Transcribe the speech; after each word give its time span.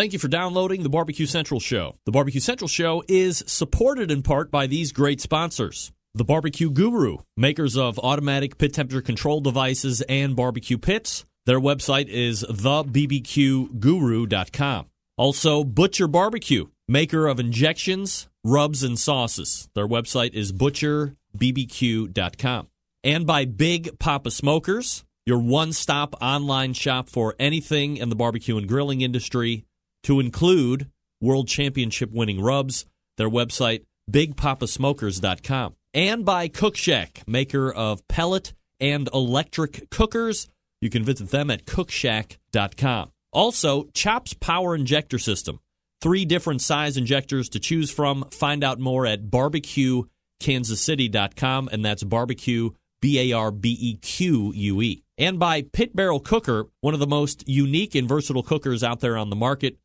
Thank 0.00 0.14
you 0.14 0.18
for 0.18 0.28
downloading 0.28 0.82
the 0.82 0.88
Barbecue 0.88 1.26
Central 1.26 1.60
Show. 1.60 1.98
The 2.06 2.10
Barbecue 2.10 2.40
Central 2.40 2.68
Show 2.68 3.04
is 3.06 3.44
supported 3.46 4.10
in 4.10 4.22
part 4.22 4.50
by 4.50 4.66
these 4.66 4.92
great 4.92 5.20
sponsors. 5.20 5.92
The 6.14 6.24
Barbecue 6.24 6.70
Guru, 6.70 7.18
makers 7.36 7.76
of 7.76 7.98
automatic 7.98 8.56
pit 8.56 8.72
temperature 8.72 9.02
control 9.02 9.42
devices 9.42 10.00
and 10.08 10.34
barbecue 10.34 10.78
pits. 10.78 11.26
Their 11.44 11.60
website 11.60 12.08
is 12.08 12.42
thebbqguru.com. 12.44 14.86
Also, 15.18 15.64
Butcher 15.64 16.08
Barbecue, 16.08 16.68
maker 16.88 17.26
of 17.26 17.38
injections, 17.38 18.30
rubs, 18.42 18.82
and 18.82 18.98
sauces. 18.98 19.68
Their 19.74 19.86
website 19.86 20.32
is 20.32 20.50
butcherbbq.com. 20.50 22.68
And 23.04 23.26
by 23.26 23.44
Big 23.44 23.98
Papa 23.98 24.30
Smokers, 24.30 25.04
your 25.26 25.40
one 25.40 25.74
stop 25.74 26.14
online 26.22 26.72
shop 26.72 27.10
for 27.10 27.34
anything 27.38 27.98
in 27.98 28.08
the 28.08 28.16
barbecue 28.16 28.56
and 28.56 28.66
grilling 28.66 29.02
industry, 29.02 29.66
to 30.04 30.20
include 30.20 30.90
World 31.20 31.48
Championship 31.48 32.10
winning 32.12 32.40
rubs. 32.40 32.86
Their 33.16 33.30
website, 33.30 33.84
bigpapasmokers.com. 34.10 35.74
And 35.92 36.24
by 36.24 36.48
Cook 36.48 36.76
Shack, 36.76 37.22
maker 37.26 37.70
of 37.70 38.06
pellet 38.08 38.54
and 38.80 39.08
electric 39.12 39.90
cookers. 39.90 40.48
You 40.80 40.88
can 40.88 41.04
visit 41.04 41.30
them 41.30 41.50
at 41.50 41.66
cookshack.com. 41.66 43.10
Also, 43.32 43.84
Chops 43.94 44.34
Power 44.34 44.74
Injector 44.74 45.18
System. 45.18 45.60
Three 46.00 46.24
different 46.24 46.62
size 46.62 46.96
injectors 46.96 47.48
to 47.50 47.60
choose 47.60 47.90
from. 47.90 48.24
Find 48.30 48.64
out 48.64 48.80
more 48.80 49.04
at 49.06 49.24
barbecuekansascity.com, 49.24 51.68
and 51.70 51.84
that's 51.84 52.02
barbecue, 52.02 52.70
B 53.02 53.30
A 53.30 53.34
R 53.36 53.50
B 53.50 53.76
E 53.78 53.96
Q 53.96 54.52
U 54.54 54.80
E. 54.80 55.04
And 55.18 55.38
by 55.38 55.60
Pit 55.62 55.94
Barrel 55.94 56.20
Cooker, 56.20 56.68
one 56.80 56.94
of 56.94 57.00
the 57.00 57.06
most 57.06 57.46
unique 57.46 57.94
and 57.94 58.08
versatile 58.08 58.42
cookers 58.42 58.82
out 58.82 59.00
there 59.00 59.18
on 59.18 59.28
the 59.28 59.36
market. 59.36 59.76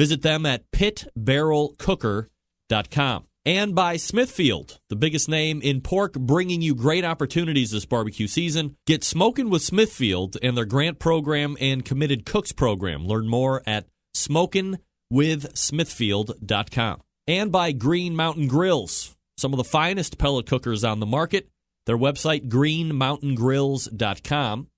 Visit 0.00 0.22
them 0.22 0.46
at 0.46 0.70
pitbarrelcooker.com. 0.70 3.26
And 3.44 3.74
by 3.74 3.98
Smithfield, 3.98 4.80
the 4.88 4.96
biggest 4.96 5.28
name 5.28 5.60
in 5.60 5.82
pork, 5.82 6.14
bringing 6.14 6.62
you 6.62 6.74
great 6.74 7.04
opportunities 7.04 7.72
this 7.72 7.84
barbecue 7.84 8.26
season. 8.26 8.78
Get 8.86 9.04
smoking 9.04 9.50
with 9.50 9.60
Smithfield 9.60 10.38
and 10.42 10.56
their 10.56 10.64
grant 10.64 11.00
program 11.00 11.54
and 11.60 11.84
committed 11.84 12.24
cooks 12.24 12.50
program. 12.50 13.06
Learn 13.06 13.28
more 13.28 13.62
at 13.66 13.88
smokingwithsmithfield.com. 14.16 17.00
And 17.26 17.52
by 17.52 17.72
Green 17.72 18.16
Mountain 18.16 18.48
Grills, 18.48 19.14
some 19.36 19.52
of 19.52 19.58
the 19.58 19.64
finest 19.64 20.16
pellet 20.16 20.46
cookers 20.46 20.82
on 20.82 21.00
the 21.00 21.04
market. 21.04 21.50
Their 21.84 21.98
website, 21.98 22.48
greenmountaingrills.com. 22.48 24.68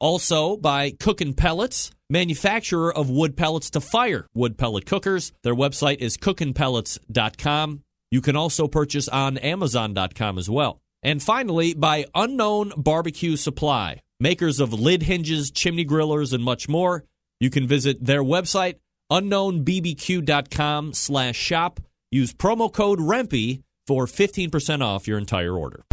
Also 0.00 0.56
by 0.56 0.90
Cookin' 0.90 1.34
Pellets, 1.34 1.90
manufacturer 2.10 2.94
of 2.94 3.10
wood 3.10 3.36
pellets 3.36 3.70
to 3.70 3.80
fire 3.80 4.26
wood 4.34 4.58
pellet 4.58 4.86
cookers. 4.86 5.32
Their 5.42 5.54
website 5.54 5.98
is 5.98 6.16
cookinpellets.com. 6.16 7.82
You 8.10 8.20
can 8.20 8.36
also 8.36 8.68
purchase 8.68 9.08
on 9.08 9.38
amazon.com 9.38 10.38
as 10.38 10.48
well. 10.48 10.80
And 11.02 11.22
finally, 11.22 11.74
by 11.74 12.06
Unknown 12.14 12.72
Barbecue 12.76 13.36
Supply, 13.36 14.00
makers 14.20 14.60
of 14.60 14.72
lid 14.72 15.02
hinges, 15.02 15.50
chimney 15.50 15.84
grillers, 15.84 16.32
and 16.32 16.42
much 16.42 16.68
more. 16.68 17.04
You 17.40 17.50
can 17.50 17.66
visit 17.66 18.04
their 18.04 18.22
website, 18.22 18.76
unknownbbq.com 19.10 20.94
slash 20.94 21.36
shop. 21.36 21.80
Use 22.10 22.32
promo 22.32 22.72
code 22.72 22.98
REMPE 22.98 23.62
for 23.86 24.06
15% 24.06 24.82
off 24.82 25.06
your 25.06 25.18
entire 25.18 25.52
order. 25.52 25.84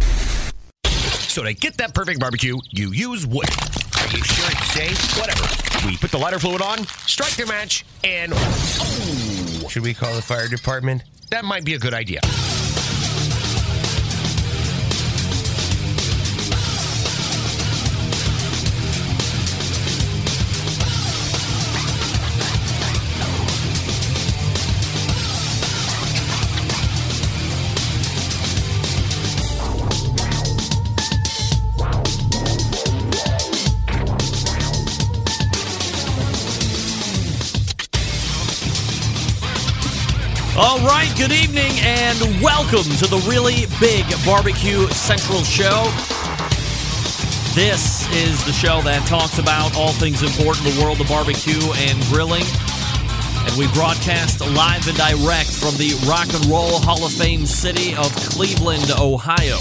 So 0.86 1.42
to 1.42 1.52
get 1.52 1.78
that 1.78 1.94
perfect 1.94 2.20
barbecue, 2.20 2.56
you 2.70 2.92
use 2.92 3.26
wood. 3.26 3.48
Are 4.04 4.08
you 4.08 4.22
sure 4.22 4.44
it's 4.50 4.72
safe? 4.72 5.18
Whatever. 5.18 5.86
We 5.86 5.96
put 5.96 6.10
the 6.10 6.18
lighter 6.18 6.38
fluid 6.38 6.60
on, 6.60 6.86
strike 7.06 7.36
the 7.36 7.46
match, 7.46 7.86
and 8.04 8.32
oh, 8.34 9.66
should 9.70 9.82
we 9.82 9.94
call 9.94 10.14
the 10.14 10.20
fire 10.20 10.46
department? 10.46 11.04
That 11.30 11.46
might 11.46 11.64
be 11.64 11.72
a 11.72 11.78
good 11.78 11.94
idea. 11.94 12.20
Good 41.16 41.32
evening 41.32 41.70
and 41.80 42.18
welcome 42.42 42.82
to 42.82 43.06
the 43.06 43.22
really 43.28 43.66
big 43.78 44.04
Barbecue 44.26 44.88
Central 44.88 45.44
Show. 45.44 45.84
This 47.54 48.10
is 48.10 48.44
the 48.44 48.52
show 48.52 48.82
that 48.82 49.06
talks 49.06 49.38
about 49.38 49.76
all 49.76 49.92
things 49.92 50.22
important 50.22 50.66
in 50.66 50.74
the 50.74 50.82
world 50.82 51.00
of 51.00 51.06
barbecue 51.06 51.60
and 51.86 52.02
grilling. 52.10 52.42
And 53.46 53.54
we 53.56 53.68
broadcast 53.74 54.40
live 54.40 54.88
and 54.88 54.96
direct 54.96 55.54
from 55.54 55.76
the 55.78 55.94
Rock 56.08 56.34
and 56.34 56.44
Roll 56.46 56.80
Hall 56.80 57.04
of 57.06 57.12
Fame 57.12 57.46
city 57.46 57.94
of 57.94 58.10
Cleveland, 58.34 58.90
Ohio. 58.98 59.58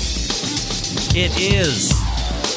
It 1.14 1.38
is 1.38 1.94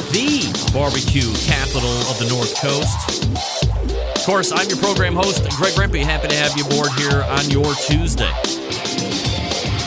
the 0.09 0.49
barbecue 0.73 1.29
capital 1.45 1.97
of 2.09 2.19
the 2.19 2.29
North 2.33 2.57
Coast. 2.61 3.56
Of 3.91 4.25
course, 4.25 4.53
I'm 4.53 4.69
your 4.69 4.79
program 4.79 5.15
host, 5.15 5.43
Greg 5.57 5.73
Rempe. 5.75 6.03
Happy 6.03 6.29
to 6.29 6.35
have 6.35 6.57
you 6.57 6.65
aboard 6.67 6.91
here 6.93 7.23
on 7.23 7.49
your 7.51 7.73
Tuesday. 7.75 8.33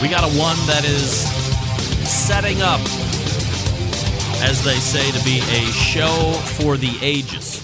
We 0.02 0.08
got 0.08 0.24
a 0.24 0.32
one 0.40 0.58
that 0.68 0.84
is 0.86 1.28
setting 2.10 2.62
up, 2.62 2.80
as 4.42 4.64
they 4.64 4.76
say, 4.76 5.12
to 5.12 5.24
be 5.26 5.40
a 5.40 5.72
show 5.72 6.32
for 6.58 6.78
the 6.78 6.98
ages. 7.02 7.62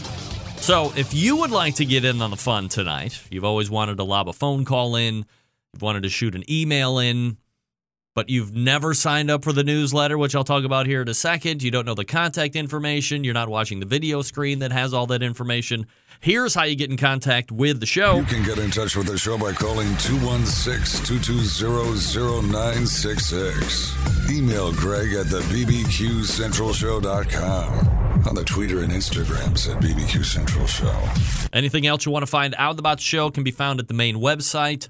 So, 0.57 0.91
if 0.97 1.13
you 1.13 1.37
would 1.37 1.51
like 1.51 1.75
to 1.75 1.85
get 1.85 2.03
in 2.03 2.21
on 2.21 2.31
the 2.31 2.37
fun 2.37 2.69
tonight, 2.69 3.21
you've 3.29 3.45
always 3.45 3.69
wanted 3.69 3.97
to 3.97 4.03
lob 4.03 4.27
a 4.27 4.33
phone 4.33 4.65
call 4.65 4.95
in, 4.95 5.25
you've 5.73 5.81
wanted 5.81 6.03
to 6.03 6.09
shoot 6.09 6.35
an 6.35 6.43
email 6.49 6.97
in, 6.99 7.37
but 8.15 8.29
you've 8.29 8.55
never 8.55 8.93
signed 8.93 9.29
up 9.29 9.43
for 9.43 9.51
the 9.51 9.63
newsletter, 9.63 10.17
which 10.17 10.33
I'll 10.33 10.45
talk 10.45 10.63
about 10.63 10.87
here 10.87 11.01
in 11.01 11.09
a 11.09 11.13
second. 11.13 11.61
You 11.61 11.69
don't 11.69 11.85
know 11.85 11.93
the 11.93 12.05
contact 12.05 12.55
information. 12.55 13.25
You're 13.25 13.33
not 13.33 13.49
watching 13.49 13.81
the 13.81 13.85
video 13.85 14.21
screen 14.21 14.59
that 14.59 14.71
has 14.71 14.93
all 14.93 15.05
that 15.07 15.21
information. 15.21 15.85
Here's 16.21 16.55
how 16.55 16.63
you 16.63 16.77
get 16.77 16.89
in 16.89 16.95
contact 16.95 17.51
with 17.51 17.81
the 17.81 17.85
show. 17.85 18.15
You 18.15 18.23
can 18.23 18.43
get 18.43 18.57
in 18.57 18.71
touch 18.71 18.95
with 18.95 19.07
the 19.07 19.17
show 19.17 19.37
by 19.37 19.51
calling 19.51 19.97
216 19.97 21.05
220 21.05 22.49
0966. 22.49 24.31
Email 24.31 24.71
Greg 24.71 25.13
at 25.13 25.27
the 25.27 25.41
BBQCentralShow.com. 25.41 28.27
On 28.27 28.33
the 28.33 28.45
Twitter 28.45 28.79
and 28.79 28.91
Instagrams 28.91 29.69
at 29.69 29.79
BBQ 29.83 30.25
Central 30.25 30.65
Show. 30.65 30.99
Anything 31.53 31.85
else 31.85 32.05
you 32.05 32.11
want 32.11 32.23
to 32.23 32.31
find 32.31 32.55
out 32.57 32.79
about 32.79 32.97
the 32.97 33.03
show 33.03 33.29
can 33.29 33.43
be 33.43 33.51
found 33.51 33.79
at 33.79 33.87
the 33.87 33.93
main 33.93 34.15
website, 34.15 34.89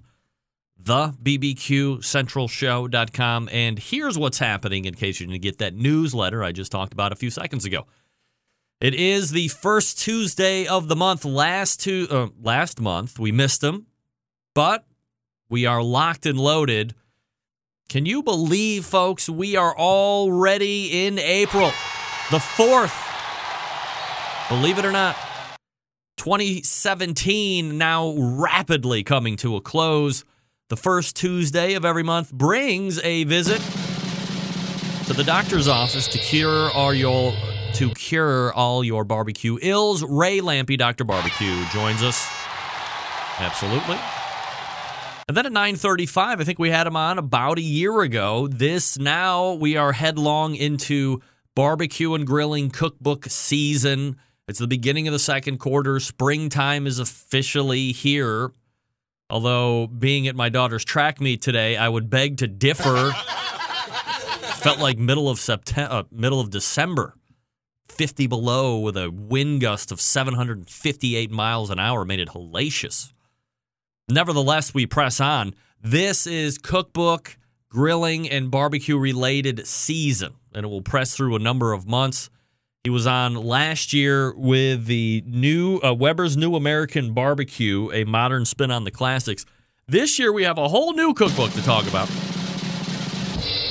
thebbqcentralshow.com. 0.86 3.50
And 3.52 3.80
here's 3.80 4.18
what's 4.18 4.40
happening 4.40 4.86
in 4.86 4.94
case 4.94 5.20
you 5.20 5.28
didn't 5.28 5.42
get 5.42 5.58
that 5.58 5.76
newsletter 5.76 6.44
I 6.44 6.52
just 6.52 6.72
talked 6.72 6.94
about 6.94 7.12
a 7.12 7.16
few 7.16 7.30
seconds 7.30 7.66
ago. 7.66 7.86
It 8.82 8.94
is 8.94 9.32
the 9.32 9.48
first 9.48 10.00
Tuesday 10.00 10.68
of 10.68 10.88
the 10.88 10.96
month. 10.96 11.26
Last 11.26 11.82
two, 11.82 12.08
uh, 12.10 12.28
last 12.42 12.80
month 12.80 13.18
we 13.18 13.32
missed 13.32 13.62
them, 13.62 13.88
but 14.54 14.86
we 15.50 15.66
are 15.66 15.82
locked 15.82 16.26
and 16.26 16.40
loaded. 16.40 16.94
Can 17.88 18.06
you 18.06 18.22
believe, 18.22 18.86
folks? 18.86 19.30
We 19.30 19.56
are 19.56 19.78
already 19.78 21.06
in 21.06 21.20
April, 21.20 21.72
the 22.32 22.40
fourth. 22.40 22.94
Believe 24.50 24.78
it 24.78 24.86
or 24.86 24.92
not, 24.92 25.16
2017 26.18 27.78
now 27.78 28.14
rapidly 28.18 29.04
coming 29.04 29.38
to 29.38 29.56
a 29.56 29.62
close. 29.62 30.24
The 30.68 30.78
first 30.78 31.16
Tuesday 31.16 31.76
of 31.76 31.86
every 31.86 32.02
month 32.02 32.34
brings 32.34 33.00
a 33.04 33.24
visit 33.26 33.62
to 35.06 35.14
the 35.14 35.24
doctor's 35.24 35.68
office 35.68 36.08
to 36.08 36.18
cure 36.18 36.72
all 36.72 36.92
your 36.92 37.36
to 37.74 37.92
cure 37.92 38.52
all 38.52 38.84
your 38.84 39.04
barbecue 39.04 39.60
ills. 39.62 40.02
Ray 40.02 40.40
Lampe, 40.40 40.76
Dr. 40.76 41.04
Barbecue, 41.04 41.64
joins 41.66 42.02
us. 42.02 42.28
Absolutely. 43.38 44.00
And 45.28 45.38
then 45.38 45.46
at 45.46 45.52
9:35, 45.52 46.42
I 46.42 46.44
think 46.44 46.58
we 46.58 46.72
had 46.72 46.88
him 46.88 46.96
on 46.96 47.20
about 47.20 47.60
a 47.60 47.62
year 47.62 48.02
ago. 48.02 48.48
This 48.48 48.98
now 48.98 49.54
we 49.54 49.78
are 49.78 49.92
headlong 49.92 50.56
into 50.56 51.22
barbecue 51.54 52.16
and 52.16 52.26
grilling 52.26 52.72
cookbook 52.72 53.26
season. 53.26 54.16
It's 54.48 54.58
the 54.58 54.66
beginning 54.66 55.08
of 55.08 55.12
the 55.12 55.20
second 55.20 55.60
quarter. 55.60 56.00
Springtime 56.00 56.88
is 56.88 56.98
officially 56.98 57.92
here. 57.92 58.52
Although 59.30 59.88
being 59.88 60.28
at 60.28 60.36
my 60.36 60.50
daughter's 60.50 60.86
track 60.86 61.20
meet 61.20 61.42
today, 61.42 61.78
I 61.78 61.90
would 61.90 62.10
beg 62.10 62.38
to 62.38 62.48
differ. 62.48 63.12
Felt 64.58 64.80
like 64.80 64.98
middle 64.98 65.30
of 65.30 65.40
September, 65.40 65.94
uh, 65.94 66.04
middle 66.12 66.40
of 66.40 66.50
December. 66.50 67.16
50 67.88 68.28
below 68.28 68.80
with 68.80 68.98
a 68.98 69.10
wind 69.10 69.62
gust 69.62 69.92
of 69.92 70.02
758 70.02 71.32
miles 71.32 71.70
an 71.70 71.80
hour 71.80 72.04
made 72.04 72.20
it 72.20 72.30
hellacious. 72.30 73.14
Nevertheless, 74.10 74.74
we 74.74 74.86
press 74.86 75.20
on. 75.20 75.56
This 75.82 76.28
is 76.28 76.58
cookbook, 76.58 77.38
grilling, 77.70 78.30
and 78.30 78.52
barbecue 78.52 78.98
related 78.98 79.66
season, 79.66 80.34
and 80.54 80.66
it 80.66 80.70
will 80.70 80.82
press 80.82 81.16
through 81.16 81.36
a 81.36 81.40
number 81.40 81.74
of 81.74 81.88
months. 81.88 82.30
He 82.86 82.92
was 82.92 83.08
on 83.08 83.34
last 83.34 83.94
year 83.94 84.32
with 84.36 84.86
the 84.86 85.24
new 85.26 85.80
uh, 85.80 85.92
Weber's 85.92 86.38
New 86.38 86.56
American 86.56 87.14
Barbecue, 87.14 87.90
a 87.92 88.04
modern 88.04 88.46
spin 88.46 88.70
on 88.70 88.84
the 88.84 88.92
classics. 88.92 89.44
This 89.88 90.20
year 90.20 90.32
we 90.32 90.44
have 90.44 90.60
a 90.60 90.68
whole 90.68 90.94
new 90.94 91.16
cookbook 91.16 91.52
to 91.54 91.64
talk 91.64 91.88
about. 91.88 92.08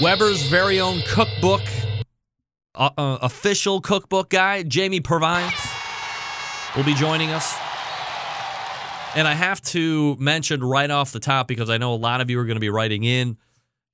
Weber's 0.02 0.42
very 0.48 0.80
own 0.80 1.00
cookbook, 1.06 1.62
uh, 2.74 2.90
uh, 2.98 3.18
official 3.22 3.80
cookbook 3.80 4.30
guy, 4.30 4.64
Jamie 4.64 4.98
Purviance, 4.98 5.64
will 6.76 6.82
be 6.82 6.94
joining 6.94 7.30
us. 7.30 7.54
And 9.14 9.28
I 9.28 9.34
have 9.34 9.62
to 9.62 10.16
mention 10.16 10.64
right 10.64 10.90
off 10.90 11.12
the 11.12 11.20
top 11.20 11.46
because 11.46 11.70
I 11.70 11.78
know 11.78 11.94
a 11.94 12.02
lot 12.02 12.20
of 12.20 12.30
you 12.30 12.40
are 12.40 12.44
going 12.44 12.56
to 12.56 12.60
be 12.60 12.68
writing 12.68 13.04
in 13.04 13.36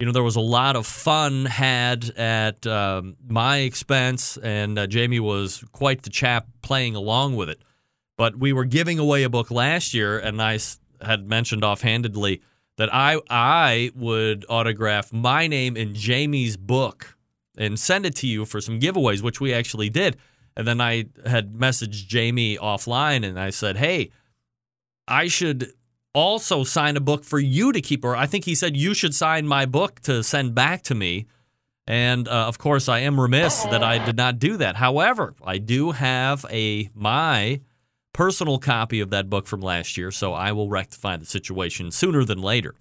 you 0.00 0.06
know, 0.06 0.12
there 0.12 0.22
was 0.22 0.36
a 0.36 0.40
lot 0.40 0.76
of 0.76 0.86
fun 0.86 1.44
had 1.44 2.08
at 2.16 2.66
um, 2.66 3.16
my 3.28 3.58
expense, 3.58 4.38
and 4.38 4.78
uh, 4.78 4.86
Jamie 4.86 5.20
was 5.20 5.62
quite 5.72 6.02
the 6.02 6.10
chap 6.10 6.46
playing 6.62 6.96
along 6.96 7.36
with 7.36 7.50
it. 7.50 7.60
But 8.16 8.36
we 8.36 8.54
were 8.54 8.64
giving 8.64 8.98
away 8.98 9.24
a 9.24 9.28
book 9.28 9.50
last 9.50 9.92
year, 9.92 10.18
and 10.18 10.40
I 10.40 10.58
had 11.02 11.28
mentioned 11.28 11.62
offhandedly 11.62 12.40
that 12.78 12.92
I 12.94 13.20
I 13.28 13.90
would 13.94 14.46
autograph 14.48 15.12
my 15.12 15.46
name 15.46 15.76
in 15.76 15.94
Jamie's 15.94 16.56
book 16.56 17.18
and 17.58 17.78
send 17.78 18.06
it 18.06 18.16
to 18.16 18.26
you 18.26 18.46
for 18.46 18.62
some 18.62 18.80
giveaways, 18.80 19.20
which 19.20 19.38
we 19.38 19.52
actually 19.52 19.90
did. 19.90 20.16
And 20.56 20.66
then 20.66 20.80
I 20.80 21.06
had 21.26 21.52
messaged 21.52 22.06
Jamie 22.06 22.56
offline, 22.56 23.22
and 23.22 23.38
I 23.38 23.50
said, 23.50 23.76
"Hey, 23.76 24.10
I 25.06 25.28
should 25.28 25.74
also 26.12 26.64
sign 26.64 26.96
a 26.96 27.00
book 27.00 27.24
for 27.24 27.38
you 27.38 27.72
to 27.72 27.80
keep. 27.80 28.04
Or 28.04 28.16
I 28.16 28.26
think 28.26 28.44
he 28.44 28.54
said 28.54 28.76
you 28.76 28.94
should 28.94 29.14
sign 29.14 29.46
my 29.46 29.66
book 29.66 30.00
to 30.02 30.22
send 30.22 30.54
back 30.54 30.82
to 30.84 30.94
me. 30.94 31.26
And 31.86 32.28
uh, 32.28 32.46
of 32.46 32.58
course, 32.58 32.88
I 32.88 33.00
am 33.00 33.20
remiss 33.20 33.64
that 33.64 33.82
I 33.82 34.04
did 34.04 34.16
not 34.16 34.38
do 34.38 34.56
that. 34.58 34.76
However, 34.76 35.34
I 35.44 35.58
do 35.58 35.92
have 35.92 36.46
a 36.50 36.88
my 36.94 37.60
personal 38.12 38.58
copy 38.58 39.00
of 39.00 39.10
that 39.10 39.30
book 39.30 39.46
from 39.46 39.60
last 39.60 39.96
year, 39.96 40.10
so 40.10 40.32
I 40.32 40.52
will 40.52 40.68
rectify 40.68 41.16
the 41.16 41.26
situation 41.26 41.90
sooner 41.90 42.24
than 42.24 42.40
later. 42.40 42.74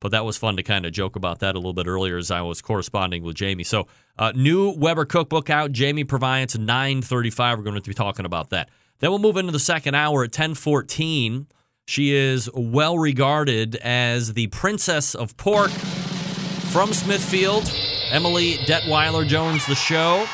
But 0.00 0.10
that 0.10 0.24
was 0.24 0.36
fun 0.36 0.56
to 0.56 0.62
kind 0.62 0.84
of 0.84 0.92
joke 0.92 1.16
about 1.16 1.38
that 1.40 1.54
a 1.54 1.58
little 1.58 1.72
bit 1.72 1.86
earlier 1.86 2.16
as 2.16 2.30
I 2.30 2.42
was 2.42 2.60
corresponding 2.60 3.22
with 3.22 3.36
Jamie. 3.36 3.64
So, 3.64 3.86
uh, 4.18 4.32
new 4.34 4.70
Weber 4.70 5.04
cookbook 5.04 5.48
out, 5.48 5.72
Jamie 5.72 6.04
Purviance, 6.04 6.56
935. 6.56 7.58
We're 7.58 7.64
going 7.64 7.80
to 7.80 7.88
be 7.88 7.94
talking 7.94 8.26
about 8.26 8.50
that. 8.50 8.68
Then 8.98 9.10
we'll 9.10 9.18
move 9.18 9.36
into 9.36 9.52
the 9.52 9.58
second 9.58 9.94
hour 9.94 10.22
at 10.22 10.30
1014. 10.30 11.46
She 11.88 12.12
is 12.12 12.50
well 12.52 12.98
regarded 12.98 13.76
as 13.76 14.32
the 14.32 14.48
Princess 14.48 15.14
of 15.14 15.36
Pork 15.36 15.70
from 15.70 16.92
Smithfield. 16.92 17.72
Emily 18.10 18.54
Detwiler 18.54 19.26
Jones, 19.26 19.64
the 19.66 19.76
show. 19.76 20.26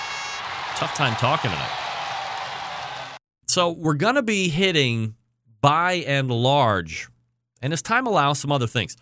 Tough 0.77 0.95
time 0.95 1.15
talking 1.17 1.51
tonight. 1.51 3.19
So, 3.47 3.71
we're 3.71 3.95
going 3.95 4.15
to 4.15 4.23
be 4.23 4.49
hitting 4.49 5.15
by 5.61 5.93
and 6.07 6.31
large, 6.31 7.09
and 7.61 7.73
as 7.75 7.83
time 7.83 8.07
allows, 8.07 8.39
some 8.39 8.51
other 8.51 8.67
things. 8.67 8.97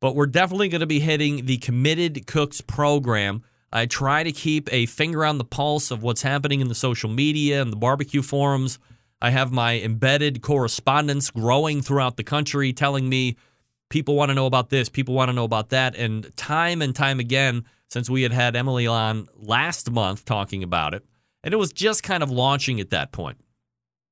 But 0.00 0.14
we're 0.14 0.26
definitely 0.26 0.68
going 0.68 0.80
to 0.80 0.86
be 0.86 1.00
hitting 1.00 1.46
the 1.46 1.56
Committed 1.56 2.28
Cooks 2.28 2.60
program. 2.60 3.42
I 3.72 3.86
try 3.86 4.22
to 4.22 4.30
keep 4.30 4.72
a 4.72 4.86
finger 4.86 5.24
on 5.24 5.38
the 5.38 5.44
pulse 5.44 5.90
of 5.90 6.04
what's 6.04 6.22
happening 6.22 6.60
in 6.60 6.68
the 6.68 6.74
social 6.74 7.10
media 7.10 7.60
and 7.60 7.72
the 7.72 7.76
barbecue 7.76 8.22
forums 8.22 8.78
I 9.20 9.30
have 9.30 9.50
my 9.52 9.80
embedded 9.80 10.42
correspondence 10.42 11.30
growing 11.30 11.82
throughout 11.82 12.16
the 12.16 12.24
country 12.24 12.72
telling 12.72 13.08
me 13.08 13.36
people 13.88 14.14
want 14.14 14.30
to 14.30 14.34
know 14.34 14.46
about 14.46 14.70
this, 14.70 14.88
people 14.88 15.14
want 15.14 15.28
to 15.28 15.32
know 15.32 15.44
about 15.44 15.70
that. 15.70 15.96
And 15.96 16.34
time 16.36 16.82
and 16.82 16.94
time 16.94 17.20
again, 17.20 17.64
since 17.88 18.10
we 18.10 18.22
had 18.22 18.32
had 18.32 18.56
Emily 18.56 18.86
on 18.86 19.28
last 19.36 19.90
month 19.90 20.24
talking 20.24 20.62
about 20.62 20.92
it, 20.94 21.04
and 21.44 21.54
it 21.54 21.56
was 21.56 21.72
just 21.72 22.02
kind 22.02 22.22
of 22.22 22.30
launching 22.30 22.80
at 22.80 22.90
that 22.90 23.12
point. 23.12 23.38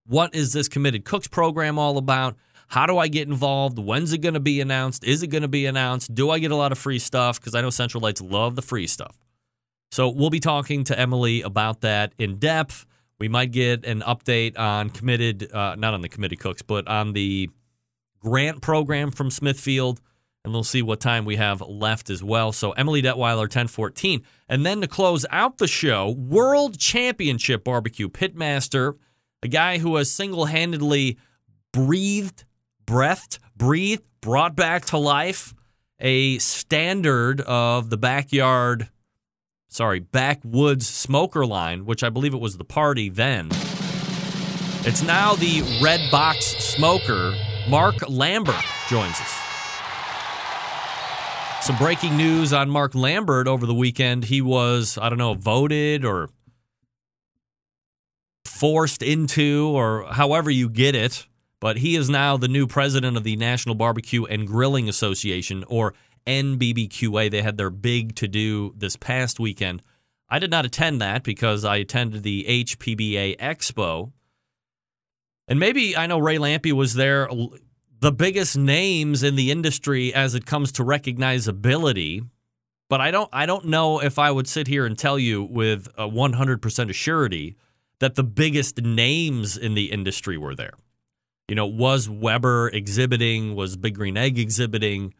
What 0.07 0.35
is 0.35 0.53
this 0.53 0.69
Committed 0.69 1.05
Cooks 1.05 1.27
program 1.27 1.79
all 1.79 1.99
about? 1.99 2.37
How 2.69 2.87
do 2.87 2.99
I 2.99 3.09
get 3.09 3.29
involved? 3.29 3.79
When's 3.79 4.13
it 4.13 4.19
going 4.19 4.35
to 4.35 4.41
be 4.41 4.61
announced? 4.61 5.05
Is 5.05 5.23
it 5.23 5.29
going 5.29 5.43
to 5.43 5.49
be 5.49 5.67
announced? 5.67 6.15
Do 6.15 6.31
I 6.31 6.39
get 6.39 6.51
a 6.51 6.57
lot 6.57 6.73
of 6.73 6.79
free 6.79 6.99
stuff? 6.99 7.41
Because 7.41 7.55
I 7.55 7.61
know 7.61 7.71
Central 7.71 8.03
Lights 8.03 8.21
love 8.21 8.57
the 8.57 8.63
free 8.63 8.87
stuff. 8.87 9.19
So 9.91 10.09
we'll 10.09 10.31
be 10.31 10.41
talking 10.41 10.85
to 10.85 10.99
Emily 10.99 11.43
about 11.43 11.83
that 11.83 12.15
in 12.19 12.37
depth. 12.39 12.87
We 13.25 13.29
might 13.29 13.53
get 13.53 13.87
an 13.87 14.03
update 14.03 14.59
on 14.59 14.91
committed, 14.91 15.51
uh, 15.51 15.77
not 15.77 15.95
on 15.95 16.03
the 16.03 16.11
committed 16.11 16.41
cooks, 16.41 16.61
but 16.61 16.87
on 16.87 17.15
the 17.15 17.49
grant 18.21 18.61
program 18.61 19.11
from 19.11 19.31
Smithfield, 19.31 20.03
and 20.45 20.53
we'll 20.53 20.63
see 20.63 20.83
what 20.83 21.01
time 21.01 21.25
we 21.25 21.37
have 21.37 21.63
left 21.63 22.11
as 22.11 22.23
well. 22.23 22.53
So 22.53 22.73
Emily 22.73 23.01
Detwiler, 23.01 23.45
1014. 23.45 24.23
And 24.47 24.67
then 24.67 24.83
to 24.83 24.87
close 24.87 25.25
out 25.31 25.57
the 25.57 25.67
show, 25.67 26.11
World 26.11 26.79
Championship 26.79 27.65
Barbecue 27.65 28.11
Pitmaster, 28.11 28.93
a 29.43 29.49
guy 29.49 29.79
who 29.79 29.97
has 29.97 30.11
single 30.11 30.45
handedly 30.45 31.17
breathed, 31.73 32.45
breathed, 32.85 33.39
breathed, 33.57 34.05
brought 34.21 34.55
back 34.55 34.85
to 34.85 34.99
life 34.99 35.55
a 35.99 36.37
standard 36.41 37.41
of 37.41 37.89
the 37.89 37.97
backyard 37.97 38.91
sorry, 39.75 39.99
Backwoods 39.99 40.87
Smoker 40.87 41.45
line, 41.45 41.85
which 41.85 42.05
I 42.05 42.09
believe 42.09 42.33
it 42.33 42.41
was 42.41 42.57
the 42.57 42.65
party 42.65 43.09
then. 43.09 43.49
It's 44.87 45.03
now 45.03 45.35
the 45.35 45.81
Red 45.83 46.11
Box 46.11 46.47
Smoker. 46.47 47.35
Mark 47.69 48.09
Lambert 48.09 48.65
joins 48.89 49.19
us. 49.21 49.41
Some 51.63 51.77
breaking 51.77 52.17
news 52.17 52.53
on 52.53 52.71
Mark 52.71 52.95
Lambert 52.95 53.49
over 53.49 53.67
the 53.67 53.75
weekend. 53.75 54.27
He 54.27 54.41
was, 54.41 54.99
I 55.01 55.09
don't 55.09 55.19
know, 55.19 55.35
voted 55.35 56.05
or 56.05 56.29
forced 58.45 59.03
into, 59.03 59.73
or 59.75 60.05
however 60.13 60.51
you 60.51 60.69
get 60.69 60.95
it, 60.95 61.27
but 61.61 61.79
he 61.79 61.97
is 61.97 62.11
now 62.11 62.37
the 62.37 62.47
new 62.47 62.67
president 62.67 63.17
of 63.17 63.25
the 63.25 63.37
National 63.37 63.75
Barbecue 63.75 64.25
and 64.27 64.47
Grilling 64.47 64.89
Association, 64.89 65.65
or 65.67 65.95
NBBQA. 66.27 67.31
They 67.31 67.43
had 67.43 67.57
their 67.57 67.71
big 67.71 68.15
to 68.17 68.29
do 68.29 68.73
this 68.77 68.97
past 68.97 69.41
weekend. 69.41 69.83
I 70.29 70.39
did 70.39 70.51
not 70.51 70.65
attend 70.65 71.01
that 71.01 71.23
because 71.23 71.65
I 71.65 71.77
attended 71.77 72.23
the 72.23 72.45
HPBA 72.49 73.39
Expo. 73.39 74.13
And 75.47 75.61
maybe 75.61 75.97
I 75.97 76.07
know 76.07 76.19
Ray 76.19 76.39
Lampe 76.39 76.73
was 76.73 76.95
there. 76.95 77.29
The 78.01 78.13
biggest 78.13 78.57
names 78.57 79.23
in 79.23 79.37
the 79.37 79.51
industry 79.51 80.13
as 80.13 80.35
it 80.35 80.47
comes 80.47 80.73
to 80.73 80.85
recognizability, 80.85 82.27
but 82.89 83.01
I 83.01 83.11
don't 83.11 83.29
I 83.33 83.47
don't 83.47 83.67
know 83.67 84.01
if 84.01 84.19
I 84.19 84.31
would 84.31 84.49
sit 84.49 84.67
here 84.67 84.87
and 84.87 84.99
tell 84.99 85.19
you 85.19 85.43
with 85.43 85.89
a 85.97 86.09
100% 86.09 86.61
assurity 86.61 87.57
that 88.01 88.15
the 88.15 88.25
biggest 88.25 88.83
names 88.83 89.57
in 89.57 89.75
the 89.75 89.93
industry 89.93 90.37
were 90.37 90.55
there. 90.55 90.75
You 91.49 91.55
know, 91.55 91.67
was 91.67 92.09
Weber 92.09 92.69
exhibiting? 92.71 93.55
Was 93.55 93.77
Big 93.77 93.95
Green 93.95 94.17
Egg 94.17 94.39
exhibiting? 94.39 95.15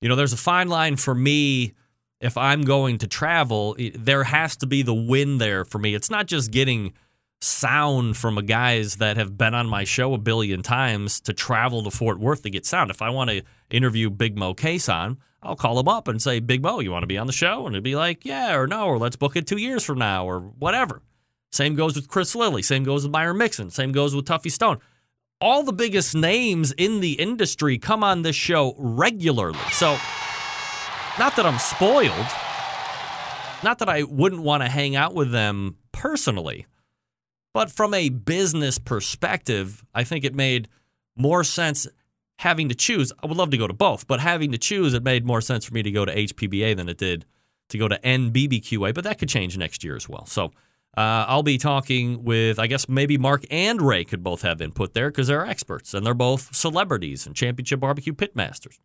You 0.00 0.08
know, 0.08 0.16
there's 0.16 0.32
a 0.32 0.38
fine 0.38 0.68
line 0.68 0.96
for 0.96 1.14
me 1.14 1.74
if 2.20 2.36
I'm 2.36 2.62
going 2.62 2.98
to 2.98 3.06
travel. 3.06 3.76
There 3.94 4.24
has 4.24 4.56
to 4.58 4.66
be 4.66 4.82
the 4.82 4.94
win 4.94 5.38
there 5.38 5.64
for 5.64 5.78
me. 5.78 5.94
It's 5.94 6.10
not 6.10 6.26
just 6.26 6.50
getting 6.50 6.92
sound 7.40 8.16
from 8.16 8.38
a 8.38 8.42
guys 8.42 8.96
that 8.96 9.16
have 9.16 9.36
been 9.36 9.54
on 9.54 9.68
my 9.68 9.84
show 9.84 10.14
a 10.14 10.18
billion 10.18 10.62
times 10.62 11.20
to 11.20 11.32
travel 11.32 11.82
to 11.82 11.90
Fort 11.90 12.18
Worth 12.18 12.42
to 12.42 12.50
get 12.50 12.66
sound. 12.66 12.90
If 12.90 13.02
I 13.02 13.10
want 13.10 13.30
to 13.30 13.42
interview 13.70 14.10
Big 14.10 14.36
Moe 14.36 14.54
Cason, 14.54 15.18
I'll 15.42 15.56
call 15.56 15.78
him 15.78 15.88
up 15.88 16.08
and 16.08 16.20
say, 16.20 16.40
Big 16.40 16.62
Moe, 16.62 16.80
you 16.80 16.90
want 16.90 17.02
to 17.02 17.08
be 17.08 17.18
on 17.18 17.26
the 17.26 17.32
show? 17.32 17.66
And 17.66 17.74
he'd 17.74 17.84
be 17.84 17.96
like, 17.96 18.24
yeah 18.24 18.56
or 18.56 18.66
no, 18.66 18.86
or 18.86 18.98
let's 18.98 19.16
book 19.16 19.36
it 19.36 19.46
two 19.46 19.58
years 19.58 19.84
from 19.84 19.98
now 19.98 20.26
or 20.26 20.40
whatever. 20.40 21.02
Same 21.52 21.74
goes 21.74 21.94
with 21.94 22.08
Chris 22.08 22.34
Lilly. 22.34 22.62
Same 22.62 22.84
goes 22.84 23.04
with 23.04 23.12
Myron 23.12 23.38
Mixon. 23.38 23.70
Same 23.70 23.92
goes 23.92 24.14
with 24.14 24.26
Tuffy 24.26 24.50
Stone 24.50 24.78
all 25.40 25.62
the 25.62 25.72
biggest 25.72 26.14
names 26.14 26.72
in 26.72 27.00
the 27.00 27.12
industry 27.12 27.78
come 27.78 28.02
on 28.02 28.22
this 28.22 28.36
show 28.36 28.74
regularly. 28.78 29.58
So, 29.70 29.98
not 31.18 31.36
that 31.36 31.46
I'm 31.46 31.58
spoiled, 31.58 32.26
not 33.62 33.78
that 33.78 33.88
I 33.88 34.02
wouldn't 34.02 34.42
want 34.42 34.62
to 34.62 34.68
hang 34.68 34.96
out 34.96 35.14
with 35.14 35.32
them 35.32 35.76
personally, 35.92 36.66
but 37.52 37.70
from 37.70 37.94
a 37.94 38.08
business 38.08 38.78
perspective, 38.78 39.84
I 39.94 40.04
think 40.04 40.24
it 40.24 40.34
made 40.34 40.68
more 41.16 41.42
sense 41.44 41.86
having 42.38 42.68
to 42.68 42.74
choose. 42.74 43.12
I 43.22 43.26
would 43.26 43.36
love 43.36 43.50
to 43.50 43.58
go 43.58 43.66
to 43.66 43.72
both, 43.72 44.06
but 44.06 44.20
having 44.20 44.52
to 44.52 44.58
choose, 44.58 44.92
it 44.92 45.02
made 45.02 45.24
more 45.24 45.40
sense 45.40 45.64
for 45.64 45.72
me 45.72 45.82
to 45.82 45.90
go 45.90 46.04
to 46.04 46.14
HPBA 46.14 46.76
than 46.76 46.88
it 46.88 46.98
did 46.98 47.24
to 47.70 47.78
go 47.78 47.88
to 47.88 47.98
NBBQA, 47.98 48.94
but 48.94 49.04
that 49.04 49.18
could 49.18 49.28
change 49.28 49.56
next 49.56 49.82
year 49.82 49.96
as 49.96 50.08
well. 50.08 50.26
So, 50.26 50.50
uh, 50.96 51.26
I'll 51.28 51.42
be 51.42 51.58
talking 51.58 52.24
with, 52.24 52.58
I 52.58 52.66
guess 52.66 52.88
maybe 52.88 53.18
Mark 53.18 53.44
and 53.50 53.82
Ray 53.82 54.04
could 54.04 54.22
both 54.22 54.42
have 54.42 54.62
input 54.62 54.94
there 54.94 55.10
because 55.10 55.26
they're 55.26 55.44
experts 55.44 55.92
and 55.92 56.06
they're 56.06 56.14
both 56.14 56.54
celebrities 56.54 57.26
and 57.26 57.36
championship 57.36 57.80
barbecue 57.80 58.14
pitmasters. 58.14 58.78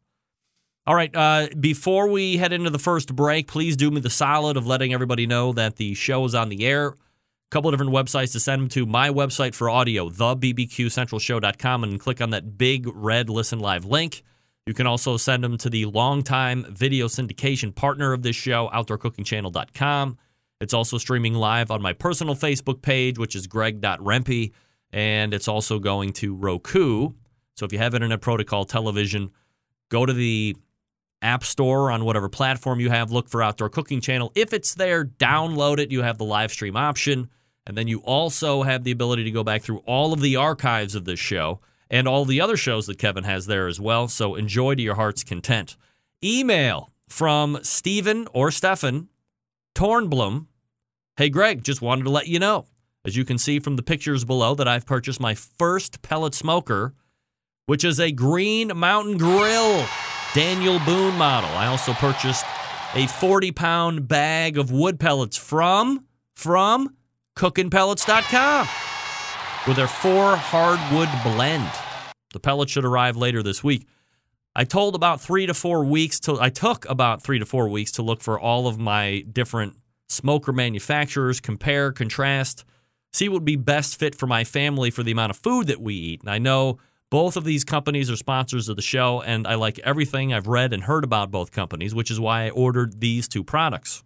All 0.85 0.95
right, 0.95 1.15
uh, 1.15 1.47
before 1.59 2.09
we 2.09 2.37
head 2.37 2.51
into 2.51 2.69
the 2.69 2.79
first 2.79 3.15
break, 3.15 3.47
please 3.47 3.77
do 3.77 3.91
me 3.91 4.01
the 4.01 4.09
solid 4.09 4.57
of 4.57 4.67
letting 4.67 4.93
everybody 4.93 5.25
know 5.25 5.53
that 5.53 5.77
the 5.77 5.93
show 5.93 6.25
is 6.25 6.35
on 6.35 6.49
the 6.49 6.65
air 6.65 6.87
A 6.87 6.95
couple 7.51 7.69
of 7.69 7.73
different 7.73 7.93
websites 7.93 8.31
to 8.33 8.39
send 8.39 8.63
them 8.63 8.69
to. 8.69 8.85
My 8.85 9.09
website 9.09 9.53
for 9.53 9.69
audio, 9.69 10.09
thebbqcentralshow.com, 10.09 11.83
and 11.83 11.99
click 11.99 12.19
on 12.19 12.31
that 12.31 12.57
big 12.57 12.87
red 12.93 13.29
listen 13.29 13.59
live 13.59 13.85
link. 13.85 14.23
You 14.65 14.73
can 14.73 14.87
also 14.87 15.17
send 15.17 15.43
them 15.43 15.57
to 15.59 15.69
the 15.69 15.85
longtime 15.85 16.65
video 16.69 17.07
syndication 17.07 17.73
partner 17.73 18.11
of 18.11 18.23
this 18.23 18.35
show, 18.35 18.69
outdoorcookingchannel.com. 18.73 20.17
It's 20.61 20.73
also 20.73 20.97
streaming 20.99 21.33
live 21.33 21.71
on 21.71 21.81
my 21.81 21.91
personal 21.91 22.35
Facebook 22.35 22.81
page, 22.81 23.17
which 23.17 23.35
is 23.35 23.47
greg.rempe, 23.47 24.53
and 24.93 25.33
it's 25.33 25.47
also 25.47 25.79
going 25.79 26.13
to 26.13 26.35
Roku. 26.35 27.09
So 27.55 27.65
if 27.65 27.73
you 27.73 27.79
have 27.79 27.95
Internet 27.95 28.21
Protocol 28.21 28.63
television, 28.65 29.31
go 29.89 30.05
to 30.05 30.13
the 30.13 30.55
App 31.21 31.43
Store 31.43 31.91
on 31.91 32.05
whatever 32.05 32.29
platform 32.29 32.79
you 32.79 32.89
have, 32.91 33.11
look 33.11 33.27
for 33.27 33.41
Outdoor 33.41 33.69
Cooking 33.69 34.01
Channel. 34.01 34.31
If 34.35 34.53
it's 34.53 34.75
there, 34.75 35.03
download 35.03 35.79
it. 35.79 35.91
You 35.91 36.03
have 36.03 36.17
the 36.17 36.25
live 36.25 36.51
stream 36.51 36.77
option. 36.77 37.29
And 37.65 37.77
then 37.77 37.87
you 37.87 37.99
also 37.99 38.63
have 38.63 38.83
the 38.83 38.91
ability 38.91 39.23
to 39.23 39.31
go 39.31 39.43
back 39.43 39.61
through 39.61 39.79
all 39.85 40.13
of 40.13 40.21
the 40.21 40.35
archives 40.35 40.95
of 40.95 41.05
this 41.05 41.19
show 41.19 41.59
and 41.89 42.07
all 42.07 42.25
the 42.25 42.41
other 42.41 42.57
shows 42.57 42.87
that 42.87 42.97
Kevin 42.97 43.23
has 43.23 43.45
there 43.45 43.67
as 43.67 43.79
well. 43.79 44.07
So 44.07 44.35
enjoy 44.35 44.75
to 44.75 44.81
your 44.81 44.95
heart's 44.95 45.23
content. 45.23 45.75
Email 46.23 46.91
from 47.07 47.59
Stephen 47.61 48.27
or 48.33 48.49
Stefan 48.51 49.09
Tornblum. 49.75 50.47
Hey, 51.21 51.29
Greg, 51.29 51.63
just 51.63 51.83
wanted 51.83 52.05
to 52.05 52.09
let 52.09 52.27
you 52.27 52.39
know, 52.39 52.65
as 53.05 53.15
you 53.15 53.23
can 53.23 53.37
see 53.37 53.59
from 53.59 53.75
the 53.75 53.83
pictures 53.83 54.25
below, 54.25 54.55
that 54.55 54.67
I've 54.67 54.87
purchased 54.87 55.19
my 55.19 55.35
first 55.35 56.01
pellet 56.01 56.33
smoker, 56.33 56.95
which 57.67 57.83
is 57.83 57.99
a 57.99 58.11
Green 58.11 58.71
Mountain 58.75 59.19
Grill 59.19 59.85
Daniel 60.33 60.79
Boone 60.79 61.15
model. 61.19 61.51
I 61.51 61.67
also 61.67 61.93
purchased 61.93 62.43
a 62.95 63.05
40 63.05 63.51
pound 63.51 64.07
bag 64.07 64.57
of 64.57 64.71
wood 64.71 64.99
pellets 64.99 65.37
from, 65.37 66.07
from 66.33 66.95
cookingpellets.com 67.37 68.67
with 69.67 69.77
their 69.77 69.87
four 69.87 70.35
hardwood 70.37 71.09
blend. 71.21 71.69
The 72.33 72.39
pellets 72.39 72.71
should 72.71 72.83
arrive 72.83 73.15
later 73.15 73.43
this 73.43 73.63
week. 73.63 73.87
I 74.55 74.63
told 74.63 74.95
about 74.95 75.21
three 75.21 75.45
to 75.45 75.53
four 75.53 75.85
weeks 75.85 76.19
to 76.21 76.41
I 76.41 76.49
took 76.49 76.89
about 76.89 77.21
three 77.21 77.37
to 77.37 77.45
four 77.45 77.69
weeks 77.69 77.91
to 77.91 78.01
look 78.01 78.23
for 78.23 78.39
all 78.39 78.67
of 78.67 78.79
my 78.79 79.23
different 79.31 79.75
smoker 80.11 80.51
manufacturers, 80.51 81.39
compare, 81.39 81.91
contrast, 81.91 82.65
see 83.13 83.29
what 83.29 83.35
would 83.35 83.45
be 83.45 83.55
best 83.55 83.97
fit 83.97 84.15
for 84.15 84.27
my 84.27 84.43
family 84.43 84.91
for 84.91 85.03
the 85.03 85.11
amount 85.11 85.31
of 85.31 85.37
food 85.37 85.67
that 85.67 85.81
we 85.81 85.95
eat. 85.95 86.21
And 86.21 86.29
I 86.29 86.37
know 86.37 86.77
both 87.09 87.35
of 87.35 87.43
these 87.43 87.63
companies 87.63 88.09
are 88.09 88.15
sponsors 88.15 88.69
of 88.69 88.77
the 88.77 88.81
show, 88.81 89.21
and 89.21 89.45
I 89.45 89.55
like 89.55 89.79
everything 89.79 90.33
I've 90.33 90.47
read 90.47 90.71
and 90.71 90.83
heard 90.83 91.03
about 91.03 91.29
both 91.29 91.51
companies, 91.51 91.93
which 91.93 92.09
is 92.09 92.19
why 92.19 92.45
I 92.45 92.49
ordered 92.49 92.99
these 93.01 93.27
two 93.27 93.43
products. 93.43 94.03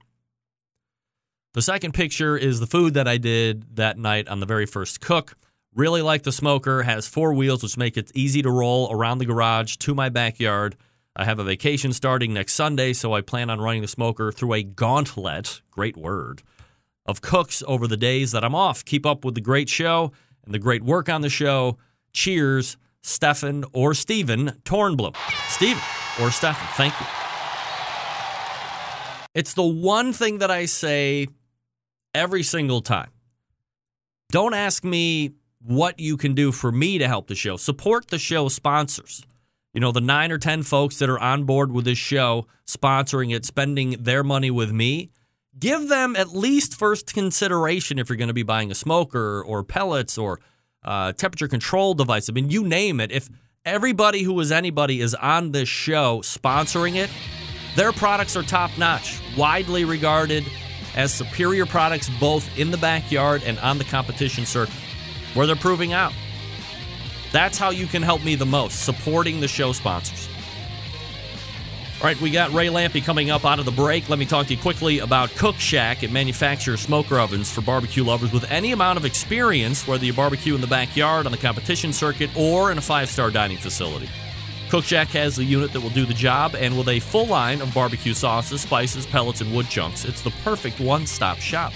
The 1.54 1.62
second 1.62 1.94
picture 1.94 2.36
is 2.36 2.60
the 2.60 2.68
food 2.68 2.96
that 2.96 3.08
I 3.08 3.18
did 3.18 3.76
that 3.76 3.98
night 3.98 4.28
on 4.28 4.40
the 4.40 4.46
very 4.46 4.66
first 4.66 5.02
cook. 5.02 5.38
Really 5.74 6.02
like 6.02 6.24
the 6.24 6.32
smoker, 6.32 6.84
has 6.84 7.08
four 7.08 7.34
wheels, 7.34 7.62
which 7.62 7.78
make 7.78 7.96
it 7.96 8.12
easy 8.16 8.42
to 8.42 8.50
roll 8.50 8.90
around 8.92 9.20
the 9.20 9.26
garage 9.26 9.76
to 9.78 9.94
my 9.94 10.10
backyard. 10.10 10.76
I 11.18 11.24
have 11.24 11.40
a 11.40 11.46
vacation 11.46 11.94
starting 11.94 12.34
next 12.34 12.54
Sunday, 12.54 12.92
so 12.92 13.14
I 13.14 13.22
plan 13.22 13.50
on 13.50 13.62
running 13.62 13.82
the 13.82 13.88
smoker 13.88 14.34
through 14.34 14.54
a 14.54 14.64
gauntlet, 14.64 15.62
great 15.72 15.96
word, 15.96 16.44
of 17.06 17.22
cooks 17.22 17.64
over 17.68 17.88
the 17.88 17.96
days 17.96 18.34
that 18.34 18.44
I'm 18.44 18.54
off. 18.54 18.84
Keep 18.84 19.06
up 19.06 19.24
with 19.24 19.34
the 19.34 19.42
great 19.42 19.70
show 19.70 20.12
and 20.44 20.54
the 20.54 20.60
great 20.60 20.84
work 20.84 21.08
on 21.08 21.22
the 21.22 21.30
show. 21.30 21.78
Cheers, 22.12 22.76
Stefan 23.02 23.64
or 23.72 23.94
Stephen 23.94 24.60
Tornblum. 24.66 25.16
Stephen 25.48 25.82
or 26.22 26.32
Stefan, 26.32 26.68
thank 26.76 26.94
you. 27.00 27.08
It's 29.34 29.54
the 29.54 29.64
one 29.64 30.12
thing 30.12 30.40
that 30.40 30.52
I 30.52 30.66
say 30.66 31.28
every 32.14 32.44
single 32.44 32.82
time. 32.82 33.12
Don't 34.32 34.54
ask 34.54 34.84
me 34.84 35.32
what 35.62 35.98
you 35.98 36.18
can 36.18 36.34
do 36.34 36.52
for 36.52 36.72
me 36.74 36.98
to 36.98 37.08
help 37.08 37.28
the 37.28 37.36
show. 37.36 37.56
Support 37.56 38.10
the 38.10 38.20
show 38.20 38.50
sponsors. 38.50 39.26
You 39.75 39.82
know, 39.82 39.91
the 39.91 40.00
nine 40.00 40.32
or 40.32 40.38
10 40.38 40.63
folks 40.63 41.00
that 41.00 41.10
are 41.10 41.20
on 41.20 41.44
board 41.44 41.70
with 41.70 41.84
this 41.84 41.98
show, 41.98 42.48
sponsoring 42.65 43.36
it, 43.36 43.44
spending 43.44 43.98
their 44.00 44.24
money 44.24 44.50
with 44.50 44.72
me, 44.72 45.10
give 45.60 45.89
them 45.89 46.15
at 46.15 46.29
least 46.29 46.79
first 46.79 47.13
consideration 47.13 48.00
if 48.00 48.08
you're 48.08 48.15
going 48.15 48.29
to 48.29 48.34
be 48.34 48.41
buying 48.41 48.72
a 48.72 48.75
smoker 48.75 49.44
or 49.44 49.65
pellets 49.65 50.17
or 50.17 50.39
uh, 50.86 51.12
temperature 51.12 51.50
control 51.50 51.94
device. 51.94 52.29
I 52.29 52.32
mean, 52.32 52.50
you 52.50 52.63
name 52.63 53.01
it. 53.01 53.12
If 53.12 53.27
everybody 53.65 54.24
who 54.24 54.39
is 54.39 54.50
anybody 54.50 55.01
is 55.01 55.13
on 55.13 55.51
this 55.51 55.67
show 55.67 56.22
sponsoring 56.22 56.96
it, 56.96 57.10
their 57.75 57.91
products 57.91 58.38
are 58.38 58.44
top 58.44 58.72
notch, 58.77 59.20
widely 59.38 59.84
regarded 59.84 60.46
as 60.96 61.13
superior 61.13 61.65
products 61.65 62.10
both 62.17 62.48
in 62.58 62.72
the 62.72 62.77
backyard 62.77 63.44
and 63.46 63.60
on 63.60 63.77
the 63.77 63.84
competition 63.84 64.46
circuit, 64.46 64.74
where 65.34 65.46
they're 65.46 65.58
proving 65.58 65.91
out. 65.91 66.13
That's 67.36 67.58
how 67.58 67.72
you 67.72 67.86
can 67.86 68.01
help 68.01 68.24
me 68.24 68.36
the 68.36 68.46
most, 68.46 68.86
supporting 68.86 69.42
the 69.42 69.48
show 69.50 69.74
sponsors. 69.74 70.30
All 72.00 72.08
right, 72.08 72.20
we 72.22 72.32
got 72.32 72.54
Ray 72.54 72.68
Lampe 72.68 73.04
coming 73.04 73.30
up 73.30 73.44
out 73.44 73.60
of 73.60 73.65
the 73.65 73.74
break. 73.74 74.08
Let 74.08 74.20
me 74.20 74.25
talk 74.25 74.48
to 74.48 74.54
you 74.54 74.62
quickly 74.62 75.00
about 75.00 75.32
Cook 75.32 75.58
Shack. 75.58 76.01
It 76.01 76.13
manufactures 76.13 76.80
smoker 76.80 77.20
ovens 77.20 77.51
for 77.51 77.60
barbecue 77.60 78.06
lovers 78.06 78.32
with 78.32 78.50
any 78.50 78.72
amount 78.72 78.98
of 78.98 79.04
experience, 79.04 79.86
whether 79.86 80.06
you 80.06 80.13
barbecue 80.13 80.56
in 80.56 80.62
the 80.62 80.68
backyard, 80.68 81.25
on 81.25 81.34
the 81.34 81.38
competition 81.38 81.92
circuit, 81.92 82.30
or 82.38 82.72
in 82.72 82.77
a 82.77 82.82
five 82.82 83.10
star 83.10 83.32
dining 83.32 83.58
facility. 83.58 84.08
Cook 84.70 84.86
Shack 84.86 85.10
has 85.10 85.36
the 85.36 85.44
unit 85.44 85.74
that 85.74 85.82
will 85.82 85.89
do 85.89 86.06
the 86.06 86.13
job, 86.13 86.56
and 86.56 86.77
with 86.77 86.88
a 86.88 87.01
full 87.01 87.27
line 87.27 87.60
of 87.60 87.74
barbecue 87.74 88.13
sauces, 88.13 88.62
spices, 88.62 89.06
pellets, 89.06 89.42
and 89.42 89.54
wood 89.54 89.68
chunks, 89.68 90.06
it's 90.06 90.22
the 90.22 90.32
perfect 90.46 90.80
one 90.80 91.06
stop 91.06 91.39
shop. 91.39 91.74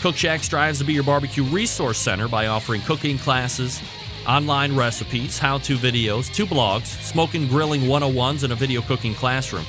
Cook 0.00 0.14
Shack 0.14 0.44
strives 0.44 0.78
to 0.78 0.84
be 0.84 0.92
your 0.92 1.02
barbecue 1.02 1.42
resource 1.42 1.98
center 1.98 2.28
by 2.28 2.46
offering 2.46 2.82
cooking 2.82 3.18
classes, 3.18 3.82
online 4.26 4.74
recipes, 4.74 5.38
how 5.38 5.58
to 5.58 5.76
videos, 5.76 6.32
two 6.32 6.46
blogs, 6.46 6.86
smoking 7.02 7.48
grilling 7.48 7.82
101s, 7.82 8.42
and 8.44 8.52
a 8.52 8.56
video 8.56 8.82
cooking 8.82 9.14
classroom. 9.14 9.64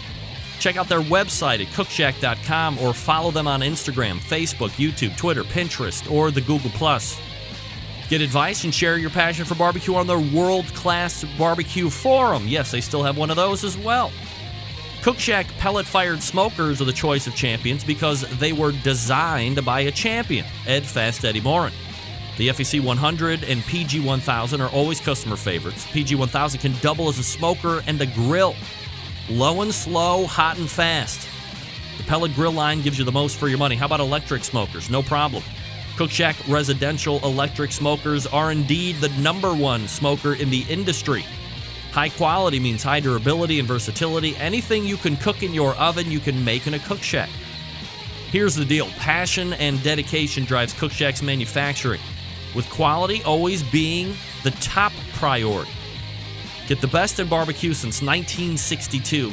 Check 0.59 0.77
out 0.77 0.89
their 0.89 1.01
website 1.01 1.61
at 1.61 1.67
cookshack.com 1.67 2.79
or 2.79 2.93
follow 2.93 3.31
them 3.31 3.47
on 3.47 3.61
Instagram, 3.61 4.17
Facebook, 4.17 4.69
YouTube, 4.71 5.15
Twitter, 5.15 5.43
Pinterest, 5.43 6.11
or 6.11 6.31
the 6.31 6.41
Google. 6.41 6.71
Get 8.09 8.21
advice 8.21 8.63
and 8.63 8.73
share 8.73 8.97
your 8.97 9.09
passion 9.09 9.43
for 9.43 9.55
barbecue 9.55 9.93
on 9.95 10.07
their 10.07 10.19
world 10.19 10.65
class 10.67 11.25
barbecue 11.37 11.89
forum. 11.89 12.47
Yes, 12.47 12.71
they 12.71 12.79
still 12.79 13.03
have 13.03 13.17
one 13.17 13.29
of 13.29 13.35
those 13.35 13.65
as 13.65 13.77
well. 13.77 14.11
Cook 15.01 15.19
Shack 15.19 15.47
pellet 15.59 15.85
fired 15.85 16.21
smokers 16.21 16.81
are 16.81 16.85
the 16.85 16.93
choice 16.93 17.27
of 17.27 17.35
champions 17.35 17.83
because 17.83 18.21
they 18.39 18.53
were 18.53 18.71
designed 18.71 19.63
by 19.63 19.81
a 19.81 19.91
champion, 19.91 20.45
Ed 20.65 20.85
Fast 20.85 21.25
Eddie 21.25 21.41
Maurin. 21.41 21.73
The 22.37 22.49
FEC 22.49 22.81
100 22.81 23.43
and 23.43 23.63
PG 23.63 23.99
1000 24.01 24.61
are 24.61 24.69
always 24.69 24.99
customer 25.01 25.35
favorites. 25.35 25.87
PG 25.91 26.15
1000 26.15 26.59
can 26.59 26.73
double 26.81 27.09
as 27.09 27.17
a 27.17 27.23
smoker 27.23 27.83
and 27.87 27.99
a 27.99 28.05
grill. 28.05 28.55
Low 29.29 29.61
and 29.61 29.73
slow, 29.73 30.27
hot 30.27 30.57
and 30.59 30.69
fast. 30.69 31.27
The 31.97 32.03
pellet 32.03 32.35
grill 32.35 32.51
line 32.51 32.81
gives 32.81 32.99
you 32.99 33.05
the 33.05 33.11
most 33.11 33.37
for 33.37 33.47
your 33.47 33.57
money. 33.57 33.75
How 33.75 33.87
about 33.87 33.99
electric 33.99 34.43
smokers? 34.43 34.89
No 34.89 35.01
problem. 35.01 35.43
Cook 35.97 36.11
Shack 36.11 36.35
residential 36.47 37.19
electric 37.25 37.71
smokers 37.71 38.27
are 38.27 38.51
indeed 38.51 38.97
the 38.97 39.09
number 39.19 39.55
one 39.55 39.87
smoker 39.87 40.35
in 40.35 40.51
the 40.51 40.63
industry. 40.69 41.25
High 41.91 42.09
quality 42.09 42.59
means 42.59 42.83
high 42.83 42.99
durability 42.99 43.57
and 43.57 43.67
versatility. 43.67 44.35
Anything 44.35 44.85
you 44.85 44.97
can 44.97 45.17
cook 45.17 45.41
in 45.41 45.55
your 45.55 45.73
oven, 45.77 46.11
you 46.11 46.19
can 46.19 46.45
make 46.45 46.67
in 46.67 46.75
a 46.75 46.79
Cook 46.79 47.01
Shack. 47.01 47.29
Here's 48.29 48.53
the 48.53 48.65
deal 48.65 48.87
passion 48.99 49.53
and 49.53 49.81
dedication 49.81 50.45
drives 50.45 50.73
Cook 50.73 50.91
Shack's 50.91 51.23
manufacturing, 51.23 52.01
with 52.57 52.69
quality 52.71 53.23
always 53.23 53.61
being 53.61 54.15
the 54.43 54.51
top 54.51 54.91
priority. 55.13 55.71
Get 56.67 56.81
the 56.81 56.87
best 56.87 57.19
in 57.19 57.29
barbecue 57.29 57.73
since 57.73 58.01
1962. 58.01 59.31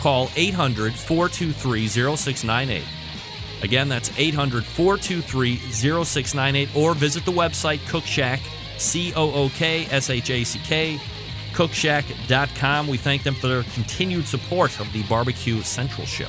Call 0.00 0.30
800 0.34 0.94
423 0.94 1.86
0698. 1.86 2.82
Again, 3.62 3.88
that's 3.88 4.10
800 4.18 4.64
423 4.64 5.56
0698 5.56 6.74
or 6.74 6.94
visit 6.94 7.24
the 7.24 7.32
website 7.32 7.78
Cookshack, 7.80 8.40
C 8.78 9.12
O 9.14 9.32
O 9.32 9.48
K 9.50 9.86
S 9.90 10.10
H 10.10 10.30
A 10.30 10.42
C 10.42 10.58
K, 10.60 10.98
cookshack.com. 11.52 12.88
We 12.88 12.96
thank 12.96 13.22
them 13.22 13.34
for 13.34 13.48
their 13.48 13.62
continued 13.74 14.26
support 14.26 14.80
of 14.80 14.90
the 14.92 15.02
Barbecue 15.04 15.60
Central 15.62 16.06
Show. 16.06 16.28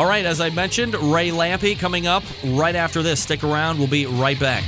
All 0.00 0.06
right, 0.06 0.24
as 0.24 0.40
I 0.40 0.48
mentioned, 0.48 0.94
Ray 0.94 1.28
Lampe 1.28 1.78
coming 1.78 2.06
up 2.06 2.22
right 2.42 2.74
after 2.74 3.02
this. 3.02 3.20
Stick 3.20 3.44
around, 3.44 3.78
we'll 3.78 3.86
be 3.86 4.06
right 4.06 4.40
back. 4.40 4.64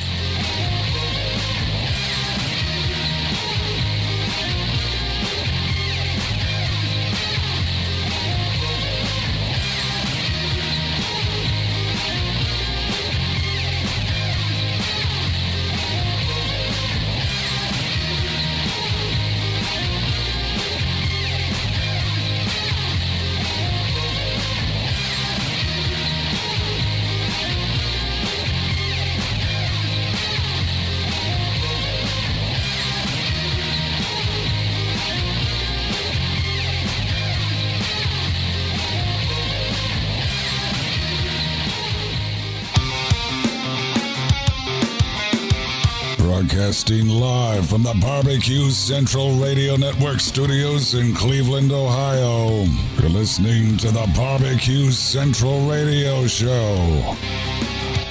Broadcasting 46.93 47.09
live 47.09 47.69
from 47.71 47.83
the 47.83 47.99
Barbecue 48.03 48.69
Central 48.71 49.37
Radio 49.37 49.77
Network 49.77 50.21
studios 50.21 50.93
in 50.93 51.15
Cleveland, 51.15 51.73
Ohio. 51.73 52.67
You're 53.01 53.09
listening 53.09 53.79
to 53.79 53.91
the 53.91 54.13
Barbecue 54.15 54.91
Central 54.91 55.67
Radio 55.71 56.27
Show. 56.27 57.17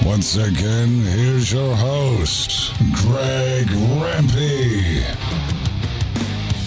Once 0.04 0.36
again, 0.36 1.00
here's 1.02 1.52
your 1.52 1.76
host, 1.76 2.74
Greg 2.92 3.66
Rempe. 4.00 5.02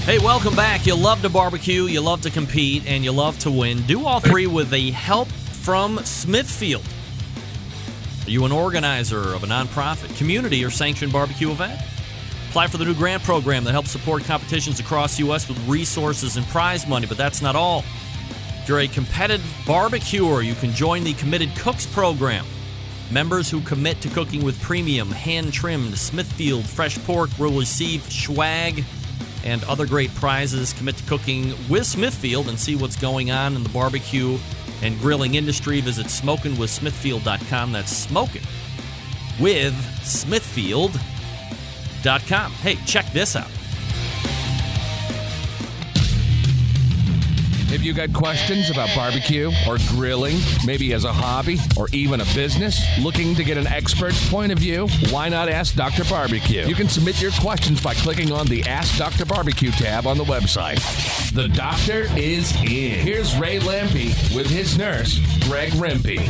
Hey, 0.06 0.20
welcome 0.20 0.56
back. 0.56 0.86
You 0.86 0.96
love 0.96 1.22
to 1.24 1.30
barbecue, 1.30 1.84
you 1.84 2.00
love 2.00 2.22
to 2.22 2.30
compete, 2.30 2.86
and 2.88 3.04
you 3.04 3.12
love 3.12 3.38
to 3.40 3.52
win. 3.52 3.82
Do 3.82 4.06
all 4.06 4.22
three 4.22 4.48
with 4.48 4.70
the 4.70 4.92
help 4.92 5.28
from 5.28 5.98
Smithfield. 6.00 6.86
Are 8.26 8.30
you 8.30 8.46
an 8.46 8.54
organizer 8.54 9.34
of 9.34 9.44
a 9.44 9.48
nonprofit, 9.48 10.16
community, 10.18 10.64
or 10.64 10.70
sanctioned 10.70 11.12
barbecue 11.12 11.52
event? 11.52 11.78
Apply 12.56 12.68
for 12.68 12.78
the 12.78 12.86
new 12.86 12.94
grant 12.94 13.22
program 13.22 13.66
that 13.66 13.74
helps 13.74 13.92
support 13.92 14.24
competitions 14.24 14.80
across 14.80 15.18
the 15.18 15.26
U.S. 15.26 15.50
with 15.50 15.60
resources 15.68 16.38
and 16.38 16.46
prize 16.46 16.88
money, 16.88 17.06
but 17.06 17.18
that's 17.18 17.42
not 17.42 17.54
all. 17.54 17.80
If 18.62 18.70
you're 18.70 18.80
a 18.80 18.88
competitive 18.88 19.46
barbecuer, 19.68 20.42
you 20.42 20.56
can 20.56 20.72
join 20.72 21.04
the 21.04 21.12
Committed 21.16 21.54
Cooks 21.58 21.86
program. 21.86 22.46
Members 23.12 23.50
who 23.50 23.60
commit 23.60 24.00
to 24.00 24.08
cooking 24.08 24.42
with 24.42 24.58
premium, 24.62 25.12
hand 25.12 25.52
trimmed 25.52 25.98
Smithfield 25.98 26.66
fresh 26.66 26.98
pork 27.00 27.30
will 27.38 27.52
receive 27.52 28.10
swag 28.10 28.86
and 29.44 29.62
other 29.66 29.86
great 29.86 30.16
prizes. 30.16 30.72
Commit 30.72 30.96
to 30.96 31.04
cooking 31.08 31.54
with 31.68 31.86
Smithfield 31.86 32.48
and 32.48 32.58
see 32.58 32.78
what's 32.78 32.96
going 32.96 33.32
on 33.32 33.58
in 33.58 33.64
the 33.64 33.70
barbecue 33.70 34.38
and 34.82 34.98
grilling 35.02 35.36
industry. 35.36 35.82
Visit 35.82 36.06
smokingwithsmithfield.com. 36.06 37.74
That's 37.74 37.92
smoking 37.92 38.44
with 39.42 39.76
Smithfield.com. 40.06 41.15
Hey, 42.06 42.76
check 42.86 43.12
this 43.14 43.36
out. 43.36 43.50
If 47.74 47.84
you 47.84 47.94
got 47.94 48.14
questions 48.14 48.70
about 48.70 48.90
barbecue 48.96 49.52
or 49.68 49.78
grilling, 49.90 50.38
maybe 50.68 50.94
as 50.94 51.04
a 51.04 51.12
hobby 51.12 51.58
or 51.76 51.90
even 51.92 52.22
a 52.22 52.26
business? 52.36 52.80
Looking 53.00 53.34
to 53.34 53.44
get 53.44 53.58
an 53.58 53.66
expert's 53.66 54.30
point 54.30 54.52
of 54.52 54.60
view? 54.60 54.88
Why 55.10 55.30
not 55.30 55.50
ask 55.50 55.74
Dr. 55.74 56.04
Barbecue? 56.04 56.68
You 56.68 56.76
can 56.76 56.90
submit 56.90 57.20
your 57.20 57.32
questions 57.32 57.82
by 57.82 57.96
clicking 57.96 58.32
on 58.32 58.46
the 58.46 58.62
Ask 58.68 59.00
Dr. 59.00 59.26
Barbecue 59.26 59.72
tab 59.72 60.06
on 60.06 60.20
the 60.20 60.26
website. 60.26 60.80
The 61.34 61.48
doctor 61.48 62.08
is 62.16 62.56
in. 62.62 63.00
Here's 63.00 63.36
Ray 63.36 63.58
Lampe 63.58 64.36
with 64.36 64.48
his 64.48 64.78
nurse, 64.78 65.18
Greg 65.48 65.72
Rempe. 65.72 66.24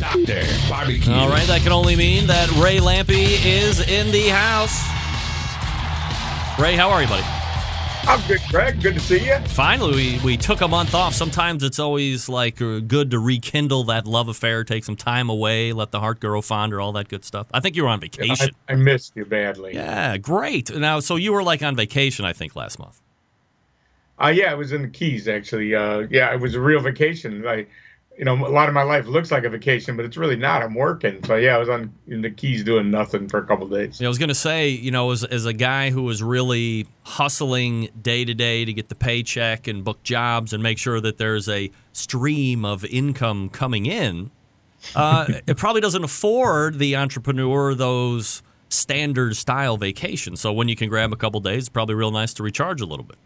Doctor 0.00 0.42
Barbecue. 0.70 1.12
All 1.12 1.28
right, 1.28 1.46
that 1.48 1.60
can 1.60 1.72
only 1.72 1.96
mean 1.96 2.28
that 2.28 2.50
Ray 2.52 2.78
Lampe 2.78 3.44
is 3.44 3.86
in 3.86 4.10
the 4.10 4.28
house. 4.28 5.01
Ray, 6.58 6.76
how 6.76 6.90
are 6.90 7.02
you, 7.02 7.08
buddy? 7.08 7.24
I'm 8.04 8.20
good, 8.26 8.40
Greg. 8.50 8.82
Good 8.82 8.94
to 8.94 9.00
see 9.00 9.26
you. 9.26 9.38
Finally, 9.46 9.94
we, 9.94 10.20
we 10.24 10.36
took 10.36 10.60
a 10.60 10.68
month 10.68 10.94
off. 10.94 11.14
Sometimes 11.14 11.62
it's 11.62 11.78
always 11.78 12.28
like 12.28 12.60
uh, 12.60 12.80
good 12.80 13.12
to 13.12 13.18
rekindle 13.18 13.84
that 13.84 14.06
love 14.06 14.28
affair, 14.28 14.64
take 14.64 14.84
some 14.84 14.96
time 14.96 15.30
away, 15.30 15.72
let 15.72 15.92
the 15.92 16.00
heart 16.00 16.20
grow 16.20 16.42
fonder, 16.42 16.80
all 16.80 16.92
that 16.92 17.08
good 17.08 17.24
stuff. 17.24 17.46
I 17.54 17.60
think 17.60 17.76
you 17.76 17.84
were 17.84 17.88
on 17.88 18.00
vacation. 18.00 18.50
I, 18.68 18.72
I 18.72 18.76
missed 18.76 19.12
you 19.14 19.24
badly. 19.24 19.74
Yeah, 19.74 20.18
great. 20.18 20.74
Now, 20.74 21.00
so 21.00 21.16
you 21.16 21.32
were 21.32 21.42
like 21.42 21.62
on 21.62 21.74
vacation, 21.74 22.24
I 22.24 22.32
think, 22.32 22.54
last 22.54 22.78
month. 22.78 23.00
Uh, 24.22 24.28
yeah, 24.28 24.50
I 24.50 24.54
was 24.54 24.72
in 24.72 24.82
the 24.82 24.88
Keys 24.88 25.28
actually. 25.28 25.74
Uh, 25.74 26.06
yeah, 26.10 26.32
it 26.34 26.40
was 26.40 26.54
a 26.54 26.60
real 26.60 26.80
vacation. 26.80 27.46
I 27.46 27.66
you 28.18 28.24
know, 28.24 28.34
a 28.34 28.50
lot 28.50 28.68
of 28.68 28.74
my 28.74 28.82
life 28.82 29.06
looks 29.06 29.30
like 29.30 29.44
a 29.44 29.48
vacation, 29.48 29.96
but 29.96 30.04
it's 30.04 30.16
really 30.16 30.36
not. 30.36 30.62
I'm 30.62 30.74
working. 30.74 31.22
So 31.24 31.36
yeah, 31.36 31.56
I 31.56 31.58
was 31.58 31.68
on 31.68 31.92
the 32.06 32.30
Keys 32.30 32.62
doing 32.62 32.90
nothing 32.90 33.28
for 33.28 33.38
a 33.38 33.46
couple 33.46 33.66
days. 33.68 34.00
Yeah, 34.00 34.06
I 34.06 34.08
was 34.08 34.18
to 34.28 34.34
say, 34.34 34.68
you 34.68 34.90
know, 34.90 35.10
as, 35.10 35.24
as 35.24 35.46
a 35.46 35.52
guy 35.52 35.90
who 35.90 36.02
was 36.02 36.22
really 36.22 36.86
hustling 37.04 37.88
day 38.00 38.24
to 38.24 38.34
day 38.34 38.64
to 38.64 38.72
get 38.72 38.88
the 38.88 38.94
paycheck 38.94 39.66
and 39.66 39.82
book 39.82 40.02
jobs 40.02 40.52
and 40.52 40.62
make 40.62 40.78
sure 40.78 41.00
that 41.00 41.18
there's 41.18 41.48
a 41.48 41.70
stream 41.92 42.64
of 42.64 42.84
income 42.84 43.48
coming 43.48 43.86
in, 43.86 44.30
uh, 44.94 45.26
it 45.46 45.56
probably 45.56 45.80
doesn't 45.80 46.04
afford 46.04 46.78
the 46.78 46.96
entrepreneur 46.96 47.74
those 47.74 48.42
standard 48.68 49.36
style 49.36 49.76
vacations. 49.76 50.40
So 50.40 50.52
when 50.52 50.68
you 50.68 50.76
can 50.76 50.88
grab 50.88 51.12
a 51.12 51.16
couple 51.16 51.40
days, 51.40 51.64
it's 51.64 51.68
probably 51.68 51.94
real 51.94 52.10
nice 52.10 52.34
to 52.34 52.42
recharge 52.42 52.80
a 52.80 52.86
little 52.86 53.04
bit. 53.04 53.18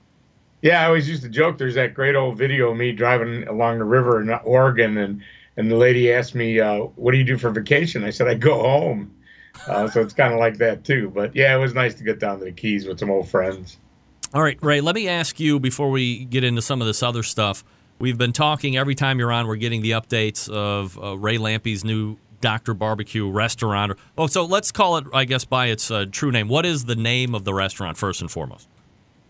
Yeah, 0.67 0.83
I 0.83 0.87
always 0.87 1.09
used 1.09 1.23
to 1.23 1.29
joke. 1.29 1.59
There's 1.59 1.77
that 1.77 1.95
great 1.95 2.17
old 2.17 2.37
video 2.37 2.73
of 2.73 2.77
me 2.77 2.91
driving 2.91 3.47
along 3.47 3.79
the 3.79 3.85
river 3.85 4.21
in 4.21 4.29
Oregon, 4.43 4.99
and 4.99 5.23
and 5.57 5.71
the 5.71 5.77
lady 5.77 6.13
asked 6.13 6.35
me, 6.35 6.59
uh, 6.59 6.79
"What 6.97 7.13
do 7.13 7.19
you 7.19 7.25
do 7.25 7.39
for 7.39 7.51
vacation?" 7.51 8.03
I 8.03 8.11
said, 8.11 8.27
"I 8.27 8.35
go 8.35 8.59
home." 8.59 9.15
Uh, 9.69 9.89
so 9.89 10.01
it's 10.01 10.13
kind 10.13 10.35
of 10.35 10.41
like 10.41 10.59
that 10.59 10.83
too. 10.83 11.13
But 11.15 11.37
yeah, 11.37 11.55
it 11.55 11.61
was 11.61 11.73
nice 11.73 11.95
to 11.95 12.03
get 12.03 12.19
down 12.19 12.41
to 12.41 12.47
the 12.47 12.51
Keys 12.51 12.85
with 12.85 12.99
some 12.99 13.11
old 13.11 13.29
friends. 13.29 13.79
All 14.35 14.43
right, 14.43 14.59
Ray. 14.61 14.81
Let 14.81 14.97
me 14.97 15.07
ask 15.07 15.39
you 15.39 15.61
before 15.61 15.89
we 15.89 16.25
get 16.25 16.43
into 16.43 16.63
some 16.63 16.81
of 16.81 16.89
this 16.89 17.01
other 17.01 17.23
stuff. 17.23 17.63
We've 18.01 18.19
been 18.19 18.33
talking 18.33 18.77
every 18.77 18.97
time 18.97 19.21
you're 19.21 19.31
on. 19.31 19.47
We're 19.47 19.55
getting 19.55 19.83
the 19.83 19.93
updates 19.93 20.49
of 20.49 20.99
uh, 21.01 21.17
Ray 21.17 21.39
Lampe's 21.39 21.85
new 21.85 22.17
Doctor 22.41 22.75
Barbecue 22.75 23.31
restaurant. 23.31 23.97
Oh, 24.19 24.27
so 24.27 24.45
let's 24.45 24.73
call 24.73 24.97
it, 24.97 25.05
I 25.15 25.27
guess, 25.27 25.45
by 25.45 25.67
its 25.67 25.93
uh, 25.93 26.07
true 26.11 26.33
name. 26.33 26.49
What 26.49 26.67
is 26.67 26.87
the 26.87 26.97
name 26.97 27.37
of 27.37 27.45
the 27.45 27.55
restaurant 27.55 27.97
first 27.97 28.21
and 28.21 28.29
foremost? 28.29 28.67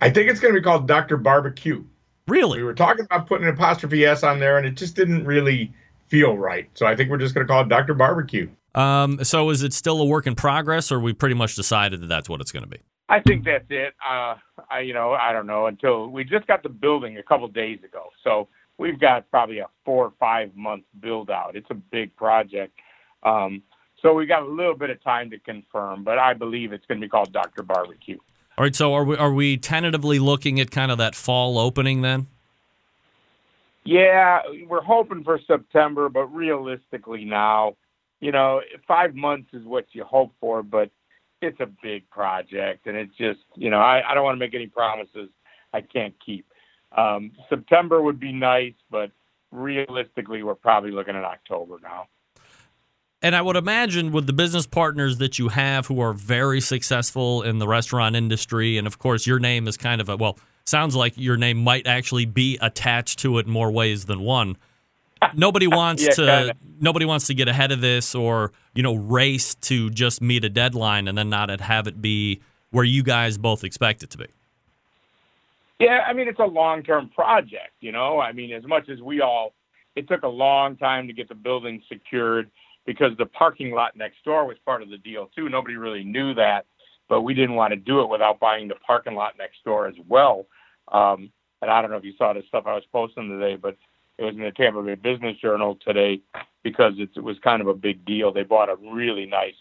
I 0.00 0.10
think 0.10 0.30
it's 0.30 0.40
going 0.40 0.54
to 0.54 0.60
be 0.60 0.64
called 0.64 0.86
Dr. 0.86 1.16
Barbecue. 1.16 1.84
Really? 2.28 2.58
We 2.58 2.64
were 2.64 2.74
talking 2.74 3.04
about 3.04 3.26
putting 3.26 3.46
an 3.46 3.54
apostrophe 3.54 4.04
S 4.04 4.22
on 4.22 4.40
there, 4.40 4.58
and 4.58 4.66
it 4.66 4.74
just 4.74 4.96
didn't 4.96 5.24
really 5.24 5.72
feel 6.08 6.36
right. 6.36 6.68
So 6.74 6.86
I 6.86 6.96
think 6.96 7.10
we're 7.10 7.18
just 7.18 7.34
going 7.34 7.46
to 7.46 7.50
call 7.50 7.62
it 7.62 7.68
Dr. 7.68 7.94
Barbecue. 7.94 8.48
Um, 8.74 9.24
so 9.24 9.50
is 9.50 9.62
it 9.62 9.72
still 9.72 10.00
a 10.00 10.04
work 10.04 10.26
in 10.26 10.34
progress, 10.34 10.92
or 10.92 11.00
we 11.00 11.12
pretty 11.12 11.34
much 11.34 11.54
decided 11.56 12.02
that 12.02 12.08
that's 12.08 12.28
what 12.28 12.40
it's 12.40 12.52
going 12.52 12.64
to 12.64 12.68
be? 12.68 12.78
I 13.08 13.20
think 13.20 13.44
that's 13.44 13.66
it. 13.70 13.94
Uh, 14.06 14.34
I, 14.68 14.80
you 14.80 14.92
know, 14.92 15.12
I 15.12 15.32
don't 15.32 15.46
know 15.46 15.66
until 15.66 16.08
we 16.08 16.24
just 16.24 16.46
got 16.46 16.62
the 16.62 16.68
building 16.68 17.16
a 17.18 17.22
couple 17.22 17.46
days 17.48 17.78
ago. 17.84 18.10
So 18.24 18.48
we've 18.78 18.98
got 18.98 19.30
probably 19.30 19.60
a 19.60 19.66
four 19.84 20.06
or 20.06 20.12
five 20.18 20.54
month 20.56 20.84
build 21.00 21.30
out. 21.30 21.54
It's 21.54 21.70
a 21.70 21.74
big 21.74 22.14
project. 22.16 22.78
Um, 23.22 23.62
so 24.02 24.12
we 24.12 24.26
got 24.26 24.42
a 24.42 24.48
little 24.48 24.74
bit 24.74 24.90
of 24.90 25.02
time 25.02 25.30
to 25.30 25.38
confirm, 25.38 26.04
but 26.04 26.18
I 26.18 26.34
believe 26.34 26.72
it's 26.72 26.84
going 26.86 27.00
to 27.00 27.04
be 27.04 27.08
called 27.08 27.32
Dr. 27.32 27.62
Barbecue. 27.62 28.18
All 28.58 28.64
right, 28.64 28.74
so 28.74 28.94
are 28.94 29.04
we 29.04 29.16
are 29.16 29.32
we 29.32 29.58
tentatively 29.58 30.18
looking 30.18 30.60
at 30.60 30.70
kind 30.70 30.90
of 30.90 30.96
that 30.96 31.14
fall 31.14 31.58
opening 31.58 32.00
then? 32.00 32.26
Yeah, 33.84 34.40
we're 34.66 34.82
hoping 34.82 35.24
for 35.24 35.38
September, 35.46 36.08
but 36.08 36.26
realistically 36.34 37.24
now, 37.26 37.76
you 38.20 38.32
know, 38.32 38.62
five 38.88 39.14
months 39.14 39.50
is 39.52 39.64
what 39.64 39.84
you 39.92 40.04
hope 40.04 40.32
for, 40.40 40.62
but 40.62 40.90
it's 41.42 41.60
a 41.60 41.68
big 41.82 42.08
project, 42.08 42.86
and 42.86 42.96
it's 42.96 43.14
just, 43.16 43.40
you 43.56 43.68
know, 43.68 43.78
I, 43.78 44.02
I 44.10 44.14
don't 44.14 44.24
want 44.24 44.36
to 44.36 44.40
make 44.40 44.54
any 44.54 44.66
promises 44.66 45.28
I 45.74 45.82
can't 45.82 46.14
keep. 46.24 46.46
Um, 46.96 47.32
September 47.50 48.00
would 48.00 48.18
be 48.18 48.32
nice, 48.32 48.74
but 48.90 49.10
realistically, 49.52 50.42
we're 50.42 50.54
probably 50.54 50.92
looking 50.92 51.14
at 51.14 51.24
October 51.24 51.76
now. 51.82 52.06
And 53.22 53.34
I 53.34 53.42
would 53.42 53.56
imagine 53.56 54.12
with 54.12 54.26
the 54.26 54.32
business 54.32 54.66
partners 54.66 55.18
that 55.18 55.38
you 55.38 55.48
have 55.48 55.86
who 55.86 56.00
are 56.00 56.12
very 56.12 56.60
successful 56.60 57.42
in 57.42 57.58
the 57.58 57.66
restaurant 57.66 58.14
industry, 58.14 58.76
and 58.76 58.86
of 58.86 58.98
course, 58.98 59.26
your 59.26 59.38
name 59.38 59.66
is 59.66 59.76
kind 59.76 60.00
of 60.00 60.08
a, 60.08 60.16
well, 60.16 60.38
sounds 60.64 60.94
like 60.94 61.14
your 61.16 61.36
name 61.36 61.62
might 61.62 61.86
actually 61.86 62.26
be 62.26 62.58
attached 62.60 63.18
to 63.20 63.38
it 63.38 63.46
in 63.46 63.52
more 63.52 63.70
ways 63.70 64.04
than 64.04 64.20
one. 64.20 64.56
Nobody 65.34 65.66
wants 65.66 66.02
yeah, 66.02 66.10
to 66.10 66.26
kinda. 66.26 66.54
nobody 66.80 67.06
wants 67.06 67.26
to 67.28 67.34
get 67.34 67.48
ahead 67.48 67.72
of 67.72 67.80
this 67.80 68.14
or, 68.14 68.52
you 68.74 68.82
know, 68.82 68.94
race 68.94 69.54
to 69.54 69.88
just 69.90 70.20
meet 70.20 70.44
a 70.44 70.50
deadline 70.50 71.08
and 71.08 71.16
then 71.16 71.30
not 71.30 71.48
have 71.60 71.86
it 71.86 72.02
be 72.02 72.40
where 72.70 72.84
you 72.84 73.02
guys 73.02 73.38
both 73.38 73.64
expect 73.64 74.02
it 74.02 74.10
to 74.10 74.18
be. 74.18 74.26
Yeah, 75.78 76.04
I 76.06 76.12
mean, 76.12 76.28
it's 76.28 76.38
a 76.38 76.44
long 76.44 76.82
term 76.82 77.08
project, 77.08 77.72
you 77.80 77.92
know. 77.92 78.18
I 78.20 78.32
mean, 78.32 78.52
as 78.52 78.64
much 78.64 78.88
as 78.88 79.00
we 79.00 79.20
all, 79.20 79.52
it 79.94 80.08
took 80.08 80.22
a 80.22 80.28
long 80.28 80.76
time 80.76 81.06
to 81.06 81.12
get 81.12 81.28
the 81.28 81.34
building 81.34 81.82
secured 81.88 82.50
because 82.86 83.12
the 83.18 83.26
parking 83.26 83.72
lot 83.72 83.96
next 83.96 84.24
door 84.24 84.46
was 84.46 84.56
part 84.64 84.82
of 84.82 84.90
the 84.90 84.98
deal 84.98 85.30
too. 85.34 85.48
Nobody 85.48 85.76
really 85.76 86.04
knew 86.04 86.32
that, 86.34 86.66
but 87.08 87.22
we 87.22 87.34
didn't 87.34 87.56
want 87.56 87.72
to 87.72 87.76
do 87.76 88.00
it 88.00 88.08
without 88.08 88.40
buying 88.40 88.68
the 88.68 88.76
parking 88.76 89.14
lot 89.14 89.34
next 89.38 89.62
door 89.64 89.86
as 89.86 89.94
well. 90.08 90.46
Um, 90.92 91.30
and 91.62 91.70
I 91.70 91.82
don't 91.82 91.90
know 91.90 91.96
if 91.96 92.04
you 92.04 92.14
saw 92.16 92.32
the 92.32 92.42
stuff 92.48 92.64
I 92.66 92.74
was 92.74 92.84
posting 92.92 93.28
today, 93.28 93.56
but 93.56 93.76
it 94.18 94.24
was 94.24 94.34
in 94.34 94.42
the 94.42 94.50
Tampa 94.52 94.82
Bay 94.82 94.94
Business 94.94 95.36
Journal 95.38 95.78
today 95.84 96.20
because 96.62 96.94
it, 96.98 97.22
was 97.22 97.36
kind 97.42 97.60
of 97.60 97.68
a 97.68 97.74
big 97.74 98.04
deal. 98.04 98.32
They 98.32 98.44
bought 98.44 98.68
a 98.68 98.76
really 98.76 99.26
nice 99.26 99.54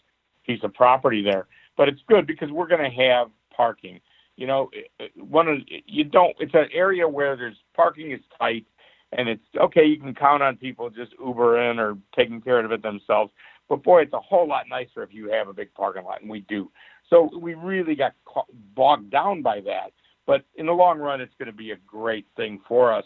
piece 0.45 0.63
of 0.63 0.73
property 0.73 1.21
there, 1.21 1.47
but 1.75 1.89
it's 1.89 2.01
good 2.07 2.27
because 2.27 2.51
we're 2.51 2.67
going 2.67 2.89
to 2.89 3.03
have 3.03 3.29
parking. 3.55 3.99
You 4.37 4.47
know, 4.47 4.69
one 5.15 5.47
of 5.47 5.59
you 5.67 6.03
don't. 6.03 6.35
It's 6.39 6.53
an 6.53 6.67
area 6.73 7.07
where 7.07 7.35
there's 7.35 7.55
parking 7.73 8.11
is 8.11 8.19
tight 8.37 8.65
and 9.15 9.29
it's 9.29 9.43
okay. 9.59 9.85
You 9.85 9.99
can 9.99 10.13
count 10.13 10.43
on 10.43 10.57
people 10.57 10.89
just 10.89 11.13
Uber 11.19 11.71
in 11.71 11.79
or 11.79 11.97
taking 12.15 12.41
care 12.41 12.63
of 12.63 12.71
it 12.71 12.83
themselves. 12.83 13.31
But 13.67 13.83
boy, 13.83 14.01
it's 14.01 14.13
a 14.13 14.19
whole 14.19 14.47
lot 14.47 14.65
nicer 14.69 15.01
if 15.01 15.13
you 15.13 15.31
have 15.31 15.47
a 15.47 15.53
big 15.53 15.73
parking 15.73 16.03
lot, 16.03 16.21
and 16.21 16.29
we 16.29 16.41
do. 16.41 16.71
So 17.09 17.29
we 17.39 17.55
really 17.55 17.95
got 17.95 18.13
ca- 18.25 18.43
bogged 18.75 19.11
down 19.11 19.41
by 19.41 19.61
that. 19.61 19.91
But 20.27 20.43
in 20.55 20.65
the 20.65 20.73
long 20.73 20.99
run, 20.99 21.21
it's 21.21 21.33
going 21.39 21.51
to 21.51 21.57
be 21.57 21.71
a 21.71 21.77
great 21.87 22.27
thing 22.35 22.59
for 22.67 22.93
us. 22.93 23.05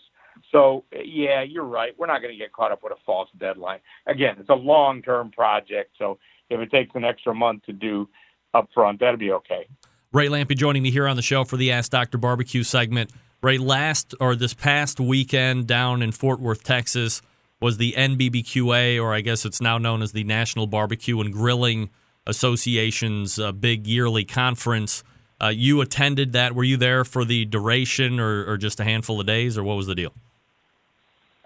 So 0.52 0.86
yeah, 0.92 1.44
you're 1.44 1.64
right. 1.64 1.94
We're 1.98 2.08
not 2.08 2.22
going 2.22 2.34
to 2.34 2.38
get 2.38 2.54
caught 2.54 2.72
up 2.72 2.84
with 2.84 2.94
a 2.94 3.02
false 3.06 3.30
deadline. 3.40 3.80
Again, 4.08 4.36
it's 4.40 4.50
a 4.50 4.56
long-term 4.56 5.32
project. 5.32 5.92
So 5.98 6.18
if 6.50 6.60
it 6.60 6.72
takes 6.72 6.92
an 6.96 7.04
extra 7.04 7.34
month 7.34 7.64
to 7.66 7.74
do, 7.74 8.08
up 8.54 8.68
front. 8.74 9.00
That'd 9.00 9.20
be 9.20 9.32
okay. 9.32 9.68
Ray 10.12 10.28
Lampe 10.28 10.56
joining 10.56 10.82
me 10.82 10.90
here 10.90 11.08
on 11.08 11.16
the 11.16 11.22
show 11.22 11.44
for 11.44 11.56
the 11.56 11.72
Ask 11.72 11.92
Dr. 11.92 12.18
Barbecue 12.18 12.64
segment. 12.64 13.12
Ray, 13.42 13.58
last 13.58 14.14
or 14.20 14.36
this 14.36 14.54
past 14.54 15.00
weekend 15.00 15.66
down 15.66 16.02
in 16.02 16.12
Fort 16.12 16.42
Worth, 16.42 16.62
Texas, 16.62 17.22
was 17.62 17.78
the 17.78 17.94
NBBQA, 17.94 19.02
or 19.02 19.14
I 19.14 19.22
guess 19.22 19.46
it's 19.46 19.62
now 19.62 19.78
known 19.78 20.02
as 20.02 20.12
the 20.12 20.26
National 20.26 20.68
Barbecue 20.68 21.22
and 21.22 21.32
Grilling 21.32 21.90
Association's 22.28 23.40
uh, 23.40 23.54
big 23.54 23.88
yearly 23.88 24.26
conference. 24.26 25.06
Uh, 25.42 25.48
you 25.48 25.80
attended 25.80 26.34
that. 26.34 26.54
Were 26.54 26.66
you 26.66 26.76
there 26.76 27.06
for 27.06 27.24
the 27.24 27.46
duration 27.46 28.20
or, 28.20 28.44
or, 28.46 28.58
just 28.58 28.78
a 28.82 28.84
handful 28.84 29.22
of 29.22 29.26
days, 29.26 29.58
or 29.58 29.64
what 29.64 29.78
was 29.78 29.88
the 29.88 29.96
deal? 29.96 30.12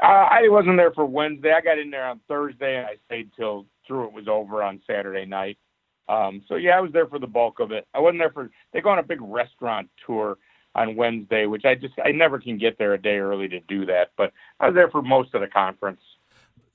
Uh, 0.02 0.06
I 0.32 0.50
wasn't 0.50 0.78
there 0.78 0.92
for 0.94 1.06
Wednesday. 1.06 1.54
I 1.56 1.62
got 1.62 1.78
in 1.78 1.92
there 1.92 2.08
on 2.08 2.20
Thursday, 2.28 2.76
and 2.76 2.88
I 2.88 2.96
stayed 3.06 3.30
till 3.38 3.68
through 3.86 4.08
it 4.08 4.14
was 4.14 4.28
over 4.28 4.64
on 4.64 4.82
Saturday 4.88 5.26
night. 5.26 5.60
Um, 6.10 6.42
so 6.48 6.56
yeah, 6.56 6.76
I 6.76 6.82
was 6.82 6.92
there 6.92 7.06
for 7.06 7.20
the 7.20 7.28
bulk 7.28 7.60
of 7.60 7.72
it. 7.72 7.86
I 7.94 8.00
wasn't 8.00 8.20
there 8.20 8.32
for. 8.32 8.50
They 8.72 8.82
go 8.82 8.90
on 8.90 8.98
a 8.98 9.04
big 9.04 9.22
restaurant 9.22 9.92
tour 10.08 10.40
on 10.76 10.96
Wednesday, 10.96 11.46
which 11.46 11.66
I 11.66 11.76
just 11.76 11.94
I 12.04 12.12
never 12.12 12.40
can 12.40 12.58
get 12.58 12.78
there 12.78 12.94
a 12.94 13.02
day 13.02 13.18
early 13.18 13.48
to 13.50 13.60
do 13.62 13.86
that. 13.86 14.12
But 14.18 14.34
I 14.60 14.68
was 14.68 14.76
there 14.76 14.90
for 14.90 15.02
most 15.02 15.34
of 15.34 15.42
the 15.42 15.48
conference. 15.48 16.02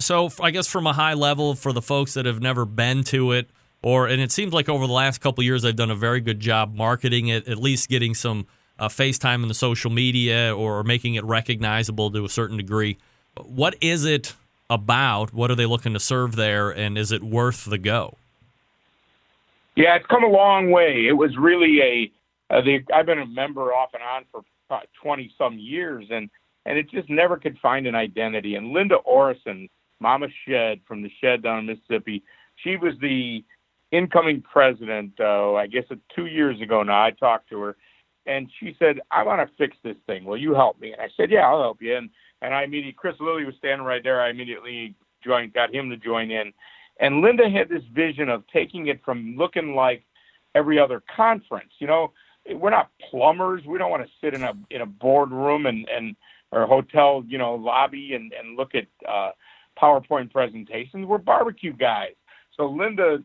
So 0.00 0.30
I 0.40 0.50
guess 0.50 0.66
from 0.66 0.86
a 0.86 0.92
high 0.92 1.14
level 1.14 1.54
for 1.54 1.72
the 1.72 1.82
folks 1.82 2.14
that 2.14 2.24
have 2.24 2.40
never 2.40 2.64
been 2.64 3.02
to 3.04 3.32
it, 3.32 3.48
or 3.82 4.06
and 4.06 4.20
it 4.20 4.30
seems 4.30 4.52
like 4.52 4.68
over 4.68 4.86
the 4.86 4.92
last 4.92 5.18
couple 5.18 5.42
years 5.42 5.62
they've 5.62 5.74
done 5.74 5.90
a 5.90 5.96
very 5.96 6.20
good 6.20 6.40
job 6.40 6.74
marketing 6.74 7.28
it, 7.28 7.48
at 7.48 7.58
least 7.58 7.88
getting 7.88 8.14
some 8.14 8.46
uh, 8.78 8.88
FaceTime 8.88 9.42
in 9.42 9.48
the 9.48 9.54
social 9.54 9.90
media 9.90 10.54
or 10.54 10.84
making 10.84 11.16
it 11.16 11.24
recognizable 11.24 12.10
to 12.12 12.24
a 12.24 12.28
certain 12.28 12.56
degree. 12.56 12.96
What 13.42 13.74
is 13.80 14.04
it 14.04 14.34
about? 14.70 15.32
What 15.32 15.50
are 15.50 15.54
they 15.56 15.66
looking 15.66 15.94
to 15.94 16.00
serve 16.00 16.36
there, 16.36 16.70
and 16.70 16.96
is 16.96 17.10
it 17.10 17.22
worth 17.22 17.64
the 17.64 17.78
go? 17.78 18.16
Yeah, 19.74 19.94
it's 19.96 20.06
come 20.06 20.24
a 20.24 20.28
long 20.28 20.70
way. 20.70 21.06
It 21.08 21.16
was 21.16 21.36
really 21.36 21.80
a 21.80 22.10
uh, 22.50 22.60
the, 22.60 22.80
I've 22.94 23.06
been 23.06 23.20
a 23.20 23.26
member 23.26 23.72
off 23.72 23.90
and 23.94 24.02
on 24.02 24.24
for 24.30 24.42
twenty 25.00 25.32
some 25.38 25.58
years, 25.58 26.06
and 26.10 26.30
and 26.66 26.78
it 26.78 26.90
just 26.90 27.08
never 27.08 27.36
could 27.36 27.58
find 27.58 27.86
an 27.86 27.94
identity. 27.94 28.54
And 28.56 28.72
Linda 28.72 28.96
Orrison, 29.06 29.68
Mama 30.00 30.26
Shed 30.46 30.80
from 30.86 31.02
the 31.02 31.10
Shed 31.20 31.42
down 31.42 31.60
in 31.60 31.66
Mississippi, 31.66 32.22
she 32.56 32.76
was 32.76 32.94
the 33.00 33.44
incoming 33.90 34.42
president. 34.42 35.12
Uh, 35.18 35.54
I 35.54 35.66
guess 35.66 35.84
two 36.14 36.26
years 36.26 36.60
ago 36.60 36.82
now. 36.82 37.02
I 37.02 37.10
talked 37.10 37.48
to 37.50 37.60
her, 37.60 37.76
and 38.26 38.50
she 38.58 38.76
said, 38.78 39.00
"I 39.10 39.22
want 39.22 39.46
to 39.46 39.56
fix 39.56 39.76
this 39.82 39.96
thing. 40.06 40.24
Will 40.24 40.36
you 40.36 40.54
help 40.54 40.80
me?" 40.80 40.92
And 40.92 41.00
I 41.00 41.08
said, 41.16 41.30
"Yeah, 41.30 41.48
I'll 41.48 41.62
help 41.62 41.82
you." 41.82 41.96
And 41.96 42.10
and 42.42 42.54
I 42.54 42.64
immediately, 42.64 42.92
Chris 42.92 43.16
Lilly 43.20 43.44
was 43.44 43.54
standing 43.58 43.86
right 43.86 44.02
there. 44.02 44.20
I 44.20 44.30
immediately 44.30 44.94
joined, 45.24 45.54
got 45.54 45.74
him 45.74 45.90
to 45.90 45.96
join 45.96 46.30
in. 46.30 46.52
And 47.00 47.20
Linda 47.20 47.48
had 47.48 47.68
this 47.68 47.82
vision 47.92 48.28
of 48.28 48.44
taking 48.52 48.86
it 48.88 49.00
from 49.04 49.36
looking 49.36 49.74
like 49.74 50.04
every 50.54 50.78
other 50.78 51.02
conference. 51.14 51.72
You 51.78 51.86
know, 51.86 52.12
we're 52.54 52.70
not 52.70 52.90
plumbers. 53.10 53.64
We 53.66 53.78
don't 53.78 53.90
want 53.90 54.04
to 54.04 54.10
sit 54.20 54.34
in 54.34 54.42
a 54.42 54.52
in 54.70 54.80
a 54.80 54.86
boardroom 54.86 55.66
and 55.66 55.88
and 55.88 56.16
or 56.50 56.66
hotel, 56.66 57.24
you 57.26 57.38
know, 57.38 57.54
lobby 57.54 58.14
and 58.14 58.32
and 58.32 58.56
look 58.56 58.74
at 58.74 58.86
uh, 59.08 59.30
PowerPoint 59.80 60.32
presentations. 60.32 61.06
We're 61.06 61.18
barbecue 61.18 61.72
guys. 61.72 62.14
So 62.56 62.66
Linda, 62.66 63.22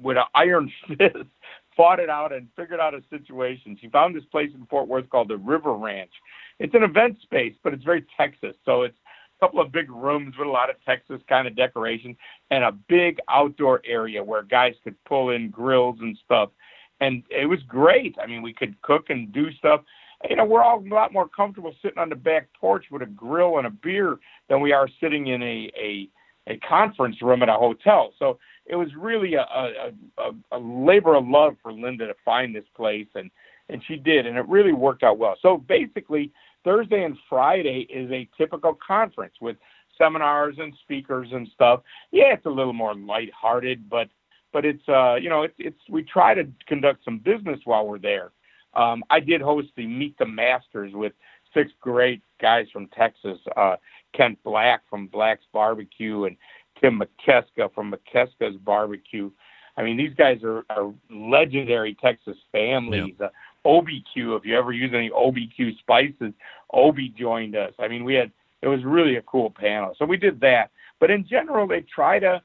with 0.00 0.16
an 0.16 0.24
iron 0.34 0.72
fist, 0.88 1.28
fought 1.76 2.00
it 2.00 2.08
out 2.08 2.32
and 2.32 2.48
figured 2.56 2.80
out 2.80 2.94
a 2.94 3.02
situation. 3.10 3.76
She 3.80 3.88
found 3.88 4.14
this 4.14 4.24
place 4.24 4.50
in 4.54 4.66
Fort 4.66 4.88
Worth 4.88 5.08
called 5.10 5.28
the 5.28 5.36
River 5.36 5.74
Ranch. 5.74 6.12
It's 6.58 6.74
an 6.74 6.82
event 6.82 7.18
space, 7.22 7.54
but 7.62 7.74
it's 7.74 7.84
very 7.84 8.06
Texas. 8.16 8.56
So 8.64 8.82
it's 8.82 8.96
a 9.38 9.44
couple 9.44 9.60
of 9.60 9.72
big 9.72 9.90
rooms 9.90 10.34
with 10.38 10.48
a 10.48 10.50
lot 10.50 10.70
of 10.70 10.76
Texas 10.86 11.20
kind 11.28 11.46
of 11.46 11.54
decoration 11.54 12.16
and 12.50 12.64
a 12.64 12.72
big 12.72 13.18
outdoor 13.28 13.82
area 13.84 14.24
where 14.24 14.42
guys 14.42 14.74
could 14.82 14.96
pull 15.04 15.30
in 15.30 15.50
grills 15.50 15.98
and 16.00 16.16
stuff 16.24 16.50
and 17.00 17.22
it 17.30 17.46
was 17.46 17.60
great. 17.68 18.16
I 18.22 18.26
mean, 18.26 18.42
we 18.42 18.52
could 18.52 18.80
cook 18.82 19.10
and 19.10 19.32
do 19.32 19.52
stuff. 19.52 19.82
You 20.28 20.36
know, 20.36 20.44
we're 20.44 20.62
all 20.62 20.82
a 20.82 20.94
lot 20.94 21.12
more 21.12 21.28
comfortable 21.28 21.74
sitting 21.82 21.98
on 21.98 22.08
the 22.08 22.16
back 22.16 22.48
porch 22.58 22.86
with 22.90 23.02
a 23.02 23.06
grill 23.06 23.58
and 23.58 23.66
a 23.66 23.70
beer 23.70 24.18
than 24.48 24.60
we 24.60 24.72
are 24.72 24.88
sitting 25.00 25.26
in 25.28 25.42
a 25.42 25.70
a, 25.78 26.08
a 26.48 26.56
conference 26.58 27.20
room 27.20 27.42
at 27.42 27.48
a 27.48 27.54
hotel. 27.54 28.12
So 28.18 28.38
it 28.64 28.76
was 28.76 28.88
really 28.96 29.34
a, 29.34 29.42
a, 29.42 29.92
a, 30.18 30.30
a 30.52 30.58
labor 30.58 31.14
of 31.14 31.26
love 31.26 31.56
for 31.62 31.72
Linda 31.72 32.06
to 32.06 32.14
find 32.24 32.54
this 32.54 32.64
place, 32.74 33.08
and 33.14 33.30
and 33.68 33.82
she 33.86 33.96
did, 33.96 34.26
and 34.26 34.38
it 34.38 34.46
really 34.48 34.72
worked 34.72 35.02
out 35.02 35.18
well. 35.18 35.36
So 35.42 35.58
basically, 35.58 36.32
Thursday 36.64 37.04
and 37.04 37.16
Friday 37.28 37.86
is 37.90 38.10
a 38.10 38.28
typical 38.38 38.78
conference 38.86 39.34
with 39.40 39.56
seminars 39.98 40.56
and 40.58 40.74
speakers 40.82 41.28
and 41.32 41.48
stuff. 41.54 41.80
Yeah, 42.10 42.34
it's 42.34 42.46
a 42.46 42.50
little 42.50 42.72
more 42.72 42.94
lighthearted, 42.94 43.88
but 43.88 44.08
but 44.56 44.64
it's 44.64 44.88
uh, 44.88 45.16
you 45.16 45.28
know 45.28 45.42
it's 45.42 45.54
it's 45.58 45.78
we 45.90 46.02
try 46.02 46.32
to 46.32 46.48
conduct 46.66 47.04
some 47.04 47.18
business 47.18 47.60
while 47.66 47.86
we're 47.86 47.98
there. 47.98 48.30
Um, 48.72 49.04
I 49.10 49.20
did 49.20 49.42
host 49.42 49.68
the 49.76 49.86
Meet 49.86 50.16
the 50.16 50.24
Masters 50.24 50.92
with 50.94 51.12
six 51.52 51.70
great 51.82 52.22
guys 52.40 52.64
from 52.72 52.86
Texas, 52.96 53.38
uh, 53.54 53.76
Kent 54.14 54.38
Black 54.44 54.80
from 54.88 55.08
Black's 55.08 55.44
Barbecue 55.52 56.24
and 56.24 56.38
Tim 56.80 56.98
Mikeska 56.98 57.70
from 57.74 57.92
Mikeska's 57.92 58.56
Barbecue. 58.64 59.30
I 59.76 59.82
mean, 59.82 59.98
these 59.98 60.14
guys 60.14 60.42
are, 60.42 60.64
are 60.70 60.90
legendary 61.10 61.94
Texas 62.02 62.38
families. 62.50 63.12
Yeah. 63.20 63.26
Uh, 63.26 63.30
OBQ, 63.66 64.38
if 64.38 64.46
you 64.46 64.56
ever 64.56 64.72
use 64.72 64.92
any 64.94 65.10
OBQ 65.10 65.76
spices, 65.80 66.32
Obi 66.72 67.10
joined 67.10 67.56
us. 67.56 67.74
I 67.78 67.88
mean, 67.88 68.04
we 68.04 68.14
had 68.14 68.32
it 68.62 68.68
was 68.68 68.82
really 68.84 69.16
a 69.16 69.22
cool 69.22 69.50
panel. 69.50 69.94
So 69.98 70.06
we 70.06 70.16
did 70.16 70.40
that. 70.40 70.70
But 70.98 71.10
in 71.10 71.26
general, 71.28 71.66
they 71.66 71.82
try 71.82 72.18
to 72.20 72.40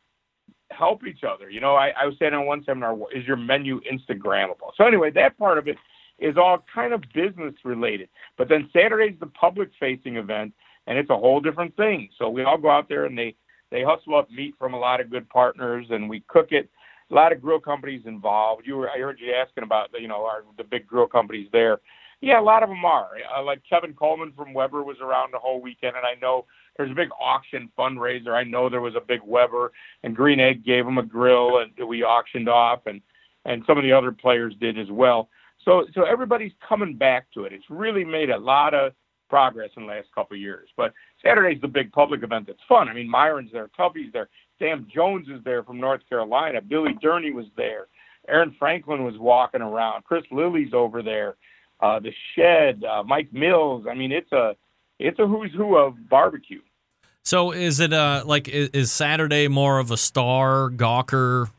help 0.72 1.06
each 1.06 1.24
other. 1.24 1.50
You 1.50 1.60
know, 1.60 1.76
I, 1.76 1.92
I 2.00 2.06
was 2.06 2.16
saying 2.20 2.34
on 2.34 2.46
one 2.46 2.64
seminar, 2.66 2.98
is 3.14 3.26
your 3.26 3.38
menu 3.38 3.82
Instagrammable? 3.82 4.72
So 4.78 4.86
anyway, 4.86 5.12
that 5.12 5.38
part 5.38 5.58
of 5.58 5.68
it 5.68 5.78
is 6.20 6.38
all 6.38 6.64
kind 6.74 6.94
of 6.94 7.02
business 7.14 7.54
related. 7.64 8.10
But 8.38 8.48
then 8.48 8.70
Saturday's 8.72 9.18
the 9.20 9.28
public 9.28 9.70
facing 9.80 10.18
event, 10.18 10.54
and 10.88 10.98
it's 10.98 11.10
a 11.10 11.18
whole 11.18 11.42
different 11.42 11.76
thing. 11.76 12.10
So 12.18 12.30
we 12.30 12.44
all 12.44 12.58
go 12.58 12.70
out 12.70 12.88
there 12.88 13.06
and 13.06 13.18
they 13.18 13.36
they 13.72 13.84
hustle 13.84 14.18
up 14.18 14.30
meat 14.30 14.54
from 14.60 14.74
a 14.74 14.80
lot 14.80 15.00
of 15.00 15.10
good 15.10 15.30
partners, 15.30 15.88
and 15.90 16.10
we 16.10 16.24
cook 16.28 16.48
it. 16.52 16.70
A 17.10 17.14
lot 17.14 17.32
of 17.32 17.42
grill 17.42 17.60
companies 17.60 18.04
involved. 18.06 18.66
You 18.66 18.78
were 18.78 18.90
I 18.90 19.00
heard 19.00 19.20
you 19.20 19.34
asking 19.34 19.64
about 19.64 19.90
you 20.00 20.08
know 20.08 20.26
our, 20.26 20.44
the 20.58 20.64
big 20.64 20.88
grill 20.88 21.08
companies 21.08 21.50
there. 21.52 21.80
Yeah, 22.22 22.40
a 22.40 22.44
lot 22.44 22.62
of 22.62 22.70
them 22.70 22.86
are. 22.86 23.10
Uh, 23.36 23.44
like 23.44 23.64
Kevin 23.68 23.94
Kolman 23.94 24.36
from 24.36 24.54
Weber 24.54 24.84
was 24.84 24.98
around 25.02 25.34
the 25.34 25.40
whole 25.40 25.60
weekend, 25.60 25.96
and 25.96 26.06
I 26.06 26.20
know 26.22 26.46
there's 26.82 26.92
a 26.92 26.96
big 26.96 27.10
auction 27.20 27.70
fundraiser. 27.78 28.30
I 28.30 28.44
know 28.44 28.70
there 28.70 28.82
was 28.82 28.96
a 28.96 29.06
big 29.06 29.22
Weber, 29.26 29.72
and 30.04 30.16
Green 30.16 30.40
Egg 30.40 30.66
gave 30.66 30.86
them 30.86 30.98
a 30.98 31.04
grill, 31.04 31.60
and 31.60 31.72
we 31.88 32.04
auctioned 32.04 32.50
off, 32.50 32.82
and 32.86 33.02
and 33.46 33.64
some 33.66 33.78
of 33.78 33.84
the 33.84 33.92
other 33.92 34.12
players 34.12 34.54
did 34.60 34.78
as 34.78 34.90
well. 34.92 35.30
So 35.64 35.86
so 35.94 36.04
everybody's 36.04 36.54
coming 36.68 36.96
back 36.96 37.28
to 37.34 37.46
it. 37.46 37.54
It's 37.54 37.70
really 37.70 38.04
made 38.04 38.30
a 38.30 38.38
lot 38.38 38.74
of 38.74 38.94
progress 39.30 39.70
in 39.78 39.84
the 39.84 39.90
last 39.90 40.08
couple 40.14 40.36
of 40.36 40.42
years. 40.42 40.70
But 40.76 40.94
Saturday's 41.24 41.62
the 41.62 41.68
big 41.68 41.92
public 41.92 42.22
event 42.22 42.48
that's 42.48 42.60
fun. 42.68 42.90
I 42.90 42.94
mean, 42.94 43.10
Myron's 43.10 43.52
there, 43.54 43.70
Tuffy's 43.80 44.12
there, 44.12 44.28
Sam 44.60 44.88
Jones 44.94 45.28
is 45.30 45.42
there 45.46 45.64
from 45.64 45.80
North 45.80 46.02
Carolina, 46.10 46.60
Billy 46.62 46.92
Durney 47.02 47.34
was 47.34 47.46
there, 47.56 47.88
Aaron 48.28 48.54
Franklin 48.60 49.06
was 49.06 49.18
walking 49.18 49.62
around, 49.62 50.04
Chris 50.04 50.24
Lilly's 50.32 50.74
over 50.74 51.02
there 51.02 51.38
uh, 51.82 52.00
the 52.00 52.12
Shed, 52.36 52.84
uh, 52.84 53.04
Mike 53.04 53.32
Mills. 53.34 53.86
I 53.90 53.96
mean, 53.96 54.12
it's 54.12 54.32
a 54.32 54.56
it's 55.00 55.20
a 55.20 55.28
who's 55.28 55.52
who 55.56 55.78
of 55.78 56.10
barbecue. 56.10 56.62
So 57.24 57.52
is 57.52 57.80
it 57.80 57.94
uh 57.94 58.24
like 58.26 58.48
is 58.48 58.92
Saturday 58.92 59.48
more 59.48 59.80
of 59.80 59.92
a 59.92 59.98
star 59.98 60.70
gawker 60.70 61.50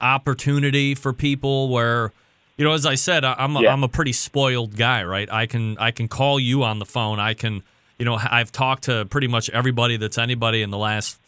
opportunity 0.00 0.94
for 0.94 1.12
people 1.12 1.68
where 1.68 2.12
you 2.56 2.64
know 2.64 2.72
as 2.72 2.86
I 2.86 2.94
said 2.94 3.24
I'm 3.24 3.56
a, 3.56 3.62
yeah. 3.62 3.72
I'm 3.72 3.82
a 3.82 3.88
pretty 3.88 4.12
spoiled 4.12 4.76
guy 4.76 5.02
right? 5.04 5.30
I 5.30 5.46
can 5.46 5.76
I 5.78 5.90
can 5.90 6.08
call 6.08 6.38
you 6.38 6.62
on 6.62 6.78
the 6.78 6.86
phone. 6.86 7.18
I 7.18 7.34
can 7.34 7.62
you 7.98 8.04
know 8.04 8.18
I've 8.20 8.52
talked 8.52 8.84
to 8.84 9.04
pretty 9.06 9.28
much 9.28 9.50
everybody 9.50 9.96
that's 9.96 10.18
anybody 10.18 10.62
in 10.62 10.70
the 10.70 10.78
last 10.78 11.18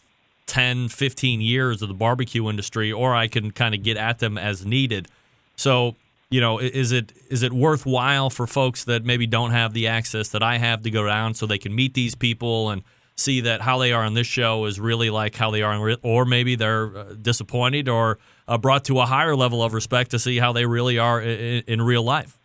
10 0.47 0.89
15 0.89 1.41
years 1.41 1.81
of 1.81 1.87
the 1.87 1.95
barbecue 1.95 2.47
industry 2.49 2.91
or 2.91 3.15
I 3.15 3.27
can 3.27 3.51
kind 3.51 3.73
of 3.73 3.81
get 3.83 3.97
at 3.97 4.19
them 4.19 4.37
as 4.37 4.65
needed. 4.65 5.07
So 5.55 5.95
you 6.33 6.41
know, 6.41 6.57
is 6.57 6.91
it 6.91 7.13
is 7.29 7.43
it 7.43 7.53
worthwhile 7.53 8.31
for 8.31 8.47
folks 8.47 8.83
that 8.85 9.05
maybe 9.05 9.27
don't 9.27 9.51
have 9.51 9.73
the 9.73 9.85
access 9.85 10.29
that 10.29 10.41
I 10.41 10.57
have 10.57 10.81
to 10.81 10.89
go 10.89 11.05
down 11.05 11.35
so 11.35 11.45
they 11.45 11.59
can 11.59 11.75
meet 11.75 11.93
these 11.93 12.15
people 12.15 12.71
and 12.71 12.81
see 13.15 13.41
that 13.41 13.61
how 13.61 13.77
they 13.77 13.93
are 13.93 14.03
on 14.03 14.13
this 14.13 14.27
show 14.27 14.65
is 14.65 14.79
really 14.79 15.09
like 15.09 15.35
how 15.35 15.51
they 15.51 15.61
are, 15.61 15.97
or 16.01 16.25
maybe 16.25 16.55
they're 16.55 16.97
uh, 16.97 17.03
disappointed 17.21 17.87
or 17.87 18.19
uh, 18.47 18.57
brought 18.57 18.85
to 18.85 18.99
a 18.99 19.05
higher 19.05 19.35
level 19.35 19.63
of 19.63 19.73
respect 19.73 20.11
to 20.11 20.19
see 20.19 20.39
how 20.39 20.51
they 20.51 20.65
really 20.65 20.97
are 20.97 21.21
in, 21.21 21.63
in 21.67 21.81
real 21.81 22.03
life. 22.03 22.37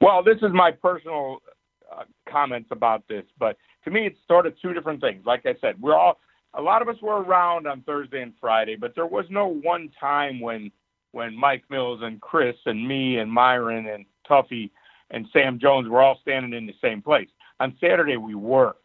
Well, 0.00 0.22
this 0.22 0.38
is 0.42 0.50
my 0.52 0.70
personal 0.70 1.42
uh, 1.90 2.04
comments 2.28 2.68
about 2.70 3.06
this, 3.08 3.24
but 3.38 3.56
to 3.84 3.90
me, 3.90 4.06
it's 4.06 4.18
sort 4.28 4.46
of 4.46 4.54
two 4.60 4.72
different 4.72 5.00
things. 5.00 5.24
Like 5.24 5.46
I 5.46 5.54
said, 5.60 5.80
we're 5.80 5.96
all 5.96 6.18
a 6.54 6.60
lot 6.60 6.82
of 6.82 6.88
us 6.88 6.96
were 7.00 7.22
around 7.22 7.66
on 7.66 7.82
Thursday 7.82 8.22
and 8.22 8.32
Friday, 8.40 8.76
but 8.76 8.94
there 8.94 9.06
was 9.06 9.24
no 9.30 9.46
one 9.46 9.90
time 10.00 10.40
when 10.40 10.70
when 11.12 11.36
Mike 11.36 11.64
Mills 11.70 12.00
and 12.02 12.20
Chris 12.20 12.56
and 12.66 12.86
me 12.86 13.18
and 13.18 13.30
Myron 13.30 13.86
and 13.88 14.04
Tuffy 14.28 14.70
and 15.10 15.26
Sam 15.32 15.58
Jones 15.58 15.88
were 15.88 16.00
all 16.00 16.18
standing 16.22 16.52
in 16.52 16.66
the 16.66 16.74
same 16.80 17.02
place. 17.02 17.28
On 17.58 17.76
Saturday, 17.80 18.16
we 18.16 18.34
were. 18.34 18.76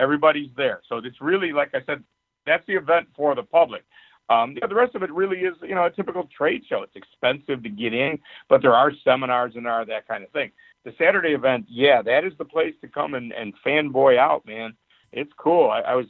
Everybody's 0.00 0.50
there. 0.56 0.80
So 0.88 0.96
it's 0.98 1.20
really, 1.20 1.52
like 1.52 1.70
I 1.74 1.82
said, 1.86 2.02
that's 2.46 2.66
the 2.66 2.74
event 2.74 3.08
for 3.16 3.34
the 3.34 3.42
public. 3.42 3.84
Um, 4.30 4.56
yeah, 4.60 4.66
the 4.68 4.74
rest 4.76 4.94
of 4.94 5.02
it 5.02 5.10
really 5.12 5.38
is, 5.40 5.54
you 5.62 5.74
know, 5.74 5.84
a 5.84 5.90
typical 5.90 6.28
trade 6.36 6.62
show. 6.68 6.82
It's 6.82 6.94
expensive 6.96 7.62
to 7.64 7.68
get 7.68 7.92
in, 7.92 8.18
but 8.48 8.62
there 8.62 8.74
are 8.74 8.92
seminars 9.04 9.52
and 9.56 9.66
there 9.66 9.72
are 9.72 9.84
that 9.86 10.06
kind 10.06 10.22
of 10.22 10.30
thing. 10.30 10.52
The 10.84 10.94
Saturday 10.96 11.30
event, 11.34 11.66
yeah, 11.68 12.00
that 12.02 12.24
is 12.24 12.32
the 12.38 12.44
place 12.44 12.74
to 12.80 12.88
come 12.88 13.14
and, 13.14 13.32
and 13.32 13.52
fanboy 13.66 14.16
out, 14.18 14.46
man. 14.46 14.74
It's 15.12 15.32
cool. 15.36 15.68
I, 15.68 15.80
I 15.80 15.94
was 15.96 16.06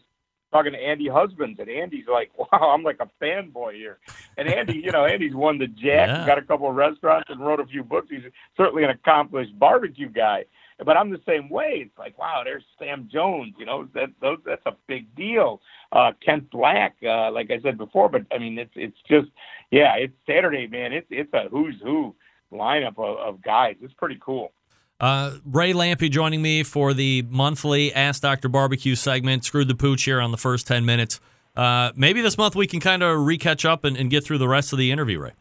talking 0.52 0.72
to 0.72 0.78
Andy 0.78 1.08
Husbands, 1.08 1.58
and 1.60 1.68
Andy's 1.70 2.06
like, 2.12 2.30
"Wow, 2.38 2.70
I'm 2.74 2.82
like 2.82 3.00
a 3.00 3.08
fanboy 3.24 3.74
here." 3.74 3.98
And 4.36 4.48
Andy, 4.48 4.74
you 4.84 4.92
know, 4.92 5.06
Andy's 5.06 5.34
won 5.34 5.58
the 5.58 5.66
Jack, 5.66 6.08
Yeah. 6.08 6.26
got 6.26 6.38
a 6.38 6.42
couple 6.42 6.68
of 6.68 6.76
restaurants, 6.76 7.30
and 7.30 7.40
wrote 7.40 7.60
a 7.60 7.66
few 7.66 7.82
books. 7.82 8.08
He's 8.10 8.22
certainly 8.56 8.84
an 8.84 8.90
accomplished 8.90 9.58
barbecue 9.58 10.08
guy. 10.10 10.44
But 10.84 10.96
I'm 10.96 11.10
the 11.10 11.20
same 11.26 11.48
way. 11.48 11.82
It's 11.86 11.98
like, 11.98 12.18
wow, 12.18 12.42
there's 12.44 12.64
Sam 12.78 13.08
Jones. 13.12 13.54
You 13.58 13.66
know, 13.66 13.88
that 13.94 14.10
those 14.20 14.38
that's 14.44 14.64
a 14.66 14.76
big 14.86 15.14
deal. 15.14 15.60
Uh, 15.92 16.12
Kent 16.24 16.50
Black, 16.50 16.96
uh, 17.02 17.30
like 17.30 17.50
I 17.50 17.60
said 17.60 17.78
before. 17.78 18.08
But 18.08 18.22
I 18.32 18.38
mean, 18.38 18.58
it's 18.58 18.72
it's 18.74 18.96
just, 19.08 19.28
yeah, 19.70 19.94
it's 19.96 20.14
Saturday, 20.26 20.66
man. 20.66 20.92
It's 20.92 21.06
it's 21.10 21.32
a 21.34 21.48
who's 21.50 21.76
who 21.82 22.14
lineup 22.52 22.98
of, 22.98 23.18
of 23.18 23.42
guys. 23.42 23.76
It's 23.80 23.94
pretty 23.94 24.18
cool. 24.20 24.52
Uh, 25.00 25.38
Ray 25.46 25.72
Lampe 25.72 26.10
joining 26.10 26.42
me 26.42 26.62
for 26.62 26.92
the 26.92 27.22
monthly 27.30 27.92
Ask 27.94 28.20
Dr. 28.20 28.48
Barbecue 28.48 28.94
segment. 28.94 29.44
Screwed 29.44 29.68
the 29.68 29.74
pooch 29.74 30.02
here 30.02 30.20
on 30.20 30.30
the 30.30 30.36
first 30.36 30.66
10 30.66 30.84
minutes. 30.84 31.20
Uh, 31.56 31.90
maybe 31.96 32.20
this 32.20 32.36
month 32.36 32.54
we 32.54 32.66
can 32.66 32.80
kind 32.80 33.02
of 33.02 33.18
recatch 33.18 33.68
up 33.68 33.84
and, 33.84 33.96
and 33.96 34.10
get 34.10 34.24
through 34.24 34.38
the 34.38 34.48
rest 34.48 34.72
of 34.72 34.78
the 34.78 34.92
interview, 34.92 35.18
Ray. 35.18 35.32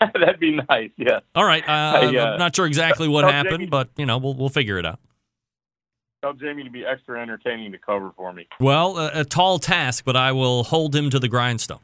That'd 0.14 0.38
be 0.40 0.52
nice. 0.68 0.90
Yeah. 0.96 1.20
All 1.34 1.44
right. 1.44 1.62
Uh, 1.66 1.72
I, 1.72 2.16
uh, 2.16 2.24
I'm 2.32 2.38
not 2.38 2.54
sure 2.54 2.66
exactly 2.66 3.08
what 3.08 3.24
happened, 3.24 3.58
Jamie- 3.58 3.66
but, 3.66 3.88
you 3.96 4.06
know, 4.06 4.18
we'll, 4.18 4.34
we'll 4.34 4.48
figure 4.48 4.78
it 4.78 4.86
out. 4.86 4.98
Tell 6.22 6.32
Jamie 6.32 6.64
to 6.64 6.70
be 6.70 6.84
extra 6.84 7.20
entertaining 7.20 7.72
to 7.72 7.78
cover 7.78 8.10
for 8.16 8.32
me. 8.32 8.46
Well, 8.58 8.98
a, 8.98 9.20
a 9.20 9.24
tall 9.24 9.58
task, 9.58 10.04
but 10.04 10.16
I 10.16 10.32
will 10.32 10.64
hold 10.64 10.94
him 10.96 11.10
to 11.10 11.18
the 11.18 11.28
grindstone. 11.28 11.78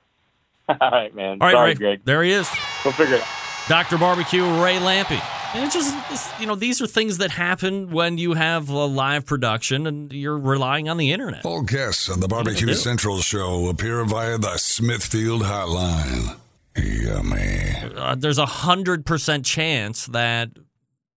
All 0.68 0.76
right, 0.80 1.14
man. 1.14 1.38
All 1.40 1.46
right, 1.46 1.52
Sorry, 1.54 1.68
Ray. 1.70 1.74
Greg. 1.74 2.00
There 2.04 2.22
he 2.22 2.32
is. 2.32 2.50
We'll 2.84 2.92
figure 2.92 3.14
it 3.16 3.22
out. 3.22 3.28
Dr. 3.68 3.98
Barbecue, 3.98 4.42
Ray 4.62 4.76
Lampe. 4.78 5.20
And 5.54 5.64
it 5.64 5.72
just, 5.72 5.96
it's, 6.10 6.38
you 6.40 6.46
know, 6.46 6.54
these 6.54 6.82
are 6.82 6.86
things 6.86 7.18
that 7.18 7.30
happen 7.30 7.90
when 7.90 8.18
you 8.18 8.34
have 8.34 8.68
a 8.68 8.84
live 8.84 9.24
production 9.24 9.86
and 9.86 10.12
you're 10.12 10.36
relying 10.38 10.90
on 10.90 10.98
the 10.98 11.10
internet. 11.10 11.46
All 11.46 11.62
guests 11.62 12.10
on 12.10 12.20
the 12.20 12.28
Barbecue. 12.28 12.74
Central 12.74 13.20
show 13.20 13.68
appear 13.68 14.04
via 14.04 14.36
the 14.36 14.58
Smithfield 14.58 15.42
Hotline. 15.42 16.36
Yummy. 16.78 17.94
Uh, 17.96 18.14
there's 18.14 18.38
a 18.38 18.46
hundred 18.46 19.04
percent 19.06 19.44
chance 19.44 20.06
that 20.06 20.50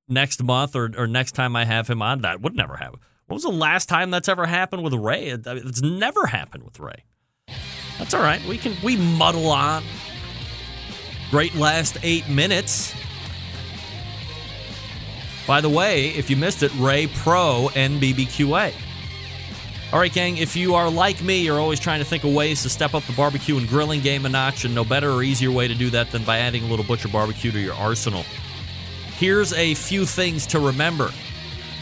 next 0.08 0.44
month 0.44 0.76
or, 0.76 0.92
or 0.98 1.08
next 1.08 1.34
time 1.34 1.56
I 1.56 1.66
have 1.66 1.88
him 1.88 2.02
on, 2.02 2.22
that 2.22 2.42
would 2.42 2.56
never 2.56 2.78
happen. 2.78 3.00
What 3.28 3.36
was 3.36 3.44
the 3.44 3.50
last 3.50 3.88
time 3.88 4.12
that's 4.12 4.28
ever 4.28 4.46
happened 4.46 4.84
with 4.84 4.94
Ray? 4.94 5.28
It's 5.30 5.82
never 5.82 6.26
happened 6.26 6.64
with 6.64 6.80
Ray. 6.80 7.06
That's 7.98 8.14
all 8.14 8.22
right. 8.22 8.44
We 8.46 8.58
can 8.58 8.76
we 8.84 8.98
muddle 8.98 9.50
on. 9.50 9.84
Great 11.30 11.56
last 11.56 11.98
eight 12.04 12.28
minutes. 12.28 12.94
By 15.48 15.62
the 15.62 15.70
way, 15.70 16.10
if 16.10 16.30
you 16.30 16.36
missed 16.36 16.62
it, 16.62 16.74
Ray 16.76 17.08
Pro 17.08 17.70
NBBQA. 17.74 18.74
All 19.94 20.00
right, 20.00 20.14
gang, 20.14 20.38
if 20.38 20.56
you 20.56 20.76
are 20.76 20.90
like 20.90 21.22
me, 21.22 21.42
you're 21.42 21.60
always 21.60 21.78
trying 21.78 22.00
to 22.00 22.06
think 22.06 22.24
of 22.24 22.34
ways 22.34 22.64
to 22.64 22.70
step 22.70 22.94
up 22.94 23.04
the 23.04 23.12
barbecue 23.12 23.58
and 23.58 23.68
grilling 23.68 24.00
game 24.00 24.26
a 24.26 24.30
notch, 24.30 24.64
and 24.64 24.74
no 24.74 24.86
better 24.86 25.12
or 25.12 25.22
easier 25.22 25.52
way 25.52 25.68
to 25.68 25.76
do 25.76 25.90
that 25.90 26.12
than 26.12 26.24
by 26.24 26.38
adding 26.38 26.64
a 26.64 26.68
little 26.68 26.86
Butcher 26.86 27.10
Barbecue 27.10 27.52
to 27.52 27.60
your 27.60 27.74
arsenal. 27.74 28.24
Here's 29.18 29.52
a 29.52 29.74
few 29.74 30.06
things 30.06 30.48
to 30.48 30.62
remember. 30.62 31.12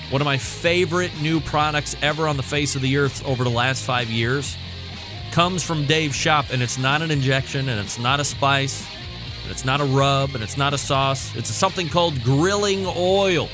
One 0.09 0.23
of 0.23 0.25
my 0.25 0.39
favorite 0.39 1.11
new 1.21 1.39
products 1.39 1.95
ever 2.01 2.27
on 2.27 2.35
the 2.35 2.41
face 2.41 2.75
of 2.75 2.81
the 2.81 2.97
earth 2.97 3.23
over 3.27 3.43
the 3.43 3.51
last 3.51 3.85
five 3.85 4.09
years 4.09 4.57
comes 5.31 5.61
from 5.61 5.85
Dave's 5.85 6.15
shop, 6.15 6.47
and 6.51 6.63
it's 6.63 6.79
not 6.79 7.03
an 7.03 7.11
injection, 7.11 7.69
and 7.69 7.79
it's 7.79 7.99
not 7.99 8.19
a 8.19 8.25
spice, 8.25 8.87
and 9.43 9.51
it's 9.51 9.65
not 9.65 9.81
a 9.81 9.85
rub, 9.85 10.33
and 10.33 10.43
it's 10.43 10.57
not 10.57 10.73
a 10.73 10.79
sauce. 10.79 11.35
It's 11.35 11.53
something 11.53 11.87
called 11.87 12.23
grilling 12.23 12.87
oil 12.87 13.49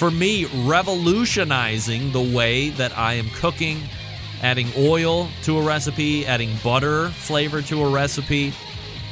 for 0.00 0.10
me, 0.10 0.46
revolutionizing 0.64 2.10
the 2.10 2.34
way 2.34 2.70
that 2.70 2.96
I 2.96 3.12
am 3.12 3.28
cooking, 3.34 3.82
adding 4.40 4.68
oil 4.78 5.28
to 5.42 5.58
a 5.58 5.62
recipe, 5.62 6.24
adding 6.24 6.56
butter 6.64 7.10
flavor 7.10 7.60
to 7.60 7.84
a 7.84 7.90
recipe. 7.90 8.54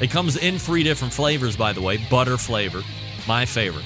It 0.00 0.10
comes 0.10 0.38
in 0.38 0.58
three 0.58 0.82
different 0.82 1.12
flavors, 1.12 1.58
by 1.58 1.74
the 1.74 1.82
way 1.82 1.98
butter 2.08 2.38
flavor, 2.38 2.82
my 3.26 3.44
favorite, 3.44 3.84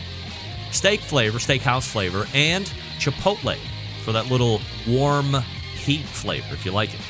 steak 0.70 1.00
flavor, 1.00 1.40
steakhouse 1.40 1.90
flavor, 1.90 2.28
and 2.34 2.66
chipotle 3.00 3.58
for 4.04 4.12
that 4.12 4.30
little 4.30 4.60
warm 4.86 5.34
heat 5.74 6.04
flavor, 6.04 6.54
if 6.54 6.64
you 6.64 6.70
like 6.70 6.94
it. 6.94 7.00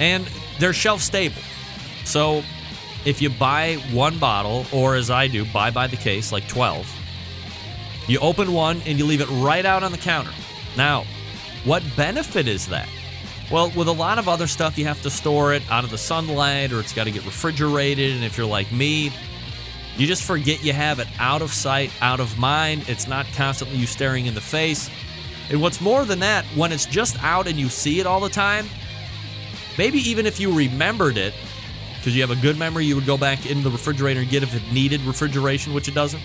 And 0.00 0.26
they're 0.58 0.72
shelf 0.72 1.02
stable. 1.02 1.42
So 2.06 2.42
if 3.04 3.20
you 3.20 3.28
buy 3.28 3.74
one 3.92 4.18
bottle, 4.18 4.64
or 4.72 4.94
as 4.94 5.10
I 5.10 5.26
do, 5.26 5.44
buy 5.44 5.70
by 5.70 5.88
the 5.88 5.98
case, 5.98 6.32
like 6.32 6.48
12, 6.48 6.97
you 8.08 8.18
open 8.18 8.52
one 8.52 8.82
and 8.86 8.98
you 8.98 9.04
leave 9.04 9.20
it 9.20 9.28
right 9.30 9.64
out 9.64 9.84
on 9.84 9.92
the 9.92 9.98
counter. 9.98 10.32
Now, 10.76 11.04
what 11.64 11.82
benefit 11.96 12.48
is 12.48 12.66
that? 12.68 12.88
Well, 13.50 13.70
with 13.76 13.88
a 13.88 13.92
lot 13.92 14.18
of 14.18 14.28
other 14.28 14.46
stuff, 14.46 14.76
you 14.76 14.86
have 14.86 15.00
to 15.02 15.10
store 15.10 15.54
it 15.54 15.62
out 15.70 15.84
of 15.84 15.90
the 15.90 15.98
sunlight 15.98 16.72
or 16.72 16.80
it's 16.80 16.92
got 16.92 17.04
to 17.04 17.10
get 17.10 17.24
refrigerated. 17.24 18.14
And 18.14 18.24
if 18.24 18.36
you're 18.36 18.46
like 18.46 18.72
me, 18.72 19.12
you 19.96 20.06
just 20.06 20.22
forget 20.22 20.62
you 20.64 20.72
have 20.72 20.98
it 20.98 21.08
out 21.18 21.42
of 21.42 21.52
sight, 21.52 21.90
out 22.00 22.20
of 22.20 22.38
mind. 22.38 22.88
It's 22.88 23.08
not 23.08 23.26
constantly 23.34 23.76
you 23.76 23.86
staring 23.86 24.26
in 24.26 24.34
the 24.34 24.40
face. 24.40 24.90
And 25.50 25.60
what's 25.60 25.80
more 25.80 26.04
than 26.04 26.20
that, 26.20 26.44
when 26.54 26.72
it's 26.72 26.86
just 26.86 27.22
out 27.22 27.46
and 27.46 27.58
you 27.58 27.68
see 27.68 28.00
it 28.00 28.06
all 28.06 28.20
the 28.20 28.28
time, 28.28 28.66
maybe 29.78 29.98
even 29.98 30.26
if 30.26 30.38
you 30.38 30.54
remembered 30.54 31.16
it, 31.16 31.34
because 31.96 32.14
you 32.14 32.20
have 32.20 32.30
a 32.30 32.40
good 32.40 32.58
memory, 32.58 32.84
you 32.84 32.94
would 32.94 33.06
go 33.06 33.16
back 33.16 33.50
into 33.50 33.64
the 33.64 33.70
refrigerator 33.70 34.20
and 34.20 34.28
get 34.28 34.42
if 34.42 34.54
it 34.54 34.72
needed 34.72 35.00
refrigeration, 35.02 35.74
which 35.74 35.88
it 35.88 35.94
doesn't. 35.94 36.22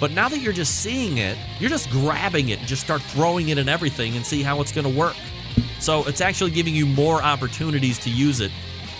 But 0.00 0.12
now 0.12 0.28
that 0.30 0.38
you're 0.38 0.54
just 0.54 0.80
seeing 0.80 1.18
it, 1.18 1.36
you're 1.58 1.70
just 1.70 1.90
grabbing 1.90 2.48
it 2.48 2.58
and 2.58 2.66
just 2.66 2.82
start 2.82 3.02
throwing 3.02 3.50
it 3.50 3.58
in 3.58 3.68
everything 3.68 4.16
and 4.16 4.24
see 4.24 4.42
how 4.42 4.62
it's 4.62 4.72
going 4.72 4.90
to 4.90 4.98
work. 4.98 5.16
So 5.78 6.04
it's 6.04 6.22
actually 6.22 6.50
giving 6.52 6.74
you 6.74 6.86
more 6.86 7.22
opportunities 7.22 7.98
to 8.00 8.10
use 8.10 8.40
it 8.40 8.50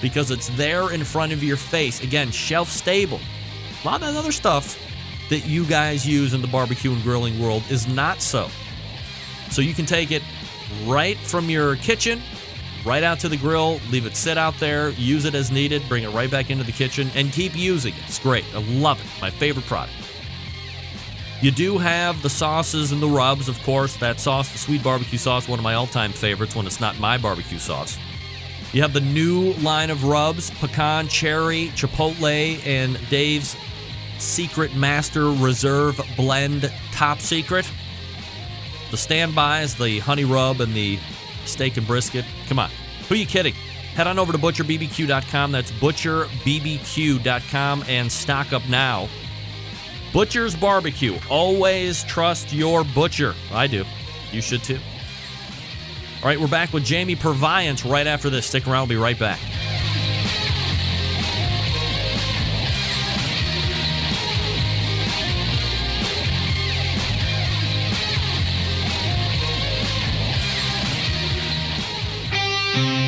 because 0.03 0.31
it's 0.31 0.49
there 0.51 0.93
in 0.93 1.05
front 1.05 1.33
of 1.33 1.43
your 1.43 1.57
face. 1.57 2.03
Again, 2.03 2.31
shelf 2.31 2.69
stable. 2.69 3.21
A 3.83 3.87
lot 3.87 4.03
of 4.03 4.13
that 4.13 4.17
other 4.17 4.33
stuff 4.33 4.79
that 5.31 5.47
you 5.47 5.65
guys 5.65 6.07
use 6.07 6.35
in 6.35 6.43
the 6.43 6.49
barbecue 6.49 6.93
and 6.93 7.03
grilling 7.03 7.41
world 7.41 7.63
is 7.71 7.89
not 7.89 8.21
so. 8.21 8.49
So 9.51 9.63
you 9.63 9.75
can 9.75 9.87
take 9.87 10.11
it 10.11 10.23
right 10.87 11.17
from 11.17 11.49
your 11.49 11.77
kitchen, 11.77 12.21
right 12.85 13.03
out 13.03 13.21
to 13.21 13.29
the 13.29 13.37
grill, 13.37 13.81
leave 13.91 14.07
it 14.07 14.17
sit 14.17 14.37
out 14.37 14.59
there, 14.59 14.91
use 14.91 15.25
it 15.25 15.35
as 15.35 15.51
needed, 15.51 15.83
bring 15.89 16.05
it 16.05 16.11
right 16.11 16.31
back 16.31 16.51
into 16.51 16.65
the 16.65 16.73
kitchen, 16.73 17.11
and 17.15 17.33
keep 17.33 17.57
using 17.57 17.95
it. 17.95 18.03
It's 18.07 18.19
great. 18.19 18.45
I 18.55 18.59
love 18.59 19.01
it. 19.01 19.23
My 19.23 19.31
favorite 19.31 19.67
product. 19.67 19.95
You 21.43 21.51
do 21.51 21.79
have 21.79 22.21
the 22.21 22.29
sauces 22.29 22.93
and 22.93 23.01
the 23.01 23.09
rubs, 23.09 23.49
of 23.49 23.61
course. 23.63 23.97
That 23.97 24.21
sauce, 24.21 24.53
the 24.53 24.59
sweet 24.59 24.83
barbecue 24.83 25.19
sauce, 25.19 25.49
one 25.49 25.59
of 25.59 25.63
my 25.63 25.73
all 25.75 25.87
time 25.87 26.13
favorites 26.13 26.55
when 26.55 26.67
it's 26.67 26.81
not 26.81 26.99
my 26.99 27.17
barbecue 27.17 27.59
sauce. 27.59 27.97
You 28.73 28.83
have 28.83 28.93
the 28.93 29.01
new 29.01 29.55
line 29.55 29.91
of 29.91 30.05
rubs 30.05 30.51
pecan, 30.51 31.09
cherry, 31.09 31.69
chipotle, 31.69 32.65
and 32.67 33.01
Dave's 33.09 33.57
Secret 34.19 34.77
Master 34.77 35.31
Reserve 35.31 35.99
Blend 36.17 36.71
Top 36.93 37.21
Secret. 37.21 37.71
The 38.91 38.99
standbys, 38.99 39.77
the 39.77 40.01
honey 40.01 40.25
rub, 40.25 40.61
and 40.61 40.75
the 40.75 40.99
steak 41.47 41.79
and 41.79 41.87
brisket. 41.87 42.27
Come 42.49 42.59
on. 42.59 42.71
Who 43.09 43.15
are 43.15 43.19
you 43.19 43.27
kidding? 43.27 43.55
Head 43.95 44.07
on 44.07 44.19
over 44.19 44.33
to 44.33 44.39
butcherbbq.com. 44.39 45.53
That's 45.53 45.73
butcherbbq.com 45.73 47.85
and 47.89 48.13
stock 48.13 48.53
up 48.53 48.69
now. 48.69 49.09
Butcher's 50.13 50.57
Barbecue. 50.57 51.19
Always 51.29 52.03
trust 52.05 52.53
your 52.53 52.85
butcher. 52.85 53.35
I 53.53 53.67
do. 53.67 53.85
You 54.33 54.41
should 54.43 54.63
too. 54.63 54.79
All 56.23 56.29
right, 56.29 56.39
we're 56.39 56.49
back 56.49 56.73
with 56.73 56.85
Jamie 56.85 57.17
Purviance 57.17 57.85
right 57.85 58.07
after 58.07 58.29
this. 58.29 58.47
Stick 58.47 58.67
around. 58.67 58.89
We'll 58.89 58.99
be 58.99 59.03
right 59.03 59.19
back. 59.19 59.41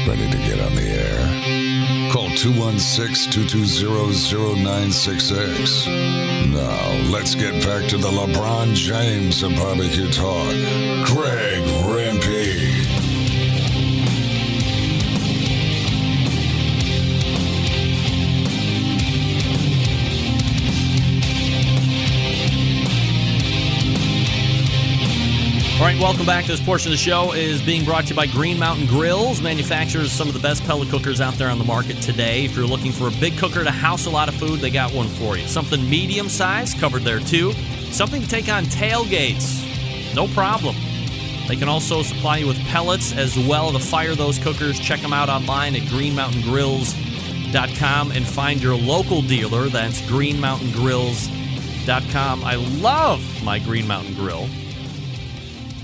Ready 0.08 0.30
to 0.30 0.36
get 0.38 0.60
on 0.60 0.74
the 0.74 0.82
air? 0.82 1.81
Call 2.12 2.28
216 2.28 3.32
220 3.32 4.60
0966. 4.60 5.86
Now, 6.52 7.10
let's 7.10 7.34
get 7.34 7.54
back 7.64 7.88
to 7.88 7.96
the 7.96 8.08
LeBron 8.08 8.74
James 8.74 9.42
of 9.42 9.56
barbecue 9.56 10.10
talk. 10.10 10.52
Greg 11.08 11.64
Rempe. 11.88 12.41
Welcome 26.02 26.26
back. 26.26 26.44
To 26.46 26.50
this 26.50 26.60
portion 26.60 26.90
of 26.90 26.98
the 26.98 27.02
show 27.02 27.32
is 27.32 27.62
being 27.62 27.84
brought 27.84 28.06
to 28.06 28.10
you 28.10 28.16
by 28.16 28.26
Green 28.26 28.58
Mountain 28.58 28.88
Grills, 28.88 29.40
manufacturers 29.40 30.10
some 30.10 30.26
of 30.26 30.34
the 30.34 30.40
best 30.40 30.64
pellet 30.64 30.88
cookers 30.88 31.20
out 31.20 31.34
there 31.34 31.48
on 31.48 31.58
the 31.58 31.64
market 31.64 32.02
today. 32.02 32.44
If 32.44 32.56
you're 32.56 32.66
looking 32.66 32.90
for 32.90 33.06
a 33.06 33.12
big 33.20 33.38
cooker 33.38 33.62
to 33.62 33.70
house 33.70 34.06
a 34.06 34.10
lot 34.10 34.28
of 34.28 34.34
food, 34.34 34.58
they 34.58 34.70
got 34.70 34.92
one 34.92 35.06
for 35.06 35.38
you. 35.38 35.46
Something 35.46 35.88
medium 35.88 36.28
size, 36.28 36.74
covered 36.74 37.02
there 37.02 37.20
too. 37.20 37.52
Something 37.92 38.20
to 38.20 38.26
take 38.26 38.48
on 38.48 38.64
tailgates, 38.64 39.64
no 40.12 40.26
problem. 40.28 40.74
They 41.46 41.54
can 41.54 41.68
also 41.68 42.02
supply 42.02 42.38
you 42.38 42.48
with 42.48 42.58
pellets 42.66 43.16
as 43.16 43.38
well 43.38 43.70
to 43.70 43.78
fire 43.78 44.16
those 44.16 44.40
cookers. 44.40 44.80
Check 44.80 44.98
them 44.98 45.12
out 45.12 45.28
online 45.28 45.76
at 45.76 45.82
greenmountaingrills.com 45.82 48.10
and 48.10 48.26
find 48.26 48.60
your 48.60 48.76
local 48.76 49.22
dealer. 49.22 49.68
That's 49.68 50.00
greenmountaingrills.com. 50.02 52.44
I 52.44 52.56
love 52.56 53.44
my 53.44 53.60
Green 53.60 53.86
Mountain 53.86 54.14
Grill. 54.14 54.48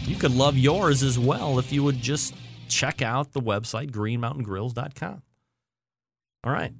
You 0.09 0.17
could 0.17 0.35
love 0.35 0.57
yours 0.57 1.03
as 1.03 1.19
well 1.19 1.59
if 1.59 1.71
you 1.71 1.85
would 1.85 2.01
just 2.01 2.35
check 2.67 3.03
out 3.03 3.33
the 3.35 3.43
website, 3.43 3.91
greenmountaingrills.com. 3.91 5.23
All 6.45 6.53
right. 6.53 6.73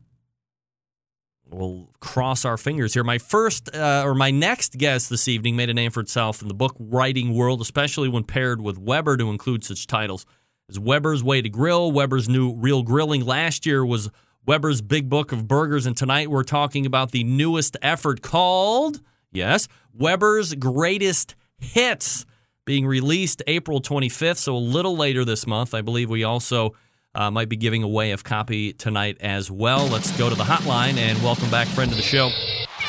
We'll 1.51 1.91
cross 2.01 2.47
our 2.47 2.57
fingers 2.57 2.95
here. 2.95 3.05
My 3.05 3.19
first 3.19 3.75
uh, 3.77 4.03
or 4.07 4.15
my 4.15 4.31
next 4.31 4.79
guest 4.79 5.11
this 5.11 5.29
evening 5.29 5.57
made 5.57 5.69
a 5.69 5.75
name 5.75 5.91
for 5.91 6.01
itself 6.01 6.41
in 6.41 6.49
the 6.49 6.55
book 6.55 6.75
writing 6.79 7.35
world, 7.35 7.61
especially 7.61 8.09
when 8.09 8.25
paired 8.25 8.63
with 8.63 8.79
Weber 8.79 9.19
to 9.19 9.29
include 9.29 9.63
such 9.63 9.87
titles 9.87 10.25
as 10.71 10.79
Weber's 10.79 11.23
Way 11.23 11.43
to 11.43 11.51
Grill, 11.51 11.93
Weber's 11.93 12.31
new 12.31 12.55
Real 12.55 12.83
Grilling. 12.83 13.27
Last 13.27 13.67
year 13.67 13.85
was 13.85 14.11
Weber's 14.47 14.81
Big 14.81 15.11
Book 15.11 15.33
of 15.33 15.47
Burgers, 15.47 15.85
and 15.85 15.95
tonight 15.95 16.31
we're 16.31 16.45
talking 16.45 16.87
about 16.87 17.11
the 17.11 17.25
newest 17.25 17.77
effort 17.83 18.23
called, 18.23 19.03
yes, 19.31 19.69
Weber's 19.93 20.55
Greatest 20.55 21.35
Hits 21.59 22.25
being 22.69 22.87
released 22.87 23.43
April 23.47 23.81
25th, 23.81 24.37
so 24.37 24.55
a 24.55 24.59
little 24.59 24.95
later 24.95 25.25
this 25.25 25.47
month. 25.47 25.73
I 25.73 25.81
believe 25.81 26.11
we 26.11 26.23
also 26.23 26.75
uh, 27.15 27.31
might 27.31 27.49
be 27.49 27.57
giving 27.57 27.83
away 27.83 28.13
a 28.13 28.19
copy 28.19 28.75
tonight 28.75 29.17
as 29.23 29.51
well. 29.51 29.87
Let's 29.87 30.15
go 30.19 30.29
to 30.29 30.35
the 30.35 30.45
hotline 30.45 30.99
and 30.99 31.17
welcome 31.23 31.49
back 31.49 31.67
friend 31.69 31.91
of 31.91 31.97
the 31.97 32.03
show, 32.03 32.29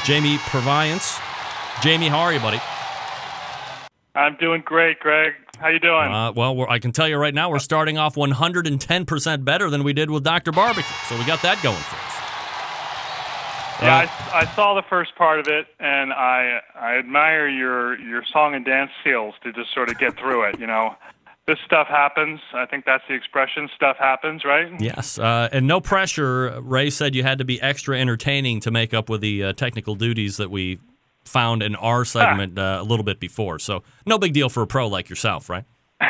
Jamie 0.03 0.37
Purviance. 0.39 1.17
Jamie, 1.81 2.09
how 2.09 2.19
are 2.19 2.33
you, 2.33 2.41
buddy? 2.41 2.59
I'm 4.15 4.35
doing 4.35 4.63
great, 4.65 4.99
Greg. 4.99 5.31
How 5.59 5.69
you 5.69 5.79
doing? 5.79 6.11
Uh, 6.11 6.33
well, 6.33 6.65
I 6.69 6.79
can 6.79 6.91
tell 6.91 7.07
you 7.07 7.15
right 7.15 7.33
now, 7.33 7.49
we're 7.49 7.59
starting 7.59 7.97
off 7.97 8.15
110% 8.15 9.45
better 9.45 9.69
than 9.69 9.85
we 9.85 9.93
did 9.93 10.11
with 10.11 10.25
Dr. 10.25 10.51
Barbecue, 10.51 10.93
so 11.07 11.17
we 11.17 11.23
got 11.23 11.41
that 11.43 11.63
going 11.63 11.77
for 11.77 11.95
us. 11.95 12.08
Yeah, 13.81 14.09
I, 14.33 14.41
I 14.41 14.55
saw 14.55 14.73
the 14.75 14.83
first 14.89 15.15
part 15.15 15.39
of 15.39 15.47
it, 15.47 15.67
and 15.79 16.11
I 16.11 16.59
I 16.75 16.97
admire 16.97 17.47
your 17.47 17.99
your 17.99 18.23
song 18.31 18.53
and 18.55 18.65
dance 18.65 18.91
skills 19.01 19.35
to 19.43 19.53
just 19.53 19.73
sort 19.73 19.89
of 19.89 19.97
get 19.97 20.17
through 20.17 20.43
it. 20.49 20.59
You 20.59 20.67
know, 20.67 20.95
this 21.47 21.57
stuff 21.65 21.87
happens. 21.87 22.39
I 22.53 22.65
think 22.65 22.85
that's 22.85 23.03
the 23.07 23.13
expression. 23.13 23.69
Stuff 23.75 23.97
happens, 23.97 24.43
right? 24.43 24.69
Yes, 24.79 25.17
uh, 25.17 25.49
and 25.51 25.65
no 25.65 25.79
pressure. 25.79 26.59
Ray 26.61 26.89
said 26.89 27.15
you 27.15 27.23
had 27.23 27.37
to 27.37 27.45
be 27.45 27.61
extra 27.61 27.97
entertaining 27.97 28.59
to 28.61 28.71
make 28.71 28.93
up 28.93 29.09
with 29.09 29.21
the 29.21 29.45
uh, 29.45 29.53
technical 29.53 29.95
duties 29.95 30.37
that 30.37 30.51
we 30.51 30.79
found 31.23 31.63
in 31.63 31.75
our 31.75 32.03
segment 32.05 32.57
uh, 32.57 32.79
a 32.81 32.83
little 32.83 33.03
bit 33.03 33.19
before. 33.19 33.59
So 33.59 33.83
no 34.05 34.17
big 34.17 34.33
deal 34.33 34.49
for 34.49 34.61
a 34.61 34.67
pro 34.67 34.87
like 34.87 35.09
yourself, 35.09 35.49
right? 35.49 35.65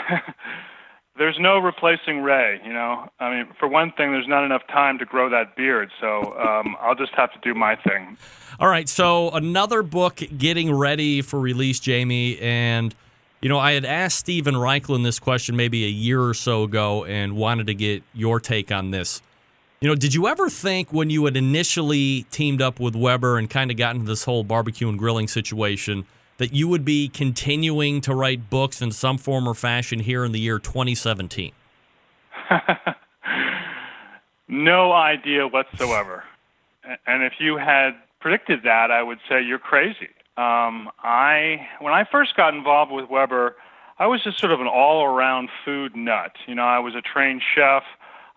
there's 1.20 1.38
no 1.38 1.60
replacing 1.60 2.22
Ray. 2.22 2.60
You 2.66 2.74
know, 2.74 3.10
I 3.20 3.30
mean, 3.30 3.48
for 3.60 3.68
one 3.68 3.92
thing, 3.92 4.14
there's 4.14 4.28
not 4.28 4.46
enough 4.46 4.66
time 4.68 4.98
to 5.00 5.06
grow 5.06 5.30
that 5.30 5.56
beard, 5.56 5.92
so 6.00 6.36
um, 6.40 6.76
I'll 6.80 6.96
just 6.96 7.14
have 7.14 7.32
to 7.34 7.40
do 7.44 7.54
my 7.54 7.76
thing. 7.76 8.18
All 8.60 8.70
right. 8.70 8.90
So 8.90 9.30
another 9.32 9.84
book 9.84 10.22
getting 10.38 10.74
ready 10.74 11.22
for 11.22 11.40
release, 11.40 11.80
Jamie, 11.80 12.40
and 12.40 12.96
you 13.42 13.50
know, 13.50 13.60
I 13.60 13.74
had 13.74 13.86
asked 13.86 14.18
Steven 14.20 14.56
Raichlen 14.56 15.04
this 15.04 15.20
question 15.20 15.56
maybe 15.56 15.86
a 15.86 15.90
year 15.90 16.22
or 16.22 16.34
so 16.34 16.64
ago, 16.64 17.04
and 17.06 17.36
wanted 17.36 17.68
to 17.68 17.74
get 17.76 18.02
your 18.14 18.40
take 18.40 18.72
on 18.72 18.92
this. 18.92 19.22
You 19.82 19.88
know, 19.88 19.96
did 19.96 20.14
you 20.14 20.28
ever 20.28 20.50
think 20.50 20.92
when 20.92 21.10
you 21.10 21.24
had 21.26 21.38
initially 21.38 22.24
teamed 22.32 22.62
up 22.62 22.80
with 22.80 22.96
Weber 22.96 23.38
and 23.38 23.50
kind 23.50 23.72
of 23.72 23.78
got 23.78 23.96
into 23.96 24.08
this 24.08 24.24
whole 24.24 24.44
barbecue 24.44 24.90
and 24.90 24.98
grilling 24.98 25.28
situation? 25.28 26.06
That 26.40 26.54
you 26.54 26.68
would 26.68 26.84
be 26.84 27.08
continuing 27.08 28.02
to 28.02 28.16
write 28.16 28.50
books 28.50 28.82
in 28.82 28.92
some 28.92 29.18
form 29.18 29.48
or 29.48 29.54
fashion 29.54 30.00
here 30.00 30.26
in 30.26 30.32
the 30.32 30.40
year 30.40 30.58
2017? 30.58 31.52
no 34.48 34.92
idea 34.92 35.48
whatsoever. 35.48 36.24
And 37.06 37.24
if 37.24 37.34
you 37.40 37.58
had 37.58 37.92
predicted 38.20 38.64
that, 38.64 38.90
I 38.90 39.04
would 39.04 39.20
say 39.30 39.44
you're 39.44 39.60
crazy. 39.60 40.10
Um, 40.38 40.90
I 41.04 41.68
when 41.82 41.94
I 41.94 42.06
first 42.10 42.36
got 42.36 42.54
involved 42.54 42.92
with 42.94 43.10
Weber, 43.10 43.58
I 44.00 44.08
was 44.08 44.24
just 44.24 44.40
sort 44.40 44.54
of 44.54 44.62
an 44.62 44.68
all-around 44.68 45.50
food 45.66 45.96
nut. 45.96 46.32
You 46.48 46.56
know, 46.56 46.64
I 46.64 46.80
was 46.80 46.96
a 46.96 47.02
trained 47.02 47.42
chef. 47.54 47.84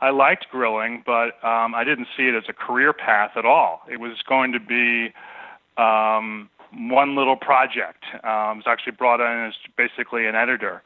I 0.01 0.11
liked 0.11 0.49
grilling, 0.51 1.05
but 1.07 1.43
um, 1.45 1.77
I 1.77 1.85
didn't 1.85 2.09
see 2.17 2.25
it 2.25 2.35
as 2.35 2.43
a 2.49 2.53
career 2.53 2.93
path 2.93 3.37
at 3.37 3.47
all. 3.47 3.83
It 3.89 4.01
was 4.01 4.21
going 4.29 4.51
to 4.51 4.59
be 4.59 5.13
um, 5.81 6.51
one 6.77 7.17
little 7.17 7.37
project. 7.37 8.05
Um, 8.25 8.59
was 8.59 8.65
actually 8.67 8.93
brought 8.93 9.21
in 9.21 9.49
as 9.49 9.55
basically 9.77 10.27
an 10.27 10.35
editor, 10.35 10.83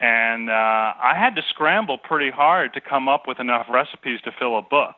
and 0.00 0.50
uh, 0.50 0.52
I 0.52 1.14
had 1.16 1.36
to 1.36 1.42
scramble 1.48 1.98
pretty 1.98 2.30
hard 2.30 2.74
to 2.74 2.80
come 2.80 3.08
up 3.08 3.28
with 3.28 3.38
enough 3.38 3.66
recipes 3.70 4.20
to 4.24 4.32
fill 4.36 4.58
a 4.58 4.62
book. 4.62 4.96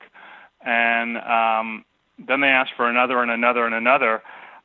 And 0.64 1.18
um, 1.18 1.84
then 2.18 2.40
they 2.40 2.48
asked 2.48 2.72
for 2.76 2.88
another 2.88 3.20
and 3.20 3.30
another 3.30 3.66
and 3.66 3.74
another. 3.74 4.22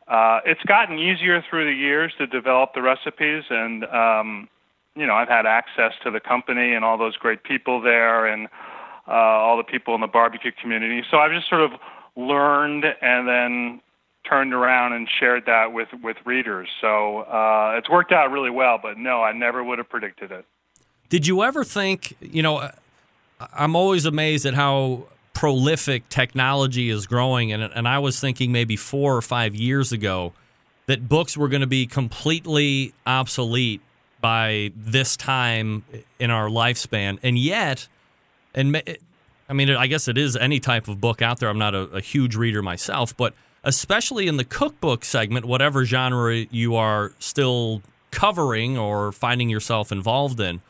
Uh, 0.08 0.40
it's 0.46 0.64
gotten 0.64 0.98
easier 0.98 1.44
through 1.50 1.66
the 1.66 1.78
years 1.78 2.14
to 2.18 2.26
develop 2.26 2.74
the 2.74 2.82
recipes, 2.82 3.44
and 3.50 3.84
um, 3.86 4.50
you 4.96 5.06
know 5.06 5.14
I've 5.14 5.28
had 5.28 5.46
access 5.46 5.94
to 6.04 6.12
the 6.12 6.20
company 6.20 6.74
and 6.74 6.84
all 6.86 6.98
those 6.98 7.18
great 7.18 7.44
people 7.44 7.82
there, 7.82 8.26
and 8.26 8.48
uh, 9.08 9.12
all 9.12 9.58
the 9.58 9.64
people 9.64 9.94
in 9.96 10.02
the 10.02 10.08
barbecue 10.08 10.52
community. 10.62 11.04
So 11.12 11.18
I've 11.18 11.32
just 11.32 11.50
sort 11.50 11.62
of 11.62 11.72
learned 12.16 12.86
and 13.02 13.28
then 13.28 13.82
turned 14.30 14.54
around 14.54 14.94
and 14.94 15.08
shared 15.20 15.46
that 15.48 15.74
with 15.74 15.90
with 16.04 16.18
readers. 16.26 16.70
So 16.82 17.22
uh, 17.22 17.76
it's 17.78 17.90
worked 17.90 18.12
out 18.12 18.32
really 18.32 18.50
well. 18.50 18.80
But 18.82 18.98
no, 18.98 19.22
I 19.22 19.32
never 19.32 19.64
would 19.64 19.78
have 19.78 19.90
predicted 19.90 20.32
it. 20.32 20.46
Did 21.10 21.26
you 21.28 21.44
ever 21.44 21.64
think? 21.64 22.16
You 22.22 22.44
know, 22.44 22.70
I'm 23.54 23.76
always 23.76 24.06
amazed 24.06 24.46
at 24.46 24.54
how 24.54 25.06
prolific 25.34 26.08
technology 26.10 26.90
is 26.90 27.08
growing, 27.08 27.52
and 27.52 27.64
and 27.64 27.88
I 27.88 28.00
was 28.00 28.20
thinking 28.20 28.52
maybe 28.52 28.76
four 28.76 29.16
or 29.16 29.22
five 29.22 29.56
years 29.56 29.92
ago 29.92 30.34
that 30.86 31.08
books 31.08 31.38
were 31.38 31.48
going 31.48 31.62
to 31.62 31.68
be 31.68 31.86
completely 31.86 32.94
obsolete 33.06 33.82
by 34.22 34.72
this 34.76 35.16
time 35.16 35.84
in 36.20 36.30
our 36.30 36.48
lifespan, 36.50 37.20
and 37.24 37.38
yet, 37.38 37.88
and 38.54 38.82
I 39.50 39.54
mean, 39.54 39.70
I 39.72 39.88
guess 39.88 40.08
it 40.08 40.18
is 40.18 40.36
any 40.36 40.60
type 40.60 40.88
of 40.88 41.02
book 41.02 41.22
out 41.22 41.40
there. 41.40 41.50
I'm 41.50 41.58
not 41.58 41.74
a, 41.74 41.82
a 41.90 42.02
huge 42.02 42.36
reader 42.36 42.62
myself, 42.62 43.16
but 43.16 43.34
especially 43.64 44.28
in 44.28 44.38
the 44.38 44.46
cookbook 44.46 45.04
segment, 45.04 45.46
whatever 45.46 45.86
genre 45.86 46.46
you 46.50 46.76
are 46.76 47.12
still 47.20 47.82
covering 48.12 48.78
or 48.78 49.12
finding 49.12 49.50
yourself 49.50 49.92
involved 49.92 50.40
in. 50.40 50.62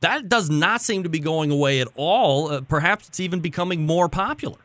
That 0.00 0.28
does 0.28 0.50
not 0.50 0.80
seem 0.82 1.04
to 1.04 1.08
be 1.08 1.20
going 1.20 1.50
away 1.50 1.80
at 1.80 1.88
all. 1.94 2.50
Uh, 2.50 2.60
perhaps 2.62 3.08
it's 3.08 3.20
even 3.20 3.40
becoming 3.40 3.86
more 3.86 4.08
popular. 4.08 4.58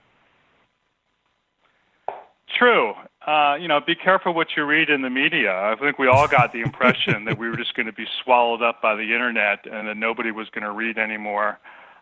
True. 2.58 2.94
Uh, 3.26 3.56
you 3.60 3.68
know, 3.68 3.80
be 3.86 3.94
careful 3.94 4.34
what 4.34 4.48
you 4.56 4.64
read 4.64 4.90
in 4.90 5.02
the 5.02 5.10
media. 5.10 5.54
I 5.54 5.76
think 5.76 6.00
we 6.00 6.08
all 6.08 6.28
got 6.28 6.54
the 6.54 6.62
impression 6.62 7.26
that 7.26 7.38
we 7.38 7.50
were 7.50 7.58
just 7.58 7.76
going 7.76 7.86
to 7.86 7.94
be 7.94 8.08
swallowed 8.24 8.62
up 8.62 8.82
by 8.82 8.96
the 8.96 9.14
internet 9.14 9.66
and 9.72 9.88
that 9.88 9.98
nobody 9.98 10.32
was 10.32 10.50
going 10.50 10.64
to 10.64 10.72
read 10.72 10.98
anymore. 10.98 11.60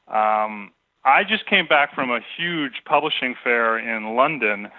Um, 0.08 0.72
I 1.04 1.24
just 1.28 1.46
came 1.48 1.68
back 1.68 1.94
from 1.94 2.12
a 2.12 2.20
huge 2.38 2.84
publishing 2.86 3.36
fair 3.44 3.78
in 3.78 4.16
London 4.16 4.70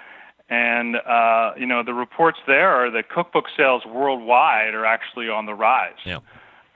and 0.48 0.96
uh, 0.96 1.52
you 1.56 1.66
know 1.66 1.82
the 1.82 1.94
reports 1.94 2.38
there 2.46 2.70
are 2.70 2.90
that 2.90 3.08
cookbook 3.08 3.46
sales 3.56 3.82
worldwide 3.86 4.74
are 4.74 4.84
actually 4.84 5.28
on 5.28 5.46
the 5.46 5.54
rise. 5.54 5.94
Yeah. 6.04 6.18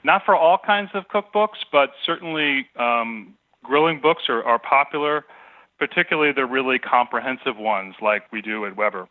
Not 0.02 0.24
for 0.24 0.34
all 0.34 0.58
kinds 0.58 0.90
of 0.94 1.04
cookbooks, 1.08 1.58
but 1.70 1.90
certainly 2.06 2.66
um, 2.76 3.34
grilling 3.62 4.00
books 4.00 4.24
are, 4.28 4.42
are 4.42 4.58
popular, 4.58 5.26
particularly 5.78 6.32
the 6.32 6.46
really 6.46 6.78
comprehensive 6.78 7.58
ones 7.58 7.94
like 8.00 8.30
we 8.32 8.40
do 8.40 8.64
at 8.64 8.76
Weber. 8.76 9.08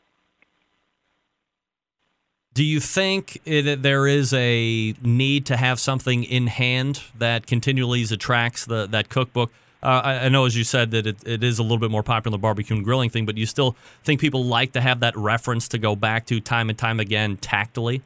Do 2.53 2.63
you 2.65 2.79
think 2.79 3.39
that 3.45 3.83
there 3.83 4.07
is 4.07 4.33
a 4.33 4.95
need 5.01 5.45
to 5.45 5.57
have 5.57 5.79
something 5.79 6.23
in 6.23 6.47
hand 6.47 7.03
that 7.17 7.45
continually 7.45 8.03
attracts 8.03 8.65
the 8.65 8.87
that 8.87 9.09
cookbook? 9.09 9.51
Uh, 9.81 10.01
I, 10.03 10.25
I, 10.25 10.29
know, 10.29 10.45
as 10.45 10.57
you 10.57 10.65
said, 10.65 10.91
that 10.91 11.07
it, 11.07 11.17
it 11.25 11.41
is 11.41 11.57
a 11.57 11.63
little 11.63 11.77
bit 11.77 11.89
more 11.89 12.03
popular 12.03 12.35
the 12.35 12.41
barbecue 12.41 12.75
and 12.75 12.83
grilling 12.83 13.09
thing, 13.09 13.25
but 13.25 13.37
you 13.37 13.45
still 13.45 13.77
think 14.03 14.19
people 14.19 14.43
like 14.43 14.73
to 14.73 14.81
have 14.81 14.99
that 14.99 15.15
reference 15.15 15.69
to 15.69 15.77
go 15.77 15.95
back 15.95 16.25
to 16.27 16.41
time 16.41 16.69
and 16.69 16.77
time 16.77 16.99
again 16.99 17.37
tactily? 17.37 18.01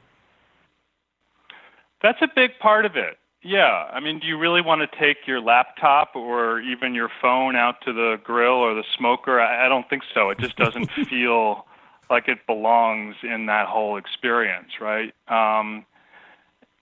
That's 2.04 2.22
a 2.22 2.28
big 2.36 2.60
part 2.60 2.86
of 2.86 2.96
it. 2.96 3.18
Yeah. 3.42 3.90
I 3.92 4.00
mean, 4.00 4.20
do 4.20 4.28
you 4.28 4.38
really 4.38 4.62
want 4.62 4.90
to 4.90 5.00
take 5.00 5.26
your 5.26 5.42
laptop 5.42 6.16
or 6.16 6.62
even 6.62 6.94
your 6.94 7.10
phone 7.22 7.56
out 7.56 7.82
to 7.86 7.94
the 7.94 8.20
grill 8.24 8.54
or 8.54 8.76
the 8.76 8.84
smoker? 8.98 9.42
I, 9.42 9.66
I 9.66 9.70
don't 9.70 9.90
think 9.90 10.04
so. 10.14 10.30
It 10.30 10.38
just 10.38 10.56
doesn't 10.56 10.92
feel 11.10 11.66
like 12.10 12.28
it 12.28 12.46
belongs 12.46 13.16
in 13.24 13.48
that 13.48 13.68
whole 13.68 13.98
experience, 13.98 14.80
right? 14.80 15.14
Um, 15.28 15.86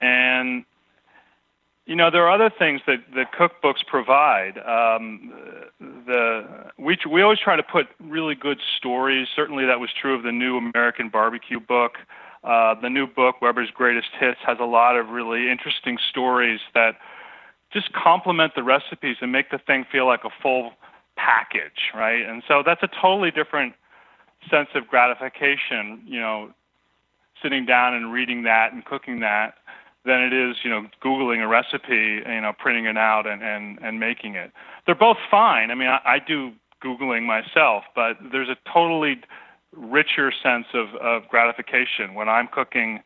and 0.02 0.66
you 1.92 1.98
know, 1.98 2.10
there 2.10 2.26
are 2.26 2.32
other 2.32 2.50
things 2.58 2.80
that, 2.88 3.04
that 3.16 3.34
cookbooks 3.34 3.86
provide. 3.86 4.58
Um, 4.60 5.34
the 5.78 6.72
we 6.80 6.98
we 7.12 7.22
always 7.22 7.40
try 7.40 7.58
to 7.58 7.64
put 7.64 7.88
really 8.00 8.34
good 8.34 8.60
stories. 8.78 9.28
Certainly, 9.36 9.66
that 9.66 9.82
was 9.82 9.90
true 10.02 10.16
of 10.16 10.24
the 10.24 10.32
new 10.32 10.56
American 10.56 11.10
Barbecue 11.10 11.60
book. 11.60 11.98
Uh, 12.46 12.76
the 12.80 12.90
new 12.90 13.08
book, 13.08 13.42
Weber's 13.42 13.72
Greatest 13.74 14.08
Hits, 14.18 14.40
has 14.46 14.58
a 14.62 14.64
lot 14.64 14.96
of 14.96 15.10
really 15.10 15.52
interesting 15.52 15.98
stories 16.10 16.62
that 16.74 16.96
just 17.74 17.92
complement 17.92 18.56
the 18.56 18.64
recipes 18.64 19.18
and 19.20 19.34
make 19.34 19.52
the 19.52 19.58
thing 19.58 19.86
feel 19.92 20.08
like 20.08 20.24
a 20.24 20.30
full 20.42 20.72
package, 21.18 21.92
right? 21.94 22.26
And 22.26 22.42
so 22.48 22.64
that's 22.66 22.82
a 22.84 22.90
totally 23.02 23.32
different 23.32 23.74
sense 24.50 24.70
of 24.76 24.88
gratification, 24.88 26.02
you 26.06 26.22
know, 26.22 26.52
sitting 27.44 27.66
down 27.66 27.94
and 27.96 28.14
reading 28.14 28.44
that 28.44 28.72
and 28.72 28.86
cooking 28.86 29.20
that 29.20 29.56
than 30.06 30.22
it 30.22 30.34
is, 30.34 30.58
you 30.64 30.70
know, 30.70 30.88
Googling 31.04 31.44
a 31.44 31.48
recipe, 31.48 32.22
you 32.26 32.42
know, 32.42 32.54
printing 32.58 32.86
it 32.86 32.98
out 32.98 33.28
and, 33.28 33.44
and, 33.44 33.78
and 33.82 34.00
making 34.00 34.36
it. 34.36 34.52
They're 34.86 34.96
both 34.96 35.18
fine. 35.30 35.70
I 35.70 35.76
mean, 35.76 35.90
I, 35.90 36.00
I 36.06 36.20
do 36.20 36.52
Googling 36.84 37.26
myself, 37.26 37.84
but 37.94 38.18
there's 38.32 38.50
a 38.50 38.58
totally 38.72 39.22
richer 39.76 40.32
sense 40.32 40.66
of, 40.74 40.96
of 40.96 41.28
gratification 41.30 42.16
when 42.16 42.28
I'm 42.28 42.48
cooking, 42.48 43.02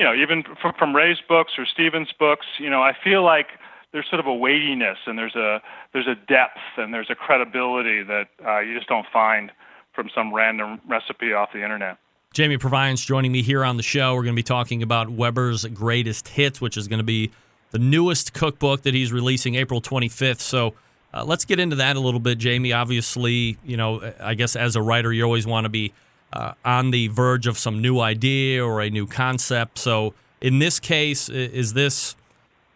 you 0.00 0.06
know, 0.06 0.14
even 0.14 0.42
from, 0.60 0.72
from 0.78 0.96
Ray's 0.96 1.18
books 1.28 1.52
or 1.56 1.64
Steven's 1.64 2.12
books, 2.18 2.46
you 2.58 2.68
know, 2.68 2.82
I 2.82 2.92
feel 3.02 3.22
like 3.22 3.46
there's 3.92 4.06
sort 4.08 4.20
of 4.20 4.26
a 4.26 4.34
weightiness 4.34 4.98
and 5.06 5.18
there's 5.18 5.36
a 5.36 5.60
there's 5.92 6.06
a 6.06 6.14
depth 6.14 6.58
and 6.78 6.92
there's 6.92 7.10
a 7.10 7.14
credibility 7.14 8.02
that 8.02 8.28
uh, 8.44 8.60
you 8.60 8.74
just 8.74 8.88
don't 8.88 9.06
find 9.12 9.52
from 9.94 10.08
some 10.14 10.34
random 10.34 10.80
recipe 10.88 11.32
off 11.32 11.50
the 11.52 11.62
internet. 11.62 11.98
Jamie 12.32 12.56
Purviance 12.56 13.04
joining 13.04 13.30
me 13.30 13.42
here 13.42 13.62
on 13.62 13.76
the 13.76 13.82
show. 13.82 14.14
We're 14.14 14.22
going 14.22 14.34
to 14.34 14.38
be 14.38 14.42
talking 14.42 14.82
about 14.82 15.10
Weber's 15.10 15.66
Greatest 15.66 16.28
Hits, 16.28 16.62
which 16.62 16.78
is 16.78 16.88
going 16.88 16.98
to 16.98 17.04
be 17.04 17.30
the 17.72 17.78
newest 17.78 18.32
cookbook 18.32 18.82
that 18.82 18.94
he's 18.94 19.12
releasing 19.12 19.54
April 19.54 19.82
25th. 19.82 20.40
So 20.40 20.72
uh, 21.12 21.24
let's 21.26 21.44
get 21.44 21.60
into 21.60 21.76
that 21.76 21.94
a 21.96 22.00
little 22.00 22.20
bit, 22.20 22.38
Jamie. 22.38 22.72
Obviously, 22.72 23.58
you 23.66 23.76
know, 23.76 24.14
I 24.18 24.32
guess 24.32 24.56
as 24.56 24.76
a 24.76 24.82
writer, 24.82 25.12
you 25.12 25.24
always 25.24 25.46
want 25.46 25.66
to 25.66 25.68
be 25.68 25.92
uh, 26.32 26.54
on 26.64 26.90
the 26.90 27.08
verge 27.08 27.46
of 27.46 27.58
some 27.58 27.82
new 27.82 28.00
idea 28.00 28.64
or 28.64 28.80
a 28.80 28.88
new 28.88 29.06
concept. 29.06 29.76
So 29.76 30.14
in 30.40 30.58
this 30.58 30.80
case, 30.80 31.28
is 31.28 31.74
this, 31.74 32.16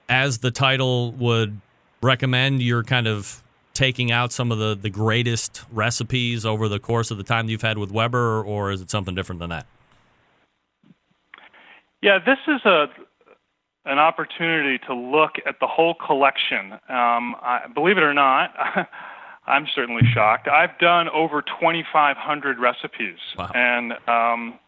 as 0.06 0.38
the 0.38 0.50
title 0.50 1.12
would 1.12 1.62
recommend, 2.02 2.62
you're 2.62 2.84
kind 2.84 3.06
of 3.06 3.42
taking 3.76 4.10
out 4.10 4.32
some 4.32 4.50
of 4.50 4.58
the, 4.58 4.74
the 4.74 4.88
greatest 4.88 5.62
recipes 5.70 6.46
over 6.46 6.68
the 6.68 6.78
course 6.78 7.10
of 7.10 7.18
the 7.18 7.22
time 7.22 7.48
you've 7.48 7.62
had 7.62 7.76
with 7.76 7.92
Weber, 7.92 8.42
or 8.42 8.70
is 8.70 8.80
it 8.80 8.90
something 8.90 9.14
different 9.14 9.38
than 9.38 9.50
that? 9.50 9.66
Yeah, 12.02 12.18
this 12.18 12.38
is 12.48 12.64
a 12.64 12.86
an 13.84 13.98
opportunity 14.00 14.78
to 14.84 14.94
look 14.94 15.36
at 15.46 15.60
the 15.60 15.66
whole 15.68 15.94
collection. 15.94 16.72
Um, 16.88 17.36
I, 17.40 17.66
believe 17.72 17.98
it 17.98 18.02
or 18.02 18.14
not, 18.14 18.52
I'm 19.46 19.68
certainly 19.72 20.02
shocked. 20.12 20.48
I've 20.48 20.76
done 20.80 21.08
over 21.10 21.40
2,500 21.40 22.58
recipes, 22.58 23.18
wow. 23.38 23.50
and 23.54 23.92
um, 24.08 24.58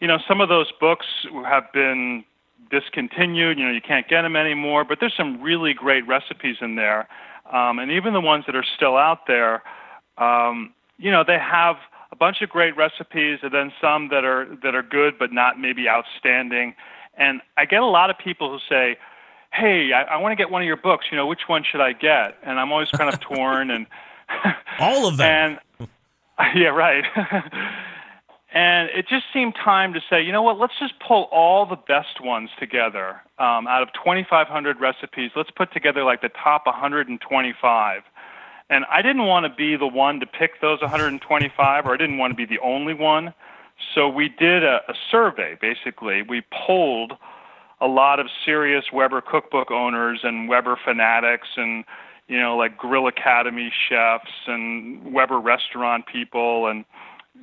you 0.00 0.08
know 0.08 0.18
some 0.28 0.40
of 0.40 0.48
those 0.48 0.70
books 0.78 1.06
have 1.46 1.72
been 1.72 2.24
discontinued. 2.70 3.58
You 3.58 3.66
know 3.66 3.72
you 3.72 3.80
can't 3.80 4.08
get 4.08 4.22
them 4.22 4.36
anymore, 4.36 4.84
but 4.84 4.98
there's 5.00 5.16
some 5.16 5.40
really 5.40 5.72
great 5.72 6.06
recipes 6.06 6.56
in 6.60 6.74
there. 6.74 7.08
Um, 7.50 7.78
and 7.78 7.90
even 7.90 8.12
the 8.12 8.20
ones 8.20 8.44
that 8.46 8.54
are 8.54 8.64
still 8.76 8.96
out 8.96 9.26
there, 9.26 9.62
um, 10.18 10.72
you 10.98 11.10
know, 11.10 11.24
they 11.26 11.38
have 11.38 11.76
a 12.12 12.16
bunch 12.16 12.42
of 12.42 12.48
great 12.48 12.76
recipes, 12.76 13.40
and 13.42 13.52
then 13.52 13.72
some 13.80 14.08
that 14.08 14.24
are 14.24 14.46
that 14.62 14.74
are 14.74 14.82
good 14.82 15.18
but 15.18 15.32
not 15.32 15.58
maybe 15.58 15.88
outstanding. 15.88 16.74
And 17.16 17.40
I 17.56 17.64
get 17.64 17.80
a 17.80 17.86
lot 17.86 18.10
of 18.10 18.18
people 18.18 18.50
who 18.50 18.58
say, 18.68 18.96
"Hey, 19.52 19.92
I, 19.92 20.02
I 20.02 20.16
want 20.18 20.32
to 20.32 20.36
get 20.36 20.50
one 20.50 20.62
of 20.62 20.66
your 20.66 20.76
books. 20.76 21.06
You 21.10 21.16
know, 21.16 21.26
which 21.26 21.42
one 21.48 21.64
should 21.64 21.80
I 21.80 21.92
get?" 21.92 22.36
And 22.42 22.58
I'm 22.58 22.72
always 22.72 22.90
kind 22.90 23.12
of 23.12 23.20
torn. 23.20 23.70
And 23.70 23.86
all 24.78 25.06
of 25.06 25.16
them. 25.16 25.58
And 25.80 25.88
yeah, 26.54 26.68
right. 26.68 27.04
And 28.52 28.90
it 28.90 29.06
just 29.06 29.26
seemed 29.32 29.54
time 29.54 29.92
to 29.94 30.00
say, 30.10 30.22
you 30.22 30.32
know 30.32 30.42
what, 30.42 30.58
let's 30.58 30.78
just 30.78 30.94
pull 31.06 31.28
all 31.30 31.66
the 31.66 31.76
best 31.76 32.20
ones 32.20 32.50
together 32.58 33.20
um, 33.38 33.68
out 33.68 33.82
of 33.82 33.92
2,500 33.92 34.80
recipes. 34.80 35.30
Let's 35.36 35.52
put 35.52 35.72
together 35.72 36.02
like 36.02 36.20
the 36.20 36.30
top 36.30 36.66
125. 36.66 38.02
And 38.68 38.84
I 38.90 39.02
didn't 39.02 39.26
want 39.26 39.46
to 39.46 39.54
be 39.54 39.76
the 39.76 39.86
one 39.86 40.18
to 40.18 40.26
pick 40.26 40.60
those 40.60 40.80
125, 40.80 41.86
or 41.86 41.94
I 41.94 41.96
didn't 41.96 42.18
want 42.18 42.32
to 42.32 42.36
be 42.36 42.44
the 42.44 42.58
only 42.60 42.94
one. 42.94 43.34
So 43.94 44.08
we 44.08 44.28
did 44.28 44.64
a, 44.64 44.80
a 44.88 44.94
survey, 45.10 45.56
basically. 45.60 46.22
We 46.22 46.42
polled 46.52 47.12
a 47.80 47.86
lot 47.86 48.18
of 48.18 48.26
serious 48.44 48.86
Weber 48.92 49.20
cookbook 49.20 49.70
owners 49.70 50.20
and 50.24 50.48
Weber 50.48 50.76
fanatics 50.84 51.48
and, 51.56 51.84
you 52.26 52.38
know, 52.38 52.56
like 52.56 52.76
Grill 52.76 53.06
Academy 53.06 53.72
chefs 53.88 54.30
and 54.48 55.14
Weber 55.14 55.38
restaurant 55.38 56.06
people 56.06 56.66
and– 56.66 56.84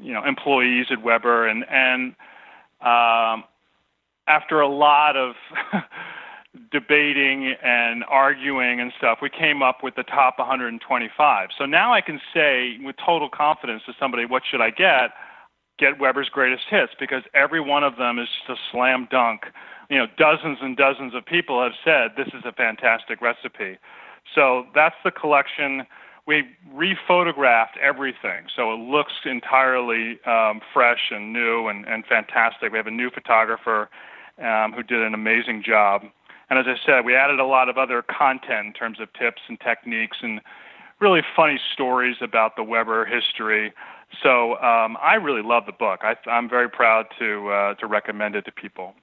you 0.02 0.14
know 0.14 0.24
employees 0.24 0.88
at 0.92 1.04
Weber, 1.04 1.48
and 1.48 1.66
and 1.70 2.16
um, 2.82 3.44
after 4.28 4.60
a 4.62 4.68
lot 4.68 5.16
of 5.16 5.36
debating 6.72 7.56
and 7.64 8.04
arguing 8.08 8.80
and 8.80 8.92
stuff, 8.98 9.20
we 9.22 9.30
came 9.30 9.62
up 9.62 9.84
with 9.84 9.96
the 9.96 10.04
top 10.04 10.40
125. 10.40 11.50
So 11.58 11.66
now 11.66 11.94
I 11.94 12.02
can 12.02 12.20
say 12.34 12.78
with 12.82 12.96
total 13.04 13.30
confidence 13.30 13.84
to 13.86 13.94
somebody, 14.00 14.26
what 14.26 14.44
should 14.50 14.62
I 14.62 14.70
get? 14.70 15.12
Get 15.80 16.00
Weber's 16.00 16.30
greatest 16.30 16.64
hits 16.70 16.94
because 17.00 17.24
every 17.34 17.62
one 17.62 17.84
of 17.84 17.98
them 17.98 18.20
is 18.20 18.28
just 18.28 18.60
a 18.60 18.62
slam 18.72 19.08
dunk. 19.12 19.44
You 19.90 19.98
know, 20.00 20.08
dozens 20.18 20.58
and 20.62 20.76
dozens 20.76 21.14
of 21.16 21.26
people 21.26 21.62
have 21.62 21.74
said 21.86 22.12
this 22.18 22.34
is 22.34 22.44
a 22.46 22.52
fantastic 22.52 23.22
recipe. 23.22 23.78
So 24.36 24.66
that's 24.76 24.96
the 25.04 25.12
collection 25.12 25.86
we 26.28 26.44
rephotographed 26.76 27.78
everything, 27.82 28.48
so 28.54 28.74
it 28.74 28.80
looks 28.80 29.14
entirely 29.26 30.20
um, 30.26 30.60
fresh 30.74 31.10
and 31.10 31.32
new 31.32 31.68
and, 31.70 31.88
and 31.88 32.06
fantastic. 32.06 32.72
We 32.72 32.78
have 32.78 32.88
a 32.88 32.92
new 32.92 33.10
photographer 33.10 33.90
um, 34.38 34.74
who 34.74 34.84
did 34.84 35.02
an 35.02 35.14
amazing 35.14 35.64
job. 35.66 36.04
And 36.50 36.60
as 36.60 36.66
I 36.68 36.76
said, 36.86 37.06
we 37.06 37.16
added 37.16 37.40
a 37.40 37.46
lot 37.46 37.70
of 37.70 37.78
other 37.78 38.02
content 38.04 38.68
in 38.68 38.74
terms 38.74 39.00
of 39.00 39.12
tips 39.14 39.42
and 39.48 39.60
techniques 39.60 40.18
and 40.22 40.42
really 41.00 41.22
funny 41.36 41.60
stories 41.74 42.18
about 42.22 42.58
the 42.58 42.64
Weber 42.64 43.06
history. 43.06 43.74
So 44.22 44.58
um, 44.58 44.98
I 45.02 45.16
really 45.16 45.44
love 45.44 45.66
the 45.66 45.72
book. 45.72 46.02
I, 46.04 46.16
am 46.28 46.50
very 46.50 46.70
proud 46.70 47.06
to 47.20 47.50
uh, 47.50 47.74
to 47.76 47.88
recommend 47.88 48.36
it 48.36 48.46
to 48.46 48.52
people. 48.52 48.96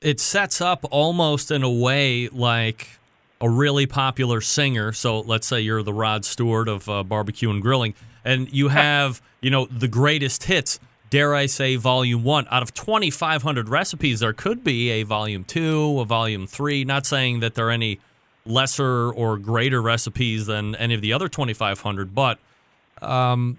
It 0.00 0.20
sets 0.20 0.60
up 0.60 0.84
almost 0.90 1.50
in 1.50 1.64
a 1.64 1.70
way 1.70 2.28
like 2.28 2.98
a 3.40 3.48
really 3.48 3.86
popular 3.86 4.40
singer. 4.40 4.92
So 4.92 5.20
let's 5.20 5.46
say 5.46 5.60
you're 5.60 5.82
the 5.82 5.92
Rod 5.92 6.24
Stewart 6.24 6.68
of 6.68 6.88
uh, 6.88 7.02
barbecue 7.02 7.50
and 7.50 7.62
grilling, 7.62 7.94
and 8.24 8.52
you 8.52 8.68
have 8.68 9.22
you 9.40 9.50
know 9.50 9.66
the 9.66 9.88
greatest 9.88 10.44
hits. 10.44 10.80
Dare 11.10 11.34
I 11.34 11.46
say, 11.46 11.76
Volume 11.76 12.22
One? 12.22 12.46
Out 12.50 12.62
of 12.62 12.74
2,500 12.74 13.70
recipes, 13.70 14.20
there 14.20 14.34
could 14.34 14.62
be 14.62 14.90
a 14.90 15.04
Volume 15.04 15.44
Two, 15.44 16.00
a 16.00 16.04
Volume 16.04 16.46
Three. 16.46 16.84
Not 16.84 17.06
saying 17.06 17.40
that 17.40 17.54
there 17.54 17.68
are 17.68 17.70
any 17.70 17.98
lesser 18.44 19.10
or 19.10 19.38
greater 19.38 19.80
recipes 19.80 20.46
than 20.46 20.74
any 20.76 20.94
of 20.94 21.00
the 21.00 21.12
other 21.12 21.28
2,500, 21.28 22.14
but 22.14 22.38
um, 23.02 23.58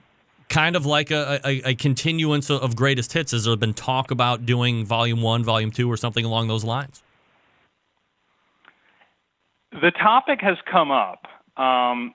kind 0.49 0.75
of 0.75 0.85
like 0.85 1.11
a, 1.11 1.39
a, 1.45 1.69
a, 1.69 1.75
continuance 1.75 2.49
of 2.49 2.75
greatest 2.75 3.13
hits. 3.13 3.31
Has 3.31 3.45
there 3.45 3.55
been 3.55 3.73
talk 3.73 4.11
about 4.11 4.45
doing 4.45 4.85
Volume 4.85 5.21
One, 5.21 5.43
Volume 5.43 5.71
Two, 5.71 5.89
or 5.89 5.97
something 5.97 6.25
along 6.25 6.47
those 6.49 6.63
lines? 6.63 7.01
The 9.71 9.91
topic 9.91 10.41
has 10.41 10.57
come 10.69 10.91
up, 10.91 11.27
um, 11.55 12.13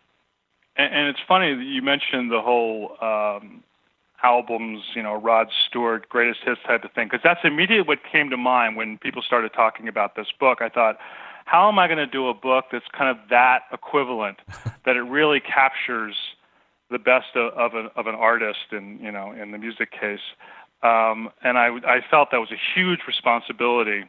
and, 0.77 0.93
and, 0.93 1.09
it's 1.09 1.21
funny 1.29 1.55
that 1.55 1.63
you 1.63 1.83
mentioned 1.83 2.33
the 2.33 2.41
whole 2.41 2.97
um, 3.01 3.63
albums, 4.25 4.83
you 4.97 5.03
know, 5.03 5.15
Rod 5.15 5.49
Stewart, 5.69 6.09
greatest 6.09 6.41
hits 6.45 6.61
type 6.67 6.83
of 6.83 6.93
thing, 6.93 7.07
because 7.07 7.21
that's 7.23 7.41
immediately 7.45 7.87
what 7.87 7.99
came 8.11 8.31
to 8.31 8.37
mind 8.37 8.77
when 8.77 8.99
people 8.99 9.23
started 9.23 9.53
talking 9.53 9.87
about 9.87 10.17
this 10.17 10.27
book. 10.41 10.59
I 10.63 10.69
thought, 10.69 10.97
how 11.45 11.69
am 11.69 11.79
I 11.79 11.87
going 11.87 11.99
to 11.99 12.07
do 12.07 12.29
a 12.29 12.35
book 12.35 12.67
that's 12.73 12.87
kind 12.97 13.11
of 13.17 13.29
that 13.31 13.61
equivalent, 13.73 14.39
that 14.85 14.97
it 14.97 15.03
really 15.03 15.41
captures 15.41 16.17
the 16.91 16.99
best 16.99 17.37
of, 17.37 17.53
of, 17.53 17.75
an, 17.75 17.91
of 17.97 18.07
an 18.07 18.15
artist, 18.15 18.73
in 18.73 18.99
you 19.01 19.13
know, 19.13 19.33
in 19.33 19.53
the 19.53 19.59
music 19.59 19.91
case. 19.93 20.21
Um, 20.83 21.31
and 21.43 21.57
I, 21.57 21.69
I 21.87 22.01
felt 22.11 22.31
that 22.31 22.39
was 22.39 22.51
a 22.51 22.61
huge 22.75 23.01
responsibility. 23.07 24.05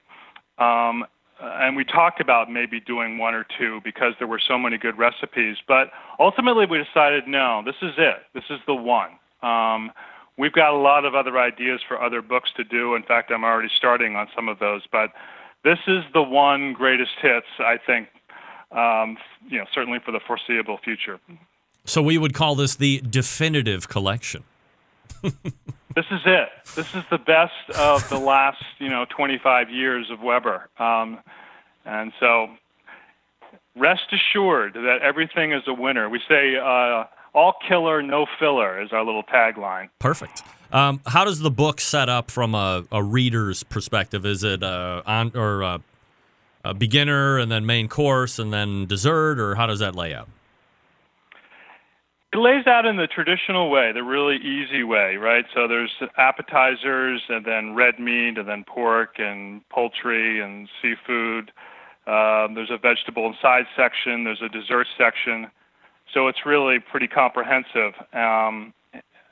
Um, 0.58 1.06
uh, 1.42 1.58
and 1.62 1.76
we 1.76 1.84
talked 1.84 2.22
about 2.22 2.50
maybe 2.50 2.80
doing 2.80 3.18
one 3.18 3.36
or 3.36 3.46
two 3.58 3.82
because 3.84 4.14
there 4.20 4.28
were 4.28 4.40
so 4.46 4.58
many 4.58 4.78
good 4.78 4.98
recipes. 4.98 5.58
But 5.68 5.92
ultimately, 6.20 6.66
we 6.66 6.78
decided 6.84 7.28
no, 7.28 7.62
this 7.66 7.76
is 7.82 7.94
it. 7.98 8.24
This 8.34 8.46
is 8.50 8.60
the 8.68 8.76
one. 8.76 9.12
Um, 9.42 9.92
we've 10.38 10.54
got 10.54 10.74
a 10.74 10.78
lot 10.78 11.06
of 11.06 11.14
other 11.14 11.38
ideas 11.38 11.82
for 11.88 12.02
other 12.02 12.22
books 12.22 12.52
to 12.56 12.64
do. 12.64 12.96
In 12.96 13.04
fact, 13.04 13.32
I'm 13.32 13.44
already 13.44 13.70
starting 13.76 14.16
on 14.16 14.28
some 14.36 14.48
of 14.48 14.60
those. 14.60 14.84
But 14.92 15.12
this 15.64 15.80
is 15.88 16.04
the 16.14 16.22
one 16.22 16.74
greatest 16.74 17.12
hits, 17.22 17.48
I 17.60 17.78
think, 17.86 18.08
um, 18.72 19.18
you 19.48 19.58
know, 19.58 19.66
certainly 19.74 20.00
for 20.06 20.12
the 20.12 20.22
foreseeable 20.26 20.80
future. 20.84 21.20
So 21.86 22.02
we 22.02 22.18
would 22.18 22.34
call 22.34 22.56
this 22.56 22.76
the 22.76 23.02
definitive 23.02 23.90
collection. 23.90 24.44
this 25.96 26.06
is 26.12 26.22
it. 26.26 26.50
This 26.76 26.94
is 26.94 27.04
the 27.10 27.18
best 27.18 27.80
of 27.80 28.08
the 28.10 28.20
last, 28.20 28.64
you 28.80 28.90
know, 28.90 29.06
25 29.16 29.70
years 29.70 30.12
of 30.12 30.22
Weber. 30.22 30.70
Um, 30.78 31.20
and 31.86 32.12
so, 32.20 32.50
rest 33.76 34.12
assured 34.12 34.74
that 34.74 35.00
everything 35.02 35.54
is 35.54 35.64
a 35.68 35.74
winner. 35.74 36.10
We 36.10 36.20
say 36.28 36.58
uh, 36.58 37.06
all 37.34 37.54
killer, 37.68 38.02
no 38.02 38.26
filler 38.40 38.82
is 38.82 38.92
our 38.92 39.06
little 39.06 39.24
tagline. 39.24 39.90
Perfect. 40.00 40.44
Um, 40.72 41.02
how 41.06 41.24
does 41.24 41.40
the 41.40 41.52
book 41.52 41.80
set 41.80 42.10
up 42.10 42.32
from 42.32 42.56
a, 42.56 42.84
a 42.92 43.02
reader's 43.02 43.64
perspective? 43.64 44.26
Is 44.26 44.44
it 44.44 44.64
uh, 44.64 45.02
on 45.06 45.32
or 45.36 45.64
uh, 45.64 45.78
a 46.64 46.74
beginner 46.74 47.38
and 47.38 47.52
then 47.52 47.66
main 47.66 47.88
course 47.88 48.40
and 48.40 48.52
then 48.52 48.86
dessert, 48.86 49.40
or 49.40 49.56
how 49.56 49.68
does 49.68 49.80
that 49.80 49.96
lay 49.96 50.14
out? 50.14 50.28
It 52.36 52.40
lays 52.40 52.68
out 52.68 52.86
in 52.86 52.98
the 52.98 53.08
traditional 53.08 53.70
way, 53.70 53.94
the 53.94 54.04
really 54.04 54.36
easy 54.36 54.84
way, 54.84 55.16
right? 55.16 55.46
So 55.54 55.70
there's 55.70 55.94
appetizers 56.18 57.22
and 57.30 57.46
then 57.46 57.76
red 57.76 57.98
meat 57.98 58.38
and 58.38 58.46
then 58.46 58.66
pork 58.68 59.20
and 59.20 59.62
poultry 59.70 60.42
and 60.42 60.68
seafood. 60.82 61.54
Um, 62.08 62.54
there's 62.54 62.72
a 62.72 62.78
vegetable 62.78 63.26
and 63.26 63.36
side 63.42 63.68
section. 63.78 64.26
There's 64.26 64.42
a 64.42 64.50
dessert 64.50 64.88
section. 64.98 65.48
So 66.14 66.28
it's 66.28 66.40
really 66.46 66.80
pretty 66.80 67.08
comprehensive. 67.08 67.94
Um, 68.12 68.74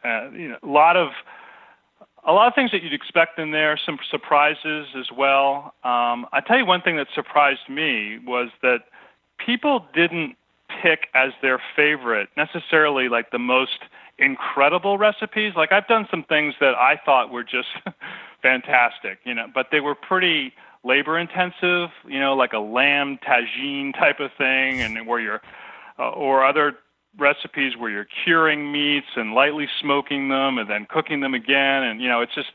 uh, 0.06 0.30
you 0.32 0.48
know, 0.48 0.58
a 0.64 0.66
lot 0.66 0.96
of 0.96 1.10
a 2.26 2.32
lot 2.32 2.48
of 2.48 2.56
things 2.56 2.72
that 2.72 2.84
you'd 2.84 2.94
expect 2.94 3.38
in 3.38 3.52
there. 3.52 3.78
Some 3.86 4.00
surprises 4.10 4.88
as 4.98 5.12
well. 5.12 5.74
Um, 5.84 6.26
I 6.32 6.40
tell 6.48 6.58
you 6.58 6.66
one 6.66 6.82
thing 6.82 6.96
that 6.96 7.08
surprised 7.14 7.68
me 7.68 8.20
was 8.26 8.48
that 8.62 8.84
people 9.46 9.86
didn't 9.94 10.38
pick 10.82 11.08
as 11.14 11.32
their 11.42 11.62
favorite 11.76 12.30
necessarily 12.38 13.10
like 13.10 13.32
the 13.32 13.40
most 13.40 13.80
incredible 14.18 14.98
recipes. 14.98 15.54
Like 15.56 15.72
I've 15.72 15.88
done 15.88 16.08
some 16.10 16.24
things 16.24 16.56
that 16.60 16.76
I 16.76 17.00
thought 17.04 17.32
were 17.32 17.44
just 17.44 17.70
fantastic, 18.42 19.20
you 19.24 19.34
know, 19.34 19.48
but 19.54 19.68
they 19.72 19.80
were 19.80 19.96
pretty 19.96 20.54
labor 20.84 21.18
intensive, 21.18 21.90
you 22.08 22.20
know, 22.20 22.36
like 22.36 22.54
a 22.54 22.60
lamb 22.60 23.18
tagine 23.26 23.94
type 23.94 24.20
of 24.20 24.32
thing 24.38 24.82
and 24.82 25.08
where 25.08 25.20
you're 25.20 25.42
uh, 26.00 26.10
or 26.10 26.46
other 26.46 26.74
recipes 27.18 27.74
where 27.78 27.92
you're 27.92 28.08
curing 28.24 28.72
meats 28.72 29.08
and 29.16 29.34
lightly 29.34 29.68
smoking 29.80 30.30
them 30.30 30.58
and 30.58 30.70
then 30.70 30.88
cooking 30.90 31.20
them 31.20 31.34
again 31.34 31.84
and 31.84 32.02
you 32.02 32.10
know, 32.10 32.22
it's 32.22 32.34
just 32.36 32.52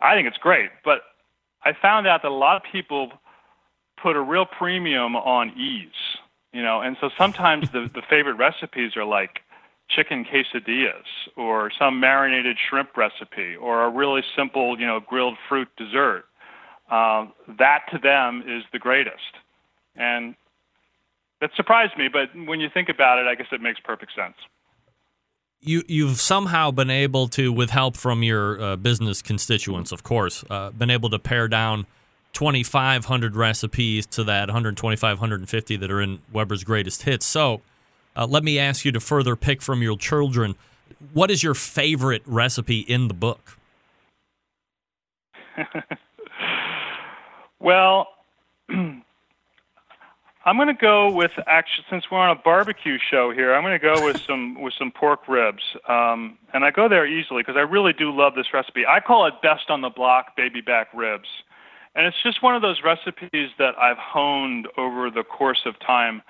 I 0.00 0.14
think 0.14 0.26
it's 0.26 0.38
great, 0.38 0.70
but 0.84 1.02
I 1.62 1.72
found 1.80 2.06
out 2.06 2.22
that 2.22 2.28
a 2.28 2.34
lot 2.34 2.56
of 2.56 2.62
people 2.70 3.12
put 4.02 4.16
a 4.16 4.20
real 4.20 4.46
premium 4.46 5.14
on 5.14 5.50
ease 5.58 6.18
you 6.52 6.62
know 6.62 6.80
and 6.80 6.96
so 7.00 7.10
sometimes 7.16 7.70
the 7.72 7.90
the 7.94 8.02
favorite 8.08 8.34
recipes 8.34 8.96
are 8.96 9.04
like 9.04 9.40
chicken 9.88 10.24
quesadillas 10.24 11.04
or 11.36 11.70
some 11.78 12.00
marinated 12.00 12.56
shrimp 12.68 12.96
recipe 12.96 13.56
or 13.56 13.84
a 13.84 13.90
really 13.90 14.22
simple 14.36 14.78
you 14.78 14.86
know 14.86 15.00
grilled 15.00 15.36
fruit 15.48 15.68
dessert. 15.76 16.24
Um, 16.90 17.32
that 17.58 17.82
to 17.92 17.98
them 17.98 18.42
is 18.46 18.64
the 18.72 18.80
greatest. 18.80 19.36
And 19.94 20.34
that 21.40 21.50
surprised 21.56 21.96
me 21.96 22.08
but 22.08 22.28
when 22.46 22.60
you 22.60 22.68
think 22.72 22.88
about 22.88 23.18
it 23.18 23.26
i 23.26 23.34
guess 23.34 23.46
it 23.52 23.60
makes 23.60 23.80
perfect 23.80 24.12
sense. 24.14 24.36
You 25.62 25.82
you've 25.88 26.20
somehow 26.20 26.70
been 26.70 26.90
able 26.90 27.28
to 27.28 27.52
with 27.52 27.70
help 27.70 27.96
from 27.96 28.22
your 28.22 28.60
uh, 28.60 28.76
business 28.76 29.22
constituents 29.22 29.92
of 29.92 30.02
course 30.02 30.44
uh, 30.50 30.70
been 30.70 30.90
able 30.90 31.10
to 31.10 31.18
pare 31.18 31.48
down 31.48 31.86
2,500 32.32 33.36
recipes 33.36 34.06
to 34.06 34.24
that 34.24 34.48
125, 34.48 35.18
150 35.18 35.76
that 35.76 35.90
are 35.90 36.00
in 36.00 36.20
Weber's 36.32 36.64
greatest 36.64 37.02
hits. 37.02 37.26
So 37.26 37.60
uh, 38.16 38.26
let 38.26 38.44
me 38.44 38.58
ask 38.58 38.84
you 38.84 38.92
to 38.92 39.00
further 39.00 39.36
pick 39.36 39.62
from 39.62 39.82
your 39.82 39.96
children. 39.96 40.56
What 41.12 41.30
is 41.30 41.42
your 41.42 41.54
favorite 41.54 42.22
recipe 42.26 42.80
in 42.80 43.08
the 43.08 43.14
book? 43.14 43.58
well, 47.60 48.08
I'm 48.68 50.56
going 50.56 50.68
to 50.68 50.74
go 50.74 51.12
with 51.12 51.32
actually 51.46 51.84
since 51.90 52.04
we're 52.10 52.18
on 52.18 52.36
a 52.36 52.40
barbecue 52.42 52.98
show 53.10 53.30
here. 53.30 53.54
I'm 53.54 53.62
going 53.62 53.78
to 53.78 53.84
go 53.94 54.04
with 54.04 54.20
some 54.26 54.60
with 54.60 54.72
some 54.78 54.90
pork 54.90 55.28
ribs, 55.28 55.62
um, 55.88 56.38
and 56.54 56.64
I 56.64 56.70
go 56.70 56.88
there 56.88 57.06
easily 57.06 57.42
because 57.42 57.56
I 57.56 57.60
really 57.60 57.92
do 57.92 58.10
love 58.10 58.34
this 58.34 58.46
recipe. 58.52 58.86
I 58.86 59.00
call 59.00 59.26
it 59.26 59.34
best 59.42 59.68
on 59.68 59.80
the 59.80 59.90
block 59.90 60.36
baby 60.36 60.60
back 60.60 60.88
ribs. 60.94 61.28
And 61.94 62.06
it's 62.06 62.16
just 62.22 62.42
one 62.42 62.54
of 62.54 62.62
those 62.62 62.80
recipes 62.84 63.50
that 63.58 63.78
I've 63.78 63.98
honed 63.98 64.68
over 64.76 65.10
the 65.10 65.24
course 65.24 65.60
of 65.66 65.78
time. 65.80 66.22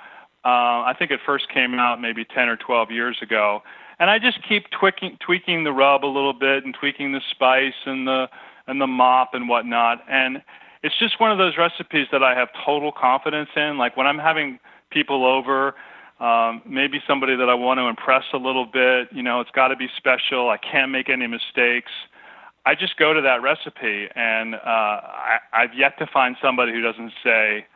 Uh, 0.45 0.89
I 0.89 0.95
think 0.99 1.11
it 1.11 1.21
first 1.25 1.49
came 1.53 1.75
out 1.75 2.01
maybe 2.01 2.25
10 2.25 2.49
or 2.49 2.57
12 2.57 2.91
years 2.91 3.19
ago. 3.21 3.63
And 3.99 4.09
I 4.09 4.19
just 4.19 4.39
keep 4.49 4.65
tweaking, 4.71 5.19
tweaking 5.25 5.65
the 5.65 5.73
rub 5.73 6.05
a 6.05 6.07
little 6.07 6.33
bit 6.33 6.65
and 6.65 6.75
tweaking 6.75 7.13
the 7.13 7.21
spice 7.31 7.75
and 7.85 8.07
the, 8.07 8.29
and 8.67 8.81
the 8.81 8.87
mop 8.87 9.35
and 9.35 9.49
whatnot. 9.49 9.99
And 10.09 10.43
it's 10.83 10.99
just 10.99 11.21
one 11.21 11.31
of 11.31 11.37
those 11.37 11.59
recipes 11.59 12.07
that 12.11 12.23
I 12.23 12.35
have 12.35 12.49
total 12.65 12.93
confidence 12.93 13.51
in. 13.55 13.77
Like 13.77 13.99
when 13.99 14.07
I'm 14.07 14.19
having 14.19 14.59
people 14.91 15.27
over, 15.27 15.75
um, 16.21 16.63
maybe 16.67 17.01
somebody 17.07 17.37
that 17.37 17.51
I 17.51 17.55
want 17.55 17.79
to 17.79 17.85
impress 17.85 18.25
a 18.33 18.39
little 18.39 18.67
bit, 18.67 19.09
you 19.13 19.23
know, 19.23 19.41
it's 19.41 19.51
got 19.51 19.69
to 19.69 19.77
be 19.77 19.89
special. 19.97 20.49
I 20.49 20.57
can't 20.57 20.91
make 20.91 21.11
any 21.11 21.27
mistakes. 21.27 21.93
I 22.67 22.75
just 22.75 22.97
go 22.97 23.13
to 23.13 23.23
that 23.23 23.43
recipe, 23.43 24.09
and 24.15 24.55
uh, 24.55 24.59
I, 24.65 25.39
I've 25.53 25.75
yet 25.75 25.99
to 25.99 26.07
find 26.07 26.37
somebody 26.43 26.73
who 26.73 26.83
doesn't 26.83 27.13
say, 27.25 27.67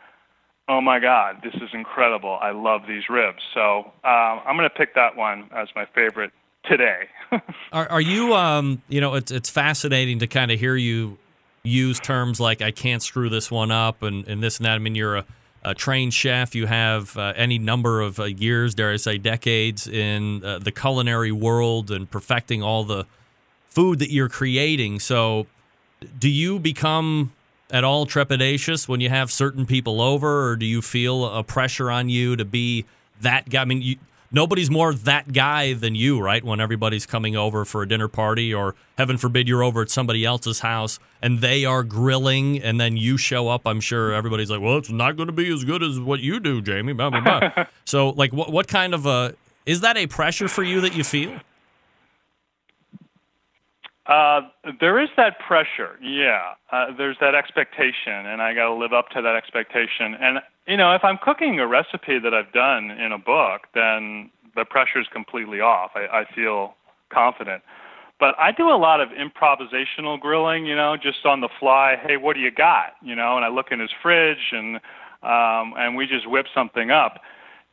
"Oh 0.68 0.80
my 0.80 0.99
God, 0.99 1.37
this 1.43 1.55
is 1.55 1.70
incredible! 1.72 2.39
I 2.41 2.51
love 2.51 2.82
these 2.87 3.09
ribs." 3.09 3.43
So 3.55 3.91
uh, 4.05 4.07
I'm 4.07 4.57
going 4.57 4.68
to 4.68 4.74
pick 4.74 4.95
that 4.95 5.16
one 5.16 5.49
as 5.55 5.68
my 5.74 5.87
favorite 5.95 6.32
today. 6.64 7.09
are, 7.72 7.89
are 7.91 8.01
you? 8.01 8.35
Um, 8.35 8.82
you 8.89 9.01
know, 9.01 9.14
it's 9.14 9.32
it's 9.32 9.49
fascinating 9.49 10.18
to 10.18 10.26
kind 10.26 10.51
of 10.51 10.61
hear 10.61 10.76
you 10.76 11.18
use 11.62 11.99
terms 11.99 12.39
like 12.39 12.61
"I 12.61 12.70
can't 12.70 13.03
screw 13.03 13.30
this 13.30 13.51
one 13.51 13.70
up" 13.70 14.03
and, 14.03 14.26
and 14.28 14.43
this 14.43 14.59
and 14.59 14.66
that. 14.66 14.74
I 14.74 14.78
mean, 14.78 14.95
you're 14.95 15.16
a, 15.16 15.24
a 15.62 15.74
trained 15.74 16.12
chef. 16.12 16.55
You 16.55 16.66
have 16.66 17.16
uh, 17.16 17.32
any 17.37 17.59
number 17.59 18.03
of 18.03 18.20
uh, 18.20 18.24
years, 18.24 18.74
dare 18.74 18.93
I 18.93 18.97
say, 18.97 19.16
decades 19.16 19.89
in 19.89 20.45
uh, 20.45 20.59
the 20.59 20.72
culinary 20.72 21.32
world 21.32 21.91
and 21.91 22.11
perfecting 22.11 22.62
all 22.62 22.85
the 22.85 23.07
food 23.75 23.99
that 23.99 24.11
you're 24.11 24.29
creating. 24.29 25.01
So, 25.01 25.47
do 26.18 26.31
you 26.31 26.59
become 26.59 27.33
at 27.70 27.83
all 27.83 28.07
trepidatious 28.07 28.87
when 28.87 29.01
you 29.01 29.09
have 29.09 29.33
certain 29.33 29.66
people 29.66 30.01
over, 30.01 30.49
or 30.49 30.57
do 30.57 30.64
you 30.64 30.81
feel 30.81 31.25
a 31.27 31.43
pressure 31.43 31.91
on 31.91 32.09
you 32.09 32.37
to 32.37 32.45
be 32.45 32.85
that 33.20 33.51
guy? 33.51 33.62
I 33.62 33.64
mean, 33.64 33.83
you, 33.83 33.97
nobody's 34.31 34.70
more 34.70 34.95
that 34.95 35.33
guy 35.33 35.72
than 35.72 35.95
you, 35.95 36.20
right? 36.20 36.45
When 36.45 36.61
everybody's 36.61 37.05
coming 37.05 37.37
over 37.37 37.64
for 37.64 37.83
a 37.83 37.89
dinner 37.89 38.07
party, 38.07 38.55
or 38.55 38.77
heaven 38.97 39.16
forbid, 39.16 39.49
you're 39.49 39.64
over 39.64 39.83
at 39.83 39.91
somebody 39.91 40.25
else's 40.25 40.61
house 40.61 40.99
and 41.20 41.41
they 41.41 41.64
are 41.64 41.83
grilling, 41.83 42.62
and 42.62 42.81
then 42.81 42.97
you 42.97 43.16
show 43.16 43.49
up. 43.49 43.62
I'm 43.66 43.81
sure 43.81 44.12
everybody's 44.12 44.51
like, 44.51 44.61
"Well, 44.61 44.77
it's 44.77 44.91
not 44.91 45.16
going 45.16 45.29
to 45.29 45.33
be 45.33 45.53
as 45.53 45.64
good 45.64 45.83
as 45.83 45.99
what 45.99 46.20
you 46.20 46.39
do, 46.39 46.62
Jamie." 46.62 46.93
Blah 46.93 47.11
blah 47.11 47.20
blah. 47.20 47.64
so, 47.85 48.11
like, 48.11 48.33
what 48.33 48.53
what 48.53 48.68
kind 48.68 48.95
of 48.95 49.07
a 49.07 49.35
is 49.66 49.81
that 49.81 49.97
a 49.97 50.07
pressure 50.07 50.49
for 50.49 50.62
you 50.62 50.81
that 50.83 50.95
you 50.95 51.03
feel? 51.03 51.41
Uh, 54.07 54.43
there 54.81 55.01
is 55.03 55.09
that 55.17 55.39
pressure, 55.39 55.97
yeah. 56.03 56.53
Uh, 56.71 56.87
there's 56.97 57.17
that 57.21 57.35
expectation, 57.35 58.27
and 58.27 58.43
I 58.43 58.53
got 58.53 58.69
to 58.69 58.75
live 58.75 58.93
up 58.93 59.09
to 59.11 59.23
that 59.23 59.35
expectation. 59.35 60.15
And 60.21 60.41
you 60.67 60.77
know, 60.77 60.95
if 60.95 61.03
I'm 61.05 61.19
cooking 61.23 61.59
a 61.59 61.67
recipe 61.67 62.19
that 62.19 62.35
I've 62.35 62.53
done 62.53 62.91
in 62.91 63.13
a 63.13 63.19
book, 63.19 63.63
then 63.75 64.31
the 64.57 64.65
pressure 64.65 65.01
is 65.01 65.07
completely 65.13 65.61
off. 65.61 65.93
I, 65.95 66.21
I 66.21 66.25
feel 66.35 66.75
confident. 67.13 67.63
But 68.21 68.35
I 68.39 68.53
do 68.53 68.69
a 68.69 68.77
lot 68.77 69.01
of 69.01 69.09
improvisational 69.09 70.21
grilling, 70.21 70.67
you 70.67 70.77
know, 70.77 70.97
just 70.97 71.25
on 71.25 71.41
the 71.41 71.49
fly. 71.59 71.97
Hey, 72.01 72.17
what 72.17 72.35
do 72.35 72.41
you 72.41 72.51
got? 72.51 72.95
You 73.03 73.17
know, 73.17 73.37
and 73.37 73.45
I 73.45 73.49
look 73.49 73.67
in 73.73 73.81
his 73.81 73.91
fridge, 74.03 74.53
and 74.53 74.77
um, 75.23 75.75
and 75.79 75.97
we 75.97 76.07
just 76.07 76.29
whip 76.29 76.47
something 76.55 76.91
up. 76.91 77.21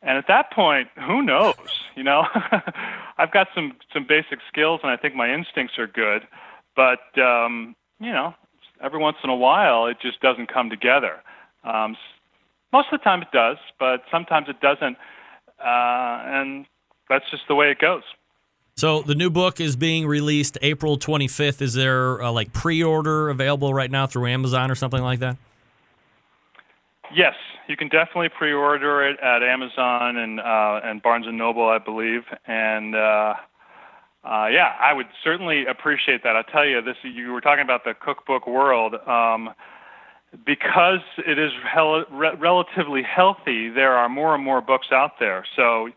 And 0.02 0.18
at 0.18 0.26
that 0.28 0.50
point, 0.52 0.88
who 1.06 1.22
knows? 1.22 1.54
You 1.96 2.02
know, 2.02 2.24
I've 3.18 3.32
got 3.32 3.48
some 3.54 3.74
some 3.92 4.04
basic 4.08 4.40
skills, 4.48 4.80
and 4.82 4.90
I 4.90 4.96
think 4.96 5.14
my 5.14 5.32
instincts 5.32 5.78
are 5.78 5.86
good. 5.86 6.22
But 6.74 7.20
um, 7.20 7.76
you 8.00 8.12
know, 8.12 8.34
every 8.82 8.98
once 8.98 9.18
in 9.22 9.30
a 9.30 9.36
while, 9.36 9.86
it 9.86 9.98
just 10.02 10.20
doesn't 10.20 10.52
come 10.52 10.70
together. 10.70 11.20
Um, 11.64 11.96
most 12.72 12.88
of 12.92 12.98
the 12.98 13.04
time, 13.04 13.22
it 13.22 13.28
does, 13.32 13.58
but 13.78 14.02
sometimes 14.10 14.48
it 14.48 14.60
doesn't, 14.60 14.96
uh, 15.60 16.22
and 16.24 16.66
that's 17.08 17.30
just 17.30 17.42
the 17.46 17.54
way 17.54 17.70
it 17.70 17.78
goes. 17.78 18.02
So 18.76 19.02
the 19.02 19.14
new 19.14 19.30
book 19.30 19.60
is 19.60 19.76
being 19.76 20.06
released 20.06 20.56
April 20.62 20.98
25th. 20.98 21.60
Is 21.60 21.74
there 21.74 22.18
a, 22.18 22.30
like 22.30 22.52
pre-order 22.52 23.28
available 23.28 23.74
right 23.74 23.90
now 23.90 24.06
through 24.06 24.26
Amazon 24.28 24.70
or 24.70 24.74
something 24.74 25.02
like 25.02 25.18
that? 25.20 25.36
Yes, 27.14 27.34
you 27.68 27.76
can 27.76 27.88
definitely 27.88 28.30
pre-order 28.30 29.06
it 29.06 29.18
at 29.20 29.42
Amazon 29.42 30.16
and 30.16 30.40
uh, 30.40 30.80
and 30.82 31.02
Barnes 31.02 31.26
and 31.26 31.36
Noble, 31.36 31.68
I 31.68 31.78
believe. 31.78 32.22
And 32.46 32.94
uh, 32.94 33.34
uh, 34.24 34.46
yeah, 34.46 34.72
I 34.80 34.92
would 34.92 35.06
certainly 35.22 35.66
appreciate 35.66 36.22
that. 36.24 36.36
I'll 36.36 36.44
tell 36.44 36.66
you, 36.66 36.80
this 36.80 36.96
you 37.02 37.32
were 37.32 37.40
talking 37.40 37.64
about 37.64 37.84
the 37.84 37.94
cookbook 37.94 38.46
world. 38.46 38.94
Um, 39.06 39.50
because 40.46 41.00
it 41.26 41.38
is 41.38 41.52
hel- 41.70 42.06
re- 42.10 42.34
relatively 42.38 43.02
healthy, 43.02 43.68
there 43.68 43.92
are 43.92 44.08
more 44.08 44.34
and 44.34 44.42
more 44.42 44.62
books 44.62 44.86
out 44.90 45.12
there. 45.20 45.44
So 45.56 45.88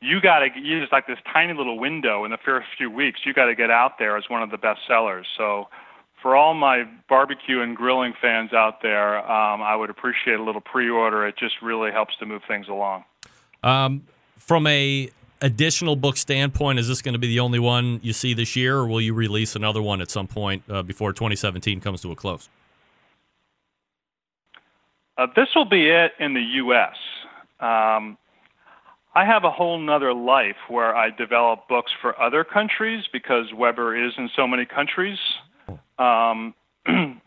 you 0.00 0.20
got 0.20 0.40
to 0.40 0.48
use 0.58 0.88
like 0.92 1.06
this 1.06 1.18
tiny 1.32 1.52
little 1.52 1.78
window 1.78 2.24
in 2.24 2.30
the 2.30 2.38
first 2.42 2.68
few 2.76 2.90
weeks. 2.90 3.20
You 3.24 3.34
got 3.34 3.46
to 3.46 3.54
get 3.54 3.70
out 3.70 3.92
there 3.98 4.16
as 4.16 4.24
one 4.28 4.42
of 4.42 4.50
the 4.50 4.58
best 4.58 4.80
sellers. 4.86 5.26
So 5.36 5.68
for 6.22 6.34
all 6.36 6.54
my 6.54 6.84
barbecue 7.08 7.60
and 7.60 7.76
grilling 7.76 8.14
fans 8.20 8.52
out 8.52 8.82
there, 8.82 9.18
um, 9.18 9.62
I 9.62 9.76
would 9.76 9.90
appreciate 9.90 10.38
a 10.38 10.42
little 10.42 10.60
pre-order. 10.60 11.26
It 11.26 11.36
just 11.38 11.54
really 11.62 11.90
helps 11.90 12.16
to 12.18 12.26
move 12.26 12.42
things 12.48 12.68
along. 12.68 13.04
Um, 13.62 14.02
from 14.36 14.66
a 14.66 15.10
additional 15.40 15.96
book 15.96 16.16
standpoint, 16.16 16.78
is 16.78 16.88
this 16.88 17.02
going 17.02 17.12
to 17.12 17.18
be 17.18 17.28
the 17.28 17.40
only 17.40 17.58
one 17.58 18.00
you 18.02 18.12
see 18.12 18.34
this 18.34 18.56
year, 18.56 18.76
or 18.76 18.86
will 18.86 19.00
you 19.00 19.14
release 19.14 19.54
another 19.56 19.82
one 19.82 20.00
at 20.00 20.10
some 20.10 20.26
point 20.26 20.62
uh, 20.68 20.82
before 20.82 21.12
2017 21.12 21.80
comes 21.80 22.00
to 22.02 22.10
a 22.10 22.16
close? 22.16 22.48
Uh, 25.18 25.26
this 25.34 25.48
will 25.54 25.64
be 25.64 25.88
it 25.88 26.12
in 26.18 26.34
the 26.34 26.42
U.S. 26.42 26.94
Um, 27.60 28.18
I 29.14 29.24
have 29.24 29.44
a 29.44 29.50
whole 29.50 29.78
nother 29.78 30.12
life 30.12 30.56
where 30.68 30.94
I 30.94 31.08
develop 31.10 31.68
books 31.68 31.90
for 32.02 32.20
other 32.20 32.44
countries 32.44 33.04
because 33.12 33.46
Weber 33.54 33.96
is 33.96 34.12
in 34.18 34.28
so 34.36 34.46
many 34.46 34.66
countries. 34.66 35.18
Um, 35.98 36.54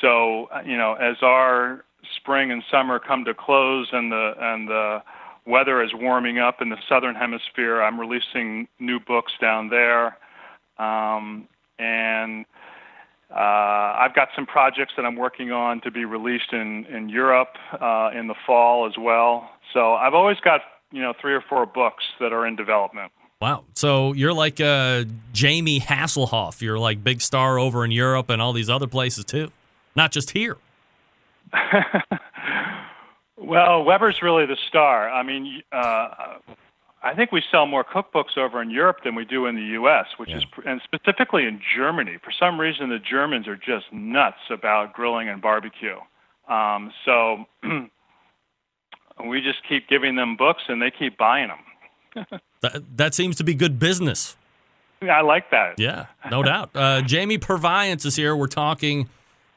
so 0.00 0.46
uh, 0.46 0.62
you 0.64 0.76
know, 0.76 0.94
as 0.94 1.16
our 1.22 1.84
spring 2.16 2.50
and 2.50 2.62
summer 2.70 2.98
come 2.98 3.24
to 3.24 3.34
close 3.34 3.88
and 3.92 4.12
the 4.12 4.32
and 4.38 4.68
the 4.68 5.02
weather 5.46 5.82
is 5.82 5.90
warming 5.94 6.38
up 6.38 6.60
in 6.60 6.70
the 6.70 6.76
southern 6.88 7.14
hemisphere, 7.14 7.82
I'm 7.82 7.98
releasing 7.98 8.68
new 8.80 8.98
books 9.00 9.32
down 9.40 9.68
there, 9.68 10.18
um, 10.78 11.48
and 11.78 12.44
uh, 13.30 13.34
I've 13.98 14.14
got 14.14 14.28
some 14.36 14.46
projects 14.46 14.92
that 14.96 15.04
I'm 15.04 15.16
working 15.16 15.50
on 15.50 15.80
to 15.82 15.90
be 15.90 16.04
released 16.04 16.52
in 16.52 16.84
in 16.86 17.08
Europe 17.08 17.56
uh, 17.72 18.10
in 18.16 18.28
the 18.28 18.36
fall 18.46 18.86
as 18.86 18.94
well. 18.98 19.50
So 19.72 19.94
I've 19.94 20.14
always 20.14 20.38
got 20.44 20.60
you 20.92 21.02
know 21.02 21.12
three 21.20 21.34
or 21.34 21.42
four 21.48 21.66
books 21.66 22.04
that 22.20 22.32
are 22.32 22.46
in 22.46 22.56
development. 22.56 23.12
Wow. 23.40 23.64
So 23.74 24.12
you're 24.12 24.32
like 24.32 24.60
uh, 24.60 25.04
Jamie 25.32 25.80
Hasselhoff. 25.80 26.62
You're 26.62 26.78
like 26.78 27.04
big 27.04 27.20
star 27.20 27.58
over 27.58 27.84
in 27.84 27.90
Europe 27.90 28.30
and 28.30 28.40
all 28.40 28.52
these 28.52 28.70
other 28.70 28.86
places 28.86 29.24
too, 29.24 29.52
not 29.94 30.10
just 30.10 30.30
here. 30.30 30.56
well, 33.36 33.84
Weber's 33.84 34.22
really 34.22 34.46
the 34.46 34.56
star. 34.68 35.10
I 35.10 35.22
mean, 35.22 35.62
uh, 35.70 36.38
I 37.02 37.14
think 37.14 37.30
we 37.30 37.42
sell 37.52 37.66
more 37.66 37.84
cookbooks 37.84 38.36
over 38.38 38.62
in 38.62 38.70
Europe 38.70 38.98
than 39.04 39.14
we 39.14 39.24
do 39.24 39.46
in 39.46 39.54
the 39.54 39.62
U.S., 39.62 40.06
which 40.16 40.30
yeah. 40.30 40.38
is, 40.38 40.44
and 40.64 40.80
specifically 40.82 41.44
in 41.44 41.60
Germany. 41.76 42.16
For 42.24 42.32
some 42.38 42.58
reason, 42.58 42.88
the 42.88 42.98
Germans 42.98 43.46
are 43.46 43.56
just 43.56 43.92
nuts 43.92 44.40
about 44.50 44.92
grilling 44.94 45.28
and 45.28 45.40
barbecue. 45.40 45.96
Um, 46.48 46.92
so 47.04 47.44
we 49.24 49.40
just 49.40 49.58
keep 49.68 49.88
giving 49.88 50.16
them 50.16 50.36
books, 50.36 50.62
and 50.68 50.80
they 50.80 50.90
keep 50.90 51.16
buying 51.18 51.48
them. 51.48 51.58
that, 52.60 52.82
that 52.96 53.14
seems 53.14 53.36
to 53.36 53.44
be 53.44 53.54
good 53.54 53.78
business. 53.78 54.36
Yeah, 55.02 55.18
I 55.18 55.22
like 55.22 55.50
that. 55.50 55.78
Yeah, 55.78 56.06
no 56.30 56.42
doubt. 56.44 56.70
Uh, 56.74 57.02
Jamie 57.02 57.38
Purviance 57.38 58.04
is 58.04 58.16
here. 58.16 58.34
We're 58.34 58.46
talking 58.46 59.08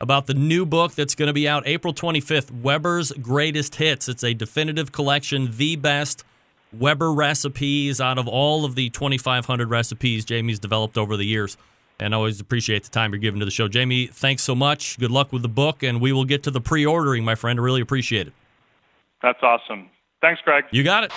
about 0.01 0.27
the 0.27 0.33
new 0.33 0.65
book 0.65 0.93
that's 0.93 1.15
going 1.15 1.27
to 1.27 1.33
be 1.33 1.47
out 1.47 1.63
April 1.65 1.93
25th 1.93 2.51
Weber's 2.61 3.11
Greatest 3.13 3.75
Hits. 3.75 4.07
It's 4.07 4.23
a 4.23 4.33
definitive 4.33 4.91
collection, 4.91 5.49
the 5.55 5.75
best 5.75 6.23
Weber 6.71 7.11
recipes 7.11 7.99
out 7.99 8.17
of 8.17 8.27
all 8.27 8.63
of 8.63 8.75
the 8.75 8.89
2,500 8.91 9.69
recipes 9.69 10.23
Jamie's 10.23 10.59
developed 10.59 10.97
over 10.97 11.17
the 11.17 11.25
years. 11.25 11.57
And 11.99 12.13
I 12.13 12.17
always 12.17 12.39
appreciate 12.39 12.83
the 12.83 12.89
time 12.89 13.11
you're 13.11 13.19
giving 13.19 13.39
to 13.39 13.45
the 13.45 13.51
show. 13.51 13.67
Jamie, 13.67 14.07
thanks 14.07 14.43
so 14.43 14.55
much. 14.55 14.97
Good 14.99 15.11
luck 15.11 15.33
with 15.33 15.41
the 15.41 15.49
book, 15.49 15.83
and 15.83 15.99
we 15.99 16.13
will 16.13 16.25
get 16.25 16.43
to 16.43 16.51
the 16.51 16.61
pre 16.61 16.85
ordering, 16.85 17.25
my 17.25 17.35
friend. 17.35 17.59
I 17.59 17.63
really 17.63 17.81
appreciate 17.81 18.27
it. 18.27 18.33
That's 19.21 19.39
awesome. 19.43 19.89
Thanks, 20.21 20.41
Greg. 20.45 20.63
You 20.71 20.83
got 20.83 21.03
it. 21.03 21.11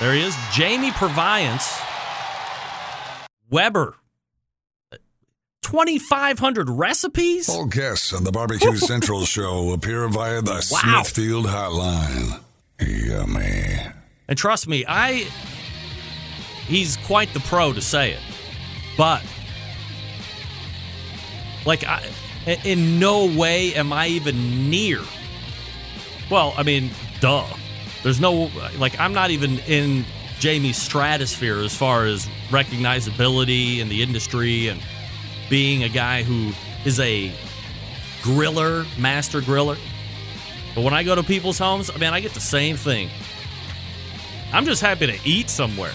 There 0.00 0.12
he 0.12 0.22
is. 0.22 0.36
Jamie 0.52 0.90
Purviance. 0.90 1.80
Weber. 3.50 3.94
2,500 5.62 6.68
recipes? 6.68 7.48
All 7.48 7.66
guests 7.66 8.12
on 8.12 8.24
the 8.24 8.32
Barbecue 8.32 8.76
Central 8.76 9.24
show 9.24 9.72
appear 9.72 10.06
via 10.08 10.42
the 10.42 10.52
wow. 10.70 11.02
Smithfield 11.02 11.46
Hotline. 11.46 12.40
Yummy. 12.80 13.78
And 14.28 14.38
trust 14.38 14.68
me, 14.68 14.84
I. 14.86 15.26
He's 16.66 16.96
quite 16.98 17.32
the 17.32 17.40
pro 17.40 17.72
to 17.72 17.80
say 17.80 18.12
it. 18.12 18.20
But. 18.96 19.22
Like, 21.64 21.84
I, 21.84 22.02
in 22.64 22.98
no 22.98 23.26
way 23.26 23.74
am 23.74 23.92
I 23.92 24.08
even 24.08 24.68
near. 24.68 25.00
Well, 26.30 26.52
I 26.56 26.62
mean, 26.62 26.90
duh. 27.20 27.46
There's 28.04 28.20
no 28.20 28.50
like 28.78 29.00
I'm 29.00 29.14
not 29.14 29.30
even 29.30 29.58
in 29.60 30.04
Jamie's 30.38 30.76
stratosphere 30.76 31.58
as 31.58 31.74
far 31.74 32.04
as 32.04 32.26
recognizability 32.50 33.78
in 33.78 33.88
the 33.88 34.02
industry 34.02 34.68
and 34.68 34.80
being 35.48 35.82
a 35.82 35.88
guy 35.88 36.22
who 36.22 36.52
is 36.84 37.00
a 37.00 37.32
griller, 38.20 38.86
master 38.98 39.40
griller. 39.40 39.78
But 40.74 40.84
when 40.84 40.92
I 40.92 41.02
go 41.02 41.14
to 41.14 41.22
people's 41.22 41.58
homes, 41.58 41.90
I 41.90 41.96
mean, 41.96 42.12
I 42.12 42.20
get 42.20 42.32
the 42.32 42.40
same 42.40 42.76
thing. 42.76 43.08
I'm 44.52 44.66
just 44.66 44.82
happy 44.82 45.06
to 45.06 45.18
eat 45.24 45.48
somewhere. 45.48 45.92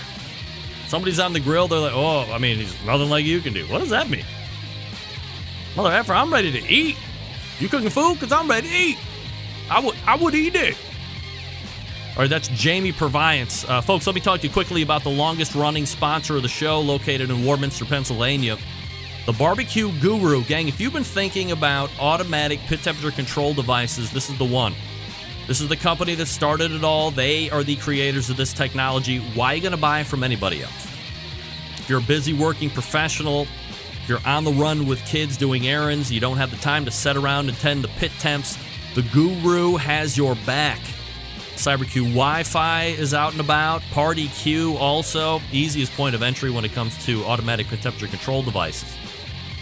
Somebody's 0.87 1.19
on 1.19 1.33
the 1.33 1.39
grill, 1.39 1.67
they're 1.67 1.79
like, 1.79 1.93
oh, 1.93 2.21
I 2.33 2.39
mean, 2.39 2.57
there's 2.57 2.85
nothing 2.85 3.09
like 3.09 3.25
you 3.25 3.41
can 3.41 3.53
do. 3.53 3.67
What 3.67 3.79
does 3.79 3.91
that 3.91 4.09
mean? 4.09 4.25
Mother 5.75 5.91
effer, 5.91 6.13
I'm 6.13 6.33
ready 6.33 6.51
to 6.51 6.67
eat. 6.67 6.97
You 7.59 7.69
cooking 7.69 7.91
food? 7.91 8.15
Because 8.15 8.31
I'm 8.31 8.49
ready 8.49 8.67
to 8.67 8.75
eat. 8.75 8.97
I 9.69 9.79
would, 9.79 9.95
I 10.07 10.15
would 10.15 10.33
eat 10.33 10.55
it. 10.55 10.75
Right, 12.19 12.29
that's 12.29 12.49
Jamie 12.49 12.91
Purviance. 12.91 13.63
Uh, 13.63 13.79
folks, 13.79 14.05
let 14.05 14.13
me 14.13 14.19
talk 14.19 14.41
to 14.41 14.47
you 14.47 14.51
quickly 14.51 14.81
about 14.81 15.03
the 15.03 15.09
longest 15.09 15.55
running 15.55 15.85
sponsor 15.85 16.35
of 16.35 16.41
the 16.41 16.49
show 16.49 16.81
located 16.81 17.29
in 17.29 17.45
Warminster, 17.45 17.85
Pennsylvania. 17.85 18.57
The 19.25 19.31
Barbecue 19.31 19.89
Guru. 20.01 20.43
Gang, 20.43 20.67
if 20.67 20.81
you've 20.81 20.91
been 20.91 21.05
thinking 21.05 21.53
about 21.53 21.89
automatic 21.97 22.59
pit 22.67 22.83
temperature 22.83 23.11
control 23.11 23.53
devices, 23.53 24.11
this 24.11 24.29
is 24.29 24.37
the 24.37 24.43
one. 24.43 24.73
This 25.47 25.61
is 25.61 25.69
the 25.69 25.77
company 25.77 26.13
that 26.15 26.25
started 26.25 26.73
it 26.73 26.83
all. 26.83 27.09
They 27.09 27.49
are 27.51 27.63
the 27.63 27.77
creators 27.77 28.29
of 28.29 28.35
this 28.35 28.51
technology. 28.51 29.19
Why 29.19 29.53
are 29.53 29.55
you 29.55 29.61
going 29.61 29.71
to 29.71 29.77
buy 29.77 30.03
from 30.03 30.21
anybody 30.21 30.61
else? 30.61 30.87
If 31.77 31.89
you're 31.89 31.99
a 31.99 32.03
busy 32.03 32.33
working 32.33 32.69
professional, 32.69 33.43
if 33.43 34.09
you're 34.09 34.19
on 34.25 34.43
the 34.43 34.51
run 34.51 34.87
with 34.87 34.99
kids 35.05 35.37
doing 35.37 35.69
errands, 35.69 36.11
you 36.11 36.19
don't 36.19 36.35
have 36.35 36.51
the 36.51 36.57
time 36.57 36.83
to 36.83 36.91
sit 36.91 37.15
around 37.15 37.47
and 37.47 37.57
tend 37.59 37.81
the 37.81 37.87
pit 37.87 38.11
temps, 38.19 38.57
the 38.93 39.03
Guru 39.03 39.77
has 39.77 40.17
your 40.17 40.35
back. 40.45 40.81
CyberQ 41.59 42.03
Wi 42.13 42.43
Fi 42.43 42.85
is 42.85 43.13
out 43.13 43.33
and 43.33 43.41
about. 43.41 43.81
Party 43.91 44.29
Q 44.29 44.77
also. 44.77 45.41
Easiest 45.51 45.91
point 45.91 46.15
of 46.15 46.23
entry 46.23 46.49
when 46.49 46.63
it 46.63 46.71
comes 46.71 46.97
to 47.05 47.21
automatic 47.25 47.67
temperature 47.67 48.07
control 48.07 48.41
devices. 48.41 48.95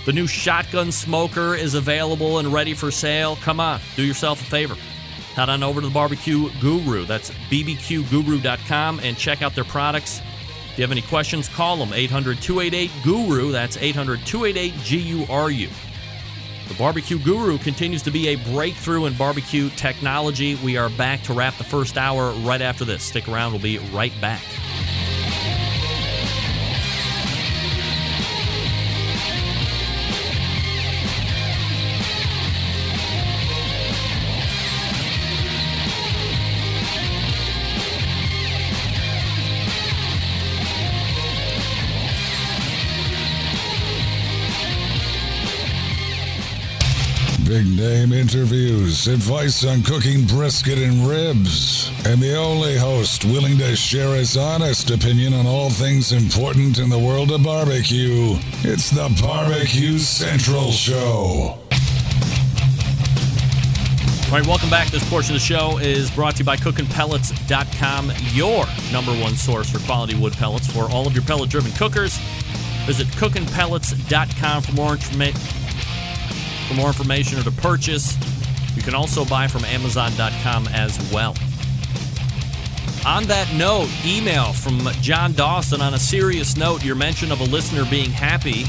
The 0.05 0.13
new 0.13 0.27
shotgun 0.27 0.91
smoker 0.91 1.55
is 1.55 1.73
available 1.73 2.37
and 2.37 2.53
ready 2.53 2.75
for 2.75 2.91
sale. 2.91 3.35
Come 3.37 3.59
on, 3.59 3.81
do 3.95 4.05
yourself 4.05 4.39
a 4.39 4.45
favor. 4.45 4.75
Head 5.33 5.49
on 5.49 5.63
over 5.63 5.81
to 5.81 5.87
the 5.87 5.93
Barbecue 5.93 6.51
Guru. 6.61 7.05
That's 7.05 7.31
bbqguru.com 7.49 8.99
and 8.99 9.17
check 9.17 9.41
out 9.41 9.55
their 9.55 9.63
products. 9.63 10.21
If 10.71 10.77
you 10.77 10.83
have 10.83 10.91
any 10.91 11.01
questions, 11.01 11.49
call 11.49 11.77
them 11.77 11.93
800 11.93 12.39
288 12.39 12.91
GURU. 13.03 13.51
That's 13.51 13.75
800 13.75 14.23
288 14.23 14.83
G 14.83 14.97
U 14.99 15.25
R 15.31 15.49
U. 15.49 15.67
The 16.68 16.74
Barbecue 16.74 17.18
Guru 17.18 17.57
continues 17.57 18.01
to 18.03 18.11
be 18.11 18.28
a 18.28 18.36
breakthrough 18.36 19.05
in 19.05 19.13
barbecue 19.13 19.70
technology. 19.70 20.55
We 20.55 20.76
are 20.76 20.89
back 20.89 21.22
to 21.24 21.34
wrap 21.34 21.55
the 21.57 21.63
first 21.63 21.97
hour 21.97 22.32
right 22.41 22.61
after 22.61 22.84
this. 22.84 23.03
Stick 23.03 23.30
around, 23.30 23.53
we'll 23.53 23.61
be 23.61 23.78
right 23.93 24.13
back. 24.20 24.43
Big 47.57 47.75
name 47.75 48.13
interviews, 48.13 49.07
advice 49.07 49.65
on 49.65 49.81
cooking 49.81 50.27
brisket 50.27 50.77
and 50.77 51.07
ribs, 51.07 51.89
and 52.05 52.21
the 52.21 52.35
only 52.35 52.77
host 52.77 53.25
willing 53.25 53.57
to 53.57 53.75
share 53.75 54.13
his 54.13 54.37
honest 54.37 54.91
opinion 54.91 55.33
on 55.33 55.47
all 55.47 55.71
things 55.71 56.11
important 56.11 56.77
in 56.77 56.87
the 56.87 56.99
world 56.99 57.31
of 57.31 57.43
barbecue. 57.43 58.35
It's 58.61 58.91
the 58.91 59.09
Barbecue 59.19 59.97
Central 59.97 60.69
Show. 60.71 61.57
All 64.27 64.37
right, 64.37 64.45
welcome 64.45 64.69
back. 64.69 64.89
This 64.89 65.09
portion 65.09 65.33
of 65.33 65.41
the 65.41 65.47
show 65.47 65.79
is 65.79 66.11
brought 66.11 66.35
to 66.35 66.39
you 66.43 66.45
by 66.45 66.57
cookingpellets.com, 66.57 68.11
your 68.33 68.65
number 68.93 69.19
one 69.19 69.35
source 69.35 69.67
for 69.67 69.79
quality 69.79 70.13
wood 70.13 70.33
pellets 70.33 70.71
for 70.71 70.83
all 70.91 71.07
of 71.07 71.13
your 71.13 71.23
pellet 71.23 71.49
driven 71.49 71.71
cookers. 71.71 72.19
Visit 72.85 73.07
cookingpellets.com 73.07 74.61
for 74.61 74.71
more 74.73 74.91
information 74.91 75.66
for 76.68 76.74
more 76.74 76.88
information 76.88 77.39
or 77.39 77.43
to 77.43 77.51
purchase. 77.51 78.15
You 78.76 78.82
can 78.82 78.93
also 78.93 79.26
buy 79.26 79.47
from 79.47 79.65
Amazon.com 79.65 80.68
as 80.68 80.97
well. 81.11 81.36
On 83.05 83.24
that 83.24 83.51
note, 83.55 83.89
email 84.05 84.51
from 84.51 84.80
John 85.01 85.34
Dawson 85.34 85.82
on 85.82 85.93
a 85.93 85.99
serious 85.99 86.57
note, 86.57 86.84
your 86.84 86.95
mention 86.95 87.32
of 87.32 87.39
a 87.39 87.45
listener 87.45 87.86
being 87.89 88.09
happy 88.09 88.65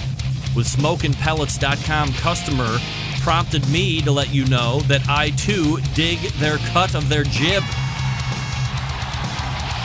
with 0.55 0.67
smokinpellets.com 0.67 2.13
customer 2.15 2.79
prompted 3.21 3.69
me 3.69 4.01
to 4.03 4.13
let 4.13 4.33
you 4.33 4.47
know 4.47 4.81
that 4.83 5.07
I 5.09 5.31
too 5.31 5.79
dig 5.95 6.19
their 6.39 6.59
cut 6.59 6.95
of 6.95 7.09
their 7.09 7.25
jib. 7.25 7.63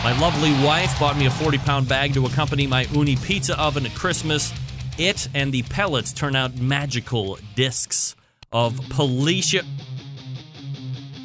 My 0.03 0.17
lovely 0.19 0.51
wife 0.65 0.99
bought 0.99 1.17
me 1.17 1.25
a 1.25 1.31
40 1.31 1.57
pound 1.59 1.87
bag 1.87 2.13
to 2.13 2.25
accompany 2.25 2.67
my 2.67 2.85
Uuni 2.85 3.21
pizza 3.23 3.59
oven 3.59 3.85
at 3.85 3.95
Christmas. 3.95 4.53
It 4.97 5.27
and 5.33 5.51
the 5.51 5.63
pellets 5.63 6.13
turn 6.13 6.35
out 6.35 6.55
magical 6.55 7.39
discs 7.55 8.15
of 8.51 8.75
Policia. 8.75 9.65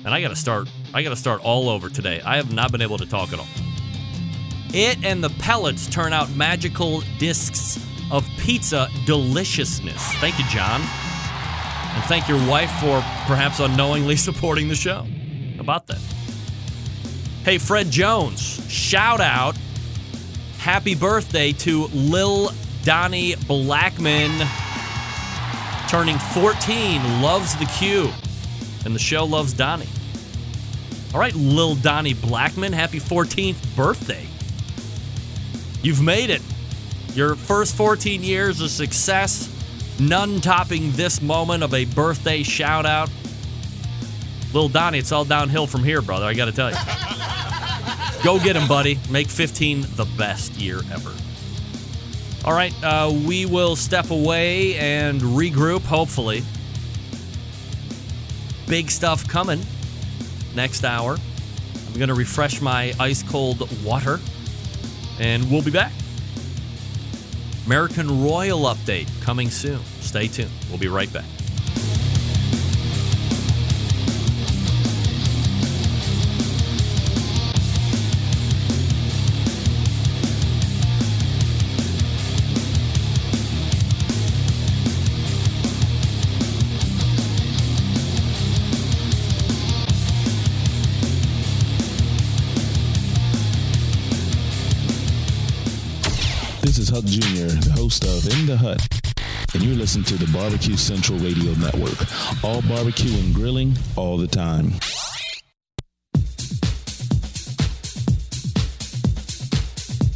And 0.04 0.14
I 0.14 0.20
gotta 0.22 0.36
start 0.36 0.68
I 0.94 1.02
gotta 1.02 1.16
start 1.16 1.44
all 1.44 1.68
over 1.68 1.90
today. 1.90 2.20
I 2.24 2.36
have 2.36 2.52
not 2.52 2.72
been 2.72 2.80
able 2.80 2.98
to 2.98 3.06
talk 3.06 3.32
at 3.32 3.38
all. 3.38 3.46
It 4.72 5.04
and 5.04 5.22
the 5.22 5.30
pellets 5.30 5.86
turn 5.86 6.12
out 6.12 6.30
magical 6.30 7.02
discs 7.18 7.78
of 8.10 8.26
pizza 8.38 8.88
deliciousness. 9.04 10.12
Thank 10.14 10.38
you, 10.38 10.46
John. 10.46 10.80
And 10.80 12.04
thank 12.04 12.28
your 12.28 12.38
wife 12.48 12.70
for 12.80 13.00
perhaps 13.26 13.60
unknowingly 13.60 14.16
supporting 14.28 14.68
the 14.68 14.74
show. 14.74 15.06
How 15.56 15.60
about 15.60 15.86
that? 15.88 16.00
Hey, 17.44 17.58
Fred 17.58 17.90
Jones, 17.90 18.40
shout 18.70 19.20
out. 19.20 19.56
Happy 20.58 20.94
birthday 20.94 21.52
to 21.52 21.86
Lil 21.88 22.50
Donnie 22.89 23.34
Blackman. 23.47 24.49
Turning 25.91 26.18
14, 26.18 27.20
loves 27.20 27.55
the 27.57 27.66
Q. 27.66 28.09
And 28.86 28.95
the 28.95 28.99
show 28.99 29.26
loves 29.26 29.53
Donnie. 29.53 29.84
All 31.12 31.20
right, 31.20 31.34
Lil 31.34 31.74
Donnie 31.74 32.14
Blackman, 32.14 32.72
happy 32.72 32.99
14th 32.99 33.76
birthday. 33.76 34.26
You've 35.82 36.01
made 36.01 36.30
it. 36.30 36.41
Your 37.12 37.34
first 37.34 37.76
14 37.76 38.22
years 38.22 38.62
of 38.62 38.70
success, 38.70 39.55
none 40.01 40.41
topping 40.41 40.91
this 40.93 41.20
moment 41.20 41.62
of 41.62 41.74
a 41.74 41.84
birthday 41.84 42.43
shout 42.43 42.86
out. 42.86 43.11
Lil 44.55 44.70
Donnie, 44.70 45.01
it's 45.01 45.12
all 45.12 45.26
downhill 45.26 45.66
from 45.66 45.84
here, 45.84 46.01
brother. 46.01 46.24
I 46.24 46.32
got 46.32 46.47
to 46.47 46.53
tell 46.53 46.70
you. 46.70 46.76
Go 48.24 48.43
get 48.43 48.57
him, 48.57 48.66
buddy. 48.66 48.99
Make 49.11 49.28
15 49.28 49.82
the 49.97 50.07
best 50.16 50.55
year 50.55 50.80
ever. 50.91 51.12
All 52.49 52.55
right, 52.55 52.72
uh, 52.82 53.12
we 53.26 53.44
will 53.44 53.76
step 53.76 54.11
away 54.11 54.74
and 54.76 55.20
regroup, 55.20 55.82
hopefully. 55.82 56.42
Big 58.66 58.90
stuff 58.90 59.28
coming 59.28 59.61
next 60.55 60.82
hour. 60.82 61.18
I'm 61.86 61.92
going 61.92 62.09
to 62.09 62.14
refresh 62.14 62.62
my 62.62 62.94
ice 62.99 63.22
cold 63.22 63.70
water, 63.84 64.18
and 65.20 65.51
we'll 65.51 65.61
be 65.61 65.70
back. 65.70 65.92
American 67.66 68.24
Royal 68.24 68.61
update 68.61 69.11
coming 69.20 69.51
soon. 69.51 69.84
Stay 70.01 70.26
tuned. 70.26 70.51
We'll 70.70 70.78
be 70.78 70.88
right 70.88 71.12
back. 71.12 71.26
Of 98.18 98.38
In 98.38 98.46
the 98.46 98.56
Hut, 98.56 98.80
and 99.54 99.62
you're 99.62 99.76
listening 99.76 100.04
to 100.06 100.16
the 100.16 100.30
Barbecue 100.32 100.76
Central 100.76 101.18
Radio 101.18 101.52
Network. 101.54 101.96
All 102.42 102.62
barbecue 102.62 103.16
and 103.16 103.32
grilling 103.32 103.76
all 103.96 104.16
the 104.16 104.26
time. 104.26 104.72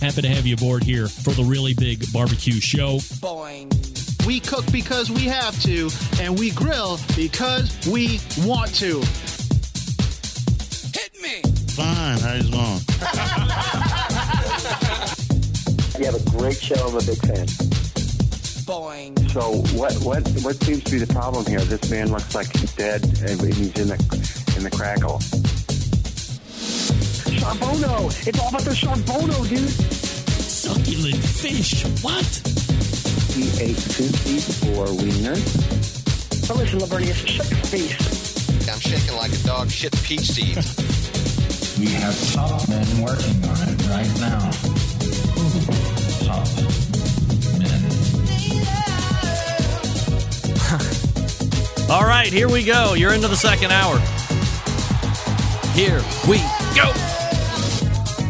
Happy 0.01 0.23
to 0.23 0.29
have 0.29 0.47
you 0.47 0.55
aboard 0.55 0.83
here 0.83 1.07
for 1.07 1.31
the 1.31 1.45
really 1.45 1.75
big 1.75 2.05
barbecue 2.13 2.61
show. 2.61 2.97
Boing. 3.21 3.71
We 4.27 4.41
cook 4.41 4.65
because 4.73 5.11
we 5.11 5.23
have 5.23 5.61
to, 5.63 5.89
and 6.21 6.37
we 6.37 6.51
grill 6.51 6.99
because 7.15 7.87
we 7.87 8.19
want 8.45 8.75
to. 8.77 8.99
Hit 10.93 11.13
me. 11.23 11.43
Fine. 11.75 12.19
How's 12.19 12.47
it 12.47 12.51
going? 12.51 12.81
You 15.99 16.07
have 16.11 16.27
a 16.27 16.31
great 16.31 16.57
show. 16.57 16.75
I'm 16.75 16.97
a 16.97 17.03
big 17.03 17.19
fan. 17.19 17.72
So 18.65 19.59
what 19.75 19.93
what 20.05 20.23
what 20.45 20.55
seems 20.63 20.85
to 20.85 20.91
be 20.93 20.99
the 20.99 21.13
problem 21.13 21.45
here? 21.47 21.61
This 21.63 21.91
man 21.91 22.13
looks 22.13 22.33
like 22.33 22.47
he's 22.57 22.73
dead 22.77 23.03
and 23.03 23.41
he's 23.41 23.77
in 23.77 23.89
the 23.89 23.99
in 24.57 24.63
the 24.63 24.71
crackle. 24.71 25.19
Charbono. 27.43 28.07
It's 28.25 28.39
all 28.39 28.51
about 28.51 28.63
the 28.63 28.71
Charbono, 28.71 29.49
dude. 29.49 29.69
Succulent 29.69 31.17
fish. 31.17 31.83
What? 32.05 32.25
He 33.35 33.51
ate 33.61 33.77
54 33.77 34.87
wieners. 34.95 36.49
Now 36.49 36.55
listen, 36.55 36.79
Lavernius, 36.79 37.27
shut 37.27 37.51
your 37.51 37.59
face. 37.67 38.69
I'm 38.69 38.79
shaking 38.79 39.17
like 39.17 39.33
a 39.33 39.43
dog 39.45 39.71
shit 39.71 39.93
peach 40.05 40.31
seeds. 40.31 40.77
We 41.81 41.87
have 41.99 42.15
top 42.33 42.69
men 42.69 42.87
working 43.03 43.45
on 43.45 43.69
it 43.69 43.89
right 43.89 44.21
now. 44.21 44.51
Top 46.27 46.92
All 51.93 52.05
right, 52.05 52.33
here 52.33 52.49
we 52.49 52.65
go. 52.65 52.95
You're 52.95 53.13
into 53.13 53.29
the 53.29 53.37
second 53.37 53.71
hour. 53.71 53.99
Here 55.75 56.01
we 56.27 56.39
go. 56.75 56.91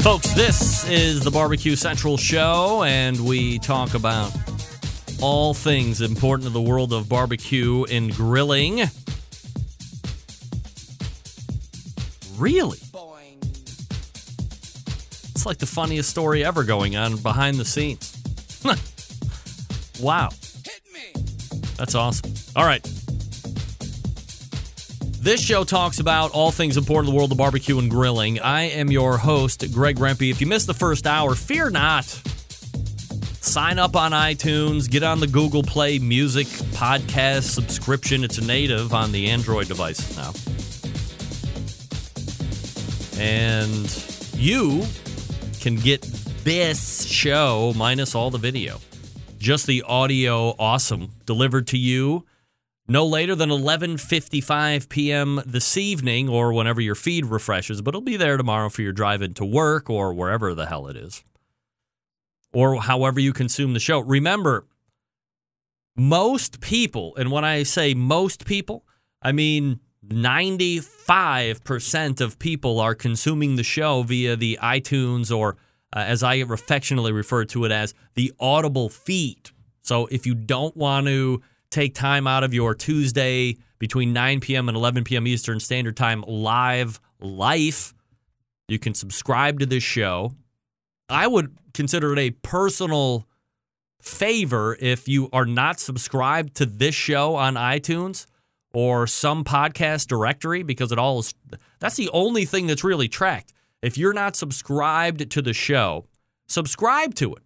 Folks, 0.03 0.35
this 0.35 0.91
is 0.91 1.23
the 1.23 1.31
Barbecue 1.31 1.77
Central 1.77 2.17
show, 2.17 2.83
and 2.83 3.25
we 3.25 3.61
talk 3.61 3.95
about 3.95 4.33
all 5.21 5.55
things 5.55 6.01
important 6.01 6.49
to 6.49 6.53
the 6.53 6.61
world 6.61 6.93
of 6.93 7.09
barbecue 7.09 7.85
and 7.85 8.13
grilling. 8.13 8.81
Really? 12.37 12.79
It's 15.31 15.47
like 15.47 15.59
the 15.59 15.67
funniest 15.67 16.11
story 16.11 16.45
ever 16.45 16.65
going 16.65 16.97
on 16.97 17.17
behind 17.19 17.59
the 17.59 17.65
scenes. 17.65 18.13
wow. 20.01 20.31
That's 21.77 21.95
awesome. 21.95 22.35
All 22.57 22.65
right. 22.65 22.85
This 25.23 25.41
show 25.41 25.63
talks 25.63 26.01
about 26.01 26.33
all 26.33 26.51
things 26.51 26.77
important 26.77 27.09
in 27.09 27.15
the 27.15 27.17
world 27.17 27.31
of 27.31 27.39
barbecue 27.39 27.79
and 27.79 27.89
grilling. 27.89 28.41
I 28.41 28.63
am 28.63 28.91
your 28.91 29.19
host, 29.19 29.65
Greg 29.73 29.95
Rempe. 29.99 30.29
If 30.29 30.41
you 30.41 30.49
missed 30.49 30.67
the 30.67 30.75
first 30.75 31.07
hour, 31.07 31.37
fear 31.37 31.71
not. 31.71 32.07
Sign 33.41 33.79
up 33.79 33.95
on 33.95 34.11
iTunes, 34.11 34.91
get 34.91 35.05
on 35.05 35.21
the 35.21 35.29
Google 35.29 35.63
Play 35.63 36.01
Music 36.01 36.49
podcast 36.73 37.45
subscription. 37.45 38.25
It's 38.25 38.41
native 38.41 38.93
on 38.93 39.13
the 39.13 39.31
Android 39.31 39.69
device 39.69 40.17
now. 40.17 40.33
And 43.23 44.05
you 44.35 44.85
can 45.61 45.77
get 45.77 46.03
this 46.43 47.05
show 47.05 47.73
minus 47.77 48.17
all 48.17 48.33
the 48.33 48.39
video. 48.39 48.81
Just 49.39 49.69
the 49.69 49.83
audio 49.83 50.57
awesome 50.59 51.13
delivered 51.27 51.69
to 51.69 51.79
you 51.79 52.25
no 52.89 53.07
later 53.07 53.35
than 53.35 53.51
11:55 53.51 54.89
p.m. 54.89 55.41
this 55.47 55.77
evening 55.77 56.29
or 56.29 56.53
whenever 56.53 56.81
your 56.81 56.95
feed 56.95 57.27
refreshes, 57.27 57.81
but 57.81 57.91
it'll 57.91 58.01
be 58.01 58.17
there 58.17 58.37
tomorrow 58.37 58.69
for 58.69 58.83
your 58.83 58.93
drive 58.93 59.23
into 59.23 59.45
work 59.45 59.89
or 59.89 60.13
wherever 60.13 60.55
the 60.55 60.67
hell 60.67 60.89
it 60.89 60.97
is. 60.97 61.23
Or 62.53 62.83
however 62.83 63.21
you 63.21 63.33
consume 63.33 63.73
the 63.73 63.81
show. 63.81 64.01
Remember, 64.01 64.67
most 65.97 66.61
people, 66.61 67.15
and 67.17 67.31
when 67.31 67.45
I 67.45 67.63
say 67.63 67.95
most 67.95 68.45
people, 68.45 68.85
I 69.23 69.33
mean 69.33 69.81
95% 70.07 72.21
of 72.21 72.39
people 72.39 72.81
are 72.81 72.95
consuming 72.95 73.57
the 73.57 73.63
show 73.63 74.03
via 74.03 74.37
the 74.37 74.59
iTunes 74.63 75.35
or 75.35 75.57
uh, 75.95 76.01
as 76.01 76.23
I 76.23 76.37
affectionately 76.37 77.13
refer 77.13 77.45
to 77.47 77.65
it 77.65 77.73
as 77.73 77.95
the 78.15 78.33
Audible 78.41 78.89
feed. 78.89 79.51
So 79.83 80.07
if 80.07 80.27
you 80.27 80.35
don't 80.35 80.77
want 80.77 81.07
to 81.07 81.43
take 81.73 81.95
time 81.95 82.27
out 82.27 82.45
of 82.45 82.55
your 82.55 82.75
Tuesday 82.75 83.57
between 83.79 84.13
9 84.13 84.41
p.m. 84.41 84.69
and 84.69 84.77
11 84.77 85.05
p.m. 85.05 85.27
Eastern 85.27 85.59
Standard 85.59 85.97
Time 85.97 86.23
live 86.29 87.01
life, 87.19 87.95
you 88.69 88.79
can 88.79 88.95
subscribe 88.95 89.59
to 89.59 89.67
this 89.67 89.83
show. 89.83 90.33
I 91.09 91.27
would 91.27 91.57
consider 91.75 92.13
it 92.13 92.19
a 92.19 92.31
personal 92.31 93.27
favor 94.01 94.77
if 94.81 95.09
you 95.09 95.29
are 95.33 95.47
not 95.47 95.81
subscribed 95.81 96.55
to 96.57 96.67
this 96.67 96.95
show 96.95 97.35
on 97.35 97.55
iTunes 97.55 98.27
or 98.75 99.07
some 99.07 99.45
podcast 99.45 100.09
directory 100.09 100.63
because 100.63 100.93
it 100.93 100.99
all 100.99 101.21
is 101.21 101.35
that's 101.79 101.97
the 101.97 102.11
only 102.11 102.45
thing 102.45 102.67
that's 102.67 102.85
really 102.85 103.09
tracked. 103.09 103.53
If 103.81 103.99
you're 103.99 104.13
not 104.13 104.37
subscribed 104.37 105.31
to 105.31 105.43
the 105.43 105.53
show, 105.53 106.07
subscribe 106.47 107.15
to 107.17 107.35
it. 107.35 107.43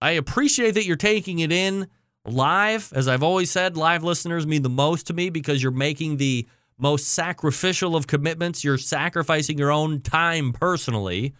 I 0.00 0.12
appreciate 0.12 0.72
that 0.72 0.84
you're 0.84 0.96
taking 0.96 1.38
it 1.38 1.52
in 1.52 1.88
Live, 2.28 2.92
as 2.94 3.08
I've 3.08 3.22
always 3.22 3.50
said, 3.50 3.76
live 3.76 4.04
listeners 4.04 4.46
mean 4.46 4.62
the 4.62 4.68
most 4.68 5.06
to 5.08 5.14
me 5.14 5.30
because 5.30 5.62
you're 5.62 5.72
making 5.72 6.16
the 6.16 6.46
most 6.78 7.08
sacrificial 7.08 7.96
of 7.96 8.06
commitments. 8.06 8.62
You're 8.64 8.78
sacrificing 8.78 9.58
your 9.58 9.72
own 9.72 10.00
time 10.00 10.52
personally 10.52 11.34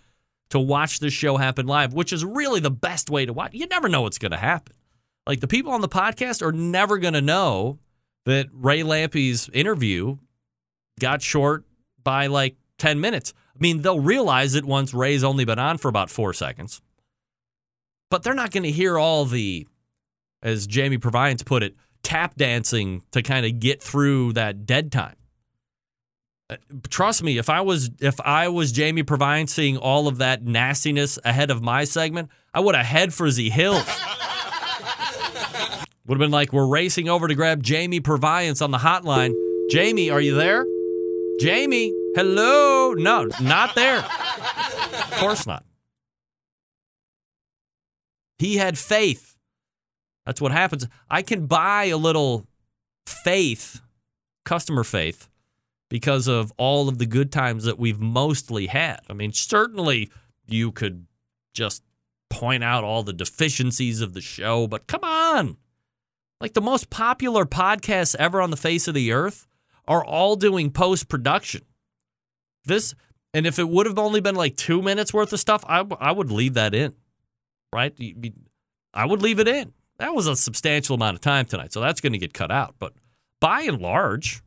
to 0.51 0.59
watch 0.59 1.01
this 1.01 1.12
show 1.12 1.36
happen 1.36 1.66
live, 1.66 1.93
which 1.93 2.12
is 2.12 2.24
really 2.24 2.61
the 2.61 2.70
best 2.70 3.11
way 3.11 3.26
to 3.26 3.32
watch. 3.32 3.55
You 3.55 3.66
never 3.66 3.89
know 3.89 4.03
what's 4.03 4.18
going 4.18 4.32
to 4.32 4.39
happen. 4.39 4.74
Like 5.26 5.41
the 5.41 5.49
people 5.49 5.72
on 5.72 5.82
the 5.82 5.89
podcast 5.89 6.43
are 6.43 6.53
never 6.53 6.99
going 6.99 7.14
to 7.14 7.20
know 7.20 7.78
that 8.24 8.49
Ray 8.53 8.82
Lampe's 8.82 9.49
interview 9.51 10.16
got 10.99 11.22
short 11.22 11.64
by 12.03 12.26
like 12.26 12.57
10 12.78 13.01
minutes. 13.01 13.34
I 13.55 13.59
mean, 13.61 13.82
they'll 13.82 14.01
realize 14.01 14.55
it 14.55 14.64
once 14.64 14.95
Ray's 14.95 15.24
only 15.24 15.45
been 15.45 15.59
on 15.59 15.78
for 15.78 15.89
about 15.89 16.11
four 16.11 16.32
seconds. 16.32 16.80
But 18.11 18.22
they're 18.22 18.34
not 18.34 18.51
going 18.51 18.62
to 18.62 18.70
hear 18.70 18.99
all 18.99 19.26
the, 19.26 19.66
as 20.43 20.66
Jamie 20.66 20.99
Purviance 20.99 21.43
put 21.43 21.62
it, 21.62 21.76
tap 22.03 22.36
dancing 22.36 23.03
to 23.12 23.22
kind 23.22 23.45
of 23.45 23.61
get 23.61 23.82
through 23.82 24.32
that 24.34 24.66
dead 24.66 24.93
time. 24.93 25.16
Uh, 26.51 26.57
Trust 26.89 27.22
me, 27.22 27.39
if 27.39 27.51
I 27.51 27.61
was 27.61 27.91
if 28.01 28.20
I 28.20 28.49
was 28.49 28.72
Jamie 28.72 29.03
Purviance 29.03 29.53
seeing 29.53 29.76
all 29.76 30.09
of 30.09 30.18
that 30.18 30.43
nastiness 30.45 31.18
ahead 31.24 31.51
of 31.51 31.62
my 31.62 31.84
segment, 31.84 32.30
I 32.55 32.61
would 32.61 32.74
have 32.74 32.86
head 32.86 33.12
for 33.12 33.30
Z 33.30 33.51
Hills. 33.51 33.84
would 36.07 36.14
have 36.14 36.18
been 36.18 36.30
like 36.30 36.53
we're 36.53 36.66
racing 36.66 37.09
over 37.09 37.28
to 37.28 37.34
grab 37.34 37.62
Jamie 37.62 38.01
Purviance 38.01 38.62
on 38.62 38.70
the 38.70 38.78
hotline. 38.78 39.34
Jamie, 39.70 40.09
are 40.09 40.20
you 40.20 40.34
there? 40.34 40.64
Jamie, 41.41 41.93
hello? 42.14 42.95
No, 42.95 43.28
not 43.43 43.74
there. 43.74 43.99
Of 43.99 45.12
course 45.18 45.47
not. 45.47 45.64
He 48.39 48.57
had 48.57 48.78
faith. 48.78 49.38
That's 50.29 50.43
what 50.43 50.53
happens. 50.53 50.87
I 51.09 51.22
can 51.22 51.47
buy 51.47 51.85
a 51.85 51.97
little 51.97 52.47
faith, 53.07 53.81
customer 54.45 54.85
faith, 54.85 55.31
because 55.89 56.29
of 56.29 56.53
all 56.59 56.91
of 56.91 56.99
the 56.99 57.07
good 57.07 57.33
times 57.33 57.64
that 57.64 57.79
we've 57.79 57.99
mostly 57.99 58.66
had. 58.66 59.01
I 59.09 59.14
mean, 59.14 59.33
certainly 59.33 60.11
you 60.47 60.70
could 60.70 61.07
just 61.55 61.83
point 62.29 62.62
out 62.62 62.85
all 62.85 63.03
the 63.03 63.14
deficiencies 63.14 64.03
of 64.03 64.12
the 64.12 64.20
show, 64.20 64.66
but 64.66 64.87
come 64.87 65.03
on. 65.03 65.57
Like 66.43 66.53
the 66.53 66.61
most 66.61 66.91
popular 66.91 67.47
podcasts 67.47 68.14
ever 68.16 68.43
on 68.43 68.51
the 68.51 68.59
face 68.59 68.87
of 68.87 68.93
the 68.93 69.12
earth 69.12 69.47
are 69.87 70.05
all 70.05 70.37
doing 70.37 70.70
post 70.70 71.09
production. 71.09 71.62
This, 72.66 72.95
and 73.33 73.47
if 73.47 73.59
it 73.59 73.70
would 73.70 73.87
have 73.87 73.99
only 73.99 74.20
been 74.20 74.35
like 74.35 74.57
two 74.57 74.83
minutes 74.83 75.14
worth 75.14 75.33
of 75.33 75.41
stuff, 75.41 75.64
I, 75.66 75.87
I 75.99 76.12
would 76.12 76.31
leave 76.31 76.53
that 76.53 76.74
in, 76.74 76.93
right? 77.72 77.99
I 78.93 79.07
would 79.07 79.22
leave 79.22 79.39
it 79.39 79.49
in. 79.49 79.72
That 79.99 80.15
was 80.15 80.27
a 80.27 80.37
substantial 80.37 80.95
amount 80.95 81.17
of 81.17 81.21
time 81.21 81.45
tonight, 81.45 81.73
so 81.73 81.81
that's 81.81 82.01
going 82.01 82.13
to 82.13 82.19
get 82.19 82.33
cut 82.33 82.51
out. 82.51 82.77
But 82.79 82.93
by 83.41 83.63
and 83.63 83.81
large, 83.81 84.43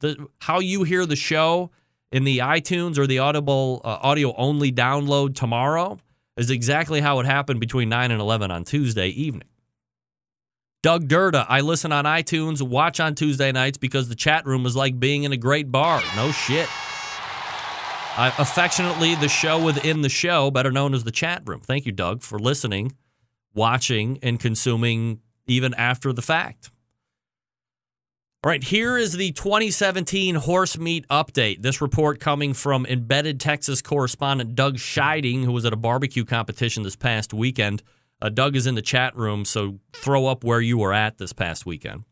the 0.00 0.28
how 0.40 0.60
you 0.60 0.84
hear 0.84 1.06
the 1.06 1.16
show 1.16 1.70
in 2.12 2.24
the 2.24 2.38
iTunes 2.38 2.98
or 2.98 3.06
the 3.06 3.18
Audible 3.18 3.80
uh, 3.84 3.98
audio 4.00 4.34
only 4.36 4.72
download 4.72 5.34
tomorrow 5.34 5.98
is 6.36 6.50
exactly 6.50 7.00
how 7.00 7.18
it 7.18 7.26
happened 7.26 7.60
between 7.60 7.88
9 7.88 8.10
and 8.10 8.20
11 8.20 8.50
on 8.50 8.64
Tuesday 8.64 9.08
evening. 9.08 9.48
Doug 10.82 11.08
Durda, 11.08 11.44
I 11.48 11.60
listen 11.60 11.90
on 11.90 12.04
iTunes, 12.04 12.62
watch 12.62 13.00
on 13.00 13.16
Tuesday 13.16 13.50
nights 13.50 13.76
because 13.76 14.08
the 14.08 14.14
chat 14.14 14.46
room 14.46 14.64
is 14.64 14.76
like 14.76 15.00
being 15.00 15.24
in 15.24 15.32
a 15.32 15.36
great 15.36 15.72
bar. 15.72 16.00
No 16.14 16.30
shit. 16.30 16.68
I, 18.16 18.32
affectionately, 18.38 19.16
the 19.16 19.28
show 19.28 19.62
within 19.62 20.02
the 20.02 20.08
show, 20.08 20.52
better 20.52 20.70
known 20.70 20.94
as 20.94 21.02
the 21.02 21.10
chat 21.10 21.42
room. 21.46 21.60
Thank 21.60 21.84
you, 21.84 21.92
Doug, 21.92 22.22
for 22.22 22.38
listening, 22.38 22.94
watching, 23.58 24.18
and 24.22 24.40
consuming 24.40 25.20
even 25.46 25.74
after 25.74 26.12
the 26.12 26.22
fact. 26.22 26.70
All 28.44 28.50
right, 28.50 28.62
here 28.62 28.96
is 28.96 29.14
the 29.14 29.32
2017 29.32 30.36
horse 30.36 30.78
meat 30.78 31.04
update. 31.08 31.60
This 31.60 31.80
report 31.80 32.20
coming 32.20 32.54
from 32.54 32.86
embedded 32.86 33.40
Texas 33.40 33.82
correspondent 33.82 34.54
Doug 34.54 34.76
Scheiding, 34.76 35.44
who 35.44 35.50
was 35.50 35.64
at 35.64 35.72
a 35.72 35.76
barbecue 35.76 36.24
competition 36.24 36.84
this 36.84 36.94
past 36.94 37.34
weekend. 37.34 37.82
Uh, 38.22 38.28
Doug 38.28 38.54
is 38.54 38.68
in 38.68 38.76
the 38.76 38.82
chat 38.82 39.16
room, 39.16 39.44
so 39.44 39.80
throw 39.92 40.26
up 40.26 40.44
where 40.44 40.60
you 40.60 40.78
were 40.78 40.92
at 40.92 41.18
this 41.18 41.32
past 41.32 41.66
weekend. 41.66 42.04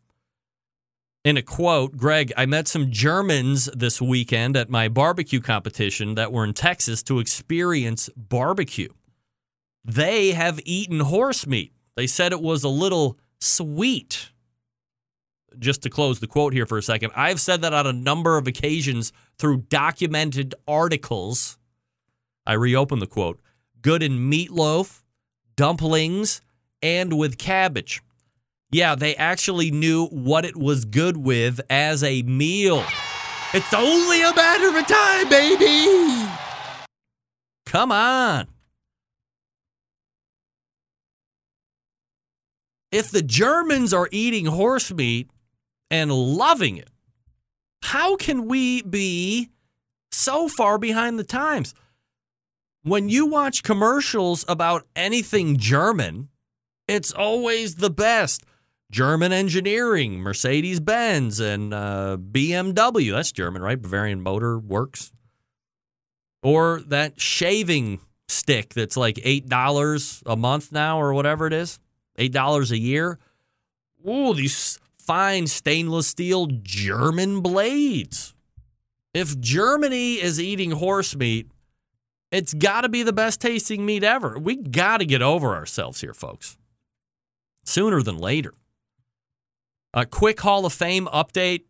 In 1.24 1.36
a 1.36 1.42
quote, 1.42 1.96
Greg, 1.96 2.32
I 2.36 2.44
met 2.44 2.66
some 2.66 2.90
Germans 2.90 3.66
this 3.74 4.02
weekend 4.02 4.56
at 4.56 4.68
my 4.68 4.88
barbecue 4.88 5.40
competition 5.40 6.16
that 6.16 6.32
were 6.32 6.44
in 6.44 6.54
Texas 6.54 7.04
to 7.04 7.20
experience 7.20 8.10
barbecue. 8.16 8.92
They 9.86 10.32
have 10.32 10.58
eaten 10.64 10.98
horse 10.98 11.46
meat. 11.46 11.72
They 11.94 12.08
said 12.08 12.32
it 12.32 12.42
was 12.42 12.64
a 12.64 12.68
little 12.68 13.18
sweet. 13.40 14.32
Just 15.58 15.82
to 15.82 15.90
close 15.90 16.18
the 16.18 16.26
quote 16.26 16.52
here 16.52 16.66
for 16.66 16.76
a 16.76 16.82
second, 16.82 17.12
I've 17.14 17.40
said 17.40 17.62
that 17.62 17.72
on 17.72 17.86
a 17.86 17.92
number 17.92 18.36
of 18.36 18.48
occasions 18.48 19.12
through 19.38 19.58
documented 19.68 20.56
articles. 20.66 21.56
I 22.44 22.54
reopen 22.54 22.98
the 22.98 23.06
quote 23.06 23.40
good 23.80 24.02
in 24.02 24.28
meatloaf, 24.30 25.04
dumplings, 25.54 26.40
and 26.82 27.16
with 27.16 27.38
cabbage. 27.38 28.02
Yeah, 28.72 28.96
they 28.96 29.14
actually 29.14 29.70
knew 29.70 30.06
what 30.06 30.44
it 30.44 30.56
was 30.56 30.84
good 30.84 31.16
with 31.16 31.60
as 31.70 32.02
a 32.02 32.22
meal. 32.22 32.84
It's 33.54 33.72
only 33.72 34.22
a 34.22 34.34
matter 34.34 34.76
of 34.76 34.86
time, 34.88 35.28
baby. 35.28 36.28
Come 37.64 37.92
on. 37.92 38.48
If 42.96 43.10
the 43.10 43.20
Germans 43.20 43.92
are 43.92 44.08
eating 44.10 44.46
horse 44.46 44.90
meat 44.90 45.30
and 45.90 46.10
loving 46.10 46.78
it, 46.78 46.88
how 47.82 48.16
can 48.16 48.46
we 48.46 48.80
be 48.80 49.50
so 50.10 50.48
far 50.48 50.78
behind 50.78 51.18
the 51.18 51.24
times? 51.24 51.74
When 52.84 53.10
you 53.10 53.26
watch 53.26 53.62
commercials 53.62 54.46
about 54.48 54.86
anything 54.96 55.58
German, 55.58 56.30
it's 56.88 57.12
always 57.12 57.74
the 57.74 57.90
best. 57.90 58.44
German 58.90 59.30
engineering, 59.30 60.20
Mercedes 60.20 60.80
Benz, 60.80 61.38
and 61.38 61.74
uh, 61.74 62.16
BMW. 62.16 63.12
That's 63.12 63.30
German, 63.30 63.60
right? 63.60 63.82
Bavarian 63.82 64.22
Motor 64.22 64.58
Works. 64.58 65.12
Or 66.42 66.80
that 66.86 67.20
shaving 67.20 68.00
stick 68.26 68.72
that's 68.72 68.96
like 68.96 69.16
$8 69.16 70.22
a 70.24 70.36
month 70.36 70.72
now 70.72 70.98
or 70.98 71.12
whatever 71.12 71.46
it 71.46 71.52
is, 71.52 71.78
$8 72.18 72.70
a 72.70 72.78
year. 72.78 73.18
Ooh, 74.08 74.34
these 74.34 74.78
fine 74.98 75.46
stainless 75.46 76.08
steel 76.08 76.46
German 76.46 77.40
blades. 77.40 78.34
If 79.14 79.38
Germany 79.40 80.14
is 80.14 80.40
eating 80.40 80.72
horse 80.72 81.16
meat, 81.16 81.48
it's 82.30 82.52
got 82.52 82.82
to 82.82 82.88
be 82.88 83.02
the 83.02 83.12
best 83.12 83.40
tasting 83.40 83.86
meat 83.86 84.04
ever. 84.04 84.38
We 84.38 84.56
got 84.56 84.98
to 84.98 85.06
get 85.06 85.22
over 85.22 85.54
ourselves 85.54 86.00
here, 86.00 86.12
folks. 86.12 86.58
Sooner 87.64 88.02
than 88.02 88.18
later. 88.18 88.52
A 89.94 90.04
quick 90.04 90.40
Hall 90.40 90.66
of 90.66 90.72
Fame 90.72 91.06
update 91.06 91.62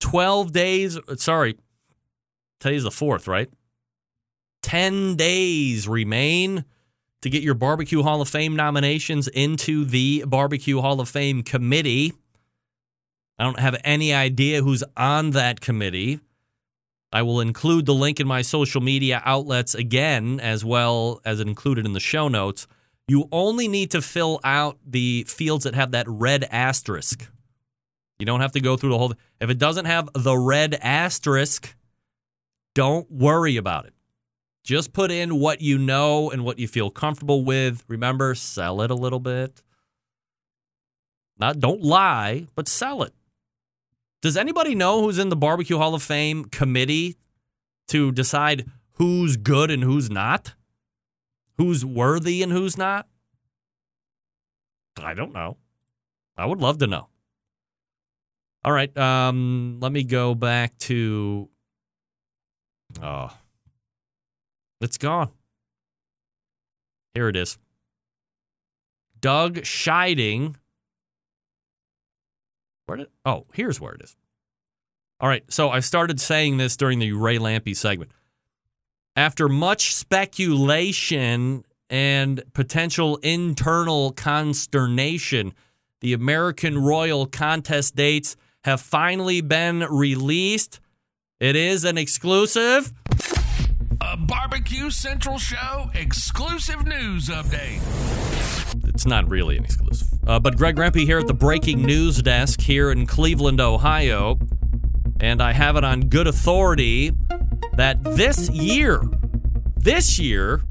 12 0.00 0.52
days, 0.52 0.98
sorry, 1.16 1.56
today's 2.58 2.82
the 2.82 2.90
4th, 2.90 3.28
right? 3.28 3.48
10 4.62 5.14
days 5.14 5.86
remain 5.86 6.64
to 7.22 7.30
get 7.30 7.42
your 7.42 7.54
Barbecue 7.54 8.02
Hall 8.02 8.20
of 8.20 8.28
Fame 8.28 8.54
nominations 8.54 9.28
into 9.28 9.84
the 9.84 10.24
Barbecue 10.26 10.80
Hall 10.80 11.00
of 11.00 11.08
Fame 11.08 11.42
committee. 11.42 12.12
I 13.38 13.44
don't 13.44 13.58
have 13.58 13.76
any 13.84 14.14
idea 14.14 14.62
who's 14.62 14.84
on 14.96 15.30
that 15.30 15.60
committee. 15.60 16.20
I 17.12 17.22
will 17.22 17.40
include 17.40 17.86
the 17.86 17.94
link 17.94 18.20
in 18.20 18.26
my 18.26 18.42
social 18.42 18.80
media 18.80 19.22
outlets 19.24 19.74
again, 19.74 20.40
as 20.40 20.64
well 20.64 21.20
as 21.24 21.40
included 21.40 21.86
in 21.86 21.92
the 21.92 22.00
show 22.00 22.28
notes. 22.28 22.66
You 23.08 23.28
only 23.30 23.68
need 23.68 23.90
to 23.92 24.02
fill 24.02 24.40
out 24.42 24.78
the 24.84 25.24
fields 25.28 25.64
that 25.64 25.74
have 25.74 25.92
that 25.92 26.06
red 26.08 26.44
asterisk. 26.50 27.30
You 28.18 28.26
don't 28.26 28.40
have 28.40 28.52
to 28.52 28.60
go 28.60 28.76
through 28.76 28.90
the 28.90 28.98
whole. 28.98 29.14
If 29.40 29.50
it 29.50 29.58
doesn't 29.58 29.84
have 29.84 30.08
the 30.14 30.36
red 30.36 30.74
asterisk, 30.74 31.76
don't 32.74 33.10
worry 33.10 33.56
about 33.56 33.86
it. 33.86 33.94
Just 34.66 34.92
put 34.92 35.12
in 35.12 35.38
what 35.38 35.60
you 35.60 35.78
know 35.78 36.28
and 36.28 36.44
what 36.44 36.58
you 36.58 36.66
feel 36.66 36.90
comfortable 36.90 37.44
with. 37.44 37.84
Remember, 37.86 38.34
sell 38.34 38.82
it 38.82 38.90
a 38.90 38.96
little 38.96 39.20
bit. 39.20 39.62
Not 41.38 41.60
don't 41.60 41.82
lie, 41.82 42.48
but 42.56 42.66
sell 42.66 43.04
it. 43.04 43.14
Does 44.22 44.36
anybody 44.36 44.74
know 44.74 45.02
who's 45.02 45.20
in 45.20 45.28
the 45.28 45.36
Barbecue 45.36 45.78
Hall 45.78 45.94
of 45.94 46.02
Fame 46.02 46.46
committee 46.46 47.14
to 47.86 48.10
decide 48.10 48.68
who's 48.94 49.36
good 49.36 49.70
and 49.70 49.84
who's 49.84 50.10
not? 50.10 50.54
Who's 51.58 51.84
worthy 51.84 52.42
and 52.42 52.50
who's 52.50 52.76
not? 52.76 53.06
I 55.00 55.14
don't 55.14 55.32
know. 55.32 55.58
I 56.36 56.44
would 56.44 56.60
love 56.60 56.78
to 56.78 56.88
know. 56.88 57.06
All 58.64 58.72
right, 58.72 58.94
um, 58.98 59.78
let 59.80 59.92
me 59.92 60.02
go 60.02 60.34
back 60.34 60.76
to. 60.78 61.48
Oh, 63.00 63.30
it's 64.80 64.98
gone. 64.98 65.30
Here 67.14 67.28
it 67.28 67.36
is. 67.36 67.58
Doug 69.20 69.56
Scheiding. 69.56 70.56
Where 72.86 72.98
did? 72.98 73.08
Oh, 73.24 73.46
here's 73.52 73.80
where 73.80 73.94
it 73.94 74.02
is. 74.02 74.16
All 75.18 75.28
right. 75.28 75.44
So 75.48 75.70
I 75.70 75.80
started 75.80 76.20
saying 76.20 76.58
this 76.58 76.76
during 76.76 76.98
the 76.98 77.12
Ray 77.12 77.38
Lampe 77.38 77.74
segment. 77.74 78.10
After 79.16 79.48
much 79.48 79.94
speculation 79.94 81.64
and 81.88 82.42
potential 82.52 83.16
internal 83.22 84.12
consternation, 84.12 85.54
the 86.00 86.12
American 86.12 86.78
Royal 86.78 87.24
contest 87.26 87.96
dates 87.96 88.36
have 88.64 88.80
finally 88.80 89.40
been 89.40 89.80
released. 89.88 90.80
It 91.40 91.56
is 91.56 91.84
an 91.84 91.96
exclusive. 91.96 92.92
A 94.08 94.16
Barbecue 94.16 94.88
Central 94.90 95.36
Show 95.36 95.90
exclusive 95.94 96.86
news 96.86 97.28
update. 97.28 97.80
It's 98.88 99.04
not 99.04 99.28
really 99.28 99.56
an 99.56 99.64
exclusive. 99.64 100.06
Uh, 100.24 100.38
but 100.38 100.56
Greg 100.56 100.76
Rempe 100.76 101.04
here 101.04 101.18
at 101.18 101.26
the 101.26 101.34
breaking 101.34 101.84
news 101.84 102.22
desk 102.22 102.60
here 102.60 102.92
in 102.92 103.06
Cleveland, 103.06 103.60
Ohio. 103.60 104.38
And 105.18 105.42
I 105.42 105.52
have 105.52 105.74
it 105.74 105.82
on 105.82 106.02
good 106.02 106.28
authority 106.28 107.12
that 107.72 108.04
this 108.04 108.48
year, 108.50 109.02
this 109.76 110.20
year, 110.20 110.62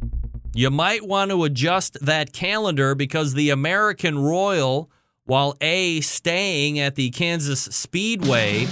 you 0.53 0.69
might 0.69 1.05
want 1.05 1.31
to 1.31 1.43
adjust 1.43 1.97
that 2.05 2.31
calendar 2.31 2.95
because 2.95 3.33
the 3.33 3.49
American 3.49 4.17
Royal, 4.17 4.89
while 5.25 5.57
A, 5.59 5.99
staying 5.99 6.79
at 6.79 6.95
the 6.95 7.09
Kansas 7.09 7.63
Speedway, 7.63 8.65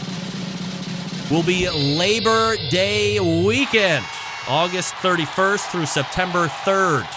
will 1.30 1.43
be 1.43 1.70
Labor 1.70 2.55
Day 2.70 3.20
weekend, 3.20 4.05
August 4.50 4.94
31st 4.96 5.72
through 5.72 5.86
September 5.86 6.48
3rd. 6.48 7.08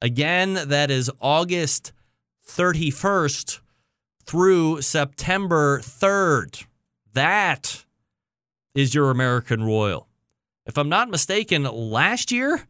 Again, 0.00 0.54
that 0.54 0.90
is 0.90 1.10
August 1.20 1.92
31st 2.46 3.60
through 4.24 4.80
September 4.80 5.80
3rd. 5.80 6.64
That 7.12 7.84
is 8.74 8.94
your 8.94 9.10
American 9.10 9.64
Royal. 9.64 10.08
If 10.64 10.78
I'm 10.78 10.88
not 10.88 11.10
mistaken, 11.10 11.64
last 11.64 12.32
year 12.32 12.66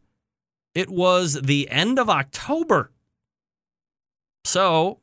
it 0.75 0.89
was 0.89 1.41
the 1.41 1.69
end 1.69 1.97
of 1.97 2.09
October. 2.09 2.91
So 4.43 4.99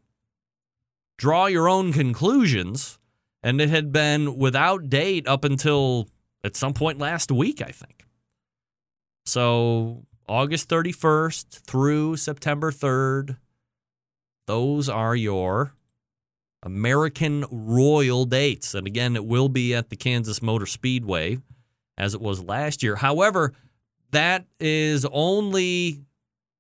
draw 1.17 1.47
your 1.47 1.69
own 1.71 1.95
conclusions. 1.95 2.99
And 3.43 3.61
it 3.61 3.71
had 3.71 3.93
been 3.93 4.37
without 4.37 4.91
date 4.91 5.27
up 5.27 5.45
until 5.45 6.09
at 6.43 6.57
some 6.57 6.75
point 6.75 6.99
last 6.99 7.31
week, 7.31 7.63
I 7.63 7.71
think. 7.71 8.05
So 9.29 10.07
August 10.27 10.71
31st 10.71 11.61
through 11.61 12.17
September 12.17 12.73
3rd, 12.73 13.37
those 14.47 14.89
are 14.89 15.15
your 15.15 15.75
American 16.63 17.45
Royal 17.51 18.25
dates. 18.25 18.75
And 18.75 18.87
again, 18.87 19.17
it 19.17 19.27
will 19.27 19.51
be 19.51 19.75
at 19.75 19.91
the 19.91 19.97
Kansas 19.97 20.41
Motor 20.41 20.65
Speedway 20.65 21.41
as 21.99 22.15
it 22.15 22.23
was 22.23 22.43
last 22.43 22.83
year. 22.83 22.97
However, 22.97 23.53
that 24.13 24.47
is 24.59 25.05
only 25.13 26.01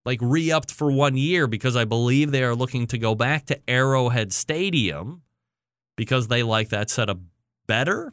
like 0.05 0.19
re 0.21 0.51
upped 0.53 0.71
for 0.71 0.93
one 0.93 1.17
year 1.17 1.47
because 1.47 1.75
I 1.75 1.87
believe 1.87 2.33
they 2.33 2.45
are 2.45 2.55
looking 2.55 2.87
to 2.89 2.99
go 2.99 3.15
back 3.15 3.47
to 3.47 3.59
Arrowhead 3.67 4.31
Stadium 4.31 5.23
because 5.97 6.29
they 6.29 6.43
like 6.43 6.69
that 6.69 6.91
setup 6.91 7.21
better. 7.67 8.13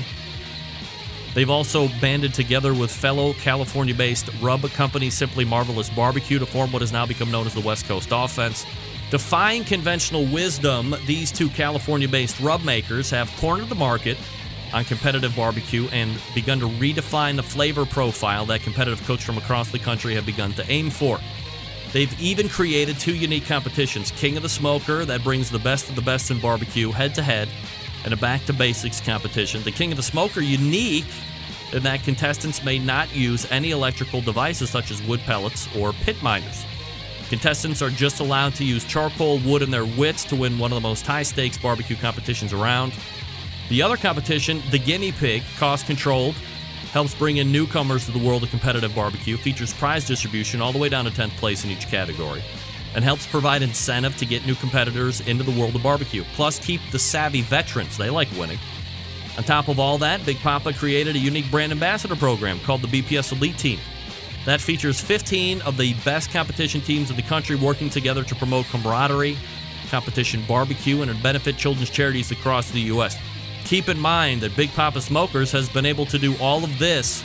They've 1.39 1.49
also 1.49 1.87
banded 2.01 2.35
together 2.35 2.75
with 2.75 2.91
fellow 2.91 3.33
California 3.33 3.95
based 3.95 4.29
rub 4.41 4.69
company 4.73 5.09
Simply 5.09 5.45
Marvelous 5.45 5.89
Barbecue 5.89 6.41
to 6.41 6.47
form 6.47 6.73
what 6.73 6.83
has 6.83 6.91
now 6.91 7.07
become 7.07 7.31
known 7.31 7.47
as 7.47 7.55
the 7.55 7.61
West 7.61 7.87
Coast 7.87 8.09
Offense. 8.11 8.67
Defying 9.13 9.63
conventional 9.63 10.25
wisdom, 10.27 10.97
these 11.07 11.31
two 11.31 11.49
California 11.51 12.09
based 12.09 12.41
rub 12.41 12.65
makers 12.65 13.09
have 13.11 13.31
cornered 13.37 13.69
the 13.69 13.77
market 13.77 14.19
on 14.73 14.85
competitive 14.85 15.37
barbecue 15.37 15.87
and 15.93 16.21
begun 16.35 16.59
to 16.59 16.67
redefine 16.67 17.37
the 17.37 17.43
flavor 17.45 17.87
profile 17.87 18.45
that 18.47 18.63
competitive 18.63 19.01
cooks 19.07 19.23
from 19.23 19.39
across 19.39 19.71
the 19.71 19.79
country 19.79 20.17
have 20.17 20.27
begun 20.27 20.53
to 20.55 20.69
aim 20.69 20.91
for. 20.91 21.21
They've 21.93 22.21
even 22.21 22.49
created 22.49 22.99
two 22.99 23.15
unique 23.15 23.47
competitions 23.47 24.11
King 24.11 24.37
of 24.37 24.43
the 24.43 24.49
Smoker, 24.49 25.05
that 25.05 25.23
brings 25.23 25.51
the 25.51 25.61
best 25.61 25.89
of 25.89 25.95
the 25.95 26.03
best 26.03 26.33
in 26.33 26.41
barbecue 26.41 26.91
head 26.91 27.15
to 27.15 27.23
head, 27.23 27.49
and 28.05 28.13
a 28.13 28.17
back 28.17 28.45
to 28.47 28.53
basics 28.53 29.01
competition. 29.01 29.63
The 29.63 29.73
King 29.73 29.93
of 29.93 29.97
the 29.97 30.03
Smoker, 30.03 30.41
unique 30.41 31.07
in 31.73 31.83
that 31.83 32.03
contestants 32.03 32.65
may 32.65 32.79
not 32.79 33.15
use 33.15 33.51
any 33.51 33.71
electrical 33.71 34.21
devices 34.21 34.71
such 34.71 34.91
as 34.91 35.03
wood 35.03 35.21
pellets 35.21 35.69
or 35.77 35.93
pit 35.93 36.23
miners. 36.23 36.65
Contestants 37.29 37.83
are 37.83 37.91
just 37.91 38.21
allowed 38.21 38.55
to 38.55 38.65
use 38.65 38.85
charcoal, 38.85 39.39
wood, 39.41 39.61
and 39.61 39.73
their 39.73 39.85
wits 39.85 40.25
to 40.25 40.37
win 40.37 40.59
one 40.59 40.73
of 40.73 40.77
the 40.77 40.89
most 40.89 41.07
high 41.07 41.23
stakes 41.23 41.59
barbecue 41.59 41.97
competitions 41.97 42.55
around. 42.55 42.95
The 43.69 43.83
other 43.83 43.99
competition, 43.99 44.63
the 44.71 44.79
Guinea 44.79 45.13
Pig, 45.13 45.43
cost 45.59 45.87
controlled, 45.87 46.37
helps 46.93 47.15
bring 47.15 47.37
in 47.37 47.53
newcomers 47.53 48.07
to 48.07 48.13
the 48.13 48.19
world 48.19 48.43
of 48.43 48.49
competitive 48.49 48.95
barbecue, 48.95 49.37
features 49.37 49.75
prize 49.75 50.07
distribution 50.07 50.63
all 50.63 50.73
the 50.73 50.79
way 50.79 50.89
down 50.89 51.05
to 51.05 51.11
10th 51.11 51.37
place 51.37 51.65
in 51.65 51.71
each 51.71 51.87
category, 51.89 52.43
and 52.95 53.05
helps 53.05 53.27
provide 53.27 53.63
incentive 53.63 54.17
to 54.17 54.27
get 54.27 54.47
new 54.47 54.55
competitors 54.55 55.21
into 55.27 55.45
the 55.45 55.59
world 55.59 55.75
of 55.75 55.83
barbecue. 55.83 56.25
Plus, 56.35 56.59
keep 56.59 56.81
the 56.91 56.99
savvy 56.99 57.43
veterans, 57.43 57.97
they 57.97 58.11
like 58.11 58.29
winning. 58.39 58.59
On 59.37 59.45
top 59.45 59.69
of 59.69 59.79
all 59.79 59.99
that, 59.99 60.25
Big 60.27 60.39
Papa 60.39 60.73
created 60.73 61.15
a 61.15 61.19
unique 61.19 61.51
brand 61.51 61.71
ambassador 61.71 62.17
program 62.17 62.59
called 62.61 62.83
the 62.83 62.89
BPS 62.89 63.33
Elite 63.33 63.57
Team. 63.57 63.79
That 64.47 64.61
features 64.61 65.01
15 65.01 65.63
of 65.63 65.77
the 65.77 65.95
best 66.05 66.33
competition 66.33 66.81
teams 66.81 67.11
in 67.11 67.17
the 67.17 67.23
country 67.23 67.55
working 67.55 67.91
together 67.91 68.25
to 68.25 68.35
promote 68.35 68.67
camaraderie, 68.67 69.37
competition 69.91 70.43
barbecue, 70.49 71.03
and 71.03 71.23
benefit 71.23 71.57
children's 71.57 71.91
charities 71.91 72.31
across 72.31 72.71
the 72.71 72.81
U.S. 72.81 73.17
keep 73.65 73.89
in 73.89 73.99
mind 73.99 74.41
that 74.41 74.57
Big 74.57 74.73
Papa 74.73 75.01
Smokers 75.01 75.53
has 75.53 75.69
been 75.69 75.87
able 75.87 76.07
to 76.07 76.19
do 76.19 76.35
all 76.39 76.65
of 76.65 76.79
this 76.79 77.23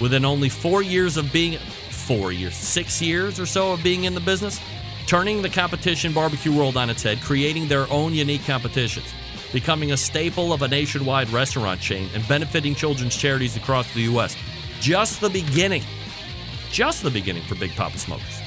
within 0.00 0.24
only 0.24 0.48
four 0.48 0.82
years 0.82 1.16
of 1.16 1.32
being, 1.32 1.58
four 1.58 2.32
years, 2.32 2.54
six 2.54 3.00
years 3.00 3.38
or 3.38 3.46
so 3.46 3.72
of 3.72 3.82
being 3.82 4.04
in 4.04 4.14
the 4.14 4.20
business, 4.20 4.60
turning 5.06 5.42
the 5.42 5.48
competition 5.48 6.12
barbecue 6.12 6.52
world 6.52 6.76
on 6.76 6.90
its 6.90 7.02
head, 7.02 7.20
creating 7.20 7.68
their 7.68 7.90
own 7.90 8.14
unique 8.14 8.44
competitions, 8.44 9.12
becoming 9.52 9.92
a 9.92 9.96
staple 9.96 10.52
of 10.52 10.62
a 10.62 10.68
nationwide 10.68 11.28
restaurant 11.30 11.80
chain, 11.80 12.08
and 12.14 12.26
benefiting 12.28 12.74
children's 12.74 13.16
charities 13.16 13.56
across 13.56 13.92
the 13.94 14.02
U.S. 14.02 14.36
Just 14.80 15.20
the 15.20 15.30
beginning. 15.30 15.82
Just 16.70 17.02
the 17.02 17.10
beginning 17.10 17.42
for 17.42 17.54
Big 17.54 17.74
Papa 17.76 17.98
Smokers. 17.98 18.40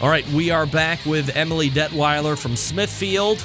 All 0.00 0.08
right, 0.08 0.26
we 0.28 0.50
are 0.50 0.66
back 0.66 1.04
with 1.06 1.34
Emily 1.34 1.70
Detwiler 1.70 2.36
from 2.36 2.54
Smithfield, 2.54 3.42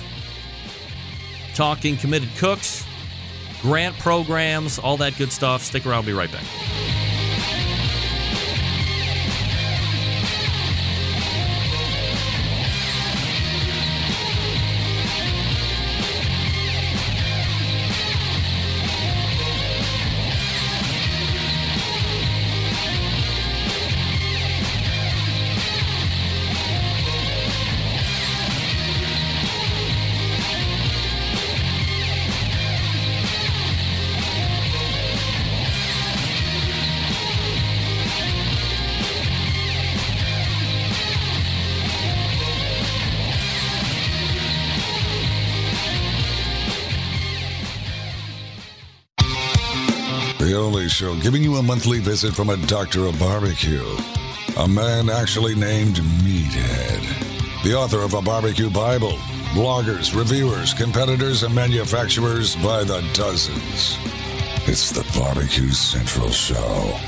talking 1.56 1.95
committed 1.95 2.30
cooks, 2.38 2.86
grant 3.62 3.97
programs, 3.99 4.78
all 4.78 4.97
that 4.97 5.18
good 5.18 5.32
stuff. 5.32 5.64
Stick 5.64 5.86
around, 5.86 6.06
we'll 6.06 6.14
be 6.14 6.20
right 6.20 6.32
back. 6.32 7.01
Only 50.82 50.90
show 50.90 51.16
giving 51.18 51.44
you 51.44 51.58
a 51.58 51.62
monthly 51.62 52.00
visit 52.00 52.34
from 52.34 52.50
a 52.50 52.58
doctor 52.66 53.06
of 53.06 53.20
barbecue. 53.20 53.86
A 54.58 54.68
man 54.68 55.12
actually 55.12 55.54
named 55.54 55.98
Meathead. 56.24 57.64
The 57.64 57.76
author 57.76 58.00
of 58.00 58.16
a 58.16 58.22
barbecue 58.24 58.72
Bible. 58.72 59.12
Bloggers, 59.54 60.18
reviewers, 60.18 60.74
competitors, 60.74 61.44
and 61.44 61.54
manufacturers 61.54 62.56
by 62.56 62.84
the 62.84 63.08
dozens. 63.14 63.96
It's 64.68 64.90
the 64.90 65.06
Barbecue 65.20 65.70
Central 65.70 66.32
Show. 66.32 67.00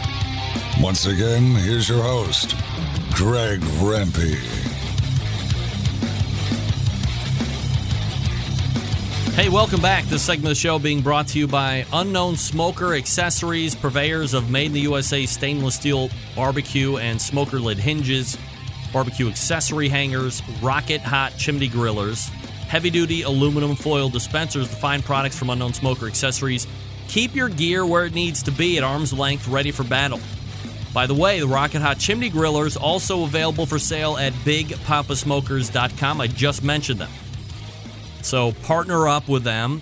Once 0.79 1.07
again, 1.07 1.55
here's 1.55 1.89
your 1.89 2.03
host, 2.03 2.55
Greg 3.15 3.59
Rempe. 3.81 4.62
Hey, 9.35 9.49
welcome 9.49 9.81
back. 9.81 10.05
This 10.05 10.21
segment 10.21 10.45
of 10.45 10.49
the 10.49 10.55
show 10.55 10.77
being 10.77 11.01
brought 11.01 11.29
to 11.29 11.39
you 11.39 11.47
by 11.47 11.87
Unknown 11.91 12.35
Smoker 12.35 12.93
Accessories, 12.93 13.73
purveyors 13.73 14.35
of 14.35 14.51
made 14.51 14.67
in 14.67 14.73
the 14.73 14.81
USA 14.81 15.25
stainless 15.25 15.73
steel 15.73 16.11
barbecue 16.35 16.97
and 16.97 17.19
smoker 17.19 17.59
lid 17.59 17.79
hinges, 17.79 18.37
barbecue 18.93 19.27
accessory 19.27 19.89
hangers, 19.89 20.43
rocket 20.61 21.01
hot 21.01 21.33
chimney 21.35 21.67
grillers, 21.67 22.29
heavy 22.67 22.91
duty 22.91 23.23
aluminum 23.23 23.75
foil 23.75 24.07
dispensers, 24.07 24.69
the 24.69 24.75
fine 24.75 25.01
products 25.01 25.35
from 25.35 25.49
Unknown 25.49 25.73
Smoker 25.73 26.05
Accessories. 26.05 26.67
Keep 27.07 27.33
your 27.35 27.49
gear 27.49 27.87
where 27.87 28.05
it 28.05 28.13
needs 28.13 28.43
to 28.43 28.51
be 28.51 28.77
at 28.77 28.83
arm's 28.83 29.13
length, 29.13 29.47
ready 29.47 29.71
for 29.71 29.83
battle. 29.83 30.19
By 30.93 31.07
the 31.07 31.15
way, 31.15 31.39
the 31.39 31.47
Rocket 31.47 31.81
Hot 31.81 31.97
Chimney 31.97 32.29
Grillers 32.29 32.79
also 32.79 33.23
available 33.23 33.65
for 33.65 33.79
sale 33.79 34.15
at 34.15 34.31
BigPapaSmokers.com. 34.45 36.21
I 36.21 36.27
just 36.27 36.63
mentioned 36.63 36.99
them. 36.99 37.09
So 38.23 38.53
partner 38.63 39.07
up 39.07 39.27
with 39.27 39.43
them. 39.43 39.81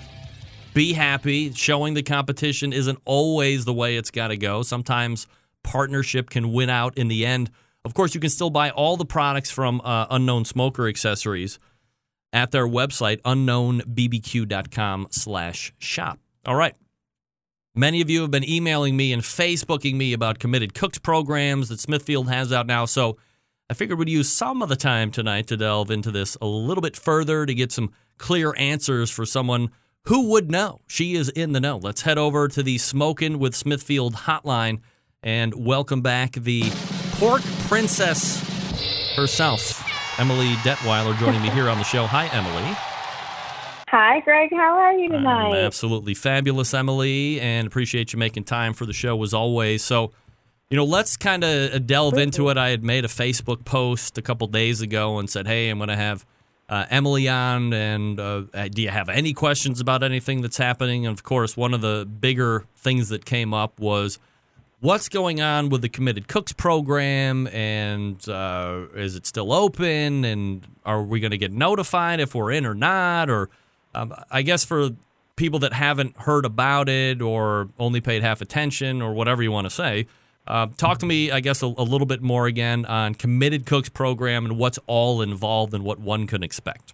Be 0.73 0.93
happy. 0.93 1.53
Showing 1.53 1.93
the 1.93 2.03
competition 2.03 2.73
isn't 2.73 2.99
always 3.05 3.65
the 3.65 3.73
way 3.73 3.97
it's 3.97 4.11
got 4.11 4.29
to 4.29 4.37
go. 4.37 4.63
Sometimes 4.63 5.27
partnership 5.63 6.29
can 6.29 6.51
win 6.51 6.69
out 6.69 6.97
in 6.97 7.07
the 7.07 7.25
end. 7.25 7.51
Of 7.85 7.93
course, 7.93 8.13
you 8.13 8.21
can 8.21 8.29
still 8.29 8.49
buy 8.49 8.69
all 8.69 8.97
the 8.97 9.05
products 9.05 9.51
from 9.51 9.81
uh, 9.83 10.07
Unknown 10.09 10.45
Smoker 10.45 10.87
Accessories 10.87 11.59
at 12.33 12.51
their 12.51 12.67
website, 12.67 13.21
unknownbbq.com 13.21 15.07
slash 15.11 15.73
shop. 15.77 16.19
All 16.45 16.55
right. 16.55 16.75
Many 17.73 18.01
of 18.01 18.09
you 18.09 18.21
have 18.21 18.31
been 18.31 18.47
emailing 18.47 18.97
me 18.97 19.13
and 19.13 19.21
Facebooking 19.21 19.95
me 19.95 20.13
about 20.13 20.39
committed 20.39 20.73
cooks 20.73 20.97
programs 20.97 21.69
that 21.69 21.79
Smithfield 21.79 22.29
has 22.29 22.51
out 22.51 22.67
now. 22.67 22.85
So 22.85 23.17
I 23.71 23.73
figured 23.73 23.97
we'd 23.97 24.09
use 24.09 24.29
some 24.29 24.61
of 24.61 24.67
the 24.67 24.75
time 24.75 25.11
tonight 25.11 25.47
to 25.47 25.55
delve 25.55 25.91
into 25.91 26.11
this 26.11 26.35
a 26.41 26.45
little 26.45 26.81
bit 26.81 26.97
further 26.97 27.45
to 27.45 27.53
get 27.53 27.71
some 27.71 27.93
clear 28.17 28.53
answers 28.57 29.09
for 29.09 29.25
someone 29.25 29.69
who 30.07 30.27
would 30.27 30.51
know. 30.51 30.81
She 30.87 31.15
is 31.15 31.29
in 31.29 31.53
the 31.53 31.61
know. 31.61 31.77
Let's 31.77 32.01
head 32.01 32.17
over 32.17 32.49
to 32.49 32.63
the 32.63 32.77
Smokin' 32.77 33.39
with 33.39 33.55
Smithfield 33.55 34.13
hotline 34.13 34.81
and 35.23 35.53
welcome 35.65 36.01
back 36.01 36.33
the 36.33 36.63
pork 37.13 37.43
princess 37.69 38.45
herself, 39.15 39.81
Emily 40.19 40.55
Detwiler, 40.55 41.17
joining 41.17 41.41
me 41.41 41.49
here 41.51 41.69
on 41.69 41.77
the 41.77 41.85
show. 41.85 42.05
Hi, 42.07 42.27
Emily. 42.27 42.75
Hi, 43.87 44.19
Greg. 44.19 44.49
How 44.51 44.79
are 44.79 44.93
you 44.95 45.07
tonight? 45.07 45.47
I'm 45.47 45.65
absolutely 45.65 46.13
fabulous, 46.13 46.73
Emily, 46.73 47.39
and 47.39 47.67
appreciate 47.67 48.11
you 48.11 48.19
making 48.19 48.43
time 48.43 48.73
for 48.73 48.85
the 48.85 48.91
show 48.91 49.23
as 49.23 49.33
always. 49.33 49.81
So, 49.81 50.11
you 50.71 50.77
know, 50.77 50.85
let's 50.85 51.17
kind 51.17 51.43
of 51.43 51.85
delve 51.85 52.17
into 52.17 52.47
it. 52.47 52.57
I 52.57 52.69
had 52.69 52.81
made 52.81 53.03
a 53.03 53.09
Facebook 53.09 53.65
post 53.65 54.17
a 54.17 54.21
couple 54.21 54.47
days 54.47 54.79
ago 54.79 55.19
and 55.19 55.29
said, 55.29 55.45
hey, 55.45 55.67
I'm 55.69 55.77
going 55.77 55.89
to 55.89 55.97
have 55.97 56.25
uh, 56.69 56.85
Emily 56.89 57.27
on, 57.27 57.73
and 57.73 58.17
uh, 58.17 58.43
do 58.69 58.81
you 58.81 58.87
have 58.87 59.09
any 59.09 59.33
questions 59.33 59.81
about 59.81 60.01
anything 60.01 60.41
that's 60.41 60.57
happening? 60.57 61.05
And 61.05 61.13
of 61.13 61.23
course, 61.23 61.57
one 61.57 61.73
of 61.73 61.81
the 61.81 62.05
bigger 62.05 62.63
things 62.73 63.09
that 63.09 63.25
came 63.25 63.53
up 63.53 63.81
was 63.81 64.17
what's 64.79 65.09
going 65.09 65.41
on 65.41 65.67
with 65.67 65.81
the 65.81 65.89
Committed 65.89 66.29
Cooks 66.29 66.53
program, 66.53 67.47
and 67.47 68.25
uh, 68.29 68.83
is 68.95 69.17
it 69.17 69.27
still 69.27 69.51
open? 69.51 70.23
And 70.23 70.65
are 70.85 71.03
we 71.03 71.19
going 71.19 71.31
to 71.31 71.37
get 71.37 71.51
notified 71.51 72.21
if 72.21 72.33
we're 72.33 72.51
in 72.51 72.65
or 72.65 72.75
not? 72.75 73.29
Or 73.29 73.49
um, 73.93 74.13
I 74.31 74.41
guess 74.41 74.63
for 74.63 74.91
people 75.35 75.59
that 75.59 75.73
haven't 75.73 76.15
heard 76.15 76.45
about 76.45 76.87
it 76.87 77.21
or 77.21 77.67
only 77.77 77.99
paid 77.99 78.23
half 78.23 78.39
attention 78.39 79.01
or 79.01 79.11
whatever 79.11 79.43
you 79.43 79.51
want 79.51 79.65
to 79.65 79.69
say, 79.69 80.07
uh, 80.47 80.67
talk 80.77 80.99
to 80.99 81.05
me, 81.05 81.31
I 81.31 81.39
guess, 81.39 81.61
a, 81.61 81.67
a, 81.67 81.85
little 81.85 82.07
bit 82.07 82.21
more 82.21 82.47
again 82.47 82.85
on 82.85 83.15
Committed 83.15 83.65
Cooks 83.65 83.89
program 83.89 84.45
and 84.45 84.57
what's 84.57 84.79
all 84.87 85.21
involved 85.21 85.73
and 85.73 85.83
what 85.83 85.99
one 85.99 86.27
can 86.27 86.43
expect. 86.43 86.93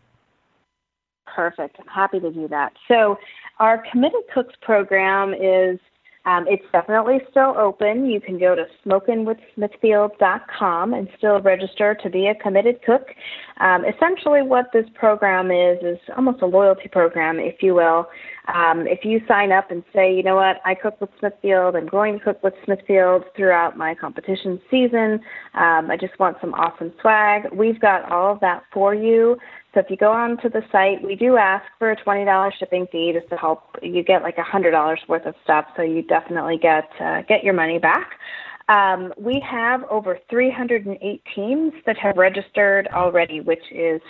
Perfect. 1.26 1.78
I'm 1.80 1.88
happy 1.88 2.19
to 2.19 2.32
do 2.32 2.48
that. 2.49 2.74
So, 2.88 3.18
our 3.60 3.84
Committed 3.91 4.22
Cooks 4.34 4.53
program 4.61 5.34
is 5.34 5.80
um, 6.28 6.45
it's 6.48 6.64
definitely 6.74 7.19
still 7.32 7.56
open. 7.57 8.07
You 8.07 8.19
can 8.19 8.38
go 8.38 8.53
to 8.53 8.65
smokinwithsmithfield.com 8.86 10.94
and 10.94 11.07
still 11.18 11.40
register 11.40 11.95
to 12.03 12.10
be 12.10 12.28
a 12.28 12.36
committed 12.36 12.82
cook. 12.86 13.07
Um, 13.61 13.86
essentially, 13.86 14.41
what 14.41 14.65
this 14.74 14.88
program 14.94 15.52
is 15.52 15.78
is 15.82 15.98
almost 16.18 16.41
a 16.41 16.45
loyalty 16.45 16.90
program, 16.90 17.40
if 17.40 17.64
you 17.64 17.76
will. 17.76 18.10
Um, 18.53 18.88
if 18.88 19.03
you 19.03 19.22
sign 19.28 19.52
up 19.52 19.72
and 19.72 19.84
say, 19.94 20.15
you 20.15 20.24
know 20.24 20.36
what, 20.36 20.61
I 20.64 20.74
cook 20.74 20.99
with 21.02 21.10
Smithfield, 21.19 21.76
I'm 21.76 21.88
going 21.88 22.18
to 22.18 22.24
cook 22.24 22.41
with 22.44 22.53
Smithfield 22.64 23.26
throughout 23.36 23.78
my 23.78 23.94
competition 23.94 24.61
season, 24.72 25.19
um, 25.53 25.91
I 25.91 25.98
just 25.99 26.18
want 26.18 26.38
some 26.40 26.53
awesome 26.53 26.94
swag, 27.02 27.52
we've 27.52 27.80
got 27.80 28.10
all 28.11 28.34
of 28.34 28.40
that 28.40 28.64
for 28.74 28.95
you. 28.95 29.38
So 29.74 29.82
if 29.82 29.90
you 29.90 29.98
go 29.98 30.11
onto 30.11 30.49
the 30.49 30.64
site, 30.72 31.03
we 31.03 31.15
do 31.15 31.38
ask 31.38 31.65
for 31.78 31.91
a 31.91 31.95
$20 31.95 32.52
shipping 32.57 32.88
fee 32.91 33.14
just 33.14 33.30
to 33.30 33.38
help 33.38 33.64
you 33.84 34.02
get 34.02 34.24
like 34.24 34.38
a 34.38 34.44
$100 34.44 34.98
worth 35.07 35.26
of 35.26 35.36
stuff. 35.44 35.65
So 35.76 35.84
you 35.84 36.02
definitely 36.02 36.57
get 36.57 36.90
uh, 36.99 37.22
get 37.28 37.44
your 37.44 37.53
money 37.53 37.78
back. 37.78 38.14
Um, 38.69 39.14
we 39.18 39.40
have 39.48 39.84
over 39.90 40.19
308 40.30 41.22
teams 41.36 41.74
that 41.86 41.98
have 41.98 42.18
registered 42.18 42.88
already, 42.88 43.40
which 43.40 43.64
is 43.72 44.02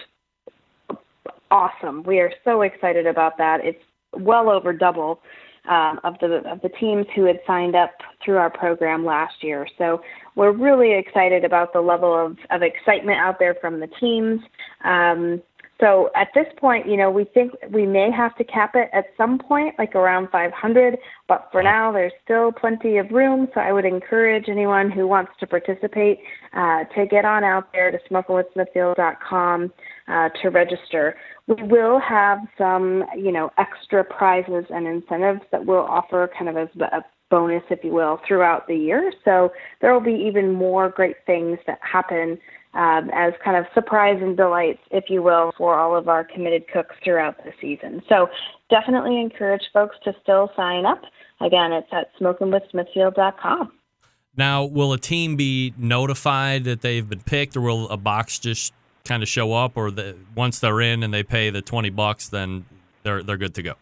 awesome. 1.51 2.03
We 2.03 2.19
are 2.19 2.31
so 2.43 2.61
excited 2.61 3.05
about 3.05 3.37
that. 3.37 3.59
It's 3.63 3.83
well 4.13 4.49
over 4.49 4.73
double 4.73 5.21
um, 5.67 5.99
of 6.03 6.15
the 6.19 6.41
of 6.49 6.61
the 6.61 6.69
teams 6.69 7.05
who 7.15 7.25
had 7.25 7.39
signed 7.45 7.75
up 7.75 7.91
through 8.23 8.37
our 8.37 8.49
program 8.49 9.05
last 9.05 9.43
year. 9.43 9.67
So 9.77 10.01
we're 10.35 10.51
really 10.51 10.93
excited 10.93 11.43
about 11.43 11.73
the 11.73 11.81
level 11.81 12.13
of, 12.13 12.37
of 12.49 12.61
excitement 12.61 13.19
out 13.19 13.39
there 13.39 13.55
from 13.55 13.79
the 13.79 13.87
teams. 13.99 14.41
Um, 14.83 15.41
so 15.79 16.09
at 16.15 16.29
this 16.33 16.47
point, 16.57 16.87
you 16.87 16.97
know, 16.97 17.11
we 17.11 17.25
think 17.25 17.51
we 17.69 17.85
may 17.85 18.09
have 18.09 18.35
to 18.37 18.43
cap 18.43 18.71
it 18.73 18.89
at 18.93 19.05
some 19.15 19.37
point, 19.37 19.75
like 19.77 19.93
around 19.93 20.29
500. 20.31 20.97
But 21.27 21.49
for 21.51 21.61
now, 21.61 21.91
there's 21.91 22.13
still 22.23 22.51
plenty 22.51 22.97
of 22.97 23.11
room. 23.11 23.47
So 23.53 23.61
I 23.61 23.71
would 23.71 23.85
encourage 23.85 24.49
anyone 24.49 24.89
who 24.89 25.07
wants 25.07 25.33
to 25.39 25.45
participate 25.45 26.19
uh, 26.53 26.85
to 26.95 27.05
get 27.05 27.25
on 27.25 27.43
out 27.43 27.71
there 27.73 27.91
to 27.91 27.99
smokinwithsmithfield.com 28.09 29.71
uh, 30.07 30.29
to 30.41 30.49
register. 30.49 31.15
We 31.47 31.63
will 31.63 31.99
have 31.99 32.39
some, 32.57 33.03
you 33.15 33.31
know, 33.31 33.51
extra 33.57 34.03
prizes 34.03 34.65
and 34.69 34.87
incentives 34.87 35.41
that 35.51 35.65
we'll 35.65 35.79
offer 35.79 36.29
kind 36.37 36.49
of 36.49 36.57
as 36.57 36.69
a 36.79 37.03
bonus, 37.29 37.63
if 37.69 37.83
you 37.83 37.91
will, 37.91 38.19
throughout 38.27 38.67
the 38.67 38.75
year. 38.75 39.11
So 39.25 39.51
there 39.81 39.93
will 39.93 40.01
be 40.01 40.13
even 40.27 40.53
more 40.53 40.89
great 40.89 41.17
things 41.25 41.59
that 41.67 41.79
happen 41.81 42.37
um, 42.73 43.09
as 43.13 43.33
kind 43.43 43.57
of 43.57 43.65
surprise 43.73 44.19
and 44.21 44.37
delights, 44.37 44.79
if 44.91 45.05
you 45.09 45.23
will, 45.23 45.51
for 45.57 45.79
all 45.79 45.95
of 45.95 46.07
our 46.07 46.23
committed 46.23 46.67
cooks 46.71 46.95
throughout 47.03 47.37
the 47.43 47.51
season. 47.59 48.01
So 48.07 48.29
definitely 48.69 49.19
encourage 49.19 49.63
folks 49.73 49.95
to 50.03 50.13
still 50.21 50.51
sign 50.55 50.85
up. 50.85 51.01
Again, 51.41 51.71
it's 51.71 51.87
at 51.91 52.09
smokingwithsmithfield.com. 52.19 53.71
Now, 54.35 54.65
will 54.65 54.93
a 54.93 54.99
team 54.99 55.35
be 55.35 55.73
notified 55.77 56.65
that 56.65 56.81
they've 56.81 57.07
been 57.07 57.21
picked, 57.21 57.57
or 57.57 57.61
will 57.61 57.89
a 57.89 57.97
box 57.97 58.37
just 58.37 58.73
kind 59.07 59.23
of 59.23 59.29
show 59.29 59.53
up, 59.53 59.77
or 59.77 59.91
the, 59.91 60.15
once 60.35 60.59
they're 60.59 60.81
in 60.81 61.03
and 61.03 61.11
they 61.13 61.23
pay 61.23 61.49
the 61.49 61.61
twenty 61.61 61.89
bucks, 61.89 62.29
then 62.29 62.65
they're 63.03 63.23
they're 63.23 63.37
good 63.45 63.55
to 63.55 63.63
go? 63.63 63.73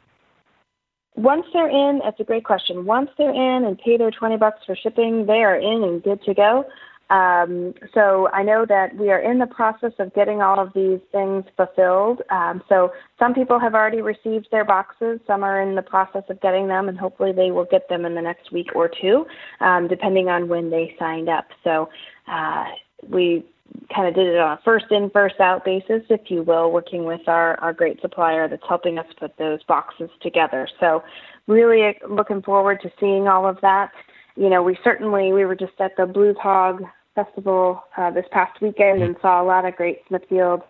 Once 1.31 1.45
they're 1.53 1.69
in, 1.69 2.01
that's 2.03 2.19
a 2.19 2.27
great 2.31 2.43
question. 2.43 2.85
Once 2.85 3.09
they're 3.17 3.37
in 3.47 3.65
and 3.65 3.77
pay 3.79 3.95
their 3.97 4.11
twenty 4.11 4.37
bucks 4.37 4.59
for 4.65 4.75
shipping, 4.75 5.25
they 5.25 5.41
are 5.49 5.55
in 5.55 5.83
and 5.83 6.03
good 6.03 6.21
to 6.23 6.33
go. 6.33 6.65
Um, 7.09 7.75
so 7.93 8.29
I 8.33 8.41
know 8.41 8.65
that 8.65 8.95
we 8.95 9.11
are 9.11 9.19
in 9.19 9.37
the 9.37 9.45
process 9.45 9.93
of 9.99 10.11
getting 10.15 10.41
all 10.41 10.59
of 10.59 10.73
these 10.73 10.99
things 11.11 11.45
fulfilled. 11.55 12.23
Um, 12.31 12.63
so 12.67 12.91
some 13.19 13.35
people 13.35 13.59
have 13.59 13.75
already 13.75 14.01
received 14.01 14.47
their 14.49 14.65
boxes. 14.65 15.19
Some 15.27 15.43
are 15.43 15.61
in 15.61 15.75
the 15.75 15.83
process 15.83 16.23
of 16.29 16.41
getting 16.41 16.67
them, 16.67 16.89
and 16.89 16.97
hopefully 16.97 17.31
they 17.31 17.51
will 17.51 17.69
get 17.75 17.87
them 17.89 18.05
in 18.05 18.15
the 18.15 18.23
next 18.23 18.51
week 18.51 18.69
or 18.73 18.89
two, 18.89 19.27
um, 19.59 19.87
depending 19.87 20.29
on 20.29 20.49
when 20.49 20.71
they 20.71 20.95
signed 20.97 21.29
up. 21.29 21.47
So 21.63 21.89
uh, 22.27 22.65
we 23.07 23.45
kind 23.93 24.07
of 24.07 24.15
did 24.15 24.27
it 24.27 24.37
on 24.37 24.57
a 24.57 24.61
first 24.63 24.85
in, 24.91 25.09
first 25.09 25.39
out 25.39 25.65
basis, 25.65 26.03
if 26.09 26.29
you 26.29 26.43
will, 26.43 26.71
working 26.71 27.05
with 27.05 27.27
our, 27.27 27.59
our 27.59 27.73
great 27.73 27.99
supplier 28.01 28.47
that's 28.47 28.63
helping 28.67 28.97
us 28.97 29.07
put 29.19 29.37
those 29.37 29.63
boxes 29.63 30.09
together. 30.21 30.67
So 30.79 31.03
really 31.47 31.97
looking 32.09 32.41
forward 32.41 32.81
to 32.81 32.91
seeing 32.99 33.27
all 33.27 33.47
of 33.47 33.59
that 33.61 33.91
you 34.35 34.49
know, 34.49 34.61
we 34.61 34.77
certainly 34.83 35.31
we 35.31 35.45
were 35.45 35.55
just 35.55 35.79
at 35.79 35.95
the 35.97 36.05
Blues 36.05 36.35
Hog 36.41 36.83
Festival 37.15 37.83
uh, 37.97 38.11
this 38.11 38.25
past 38.31 38.61
weekend 38.61 39.01
and 39.01 39.15
saw 39.21 39.41
a 39.41 39.45
lot 39.45 39.65
of 39.65 39.75
great 39.75 40.01
Smithfield 40.07 40.61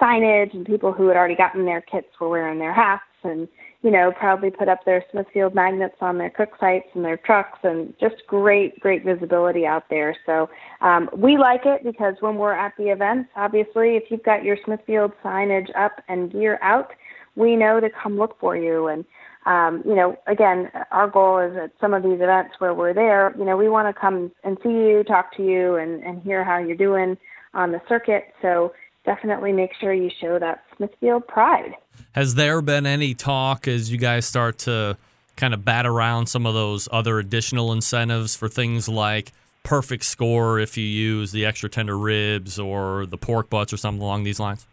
signage 0.00 0.54
and 0.54 0.64
people 0.64 0.92
who 0.92 1.08
had 1.08 1.16
already 1.16 1.36
gotten 1.36 1.66
their 1.66 1.82
kits 1.82 2.08
were 2.18 2.30
wearing 2.30 2.58
their 2.58 2.72
hats 2.72 3.02
and 3.22 3.46
you 3.82 3.90
know 3.90 4.12
proudly 4.12 4.50
put 4.50 4.68
up 4.68 4.84
their 4.84 5.04
Smithfield 5.10 5.54
magnets 5.54 5.96
on 6.00 6.18
their 6.18 6.30
cook 6.30 6.50
sites 6.60 6.88
and 6.94 7.04
their 7.04 7.16
trucks 7.16 7.58
and 7.62 7.94
just 8.00 8.16
great 8.26 8.78
great 8.80 9.04
visibility 9.04 9.66
out 9.66 9.84
there. 9.90 10.16
So 10.26 10.50
um, 10.80 11.08
we 11.16 11.38
like 11.38 11.62
it 11.64 11.82
because 11.84 12.14
when 12.20 12.36
we're 12.36 12.54
at 12.54 12.72
the 12.76 12.90
events, 12.90 13.30
obviously 13.36 13.96
if 13.96 14.04
you've 14.10 14.22
got 14.22 14.44
your 14.44 14.56
Smithfield 14.64 15.12
signage 15.24 15.70
up 15.76 16.02
and 16.08 16.30
gear 16.30 16.58
out, 16.62 16.92
we 17.36 17.56
know 17.56 17.80
to 17.80 17.88
come 17.90 18.18
look 18.18 18.38
for 18.38 18.56
you 18.56 18.88
and 18.88 19.04
um, 19.46 19.82
you 19.86 19.94
know, 19.94 20.18
again, 20.26 20.70
our 20.90 21.08
goal 21.08 21.38
is 21.38 21.56
at 21.56 21.72
some 21.80 21.94
of 21.94 22.02
these 22.02 22.20
events 22.20 22.56
where 22.58 22.74
we're 22.74 22.92
there, 22.92 23.34
you 23.38 23.44
know, 23.44 23.56
we 23.56 23.68
want 23.68 23.94
to 23.94 23.98
come 23.98 24.30
and 24.44 24.58
see 24.62 24.68
you, 24.68 25.02
talk 25.02 25.34
to 25.36 25.42
you, 25.42 25.76
and, 25.76 26.02
and 26.02 26.22
hear 26.22 26.44
how 26.44 26.58
you're 26.58 26.76
doing 26.76 27.16
on 27.54 27.72
the 27.72 27.80
circuit. 27.88 28.34
So 28.42 28.72
definitely 29.04 29.52
make 29.52 29.70
sure 29.80 29.92
you 29.92 30.10
show 30.20 30.38
that 30.38 30.64
Smithfield 30.76 31.26
pride. 31.26 31.74
Has 32.12 32.34
there 32.34 32.60
been 32.62 32.86
any 32.86 33.14
talk 33.14 33.68
as 33.68 33.90
you 33.90 33.98
guys 33.98 34.26
start 34.26 34.58
to 34.58 34.96
kind 35.36 35.54
of 35.54 35.64
bat 35.64 35.86
around 35.86 36.26
some 36.26 36.46
of 36.46 36.54
those 36.54 36.88
other 36.92 37.18
additional 37.18 37.72
incentives 37.72 38.36
for 38.36 38.48
things 38.48 38.88
like 38.88 39.32
perfect 39.62 40.04
score 40.04 40.58
if 40.58 40.76
you 40.76 40.84
use 40.84 41.32
the 41.32 41.44
extra 41.44 41.68
tender 41.68 41.96
ribs 41.96 42.58
or 42.58 43.06
the 43.06 43.18
pork 43.18 43.50
butts 43.50 43.72
or 43.72 43.76
something 43.76 44.02
along 44.02 44.24
these 44.24 44.40
lines? 44.40 44.66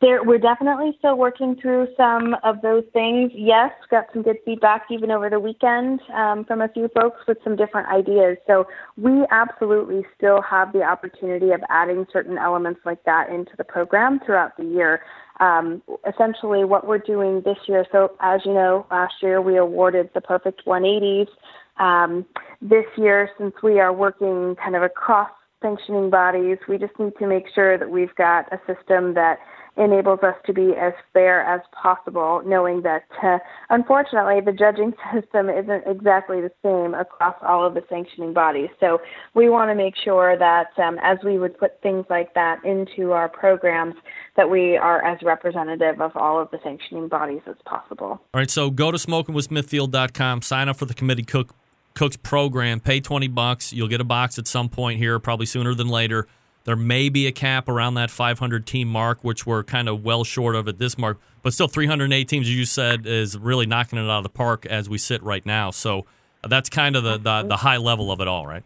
There, 0.00 0.22
we're 0.22 0.38
definitely 0.38 0.94
still 1.00 1.16
working 1.16 1.56
through 1.60 1.88
some 1.96 2.36
of 2.44 2.62
those 2.62 2.84
things. 2.92 3.32
Yes, 3.34 3.72
got 3.90 4.04
some 4.12 4.22
good 4.22 4.36
feedback 4.44 4.84
even 4.92 5.10
over 5.10 5.28
the 5.28 5.40
weekend 5.40 6.00
um, 6.14 6.44
from 6.44 6.60
a 6.60 6.68
few 6.68 6.88
folks 6.94 7.18
with 7.26 7.38
some 7.42 7.56
different 7.56 7.88
ideas. 7.88 8.36
So 8.46 8.68
we 8.96 9.24
absolutely 9.32 10.06
still 10.16 10.40
have 10.42 10.72
the 10.72 10.82
opportunity 10.82 11.50
of 11.50 11.62
adding 11.68 12.06
certain 12.12 12.38
elements 12.38 12.80
like 12.84 13.02
that 13.04 13.28
into 13.28 13.50
the 13.58 13.64
program 13.64 14.20
throughout 14.24 14.56
the 14.56 14.64
year. 14.64 15.02
Um, 15.40 15.82
essentially, 16.08 16.64
what 16.64 16.86
we're 16.86 16.98
doing 16.98 17.42
this 17.44 17.58
year. 17.66 17.84
So 17.90 18.12
as 18.20 18.42
you 18.44 18.54
know, 18.54 18.86
last 18.92 19.14
year 19.20 19.42
we 19.42 19.56
awarded 19.56 20.10
the 20.14 20.20
Perfect 20.20 20.64
180s. 20.64 21.26
Um, 21.80 22.24
this 22.62 22.86
year, 22.96 23.30
since 23.36 23.54
we 23.64 23.80
are 23.80 23.92
working 23.92 24.54
kind 24.62 24.76
of 24.76 24.82
across 24.82 25.30
sanctioning 25.60 26.08
bodies, 26.10 26.58
we 26.68 26.78
just 26.78 26.96
need 27.00 27.14
to 27.18 27.26
make 27.26 27.46
sure 27.52 27.76
that 27.78 27.90
we've 27.90 28.14
got 28.14 28.46
a 28.52 28.58
system 28.66 29.14
that 29.14 29.38
enables 29.78 30.20
us 30.22 30.34
to 30.46 30.52
be 30.52 30.74
as 30.76 30.92
fair 31.12 31.42
as 31.42 31.60
possible, 31.72 32.42
knowing 32.44 32.82
that 32.82 33.04
uh, 33.22 33.38
unfortunately 33.70 34.40
the 34.40 34.52
judging 34.52 34.92
system 35.14 35.48
isn't 35.48 35.84
exactly 35.86 36.40
the 36.40 36.50
same 36.62 36.94
across 36.94 37.36
all 37.42 37.66
of 37.66 37.74
the 37.74 37.82
sanctioning 37.88 38.32
bodies. 38.32 38.68
So 38.80 39.00
we 39.34 39.48
want 39.48 39.70
to 39.70 39.74
make 39.74 39.94
sure 39.96 40.36
that 40.36 40.68
um, 40.78 40.98
as 41.02 41.18
we 41.24 41.38
would 41.38 41.56
put 41.58 41.80
things 41.82 42.04
like 42.10 42.34
that 42.34 42.64
into 42.64 43.12
our 43.12 43.28
programs, 43.28 43.94
that 44.36 44.50
we 44.50 44.76
are 44.76 45.04
as 45.04 45.18
representative 45.22 46.00
of 46.00 46.16
all 46.16 46.40
of 46.40 46.50
the 46.50 46.58
sanctioning 46.62 47.08
bodies 47.08 47.42
as 47.46 47.56
possible. 47.64 48.08
All 48.08 48.28
right, 48.34 48.50
so 48.50 48.70
go 48.70 48.90
to 48.90 48.98
smokingwithsmithfield.com, 48.98 50.42
sign 50.42 50.68
up 50.68 50.76
for 50.76 50.84
the 50.84 50.94
committee 50.94 51.24
cook 51.24 51.54
cooks 51.94 52.16
program, 52.16 52.78
pay 52.78 53.00
20 53.00 53.26
bucks, 53.26 53.72
you'll 53.72 53.88
get 53.88 54.00
a 54.00 54.04
box 54.04 54.38
at 54.38 54.46
some 54.46 54.68
point 54.68 54.98
here, 54.98 55.18
probably 55.18 55.46
sooner 55.46 55.74
than 55.74 55.88
later 55.88 56.28
there 56.64 56.76
may 56.76 57.08
be 57.08 57.26
a 57.26 57.32
cap 57.32 57.68
around 57.68 57.94
that 57.94 58.10
500 58.10 58.66
team 58.66 58.88
mark, 58.88 59.22
which 59.22 59.46
we're 59.46 59.64
kind 59.64 59.88
of 59.88 60.04
well 60.04 60.24
short 60.24 60.54
of 60.54 60.68
at 60.68 60.78
this 60.78 60.98
mark, 60.98 61.18
but 61.42 61.52
still 61.52 61.68
308 61.68 62.28
teams, 62.28 62.46
as 62.46 62.54
you 62.54 62.64
said, 62.64 63.06
is 63.06 63.38
really 63.38 63.66
knocking 63.66 63.98
it 63.98 64.02
out 64.02 64.18
of 64.18 64.22
the 64.22 64.28
park 64.28 64.66
as 64.66 64.88
we 64.88 64.98
sit 64.98 65.22
right 65.22 65.44
now. 65.46 65.70
So 65.70 66.04
that's 66.46 66.68
kind 66.68 66.96
of 66.96 67.04
the, 67.04 67.18
the, 67.18 67.48
the 67.48 67.56
high 67.58 67.78
level 67.78 68.12
of 68.12 68.20
it 68.20 68.28
all, 68.28 68.46
right? 68.46 68.64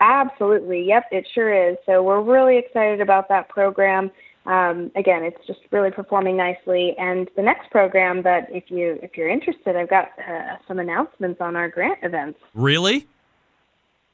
Absolutely. 0.00 0.86
Yep, 0.86 1.04
it 1.12 1.28
sure 1.34 1.70
is. 1.70 1.76
So 1.84 2.02
we're 2.02 2.22
really 2.22 2.56
excited 2.56 3.00
about 3.00 3.28
that 3.28 3.48
program. 3.50 4.10
Um, 4.46 4.90
again, 4.96 5.22
it's 5.22 5.46
just 5.46 5.60
really 5.70 5.90
performing 5.90 6.36
nicely. 6.36 6.94
And 6.98 7.28
the 7.36 7.42
next 7.42 7.70
program 7.70 8.22
that, 8.22 8.48
if 8.50 8.64
you 8.70 8.98
if 9.02 9.16
you're 9.16 9.28
interested, 9.28 9.76
I've 9.76 9.90
got 9.90 10.08
uh, 10.18 10.56
some 10.66 10.78
announcements 10.78 11.40
on 11.42 11.56
our 11.56 11.68
grant 11.68 11.98
events. 12.02 12.38
Really? 12.54 13.06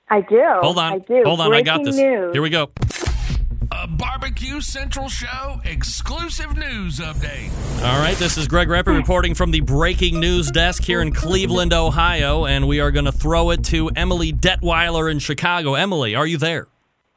I 0.08 0.20
do. 0.20 0.44
Hold 0.60 0.78
on. 0.78 0.92
I 0.92 0.98
do. 0.98 1.22
Hold 1.24 1.40
on. 1.40 1.48
Breaking 1.48 1.68
I 1.68 1.76
got 1.76 1.84
this. 1.84 1.96
News. 1.96 2.32
Here 2.32 2.42
we 2.42 2.50
go. 2.50 2.70
A 3.72 3.86
Barbecue 3.88 4.60
Central 4.60 5.08
Show 5.08 5.60
exclusive 5.64 6.56
news 6.56 6.98
update. 6.98 7.50
All 7.82 8.00
right, 8.00 8.16
this 8.16 8.38
is 8.38 8.46
Greg 8.48 8.68
Rempe 8.68 8.86
reporting 8.96 9.34
from 9.34 9.50
the 9.50 9.60
breaking 9.60 10.18
news 10.20 10.50
desk 10.50 10.84
here 10.84 11.02
in 11.02 11.12
Cleveland, 11.12 11.72
Ohio, 11.72 12.46
and 12.46 12.68
we 12.68 12.80
are 12.80 12.90
going 12.90 13.04
to 13.04 13.12
throw 13.12 13.50
it 13.50 13.64
to 13.64 13.88
Emily 13.96 14.32
Detwiler 14.32 15.10
in 15.10 15.18
Chicago. 15.18 15.74
Emily, 15.74 16.14
are 16.14 16.26
you 16.26 16.38
there? 16.38 16.68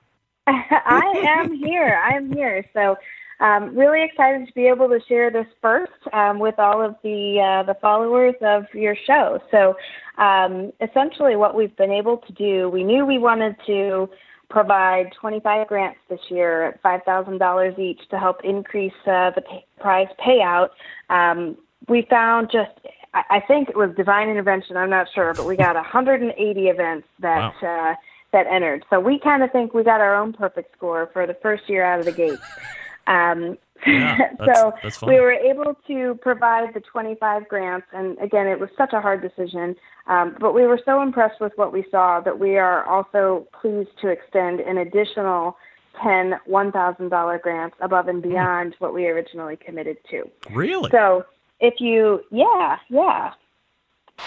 I 0.47 1.39
am 1.39 1.53
here. 1.53 2.01
I 2.03 2.15
am 2.15 2.33
here. 2.33 2.65
So, 2.73 2.97
um, 3.39 3.75
really 3.75 4.03
excited 4.03 4.47
to 4.47 4.53
be 4.53 4.67
able 4.67 4.89
to 4.89 4.99
share 5.07 5.31
this 5.31 5.47
first 5.61 5.91
um, 6.13 6.39
with 6.39 6.59
all 6.59 6.81
of 6.83 6.95
the 7.03 7.39
uh, 7.39 7.63
the 7.63 7.77
followers 7.79 8.35
of 8.41 8.65
your 8.73 8.95
show. 9.07 9.39
So, 9.51 9.75
um, 10.21 10.73
essentially, 10.81 11.35
what 11.35 11.55
we've 11.55 11.75
been 11.77 11.91
able 11.91 12.17
to 12.17 12.33
do, 12.33 12.69
we 12.69 12.83
knew 12.83 13.05
we 13.05 13.17
wanted 13.17 13.55
to 13.67 14.09
provide 14.49 15.11
25 15.19 15.67
grants 15.67 15.99
this 16.09 16.19
year 16.29 16.63
at 16.63 16.81
$5,000 16.81 17.79
each 17.79 18.01
to 18.09 18.17
help 18.17 18.43
increase 18.43 18.91
uh, 19.05 19.29
the 19.35 19.41
pay- 19.47 19.65
prize 19.79 20.07
payout. 20.19 20.69
Um, 21.11 21.55
we 21.87 22.07
found 22.09 22.49
just, 22.51 22.71
I 23.13 23.43
think 23.47 23.69
it 23.69 23.77
was 23.77 23.91
divine 23.95 24.27
intervention. 24.27 24.75
I'm 24.75 24.89
not 24.89 25.07
sure, 25.13 25.35
but 25.35 25.45
we 25.45 25.55
got 25.55 25.75
180 25.75 26.67
events 26.67 27.07
that. 27.19 27.53
Wow. 27.61 27.91
Uh, 27.91 27.95
that 28.31 28.45
entered. 28.47 28.85
So 28.89 28.99
we 28.99 29.19
kind 29.19 29.43
of 29.43 29.51
think 29.51 29.73
we 29.73 29.83
got 29.83 30.01
our 30.01 30.15
own 30.15 30.33
perfect 30.33 30.75
score 30.77 31.09
for 31.13 31.25
the 31.25 31.33
first 31.41 31.67
year 31.67 31.83
out 31.83 31.99
of 31.99 32.05
the 32.05 32.11
gate. 32.11 32.37
Um, 33.09 33.57
yeah, 33.87 34.17
that's, 34.37 34.59
so 34.59 34.73
that's 34.83 35.01
we 35.01 35.19
were 35.19 35.31
able 35.31 35.75
to 35.87 36.17
provide 36.21 36.73
the 36.73 36.81
25 36.81 37.47
grants, 37.47 37.87
and 37.91 38.17
again, 38.19 38.47
it 38.47 38.59
was 38.59 38.69
such 38.77 38.93
a 38.93 39.01
hard 39.01 39.21
decision, 39.21 39.75
um, 40.07 40.35
but 40.39 40.53
we 40.53 40.63
were 40.67 40.79
so 40.85 41.01
impressed 41.01 41.41
with 41.41 41.53
what 41.55 41.73
we 41.73 41.83
saw 41.89 42.21
that 42.21 42.37
we 42.39 42.57
are 42.57 42.85
also 42.85 43.47
pleased 43.59 43.89
to 44.01 44.09
extend 44.09 44.59
an 44.59 44.77
additional 44.77 45.57
10 46.03 46.35
$1,000 46.47 47.41
grants 47.41 47.75
above 47.81 48.07
and 48.07 48.23
Hmm. 48.23 48.29
beyond 48.29 48.75
what 48.79 48.93
we 48.93 49.07
originally 49.07 49.57
committed 49.57 49.97
to. 50.11 50.29
Really? 50.51 50.91
So 50.91 51.25
if 51.59 51.75
you, 51.79 52.21
yeah, 52.31 52.77
yeah. 52.89 53.33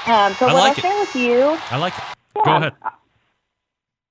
Um, 0.06 0.34
so 0.38 0.46
I 0.46 0.52
what 0.54 0.60
like 0.60 0.72
I'll 0.72 0.78
it. 0.78 0.80
share 0.80 1.00
with 1.00 1.16
you 1.16 1.58
I 1.70 1.76
like 1.76 1.94
it. 1.96 2.04
Go 2.44 2.56
ahead. 2.56 2.72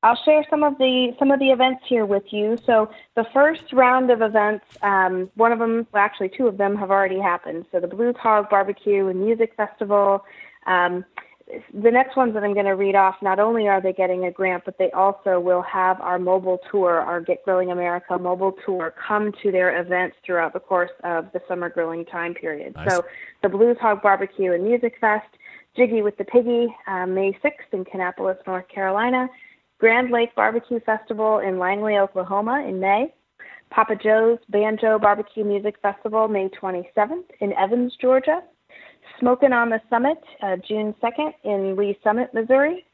I'll 0.03 0.19
share 0.25 0.43
some 0.49 0.63
of 0.63 0.77
the 0.79 1.15
some 1.19 1.29
of 1.29 1.39
the 1.39 1.51
events 1.51 1.83
here 1.87 2.05
with 2.05 2.23
you. 2.31 2.57
So 2.65 2.89
the 3.15 3.25
first 3.33 3.71
round 3.71 4.09
of 4.09 4.21
events, 4.21 4.65
um, 4.81 5.29
one 5.35 5.51
of 5.51 5.59
them, 5.59 5.85
well, 5.91 6.03
actually 6.03 6.29
two 6.29 6.47
of 6.47 6.57
them, 6.57 6.75
have 6.75 6.89
already 6.89 7.19
happened. 7.19 7.65
So 7.71 7.79
the 7.79 7.87
Blues 7.87 8.15
Hog 8.19 8.49
Barbecue 8.49 9.07
and 9.07 9.19
Music 9.19 9.53
Festival. 9.55 10.25
Um, 10.65 11.05
the 11.73 11.91
next 11.91 12.15
ones 12.15 12.33
that 12.33 12.43
I'm 12.43 12.53
going 12.53 12.65
to 12.65 12.75
read 12.75 12.95
off, 12.95 13.15
not 13.21 13.39
only 13.39 13.67
are 13.67 13.81
they 13.81 13.91
getting 13.91 14.25
a 14.25 14.31
grant, 14.31 14.63
but 14.63 14.77
they 14.77 14.89
also 14.91 15.39
will 15.39 15.61
have 15.61 15.99
our 15.99 16.17
mobile 16.17 16.59
tour, 16.71 16.99
our 16.99 17.19
Get 17.19 17.43
Grilling 17.43 17.71
America 17.71 18.17
mobile 18.17 18.53
tour, 18.65 18.93
come 19.07 19.33
to 19.43 19.51
their 19.51 19.81
events 19.81 20.15
throughout 20.25 20.53
the 20.53 20.59
course 20.59 20.91
of 21.03 21.31
the 21.33 21.41
summer 21.47 21.69
grilling 21.69 22.05
time 22.05 22.33
period. 22.33 22.75
Nice. 22.75 22.89
So 22.89 23.05
the 23.43 23.49
Blues 23.49 23.77
Hog 23.81 24.01
Barbecue 24.01 24.53
and 24.53 24.63
Music 24.63 24.95
Fest, 25.01 25.27
Jiggy 25.75 26.01
with 26.01 26.17
the 26.17 26.23
Piggy, 26.23 26.73
uh, 26.87 27.05
May 27.05 27.37
6th 27.43 27.73
in 27.73 27.85
Kannapolis, 27.85 28.37
North 28.47 28.67
Carolina, 28.69 29.29
Grand 29.81 30.11
Lake 30.11 30.35
Barbecue 30.35 30.79
Festival 30.81 31.39
in 31.39 31.57
Langley, 31.57 31.97
Oklahoma 31.97 32.63
in 32.67 32.79
May, 32.79 33.11
Papa 33.71 33.95
Joe's 33.95 34.37
Banjo 34.49 34.99
Barbecue 34.99 35.43
Music 35.43 35.73
Festival 35.81 36.27
May 36.27 36.49
27th 36.49 37.23
in 37.39 37.51
Evans, 37.53 37.91
Georgia, 37.99 38.43
Smokin' 39.19 39.53
on 39.53 39.71
the 39.71 39.81
Summit, 39.89 40.19
uh, 40.43 40.57
June 40.67 40.93
2nd 41.01 41.33
in 41.43 41.75
Lee 41.75 41.97
Summit, 42.03 42.31
Missouri. 42.31 42.85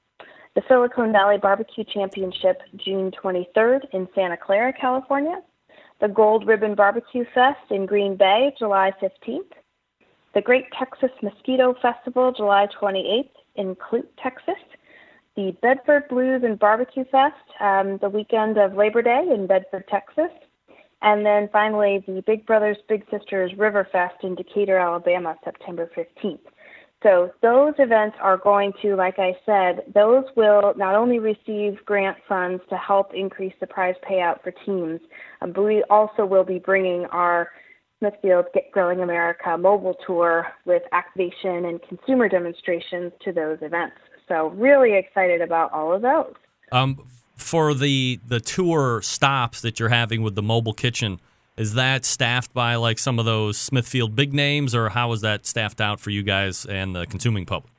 The 0.56 0.62
Silicon 0.70 1.12
Valley 1.12 1.38
Barbecue 1.38 1.84
Championship, 1.84 2.62
June 2.78 3.12
23rd 3.22 3.82
in 3.92 4.08
Santa 4.16 4.38
Clara, 4.38 4.72
California. 4.72 5.42
The 6.00 6.08
Gold 6.08 6.48
Ribbon 6.48 6.74
Barbecue 6.74 7.26
Fest 7.36 7.70
in 7.70 7.86
Green 7.86 8.16
Bay, 8.16 8.56
July 8.58 8.94
15th. 9.02 9.52
The 10.34 10.42
Great 10.42 10.68
Texas 10.72 11.12
Mosquito 11.22 11.76
Festival, 11.82 12.32
July 12.32 12.68
28th 12.82 13.28
in 13.58 13.76
Clute, 13.76 14.08
Texas. 14.24 14.56
The 15.38 15.56
Bedford 15.62 16.08
Blues 16.10 16.42
and 16.44 16.58
Barbecue 16.58 17.06
Fest, 17.12 17.36
um, 17.60 18.00
the 18.02 18.10
weekend 18.10 18.58
of 18.58 18.74
Labor 18.74 19.04
Day 19.04 19.24
in 19.32 19.46
Bedford, 19.46 19.84
Texas. 19.88 20.32
And 21.04 21.24
then 21.24 21.48
finally, 21.54 22.04
the 22.08 22.24
Big 22.26 22.44
Brothers 22.48 22.78
Big 22.90 23.04
Sisters 23.12 23.52
River 23.56 23.88
Fest 23.92 24.16
in 24.24 24.34
Decatur, 24.34 24.80
Alabama, 24.80 25.36
September 25.44 25.92
15th. 25.96 26.40
So 27.04 27.32
those 27.44 27.76
events 27.78 28.18
are 28.20 28.38
going 28.38 28.74
to, 28.82 28.96
like 28.96 29.20
I 29.20 29.38
said, 29.46 29.84
those 29.94 30.24
will 30.36 30.74
not 30.76 30.96
only 30.96 31.20
receive 31.20 31.86
grant 31.86 32.18
funds 32.28 32.64
to 32.72 32.76
help 32.76 33.14
increase 33.14 33.54
the 33.60 33.68
prize 33.68 33.94
payout 34.10 34.42
for 34.42 34.50
teams, 34.66 35.00
um, 35.42 35.52
but 35.52 35.62
we 35.62 35.84
also 35.92 36.26
will 36.26 36.46
be 36.46 36.58
bringing 36.58 37.06
our 37.12 37.52
Smithfield 38.00 38.46
Get 38.56 38.72
Grilling 38.72 39.02
America 39.02 39.56
mobile 39.56 39.98
tour 40.08 40.48
with 40.66 40.82
activation 40.94 41.66
and 41.66 41.80
consumer 41.84 42.28
demonstrations 42.28 43.12
to 43.24 43.32
those 43.32 43.60
events. 43.62 43.98
So 44.28 44.50
really 44.50 44.98
excited 44.98 45.42
about 45.42 45.72
all 45.72 45.94
of 45.94 46.02
those. 46.02 46.34
Um, 46.72 47.08
for 47.36 47.74
the 47.74 48.20
the 48.26 48.40
tour 48.40 49.02
stops 49.02 49.62
that 49.62 49.80
you're 49.80 49.90
having 49.90 50.22
with 50.22 50.36
the 50.36 50.42
mobile 50.42 50.74
kitchen, 50.74 51.20
is 51.56 51.74
that 51.76 52.06
staffed 52.06 52.54
by 52.54 52.76
like 52.76 53.00
some 53.00 53.20
of 53.20 53.26
those 53.26 53.58
Smithfield 53.58 54.16
big 54.16 54.34
names, 54.34 54.76
or 54.76 54.90
how 54.90 55.12
is 55.12 55.22
that 55.22 55.46
staffed 55.46 55.80
out 55.80 56.00
for 56.00 56.10
you 56.10 56.24
guys 56.24 56.66
and 56.66 56.96
the 56.96 57.06
consuming 57.06 57.46
public? 57.46 57.72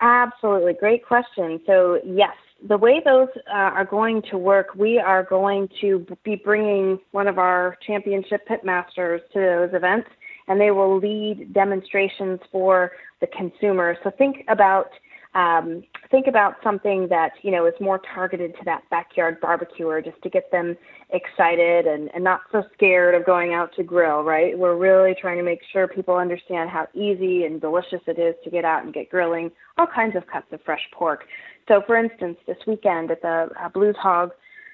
Absolutely. 0.00 0.72
Great 0.74 1.04
question. 1.04 1.60
So, 1.66 2.00
yes, 2.04 2.34
the 2.66 2.78
way 2.78 3.02
those 3.04 3.28
uh, 3.48 3.52
are 3.52 3.84
going 3.84 4.22
to 4.30 4.38
work, 4.38 4.74
we 4.74 4.98
are 4.98 5.22
going 5.22 5.68
to 5.80 6.06
be 6.24 6.36
bringing 6.36 6.98
one 7.10 7.28
of 7.28 7.38
our 7.38 7.76
championship 7.86 8.46
pitmasters 8.48 9.20
to 9.32 9.38
those 9.38 9.70
events, 9.74 10.08
and 10.50 10.60
they 10.60 10.72
will 10.72 10.98
lead 10.98 11.54
demonstrations 11.54 12.40
for 12.50 12.90
the 13.20 13.28
consumer. 13.28 13.96
So, 14.02 14.10
think 14.10 14.44
about 14.48 14.90
um, 15.32 15.84
think 16.10 16.26
about 16.26 16.56
something 16.64 17.06
that 17.08 17.30
you 17.42 17.52
know 17.52 17.64
is 17.64 17.74
more 17.80 18.00
targeted 18.12 18.56
to 18.58 18.64
that 18.64 18.82
backyard 18.90 19.40
barbecuer, 19.40 20.02
just 20.02 20.20
to 20.22 20.28
get 20.28 20.50
them 20.50 20.76
excited 21.10 21.86
and, 21.86 22.10
and 22.14 22.24
not 22.24 22.40
so 22.50 22.64
scared 22.74 23.14
of 23.14 23.24
going 23.24 23.54
out 23.54 23.70
to 23.76 23.84
grill. 23.84 24.24
Right? 24.24 24.58
We're 24.58 24.76
really 24.76 25.14
trying 25.18 25.38
to 25.38 25.44
make 25.44 25.60
sure 25.72 25.86
people 25.86 26.16
understand 26.16 26.68
how 26.68 26.88
easy 26.94 27.44
and 27.44 27.60
delicious 27.60 28.00
it 28.08 28.18
is 28.18 28.34
to 28.42 28.50
get 28.50 28.64
out 28.64 28.84
and 28.84 28.92
get 28.92 29.08
grilling 29.08 29.52
all 29.78 29.86
kinds 29.86 30.16
of 30.16 30.26
cuts 30.26 30.46
of 30.50 30.60
fresh 30.64 30.82
pork. 30.92 31.24
So, 31.68 31.80
for 31.86 31.96
instance, 31.96 32.36
this 32.48 32.58
weekend 32.66 33.12
at 33.12 33.22
the 33.22 33.48
uh, 33.62 33.68
Blues 33.68 33.94
Hog 34.00 34.32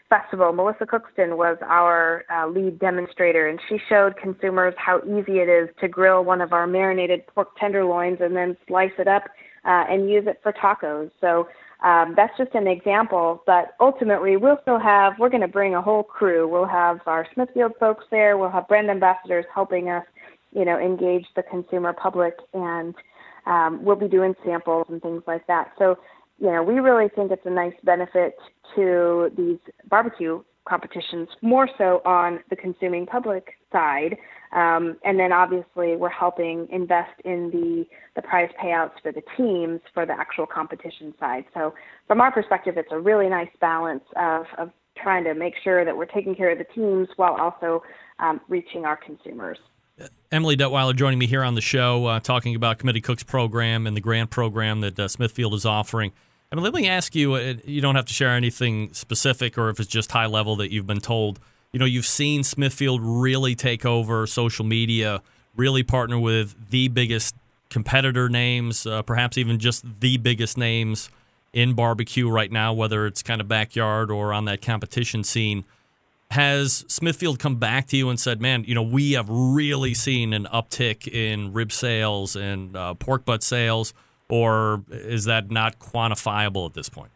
Festival, 0.08 0.52
Melissa 0.52 0.86
Cookston 0.86 1.36
was 1.36 1.56
our 1.62 2.24
uh, 2.32 2.46
lead 2.46 2.78
demonstrator, 2.78 3.48
and 3.48 3.58
she 3.68 3.78
showed 3.88 4.16
consumers 4.16 4.74
how 4.76 5.00
easy 5.00 5.40
it 5.40 5.48
is 5.48 5.68
to 5.80 5.88
grill 5.88 6.24
one 6.24 6.40
of 6.40 6.52
our 6.52 6.66
marinated 6.66 7.26
pork 7.26 7.48
tenderloins 7.58 8.18
and 8.20 8.36
then 8.36 8.56
slice 8.68 8.92
it 8.98 9.08
up 9.08 9.24
uh, 9.64 9.84
and 9.88 10.08
use 10.08 10.24
it 10.26 10.40
for 10.42 10.52
tacos. 10.52 11.10
So 11.20 11.48
um, 11.82 12.14
that's 12.16 12.36
just 12.38 12.54
an 12.54 12.66
example, 12.66 13.42
but 13.46 13.74
ultimately 13.80 14.36
we'll 14.36 14.58
still 14.62 14.78
have, 14.78 15.14
we're 15.18 15.28
going 15.28 15.42
to 15.42 15.48
bring 15.48 15.74
a 15.74 15.82
whole 15.82 16.02
crew. 16.02 16.48
We'll 16.48 16.66
have 16.66 17.00
our 17.06 17.26
Smithfield 17.34 17.72
folks 17.78 18.04
there, 18.10 18.38
we'll 18.38 18.50
have 18.50 18.68
brand 18.68 18.90
ambassadors 18.90 19.44
helping 19.52 19.90
us, 19.90 20.04
you 20.52 20.64
know, 20.64 20.78
engage 20.78 21.26
the 21.34 21.42
consumer 21.42 21.92
public, 21.92 22.34
and 22.54 22.94
um, 23.46 23.84
we'll 23.84 23.96
be 23.96 24.08
doing 24.08 24.34
samples 24.44 24.86
and 24.88 25.02
things 25.02 25.22
like 25.26 25.46
that. 25.48 25.72
So, 25.78 25.98
you 26.38 26.50
know, 26.50 26.62
we 26.62 26.80
really 26.80 27.08
think 27.08 27.30
it's 27.30 27.46
a 27.46 27.50
nice 27.50 27.74
benefit 27.82 28.36
to 28.74 29.30
these 29.36 29.58
barbecue 29.88 30.42
competitions, 30.68 31.28
more 31.42 31.68
so 31.78 32.02
on 32.04 32.40
the 32.50 32.56
consuming 32.56 33.06
public 33.06 33.54
side. 33.72 34.16
Um, 34.52 34.96
and 35.04 35.18
then 35.18 35.32
obviously 35.32 35.96
we're 35.96 36.08
helping 36.08 36.68
invest 36.70 37.20
in 37.24 37.50
the, 37.50 37.84
the 38.14 38.22
prize 38.22 38.50
payouts 38.62 38.92
for 39.02 39.12
the 39.12 39.22
teams 39.36 39.80
for 39.94 40.06
the 40.06 40.12
actual 40.12 40.46
competition 40.46 41.14
side. 41.18 41.44
So 41.54 41.74
from 42.06 42.20
our 42.20 42.32
perspective, 42.32 42.74
it's 42.76 42.92
a 42.92 42.98
really 42.98 43.28
nice 43.28 43.50
balance 43.60 44.04
of, 44.16 44.46
of 44.58 44.70
trying 45.00 45.24
to 45.24 45.34
make 45.34 45.54
sure 45.62 45.84
that 45.84 45.96
we're 45.96 46.06
taking 46.06 46.34
care 46.34 46.50
of 46.50 46.58
the 46.58 46.64
teams 46.64 47.08
while 47.16 47.34
also 47.34 47.82
um, 48.18 48.40
reaching 48.48 48.84
our 48.84 48.96
consumers. 48.96 49.58
Emily 50.30 50.56
Detwiler 50.56 50.94
joining 50.94 51.18
me 51.18 51.26
here 51.26 51.42
on 51.42 51.54
the 51.54 51.60
show, 51.60 52.06
uh, 52.06 52.20
talking 52.20 52.54
about 52.54 52.78
Committee 52.78 53.00
Cooks 53.00 53.22
program 53.22 53.86
and 53.86 53.96
the 53.96 54.00
grant 54.00 54.30
program 54.30 54.80
that 54.80 54.98
uh, 54.98 55.08
Smithfield 55.08 55.54
is 55.54 55.64
offering. 55.64 56.12
I 56.50 56.54
mean, 56.54 56.62
let 56.62 56.74
me 56.74 56.88
ask 56.88 57.14
you. 57.14 57.34
uh, 57.34 57.54
You 57.64 57.80
don't 57.80 57.96
have 57.96 58.06
to 58.06 58.14
share 58.14 58.30
anything 58.30 58.92
specific, 58.92 59.58
or 59.58 59.68
if 59.70 59.80
it's 59.80 59.88
just 59.88 60.12
high 60.12 60.26
level 60.26 60.56
that 60.56 60.72
you've 60.72 60.86
been 60.86 61.00
told. 61.00 61.38
You 61.72 61.80
know, 61.80 61.86
you've 61.86 62.06
seen 62.06 62.44
Smithfield 62.44 63.00
really 63.02 63.54
take 63.54 63.84
over 63.84 64.26
social 64.26 64.64
media, 64.64 65.22
really 65.56 65.82
partner 65.82 66.18
with 66.18 66.70
the 66.70 66.88
biggest 66.88 67.34
competitor 67.68 68.28
names, 68.28 68.86
uh, 68.86 69.02
perhaps 69.02 69.36
even 69.36 69.58
just 69.58 70.00
the 70.00 70.16
biggest 70.16 70.56
names 70.56 71.10
in 71.52 71.74
barbecue 71.74 72.28
right 72.28 72.52
now, 72.52 72.72
whether 72.72 73.06
it's 73.06 73.22
kind 73.22 73.40
of 73.40 73.48
backyard 73.48 74.10
or 74.10 74.32
on 74.32 74.44
that 74.44 74.62
competition 74.62 75.24
scene. 75.24 75.64
Has 76.30 76.84
Smithfield 76.88 77.38
come 77.38 77.56
back 77.56 77.86
to 77.88 77.96
you 77.96 78.08
and 78.08 78.18
said, 78.18 78.40
"Man, 78.40 78.64
you 78.66 78.74
know, 78.74 78.82
we 78.82 79.12
have 79.12 79.26
really 79.28 79.94
seen 79.94 80.32
an 80.32 80.46
uptick 80.52 81.06
in 81.06 81.52
rib 81.52 81.70
sales 81.72 82.34
and 82.34 82.76
uh, 82.76 82.94
pork 82.94 83.24
butt 83.24 83.42
sales," 83.42 83.94
or 84.28 84.84
is 84.90 85.24
that 85.24 85.50
not 85.50 85.78
quantifiable 85.78 86.66
at 86.66 86.74
this 86.74 86.88
point? 86.88 87.10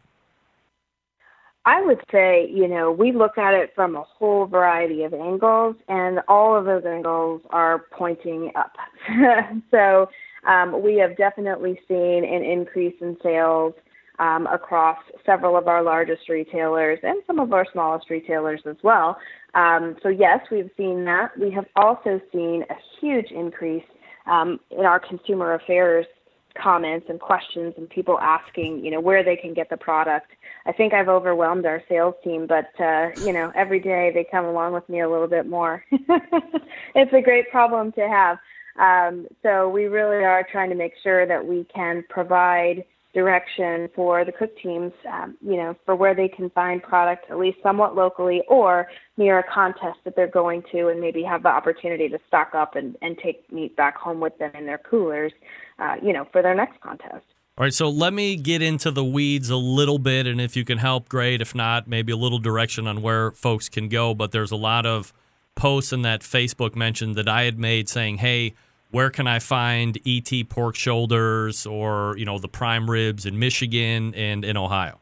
I 1.66 1.82
would 1.82 2.00
say, 2.10 2.48
you 2.50 2.66
know, 2.66 2.90
we 2.90 3.12
look 3.12 3.36
at 3.36 3.52
it 3.52 3.72
from 3.74 3.94
a 3.94 4.02
whole 4.02 4.46
variety 4.46 5.02
of 5.02 5.12
angles, 5.12 5.76
and 5.88 6.20
all 6.26 6.56
of 6.56 6.64
those 6.64 6.84
angles 6.86 7.42
are 7.50 7.84
pointing 7.92 8.50
up. 8.56 8.72
so 9.70 10.08
um, 10.48 10.82
we 10.82 10.96
have 10.96 11.16
definitely 11.16 11.78
seen 11.86 12.24
an 12.24 12.42
increase 12.42 12.94
in 13.00 13.16
sales 13.22 13.74
um, 14.18 14.46
across 14.46 14.98
several 15.26 15.56
of 15.56 15.68
our 15.68 15.82
largest 15.82 16.28
retailers 16.28 16.98
and 17.02 17.22
some 17.26 17.38
of 17.38 17.52
our 17.52 17.66
smallest 17.72 18.08
retailers 18.08 18.60
as 18.66 18.76
well. 18.82 19.18
Um, 19.54 19.96
so, 20.02 20.08
yes, 20.08 20.40
we've 20.50 20.70
seen 20.76 21.04
that. 21.04 21.38
We 21.38 21.50
have 21.50 21.66
also 21.76 22.20
seen 22.32 22.64
a 22.70 22.74
huge 23.00 23.30
increase 23.30 23.84
um, 24.26 24.60
in 24.70 24.86
our 24.86 25.00
consumer 25.00 25.54
affairs 25.54 26.06
comments 26.54 27.06
and 27.08 27.20
questions 27.20 27.74
and 27.76 27.88
people 27.88 28.18
asking, 28.20 28.84
you 28.84 28.90
know, 28.90 29.00
where 29.00 29.22
they 29.22 29.36
can 29.36 29.54
get 29.54 29.70
the 29.70 29.76
product. 29.76 30.30
I 30.66 30.72
think 30.72 30.92
I've 30.92 31.08
overwhelmed 31.08 31.66
our 31.66 31.82
sales 31.88 32.14
team, 32.22 32.46
but 32.46 32.68
uh, 32.80 33.10
you 33.24 33.32
know, 33.32 33.52
every 33.54 33.80
day 33.80 34.10
they 34.12 34.26
come 34.30 34.44
along 34.44 34.72
with 34.72 34.88
me 34.88 35.00
a 35.00 35.08
little 35.08 35.28
bit 35.28 35.46
more. 35.46 35.84
it's 35.90 37.12
a 37.12 37.20
great 37.20 37.50
problem 37.50 37.92
to 37.92 38.08
have. 38.08 38.38
Um, 38.78 39.26
so 39.42 39.68
we 39.68 39.84
really 39.84 40.24
are 40.24 40.46
trying 40.50 40.70
to 40.70 40.76
make 40.76 40.92
sure 41.02 41.26
that 41.26 41.44
we 41.44 41.64
can 41.74 42.04
provide 42.08 42.84
direction 43.12 43.88
for 43.94 44.24
the 44.24 44.32
cook 44.32 44.56
teams, 44.58 44.92
um, 45.12 45.36
you 45.40 45.56
know, 45.56 45.74
for 45.84 45.96
where 45.96 46.14
they 46.14 46.28
can 46.28 46.48
find 46.50 46.82
product 46.82 47.30
at 47.30 47.38
least 47.38 47.58
somewhat 47.62 47.96
locally 47.96 48.42
or 48.48 48.86
near 49.16 49.40
a 49.40 49.42
contest 49.42 49.98
that 50.04 50.14
they're 50.14 50.28
going 50.28 50.62
to 50.70 50.88
and 50.88 51.00
maybe 51.00 51.22
have 51.22 51.42
the 51.42 51.48
opportunity 51.48 52.08
to 52.08 52.18
stock 52.28 52.54
up 52.54 52.76
and, 52.76 52.96
and 53.02 53.18
take 53.18 53.50
meat 53.52 53.76
back 53.76 53.96
home 53.96 54.20
with 54.20 54.36
them 54.38 54.52
in 54.54 54.66
their 54.66 54.78
coolers, 54.78 55.32
uh, 55.78 55.96
you 56.02 56.12
know, 56.12 56.26
for 56.30 56.40
their 56.40 56.54
next 56.54 56.80
contest. 56.80 57.24
All 57.58 57.64
right, 57.64 57.74
so 57.74 57.90
let 57.90 58.14
me 58.14 58.36
get 58.36 58.62
into 58.62 58.90
the 58.90 59.04
weeds 59.04 59.50
a 59.50 59.56
little 59.56 59.98
bit, 59.98 60.26
and 60.26 60.40
if 60.40 60.56
you 60.56 60.64
can 60.64 60.78
help, 60.78 61.08
great. 61.08 61.42
If 61.42 61.54
not, 61.54 61.86
maybe 61.88 62.12
a 62.12 62.16
little 62.16 62.38
direction 62.38 62.86
on 62.86 63.02
where 63.02 63.32
folks 63.32 63.68
can 63.68 63.88
go. 63.88 64.14
But 64.14 64.32
there's 64.32 64.52
a 64.52 64.56
lot 64.56 64.86
of 64.86 65.12
posts 65.56 65.92
in 65.92 66.00
that 66.02 66.22
Facebook 66.22 66.74
mention 66.74 67.12
that 67.14 67.28
I 67.28 67.42
had 67.42 67.58
made 67.58 67.88
saying, 67.88 68.18
hey, 68.18 68.54
where 68.90 69.10
can 69.10 69.26
I 69.26 69.38
find 69.38 69.98
ET 70.06 70.30
pork 70.48 70.74
shoulders 70.74 71.66
or, 71.66 72.16
you 72.16 72.24
know, 72.24 72.38
the 72.38 72.48
prime 72.48 72.90
ribs 72.90 73.24
in 73.26 73.38
Michigan 73.38 74.14
and 74.14 74.44
in 74.44 74.56
Ohio? 74.56 74.98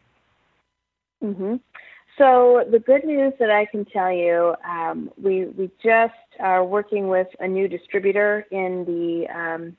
Mm-hmm. 1.23 1.56
So 2.19 2.65
the 2.70 2.81
good 2.81 3.05
news 3.05 3.32
that 3.39 3.51
I 3.51 3.65
can 3.65 3.85
tell 3.85 4.12
you, 4.12 4.55
um, 4.69 5.10
we 5.23 5.47
we 5.47 5.70
just 5.82 6.12
are 6.40 6.65
working 6.65 7.06
with 7.06 7.28
a 7.39 7.47
new 7.47 7.69
distributor 7.69 8.44
in 8.51 8.85
the 8.85 9.27
um, 9.32 9.77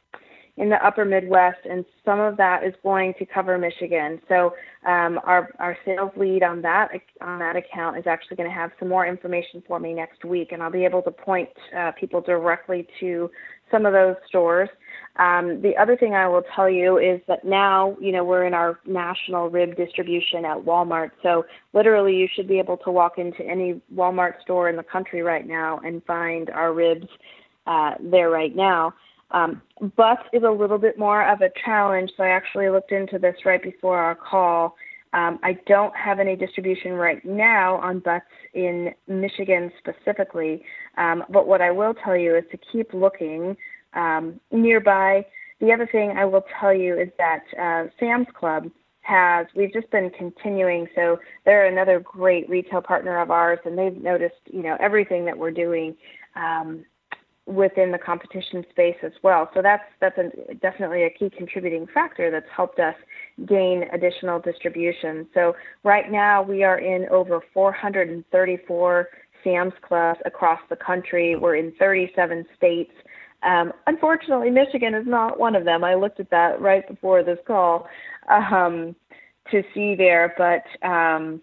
in 0.55 0.69
the 0.69 0.85
upper 0.85 1.03
Midwest, 1.03 1.59
and 1.69 1.83
some 2.03 2.19
of 2.19 2.37
that 2.37 2.63
is 2.63 2.73
going 2.81 3.13
to 3.19 3.25
cover 3.25 3.57
Michigan. 3.57 4.21
So 4.29 4.53
um, 4.85 5.19
our 5.23 5.49
our 5.59 5.77
sales 5.83 6.11
lead 6.15 6.43
on 6.43 6.61
that 6.61 6.91
on 7.21 7.39
that 7.39 7.57
account 7.57 7.97
is 7.97 8.07
actually 8.07 8.37
going 8.37 8.49
to 8.49 8.55
have 8.55 8.71
some 8.79 8.87
more 8.87 9.05
information 9.05 9.61
for 9.67 9.79
me 9.79 9.93
next 9.93 10.23
week, 10.23 10.53
and 10.53 10.63
I'll 10.63 10.71
be 10.71 10.85
able 10.85 11.01
to 11.03 11.11
point 11.11 11.49
uh, 11.77 11.91
people 11.99 12.21
directly 12.21 12.87
to 13.01 13.29
some 13.71 13.85
of 13.85 13.93
those 13.93 14.15
stores. 14.27 14.69
Um, 15.17 15.61
the 15.61 15.75
other 15.75 15.97
thing 15.97 16.13
I 16.13 16.27
will 16.27 16.43
tell 16.55 16.69
you 16.69 16.97
is 16.97 17.19
that 17.27 17.43
now, 17.43 17.97
you 17.99 18.13
know, 18.13 18.23
we're 18.23 18.45
in 18.45 18.53
our 18.53 18.79
national 18.85 19.49
rib 19.49 19.75
distribution 19.75 20.45
at 20.45 20.57
Walmart. 20.57 21.11
So 21.21 21.45
literally, 21.73 22.15
you 22.15 22.27
should 22.33 22.47
be 22.47 22.57
able 22.57 22.77
to 22.77 22.91
walk 22.91 23.17
into 23.17 23.43
any 23.43 23.81
Walmart 23.93 24.41
store 24.41 24.69
in 24.69 24.77
the 24.77 24.83
country 24.83 25.21
right 25.21 25.45
now 25.45 25.79
and 25.83 26.03
find 26.05 26.49
our 26.49 26.73
ribs 26.73 27.07
uh, 27.67 27.95
there 27.99 28.29
right 28.29 28.55
now. 28.55 28.93
Um, 29.31 29.61
butts 29.95 30.23
is 30.33 30.43
a 30.43 30.49
little 30.49 30.77
bit 30.77 30.97
more 30.97 31.27
of 31.27 31.41
a 31.41 31.49
challenge. 31.65 32.11
So 32.15 32.23
I 32.23 32.29
actually 32.29 32.69
looked 32.69 32.91
into 32.91 33.19
this 33.19 33.35
right 33.45 33.61
before 33.61 33.97
our 33.97 34.15
call. 34.15 34.75
Um, 35.13 35.39
I 35.41 35.57
don't 35.65 35.95
have 35.95 36.19
any 36.19 36.35
distribution 36.35 36.93
right 36.93 37.23
now 37.25 37.77
on 37.77 37.99
butts 37.99 38.25
in 38.53 38.93
Michigan 39.07 39.71
specifically, 39.79 40.63
um, 40.97 41.23
but 41.29 41.47
what 41.47 41.61
I 41.61 41.71
will 41.71 41.95
tell 41.95 42.15
you 42.15 42.35
is 42.35 42.43
to 42.51 42.59
keep 42.71 42.93
looking 42.93 43.57
um, 43.93 44.39
nearby. 44.51 45.25
The 45.61 45.73
other 45.73 45.87
thing 45.91 46.11
I 46.11 46.25
will 46.25 46.45
tell 46.59 46.73
you 46.73 46.99
is 46.99 47.09
that 47.17 47.43
uh, 47.59 47.89
Sam's 47.99 48.27
Club 48.33 48.69
has, 49.01 49.47
we've 49.55 49.73
just 49.73 49.89
been 49.89 50.11
continuing. 50.11 50.87
So 50.95 51.17
they're 51.43 51.65
another 51.65 51.99
great 51.99 52.47
retail 52.47 52.81
partner 52.81 53.19
of 53.19 53.31
ours, 53.31 53.59
and 53.65 53.77
they've 53.77 53.97
noticed, 53.97 54.35
you 54.45 54.61
know, 54.61 54.77
everything 54.79 55.25
that 55.25 55.37
we're 55.37 55.51
doing. 55.51 55.95
Um, 56.35 56.85
within 57.49 57.91
the 57.91 57.97
competition 57.97 58.63
space 58.69 58.95
as 59.03 59.11
well. 59.23 59.49
So 59.53 59.61
that's 59.61 59.83
that's 59.99 60.17
a, 60.17 60.53
definitely 60.55 61.03
a 61.03 61.09
key 61.09 61.29
contributing 61.35 61.87
factor 61.93 62.29
that's 62.29 62.45
helped 62.55 62.79
us 62.79 62.95
gain 63.47 63.85
additional 63.91 64.39
distribution. 64.39 65.27
So 65.33 65.55
right 65.83 66.11
now 66.11 66.43
we 66.43 66.63
are 66.63 66.79
in 66.79 67.07
over 67.09 67.41
434 67.53 69.07
Sam's 69.43 69.73
Clubs 69.81 70.19
across 70.25 70.59
the 70.69 70.75
country. 70.75 71.35
We're 71.35 71.55
in 71.55 71.73
37 71.79 72.45
states. 72.55 72.91
Um, 73.41 73.73
unfortunately, 73.87 74.51
Michigan 74.51 74.93
is 74.93 75.07
not 75.07 75.39
one 75.39 75.55
of 75.55 75.65
them. 75.65 75.83
I 75.83 75.95
looked 75.95 76.19
at 76.19 76.29
that 76.29 76.61
right 76.61 76.87
before 76.87 77.23
this 77.23 77.39
call 77.47 77.87
um, 78.29 78.95
to 79.49 79.63
see 79.73 79.95
there, 79.95 80.35
but 80.37 80.87
um, 80.87 81.41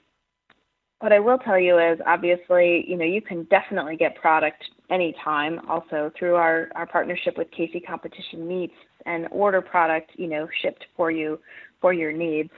what 1.01 1.13
I 1.13 1.19
will 1.19 1.39
tell 1.39 1.59
you 1.59 1.79
is 1.79 1.99
obviously, 2.07 2.85
you 2.87 2.97
know, 2.97 3.05
you 3.05 3.23
can 3.23 3.45
definitely 3.45 3.97
get 3.97 4.15
product 4.15 4.63
anytime 4.91 5.61
also 5.69 6.11
through 6.19 6.37
our, 6.37 6.69
our 6.75 6.87
partnership 6.87 7.37
with 7.37 7.49
KC 7.51 7.87
Competition 7.87 8.47
Meats 8.47 8.75
and 9.05 9.29
order 9.31 9.61
product, 9.61 10.11
you 10.17 10.29
know, 10.29 10.49
shipped 10.63 10.85
for 10.97 11.11
you 11.11 11.39
for 11.81 11.93
your 11.93 12.13
needs. 12.13 12.51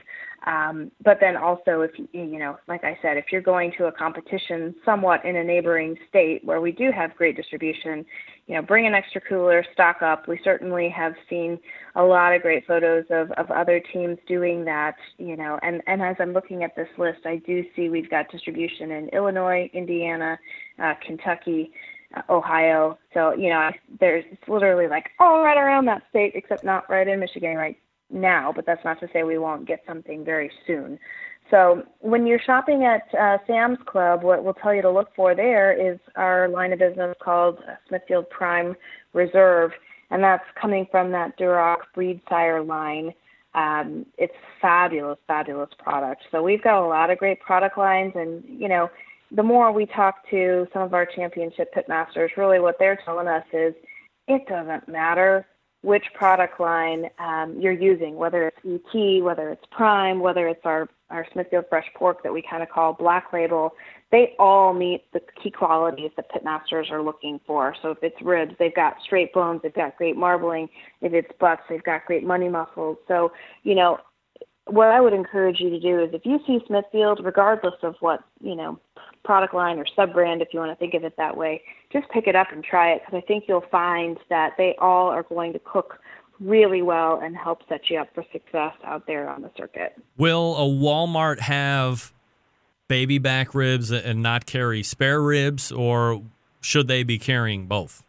Um, 0.47 0.89
but 1.03 1.17
then 1.19 1.35
also, 1.35 1.81
if 1.81 1.91
you, 2.13 2.39
know, 2.39 2.57
like 2.67 2.83
I 2.85 2.97
said, 3.01 3.17
if 3.17 3.25
you're 3.31 3.41
going 3.41 3.73
to 3.77 3.85
a 3.85 3.91
competition 3.91 4.73
somewhat 4.85 5.25
in 5.25 5.35
a 5.35 5.43
neighboring 5.43 5.97
state 6.07 6.43
where 6.45 6.61
we 6.61 6.71
do 6.71 6.91
have 6.95 7.15
great 7.15 7.35
distribution, 7.35 8.05
you 8.47 8.55
know, 8.55 8.61
bring 8.61 8.87
an 8.87 8.93
extra 8.93 9.19
cooler, 9.19 9.65
stock 9.73 10.01
up. 10.01 10.27
We 10.27 10.39
certainly 10.43 10.89
have 10.89 11.13
seen 11.29 11.59
a 11.95 12.03
lot 12.03 12.33
of 12.33 12.41
great 12.41 12.65
photos 12.65 13.03
of, 13.09 13.31
of 13.31 13.51
other 13.51 13.81
teams 13.91 14.17
doing 14.27 14.63
that, 14.65 14.95
you 15.17 15.35
know, 15.35 15.59
and, 15.61 15.81
and 15.87 16.01
as 16.01 16.15
I'm 16.19 16.33
looking 16.33 16.63
at 16.63 16.75
this 16.75 16.87
list, 16.97 17.19
I 17.25 17.41
do 17.45 17.63
see 17.75 17.89
we've 17.89 18.09
got 18.09 18.31
distribution 18.31 18.91
in 18.91 19.09
Illinois, 19.09 19.69
Indiana, 19.73 20.39
uh, 20.81 20.93
Kentucky, 21.05 21.71
Ohio. 22.29 22.97
So, 23.13 23.33
you 23.33 23.49
know, 23.49 23.71
there's 23.99 24.25
it's 24.31 24.47
literally 24.47 24.87
like 24.87 25.11
all 25.19 25.43
right 25.43 25.57
around 25.57 25.85
that 25.85 26.03
state, 26.09 26.33
except 26.35 26.63
not 26.63 26.89
right 26.89 27.07
in 27.07 27.19
Michigan 27.19 27.55
right 27.55 27.77
now, 28.09 28.51
but 28.55 28.65
that's 28.65 28.83
not 28.83 28.99
to 28.99 29.09
say 29.13 29.23
we 29.23 29.37
won't 29.37 29.67
get 29.67 29.83
something 29.87 30.25
very 30.25 30.51
soon. 30.65 30.99
So 31.51 31.83
when 31.99 32.27
you're 32.27 32.39
shopping 32.39 32.85
at 32.85 33.03
uh, 33.19 33.37
Sam's 33.47 33.79
Club, 33.85 34.23
what 34.23 34.43
we'll 34.43 34.53
tell 34.53 34.73
you 34.73 34.81
to 34.83 34.91
look 34.91 35.09
for 35.15 35.33
there 35.33 35.73
is 35.73 35.99
our 36.15 36.47
line 36.47 36.73
of 36.73 36.79
business 36.79 37.15
called 37.21 37.59
Smithfield 37.87 38.29
Prime 38.29 38.75
Reserve, 39.13 39.71
and 40.11 40.23
that's 40.23 40.43
coming 40.59 40.87
from 40.91 41.11
that 41.11 41.37
Duroc 41.37 41.77
breed 41.95 42.21
sire 42.29 42.61
line. 42.61 43.13
Um, 43.55 44.05
it's 44.17 44.35
fabulous, 44.61 45.17
fabulous 45.25 45.69
product. 45.79 46.23
So 46.31 46.43
we've 46.43 46.61
got 46.61 46.83
a 46.83 46.87
lot 46.87 47.09
of 47.09 47.17
great 47.17 47.39
product 47.39 47.77
lines, 47.79 48.13
and 48.15 48.43
you 48.47 48.67
know, 48.67 48.89
the 49.31 49.43
more 49.43 49.71
we 49.71 49.85
talk 49.85 50.29
to 50.29 50.67
some 50.73 50.81
of 50.81 50.93
our 50.93 51.05
championship 51.05 51.73
pitmasters, 51.73 52.35
really 52.37 52.59
what 52.59 52.77
they're 52.79 52.99
telling 53.05 53.27
us 53.27 53.43
is 53.53 53.73
it 54.27 54.47
doesn't 54.47 54.87
matter 54.87 55.45
which 55.81 56.03
product 56.13 56.59
line 56.59 57.09
um, 57.19 57.55
you're 57.57 57.71
using, 57.71 58.15
whether 58.15 58.47
it's 58.47 58.57
ET, 58.65 59.23
whether 59.23 59.49
it's 59.49 59.63
Prime, 59.71 60.19
whether 60.19 60.47
it's 60.49 60.65
our, 60.65 60.89
our 61.09 61.25
Smithfield 61.31 61.65
Fresh 61.69 61.87
Pork 61.95 62.21
that 62.23 62.33
we 62.33 62.43
kind 62.47 62.61
of 62.61 62.69
call 62.69 62.93
Black 62.93 63.31
Label, 63.31 63.71
they 64.11 64.35
all 64.39 64.73
meet 64.73 65.05
the 65.13 65.21
key 65.41 65.51
qualities 65.51 66.11
that 66.17 66.29
pitmasters 66.31 66.91
are 66.91 67.01
looking 67.01 67.39
for. 67.47 67.75
So 67.81 67.91
if 67.91 67.99
it's 68.01 68.21
ribs, 68.21 68.55
they've 68.59 68.75
got 68.75 68.97
straight 69.03 69.31
bones, 69.33 69.61
they've 69.63 69.73
got 69.73 69.95
great 69.97 70.17
marbling. 70.17 70.67
If 71.01 71.13
it's 71.13 71.31
butts, 71.39 71.61
they've 71.69 71.83
got 71.83 72.05
great 72.05 72.25
money 72.25 72.49
muscles. 72.49 72.97
So, 73.07 73.31
you 73.63 73.75
know, 73.75 73.99
what 74.69 74.87
I 74.87 75.01
would 75.01 75.13
encourage 75.13 75.59
you 75.59 75.69
to 75.69 75.79
do 75.79 76.01
is 76.01 76.09
if 76.13 76.25
you 76.25 76.39
see 76.45 76.59
Smithfield, 76.67 77.21
regardless 77.23 77.75
of 77.83 77.95
what, 77.99 78.23
you 78.41 78.55
know, 78.55 78.79
product 79.23 79.53
line 79.53 79.79
or 79.79 79.85
sub 79.95 80.13
brand, 80.13 80.41
if 80.41 80.49
you 80.53 80.59
want 80.59 80.71
to 80.71 80.75
think 80.75 80.93
of 80.93 81.03
it 81.03 81.15
that 81.17 81.35
way, 81.35 81.61
just 81.91 82.09
pick 82.09 82.27
it 82.27 82.35
up 82.35 82.47
and 82.51 82.63
try 82.63 82.91
it 82.91 83.01
because 83.05 83.21
I 83.23 83.25
think 83.27 83.45
you'll 83.47 83.65
find 83.71 84.17
that 84.29 84.53
they 84.57 84.75
all 84.79 85.09
are 85.09 85.23
going 85.23 85.53
to 85.53 85.59
cook 85.59 85.99
really 86.39 86.81
well 86.81 87.19
and 87.21 87.35
help 87.35 87.61
set 87.67 87.89
you 87.89 87.99
up 87.99 88.07
for 88.13 88.23
success 88.31 88.73
out 88.85 89.05
there 89.07 89.29
on 89.29 89.41
the 89.41 89.51
circuit. 89.57 89.93
Will 90.17 90.55
a 90.55 90.61
Walmart 90.61 91.39
have 91.39 92.13
baby 92.87 93.17
back 93.17 93.53
ribs 93.53 93.91
and 93.91 94.23
not 94.23 94.45
carry 94.45 94.81
spare 94.83 95.21
ribs, 95.21 95.71
or 95.71 96.23
should 96.61 96.87
they 96.87 97.03
be 97.03 97.19
carrying 97.19 97.67
both? 97.67 98.03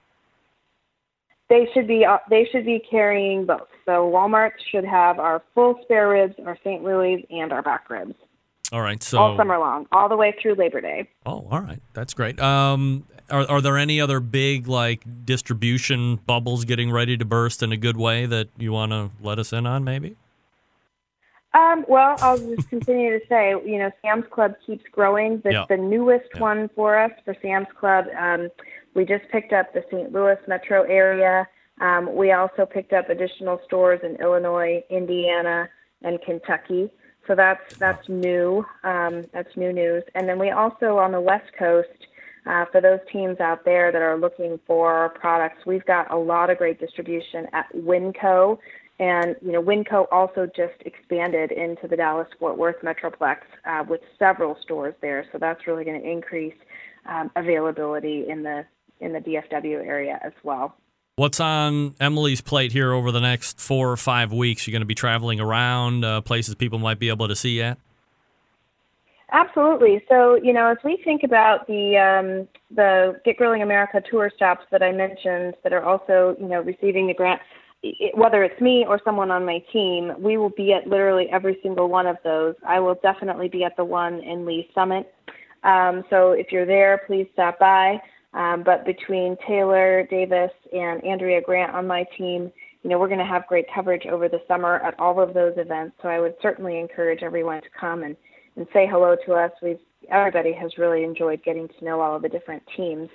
They 1.50 1.68
should 1.74 1.86
be 1.86 2.04
uh, 2.04 2.18
they 2.30 2.48
should 2.50 2.64
be 2.64 2.82
carrying 2.90 3.44
both. 3.44 3.68
So 3.84 4.10
Walmart 4.10 4.52
should 4.70 4.84
have 4.84 5.18
our 5.18 5.42
full 5.54 5.78
spare 5.82 6.08
ribs, 6.08 6.36
our 6.46 6.56
St. 6.64 6.82
Louis, 6.82 7.26
and 7.28 7.52
our 7.52 7.60
back 7.60 7.90
ribs. 7.90 8.14
All 8.72 8.80
right. 8.80 9.02
So 9.02 9.18
all 9.18 9.36
summer 9.36 9.58
long, 9.58 9.86
all 9.90 10.08
the 10.08 10.16
way 10.16 10.32
through 10.40 10.54
Labor 10.54 10.80
Day. 10.80 11.10
Oh, 11.26 11.46
all 11.50 11.60
right. 11.60 11.82
That's 11.92 12.14
great. 12.14 12.40
Um, 12.40 13.04
are, 13.28 13.50
are 13.50 13.60
there 13.60 13.76
any 13.76 14.00
other 14.00 14.20
big 14.20 14.68
like 14.68 15.04
distribution 15.24 16.16
bubbles 16.24 16.64
getting 16.64 16.90
ready 16.92 17.16
to 17.16 17.24
burst 17.24 17.62
in 17.62 17.72
a 17.72 17.76
good 17.76 17.96
way 17.96 18.26
that 18.26 18.48
you 18.56 18.72
want 18.72 18.92
to 18.92 19.10
let 19.20 19.40
us 19.40 19.52
in 19.52 19.66
on, 19.66 19.82
maybe? 19.82 20.16
Um, 21.52 21.84
well, 21.88 22.14
I'll 22.20 22.38
just 22.38 22.68
continue 22.68 23.18
to 23.18 23.26
say, 23.26 23.50
you 23.50 23.78
know, 23.78 23.90
Sam's 24.02 24.26
Club 24.30 24.54
keeps 24.64 24.84
growing. 24.92 25.42
Yeah. 25.44 25.64
the 25.68 25.76
newest 25.76 26.28
yeah. 26.34 26.40
one 26.40 26.70
for 26.76 26.96
us 26.96 27.10
for 27.24 27.34
Sam's 27.42 27.66
Club. 27.78 28.04
Um, 28.16 28.50
we 28.94 29.04
just 29.04 29.28
picked 29.30 29.52
up 29.52 29.72
the 29.72 29.84
St. 29.90 30.12
Louis 30.12 30.38
metro 30.48 30.82
area. 30.82 31.46
Um, 31.80 32.14
we 32.14 32.32
also 32.32 32.66
picked 32.66 32.92
up 32.92 33.08
additional 33.08 33.60
stores 33.64 34.00
in 34.02 34.16
Illinois, 34.16 34.82
Indiana, 34.90 35.68
and 36.02 36.20
Kentucky. 36.22 36.90
So 37.26 37.34
that's 37.34 37.76
that's 37.76 38.08
new. 38.08 38.64
Um, 38.82 39.26
that's 39.32 39.56
new 39.56 39.72
news. 39.72 40.02
And 40.14 40.28
then 40.28 40.38
we 40.38 40.50
also 40.50 40.98
on 40.98 41.12
the 41.12 41.20
West 41.20 41.50
Coast, 41.58 41.88
uh, 42.46 42.64
for 42.72 42.80
those 42.80 43.00
teams 43.12 43.38
out 43.40 43.64
there 43.64 43.92
that 43.92 44.02
are 44.02 44.18
looking 44.18 44.58
for 44.66 45.10
products, 45.20 45.66
we've 45.66 45.84
got 45.84 46.10
a 46.10 46.16
lot 46.16 46.50
of 46.50 46.58
great 46.58 46.80
distribution 46.80 47.46
at 47.52 47.66
Winco. 47.74 48.58
And 48.98 49.36
you 49.42 49.52
know, 49.52 49.62
Winco 49.62 50.06
also 50.10 50.46
just 50.46 50.74
expanded 50.84 51.52
into 51.52 51.86
the 51.88 51.96
Dallas 51.96 52.28
Fort 52.38 52.58
Worth 52.58 52.82
Metroplex 52.82 53.38
uh, 53.64 53.84
with 53.88 54.00
several 54.18 54.56
stores 54.62 54.94
there. 55.00 55.24
So 55.32 55.38
that's 55.38 55.66
really 55.66 55.84
going 55.84 56.00
to 56.00 56.06
increase 56.06 56.54
um, 57.06 57.30
availability 57.36 58.28
in 58.28 58.42
the 58.42 58.64
in 59.00 59.12
the 59.12 59.20
DFW 59.20 59.84
area 59.84 60.18
as 60.22 60.32
well. 60.42 60.76
What's 61.16 61.40
on 61.40 61.94
Emily's 62.00 62.40
plate 62.40 62.72
here 62.72 62.92
over 62.92 63.12
the 63.12 63.20
next 63.20 63.60
four 63.60 63.90
or 63.90 63.96
five 63.96 64.32
weeks? 64.32 64.66
You're 64.66 64.72
going 64.72 64.80
to 64.80 64.86
be 64.86 64.94
traveling 64.94 65.38
around 65.38 66.04
uh, 66.04 66.22
places 66.22 66.54
people 66.54 66.78
might 66.78 66.98
be 66.98 67.08
able 67.08 67.28
to 67.28 67.36
see 67.36 67.60
at. 67.60 67.78
Absolutely. 69.32 70.02
So, 70.08 70.36
you 70.42 70.52
know, 70.52 70.68
as 70.68 70.78
we 70.84 71.00
think 71.04 71.22
about 71.22 71.66
the 71.66 71.96
um, 71.96 72.48
the 72.74 73.20
Get 73.24 73.36
Grilling 73.36 73.62
America 73.62 74.02
tour 74.10 74.30
stops 74.34 74.64
that 74.70 74.82
I 74.82 74.92
mentioned 74.92 75.54
that 75.62 75.72
are 75.72 75.84
also, 75.84 76.36
you 76.40 76.48
know, 76.48 76.62
receiving 76.62 77.06
the 77.06 77.14
grant, 77.14 77.40
it, 77.82 78.16
whether 78.16 78.42
it's 78.42 78.60
me 78.60 78.84
or 78.88 79.00
someone 79.04 79.30
on 79.30 79.44
my 79.44 79.62
team, 79.72 80.12
we 80.18 80.36
will 80.36 80.50
be 80.50 80.72
at 80.72 80.86
literally 80.86 81.28
every 81.30 81.58
single 81.62 81.88
one 81.88 82.06
of 82.06 82.16
those. 82.24 82.54
I 82.66 82.80
will 82.80 82.98
definitely 83.02 83.48
be 83.48 83.62
at 83.62 83.76
the 83.76 83.84
one 83.84 84.20
in 84.20 84.46
Lee 84.46 84.68
Summit. 84.74 85.12
Um, 85.62 86.04
so 86.10 86.32
if 86.32 86.50
you're 86.50 86.66
there, 86.66 87.02
please 87.06 87.28
stop 87.32 87.58
by. 87.58 88.00
Um, 88.32 88.62
but 88.62 88.84
between 88.84 89.36
Taylor 89.46 90.06
Davis 90.10 90.52
and 90.72 91.02
Andrea 91.04 91.40
Grant 91.40 91.74
on 91.74 91.86
my 91.86 92.04
team, 92.16 92.52
you 92.82 92.88
know, 92.90 92.98
we're 92.98 93.08
going 93.08 93.18
to 93.18 93.24
have 93.24 93.46
great 93.46 93.66
coverage 93.74 94.06
over 94.06 94.28
the 94.28 94.40
summer 94.48 94.76
at 94.76 94.98
all 94.98 95.20
of 95.20 95.34
those 95.34 95.54
events. 95.56 95.96
So 96.00 96.08
I 96.08 96.20
would 96.20 96.34
certainly 96.40 96.78
encourage 96.78 97.22
everyone 97.22 97.60
to 97.62 97.68
come 97.78 98.02
and, 98.04 98.16
and 98.56 98.66
say 98.72 98.86
hello 98.86 99.16
to 99.26 99.34
us. 99.34 99.50
We've 99.62 99.78
everybody 100.10 100.52
has 100.52 100.70
really 100.78 101.04
enjoyed 101.04 101.42
getting 101.44 101.68
to 101.68 101.84
know 101.84 102.00
all 102.00 102.16
of 102.16 102.22
the 102.22 102.28
different 102.28 102.62
teams. 102.76 103.08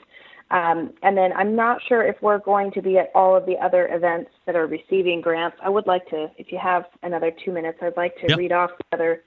Um, 0.52 0.94
and 1.02 1.18
then 1.18 1.34
I'm 1.34 1.56
not 1.56 1.82
sure 1.88 2.06
if 2.06 2.16
we're 2.22 2.38
going 2.38 2.72
to 2.74 2.82
be 2.82 2.98
at 3.00 3.10
all 3.16 3.36
of 3.36 3.46
the 3.46 3.56
other 3.58 3.88
events 3.92 4.30
that 4.46 4.56
are 4.56 4.68
receiving 4.68 5.20
grants. 5.20 5.58
I 5.64 5.70
would 5.70 5.88
like 5.88 6.08
to, 6.10 6.30
if 6.38 6.52
you 6.52 6.60
have 6.62 6.86
another 7.02 7.32
two 7.44 7.52
minutes, 7.52 7.80
I'd 7.82 7.98
like 7.98 8.16
to 8.18 8.28
Yep. 8.30 8.38
read 8.38 8.52
off 8.52 8.72
the 8.78 8.96
other. 8.96 9.24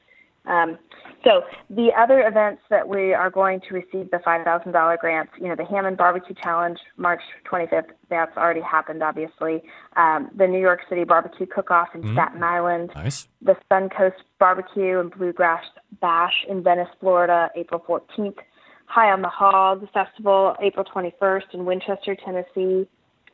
Um, 0.49 0.79
so 1.25 1.45
the 1.69 1.91
other 1.97 2.27
events 2.27 2.63
that 2.71 2.89
we 2.89 3.13
are 3.13 3.31
going 3.31 3.61
to 3.69 3.75
receive 3.75 4.11
the 4.11 4.19
$5,000 4.19 4.99
grants, 4.99 5.33
you 5.39 5.49
know, 5.49 5.57
the 5.57 5.65
Hammond 5.65 5.97
Barbecue 5.97 6.35
Challenge, 6.35 6.79
March 6.97 7.21
25th, 7.51 7.91
that's 8.09 8.37
already 8.37 8.61
happened, 8.61 9.03
obviously. 9.03 9.63
Um, 9.97 10.31
the 10.35 10.47
New 10.47 10.61
York 10.61 10.81
City 10.89 11.05
Barbecue 11.05 11.47
Cook-Off 11.47 11.89
in 11.95 12.03
Mhm. 12.03 12.13
Staten 12.15 12.43
Island 12.43 12.93
Nice. 12.95 13.29
the 13.43 13.57
Suncoast 13.71 14.15
Barbecue 14.39 14.99
and 15.01 15.11
Bluegrass 15.11 15.65
Bash 16.01 16.45
in 16.49 16.63
Venice, 16.63 16.89
Florida, 17.01 17.51
April 17.55 17.81
14th. 17.81 18.39
High 18.87 19.11
on 19.13 19.21
the 19.21 19.29
Hog 19.29 19.87
Festival, 19.91 20.57
April 20.61 20.85
21st 20.85 21.53
in 21.53 21.67
Winchester, 21.67 22.15
Tennessee. 22.15 22.89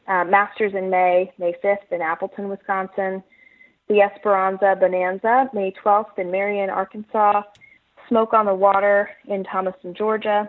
Uh, 0.09 0.25
Masters 0.25 0.75
in 0.75 0.91
May, 0.91 1.33
May 1.39 1.55
5th 1.63 1.91
in 1.91 2.03
Appleton, 2.03 2.49
Wisconsin. 2.49 3.23
The 3.89 4.01
Esperanza 4.01 4.77
Bonanza, 4.79 5.51
May 5.53 5.73
12th 5.85 6.19
in 6.19 6.31
Marion, 6.31 6.71
Arkansas. 6.71 7.43
Smoke 8.09 8.33
on 8.33 8.47
the 8.47 8.55
Water 8.55 9.11
in 9.27 9.45
Thomaston, 9.45 9.95
Georgia. 9.95 10.49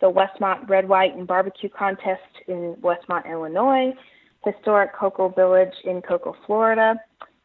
The 0.00 0.10
Westmont 0.10 0.68
Red, 0.68 0.88
White, 0.88 1.14
and 1.14 1.26
Barbecue 1.26 1.68
Contest 1.68 2.20
in 2.46 2.76
Westmont, 2.82 3.30
Illinois. 3.30 3.94
Historic 4.44 4.94
Cocoa 4.94 5.30
Village 5.30 5.74
in 5.84 6.02
Cocoa, 6.02 6.36
Florida 6.46 7.00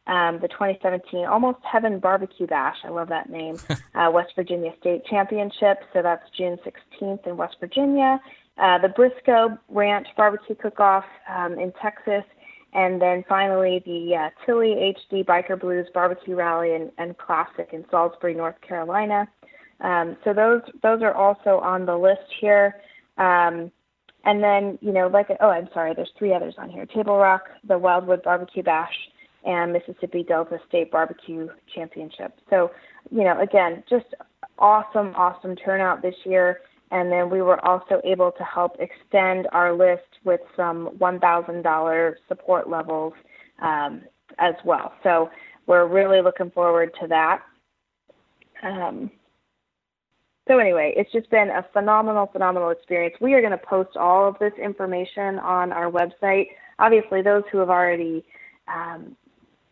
um, 0.10 0.40
the 0.42 0.48
2017 0.48 1.26
Almost 1.26 1.60
Heaven 1.64 2.00
Barbecue 2.00 2.48
Bash. 2.48 2.78
I 2.84 2.90
love 2.90 3.10
that 3.10 3.30
name. 3.30 3.58
uh, 3.96 4.10
West 4.12 4.34
Virginia 4.36 4.74
State 4.80 5.06
Championship. 5.06 5.80
So 5.94 6.02
that's 6.02 6.24
June 6.36 6.58
16th 6.66 7.28
in 7.28 7.38
West 7.38 7.58
Virginia. 7.60 8.20
Uh, 8.58 8.80
the 8.80 8.90
Briscoe 8.90 9.58
Ranch 9.70 10.08
Barbecue 10.18 10.56
Cook-Off 10.56 11.06
um, 11.34 11.58
in 11.60 11.72
Texas. 11.82 12.24
And 12.74 13.02
then 13.02 13.24
finally 13.28 13.82
the 13.86 14.16
uh, 14.16 14.30
Tilly 14.46 14.94
HD 15.12 15.26
Biker 15.26 15.60
Blues 15.60 15.88
Barbecue 15.94 16.36
Rally 16.36 16.76
and, 16.76 16.92
and 16.98 17.18
Classic 17.18 17.70
in 17.72 17.84
Salisbury, 17.90 18.36
North 18.36 18.62
Carolina. 18.62 19.28
Um, 19.82 20.18
so 20.24 20.34
those 20.34 20.62
those 20.84 21.02
are 21.02 21.14
also 21.14 21.60
on 21.60 21.86
the 21.86 21.98
list 21.98 22.30
here. 22.40 22.76
Um, 23.18 23.72
and 24.26 24.44
then, 24.44 24.78
you 24.82 24.92
know, 24.92 25.08
like, 25.08 25.28
oh, 25.40 25.50
I'm 25.50 25.70
sorry, 25.74 25.94
there's 25.96 26.12
three 26.18 26.34
others 26.34 26.56
on 26.58 26.70
here 26.70 26.86
Table 26.86 27.18
Rock, 27.18 27.44
the 27.68 27.78
Wildwood 27.78 28.22
Barbecue 28.22 28.64
Bash, 28.64 28.94
and 29.46 29.72
Mississippi 29.72 30.24
Delta 30.24 30.60
State 30.68 30.92
Barbecue 30.92 31.48
Championship. 31.74 32.34
So, 32.50 32.72
you 33.12 33.24
know, 33.24 33.40
again, 33.40 33.84
just 33.90 34.06
awesome, 34.58 35.14
awesome 35.16 35.56
turnout 35.56 36.02
this 36.02 36.16
year. 36.26 36.62
And 36.92 37.12
then 37.12 37.30
we 37.30 37.42
were 37.42 37.64
also 37.66 38.02
able 38.04 38.32
to 38.34 38.44
help 38.44 38.76
extend 38.80 39.48
our 39.52 39.74
list 39.74 40.09
with 40.24 40.42
some 40.56 40.90
$1,000 41.00 42.14
support 42.28 42.70
levels 42.70 43.14
um, 43.62 44.02
as 44.38 44.56
well. 44.66 44.94
So 45.04 45.30
we're 45.68 45.88
really 45.88 46.22
looking 46.22 46.52
forward 46.52 46.92
to 47.02 47.08
that. 47.08 47.42
Um, 48.64 49.12
so 50.48 50.58
anyway, 50.58 50.94
it's 50.98 51.12
just 51.12 51.30
been 51.30 51.50
a 51.50 51.66
phenomenal, 51.74 52.26
phenomenal 52.26 52.72
experience. 52.72 53.16
We 53.22 53.34
are 53.36 53.42
going 53.42 53.52
to 53.52 53.58
post 53.58 53.96
all 53.96 54.28
of 54.28 54.36
this 54.40 54.54
information 54.62 55.38
on 55.40 55.72
our 55.72 55.92
website. 55.92 56.48
Obviously, 56.80 57.22
those 57.22 57.44
who 57.52 57.60
have 57.60 57.70
already, 57.70 58.26
um, 58.68 59.16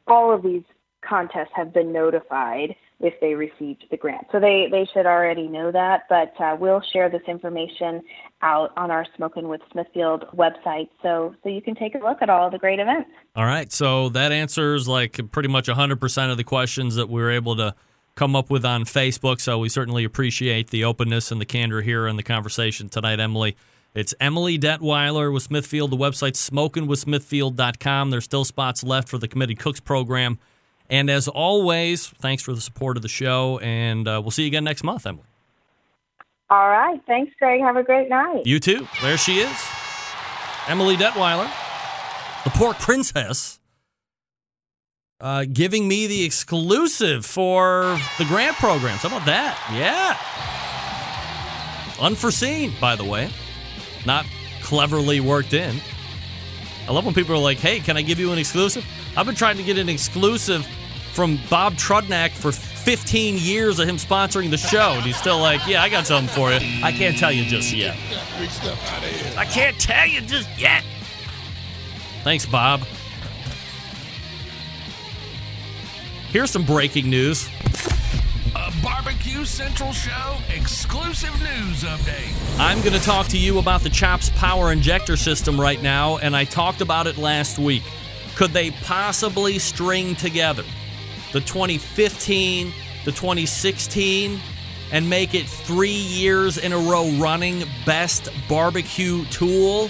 all 0.05 0.31
of 0.33 0.43
these 0.43 0.61
contests 1.01 1.51
have 1.55 1.73
been 1.73 1.91
notified 1.91 2.75
if 2.99 3.13
they 3.21 3.35
received 3.35 3.85
the 3.91 3.97
grant. 3.97 4.25
So 4.31 4.39
they, 4.39 4.67
they 4.71 4.87
should 4.91 5.05
already 5.05 5.47
know 5.47 5.71
that, 5.71 6.03
but 6.09 6.33
uh, 6.41 6.55
we'll 6.59 6.81
share 6.93 7.09
this 7.09 7.21
information 7.27 8.01
out 8.41 8.71
on 8.75 8.89
our 8.89 9.05
Smoking 9.15 9.47
with 9.47 9.61
Smithfield 9.71 10.25
website 10.35 10.89
so, 11.03 11.35
so 11.43 11.49
you 11.49 11.61
can 11.61 11.75
take 11.75 11.95
a 11.95 11.99
look 11.99 12.21
at 12.21 12.29
all 12.29 12.49
the 12.49 12.57
great 12.57 12.79
events. 12.79 13.09
All 13.35 13.45
right. 13.45 13.71
So 13.71 14.09
that 14.09 14.31
answers 14.31 14.87
like 14.87 15.19
pretty 15.31 15.49
much 15.49 15.67
100% 15.67 16.31
of 16.31 16.37
the 16.37 16.43
questions 16.43 16.95
that 16.95 17.07
we 17.07 17.21
were 17.21 17.31
able 17.31 17.55
to 17.57 17.75
come 18.15 18.35
up 18.35 18.49
with 18.49 18.65
on 18.65 18.83
Facebook. 18.83 19.39
So 19.41 19.59
we 19.59 19.69
certainly 19.69 20.03
appreciate 20.03 20.71
the 20.71 20.83
openness 20.83 21.31
and 21.31 21.39
the 21.39 21.45
candor 21.45 21.81
here 21.81 22.07
in 22.07 22.15
the 22.15 22.23
conversation 22.23 22.89
tonight, 22.89 23.19
Emily. 23.19 23.55
It's 23.93 24.13
Emily 24.19 24.59
Detwiler 24.59 25.31
with 25.31 25.43
Smithfield. 25.43 25.91
The 25.91 25.97
website's 25.97 26.47
smokingwithsmithfield.com. 26.49 28.11
There's 28.11 28.25
still 28.25 28.45
spots 28.45 28.83
left 28.83 29.07
for 29.07 29.17
the 29.17 29.27
Committed 29.27 29.59
Cooks 29.59 29.79
program. 29.79 30.39
And 30.89 31.09
as 31.09 31.27
always, 31.27 32.07
thanks 32.07 32.41
for 32.43 32.53
the 32.53 32.61
support 32.61 32.97
of 32.97 33.03
the 33.03 33.09
show. 33.09 33.59
And 33.59 34.07
uh, 34.07 34.21
we'll 34.23 34.31
see 34.31 34.43
you 34.43 34.47
again 34.47 34.63
next 34.63 34.83
month, 34.83 35.05
Emily. 35.05 35.25
All 36.49 36.69
right. 36.69 37.01
Thanks, 37.05 37.33
Greg. 37.37 37.59
Have 37.61 37.75
a 37.75 37.83
great 37.83 38.09
night. 38.09 38.45
You 38.45 38.59
too. 38.59 38.87
There 39.01 39.17
she 39.17 39.39
is. 39.39 39.65
Emily 40.67 40.95
Detwiler, 40.95 41.49
the 42.43 42.49
pork 42.51 42.77
princess, 42.79 43.59
uh, 45.19 45.45
giving 45.51 45.87
me 45.87 46.07
the 46.07 46.23
exclusive 46.23 47.25
for 47.25 47.97
the 48.17 48.25
grant 48.25 48.57
programs. 48.57 49.01
How 49.01 49.09
about 49.09 49.25
that? 49.25 49.57
Yeah. 49.73 50.17
Unforeseen, 52.05 52.73
by 52.79 52.95
the 52.95 53.05
way. 53.05 53.29
Not 54.05 54.25
cleverly 54.61 55.19
worked 55.19 55.53
in. 55.53 55.77
I 56.87 56.91
love 56.91 57.05
when 57.05 57.13
people 57.13 57.33
are 57.35 57.39
like, 57.39 57.57
hey, 57.57 57.79
can 57.79 57.97
I 57.97 58.01
give 58.01 58.19
you 58.19 58.31
an 58.31 58.37
exclusive? 58.37 58.85
I've 59.17 59.25
been 59.25 59.33
trying 59.33 59.57
to 59.57 59.63
get 59.63 59.79
an 59.79 59.89
exclusive 59.89 60.63
from 61.11 61.39
Bob 61.49 61.73
Trudnak 61.73 62.29
for 62.29 62.51
15 62.51 63.37
years 63.39 63.79
of 63.79 63.89
him 63.89 63.97
sponsoring 63.97 64.51
the 64.51 64.57
show. 64.57 64.91
And 64.91 65.03
he's 65.03 65.17
still 65.17 65.39
like, 65.39 65.65
yeah, 65.65 65.81
I 65.81 65.89
got 65.89 66.05
something 66.05 66.31
for 66.31 66.51
you. 66.51 66.59
I 66.83 66.91
can't 66.91 67.17
tell 67.17 67.31
you 67.31 67.43
just 67.43 67.73
yet. 67.73 67.97
I 69.35 69.45
can't 69.45 69.79
tell 69.79 70.05
you 70.05 70.21
just 70.21 70.47
yet. 70.59 70.83
Thanks, 72.23 72.45
Bob. 72.45 72.81
Here's 76.29 76.51
some 76.51 76.63
breaking 76.63 77.09
news. 77.09 77.49
A 78.55 78.71
Barbecue 78.83 79.45
Central 79.45 79.93
Show 79.93 80.37
exclusive 80.53 81.33
news 81.41 81.83
update. 81.83 82.59
I'm 82.59 82.81
going 82.81 82.93
to 82.93 83.03
talk 83.03 83.25
to 83.29 83.37
you 83.39 83.57
about 83.57 83.81
the 83.81 83.89
CHOPS 83.89 84.29
power 84.35 84.71
injector 84.71 85.17
system 85.17 85.59
right 85.59 85.81
now, 85.81 86.17
and 86.17 86.35
I 86.35 86.43
talked 86.43 86.81
about 86.81 87.07
it 87.07 87.17
last 87.17 87.57
week. 87.57 87.81
Could 88.37 88.51
they 88.51 88.69
possibly 88.69 89.57
string 89.57 90.15
together 90.15 90.63
the 91.33 91.39
2015, 91.39 92.71
the 93.03 93.11
2016, 93.11 94.39
and 94.91 95.09
make 95.09 95.33
it 95.33 95.47
three 95.47 95.89
years 95.89 96.59
in 96.59 96.71
a 96.71 96.77
row 96.77 97.09
running 97.17 97.63
best 97.83 98.29
barbecue 98.47 99.25
tool 99.25 99.89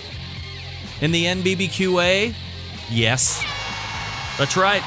in 1.02 1.12
the 1.12 1.26
NBBQA? 1.26 2.34
Yes. 2.90 3.44
That's 4.38 4.56
right. 4.56 4.82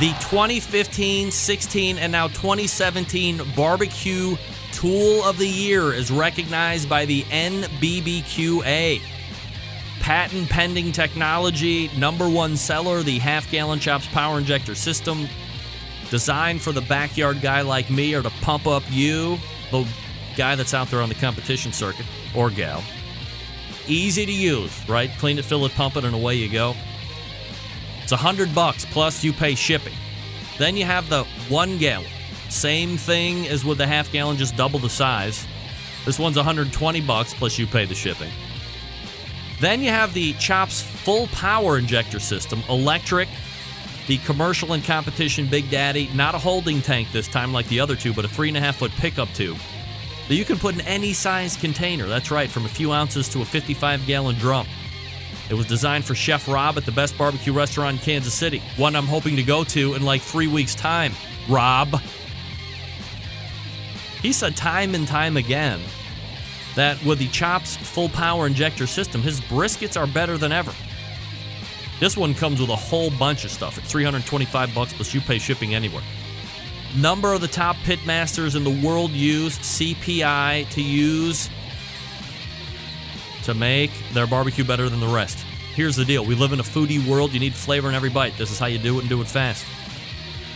The 0.00 0.12
2015, 0.30 1.30
16, 1.30 1.98
and 1.98 2.10
now 2.10 2.28
2017 2.28 3.42
Barbecue 3.54 4.34
Tool 4.72 5.22
of 5.24 5.36
the 5.36 5.46
Year 5.46 5.92
is 5.92 6.10
recognized 6.10 6.88
by 6.88 7.04
the 7.04 7.20
NBBQA. 7.24 9.19
Patent 10.10 10.50
pending 10.50 10.90
technology, 10.90 11.88
number 11.96 12.28
one 12.28 12.56
seller, 12.56 13.04
the 13.04 13.20
half 13.20 13.48
gallon 13.48 13.78
chops 13.78 14.08
power 14.08 14.38
injector 14.38 14.74
system, 14.74 15.28
designed 16.10 16.60
for 16.60 16.72
the 16.72 16.80
backyard 16.80 17.40
guy 17.40 17.60
like 17.60 17.88
me 17.90 18.12
or 18.12 18.20
to 18.20 18.30
pump 18.42 18.66
up 18.66 18.82
you, 18.90 19.38
the 19.70 19.86
guy 20.36 20.56
that's 20.56 20.74
out 20.74 20.88
there 20.88 21.00
on 21.00 21.08
the 21.08 21.14
competition 21.14 21.72
circuit, 21.72 22.06
or 22.34 22.50
gal. 22.50 22.82
Easy 23.86 24.26
to 24.26 24.32
use, 24.32 24.76
right? 24.88 25.12
Clean 25.18 25.38
it, 25.38 25.44
fill 25.44 25.64
it, 25.64 25.72
pump 25.76 25.94
it, 25.94 26.04
and 26.04 26.16
away 26.16 26.34
you 26.34 26.48
go. 26.48 26.74
It's 28.02 28.10
a 28.10 28.16
hundred 28.16 28.52
bucks 28.52 28.84
plus 28.84 29.22
you 29.22 29.32
pay 29.32 29.54
shipping. 29.54 29.94
Then 30.58 30.76
you 30.76 30.86
have 30.86 31.08
the 31.08 31.22
one 31.48 31.78
gallon. 31.78 32.10
Same 32.48 32.96
thing 32.96 33.46
as 33.46 33.64
with 33.64 33.78
the 33.78 33.86
half 33.86 34.10
gallon, 34.10 34.38
just 34.38 34.56
double 34.56 34.80
the 34.80 34.90
size. 34.90 35.46
This 36.04 36.18
one's 36.18 36.34
120 36.34 37.00
bucks 37.02 37.32
plus 37.32 37.60
you 37.60 37.68
pay 37.68 37.84
the 37.84 37.94
shipping. 37.94 38.32
Then 39.60 39.82
you 39.82 39.90
have 39.90 40.14
the 40.14 40.32
Chops 40.34 40.80
full 40.80 41.26
power 41.28 41.78
injector 41.78 42.18
system, 42.18 42.62
electric, 42.70 43.28
the 44.06 44.16
commercial 44.18 44.72
and 44.72 44.82
competition 44.82 45.46
Big 45.46 45.70
Daddy, 45.70 46.08
not 46.14 46.34
a 46.34 46.38
holding 46.38 46.80
tank 46.80 47.12
this 47.12 47.28
time 47.28 47.52
like 47.52 47.68
the 47.68 47.78
other 47.78 47.94
two, 47.94 48.14
but 48.14 48.24
a 48.24 48.28
three 48.28 48.48
and 48.48 48.56
a 48.56 48.60
half 48.60 48.76
foot 48.76 48.90
pickup 48.92 49.28
tube 49.34 49.58
that 50.28 50.34
you 50.34 50.44
can 50.46 50.58
put 50.58 50.74
in 50.74 50.80
any 50.82 51.12
size 51.12 51.56
container. 51.56 52.06
That's 52.06 52.30
right, 52.30 52.48
from 52.48 52.64
a 52.64 52.68
few 52.68 52.90
ounces 52.90 53.28
to 53.30 53.42
a 53.42 53.44
55 53.44 54.06
gallon 54.06 54.36
drum. 54.36 54.66
It 55.50 55.54
was 55.54 55.66
designed 55.66 56.04
for 56.04 56.14
Chef 56.14 56.48
Rob 56.48 56.78
at 56.78 56.86
the 56.86 56.92
best 56.92 57.18
barbecue 57.18 57.52
restaurant 57.52 57.98
in 57.98 58.02
Kansas 58.02 58.32
City, 58.32 58.62
one 58.76 58.96
I'm 58.96 59.06
hoping 59.06 59.36
to 59.36 59.42
go 59.42 59.64
to 59.64 59.94
in 59.94 60.04
like 60.04 60.22
three 60.22 60.46
weeks' 60.46 60.74
time. 60.74 61.12
Rob. 61.48 62.00
He 64.22 64.32
said 64.32 64.56
time 64.56 64.94
and 64.94 65.06
time 65.06 65.36
again 65.36 65.80
that 66.76 67.02
with 67.04 67.18
the 67.18 67.28
Chops 67.28 67.76
full 67.76 68.08
power 68.08 68.46
injector 68.46 68.86
system, 68.86 69.22
his 69.22 69.40
briskets 69.40 70.00
are 70.00 70.06
better 70.06 70.38
than 70.38 70.52
ever. 70.52 70.72
This 71.98 72.16
one 72.16 72.34
comes 72.34 72.60
with 72.60 72.70
a 72.70 72.76
whole 72.76 73.10
bunch 73.10 73.44
of 73.44 73.50
stuff. 73.50 73.76
It's 73.76 73.90
325 73.90 74.74
bucks 74.74 74.92
plus 74.92 75.12
you 75.12 75.20
pay 75.20 75.38
shipping 75.38 75.74
anywhere. 75.74 76.02
Number 76.96 77.34
of 77.34 77.40
the 77.40 77.48
top 77.48 77.76
pitmasters 77.76 78.56
in 78.56 78.64
the 78.64 78.86
world 78.86 79.10
use 79.10 79.58
CPI 79.58 80.68
to 80.70 80.82
use 80.82 81.48
to 83.44 83.54
make 83.54 83.90
their 84.12 84.26
barbecue 84.26 84.64
better 84.64 84.88
than 84.88 85.00
the 85.00 85.06
rest. 85.06 85.38
Here's 85.74 85.96
the 85.96 86.04
deal 86.04 86.24
we 86.24 86.34
live 86.34 86.52
in 86.52 86.60
a 86.60 86.64
foodie 86.64 87.06
world. 87.06 87.32
You 87.32 87.40
need 87.40 87.54
flavor 87.54 87.88
in 87.88 87.94
every 87.94 88.10
bite. 88.10 88.36
This 88.36 88.50
is 88.50 88.58
how 88.58 88.66
you 88.66 88.78
do 88.78 88.96
it 88.96 89.00
and 89.00 89.08
do 89.08 89.20
it 89.20 89.28
fast. 89.28 89.64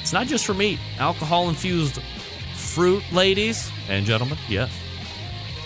It's 0.01 0.12
not 0.12 0.27
just 0.27 0.45
for 0.45 0.55
meat, 0.55 0.78
alcohol 0.99 1.49
infused 1.49 2.01
fruit, 2.55 3.03
ladies 3.12 3.70
and 3.89 4.05
gentlemen. 4.05 4.39
Yes. 4.49 4.70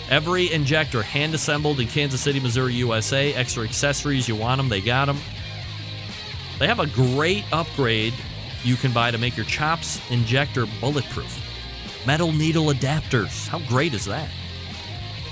Every 0.09 0.51
injector 0.51 1.03
hand 1.03 1.35
assembled 1.35 1.79
in 1.79 1.87
Kansas 1.87 2.19
City, 2.19 2.39
Missouri, 2.39 2.73
USA. 2.73 3.31
Extra 3.35 3.63
accessories, 3.63 4.27
you 4.27 4.35
want 4.35 4.57
them, 4.57 4.67
they 4.67 4.81
got 4.81 5.05
them. 5.05 5.19
They 6.57 6.65
have 6.65 6.79
a 6.79 6.87
great 6.87 7.45
upgrade 7.53 8.15
you 8.63 8.75
can 8.75 8.91
buy 8.91 9.11
to 9.11 9.17
make 9.19 9.37
your 9.37 9.45
chops 9.45 10.01
injector 10.09 10.65
bulletproof. 10.81 11.45
Metal 12.07 12.31
needle 12.31 12.65
adapters. 12.65 13.47
How 13.47 13.59
great 13.59 13.93
is 13.93 14.05
that? 14.05 14.29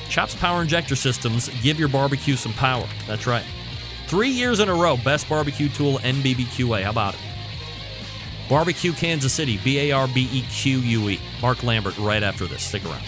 Chops 0.10 0.36
Power 0.36 0.62
Injector 0.62 0.96
Systems 0.96 1.50
give 1.62 1.80
your 1.80 1.90
barbecue 1.90 2.36
some 2.36 2.54
power. 2.54 2.88
That's 3.08 3.28
right. 3.28 3.46
Three 4.06 4.30
years 4.30 4.60
in 4.60 4.70
a 4.70 4.74
row, 4.74 4.96
best 4.96 5.28
barbecue 5.28 5.70
tool 5.70 5.98
NBBQA. 6.00 6.84
How 6.84 6.92
about 6.92 7.16
it? 7.16 7.20
Barbecue 8.48 8.94
Kansas 8.94 9.34
City, 9.34 9.60
B 9.64 9.80
A 9.80 9.92
R 9.92 10.08
B 10.08 10.30
E 10.32 10.42
Q 10.44 10.80
U 10.80 11.10
E. 11.10 11.20
Mark 11.42 11.64
Lambert 11.64 11.98
right 11.98 12.24
after 12.24 12.46
this. 12.46 12.64
Stick 12.64 12.86
around. 12.86 13.04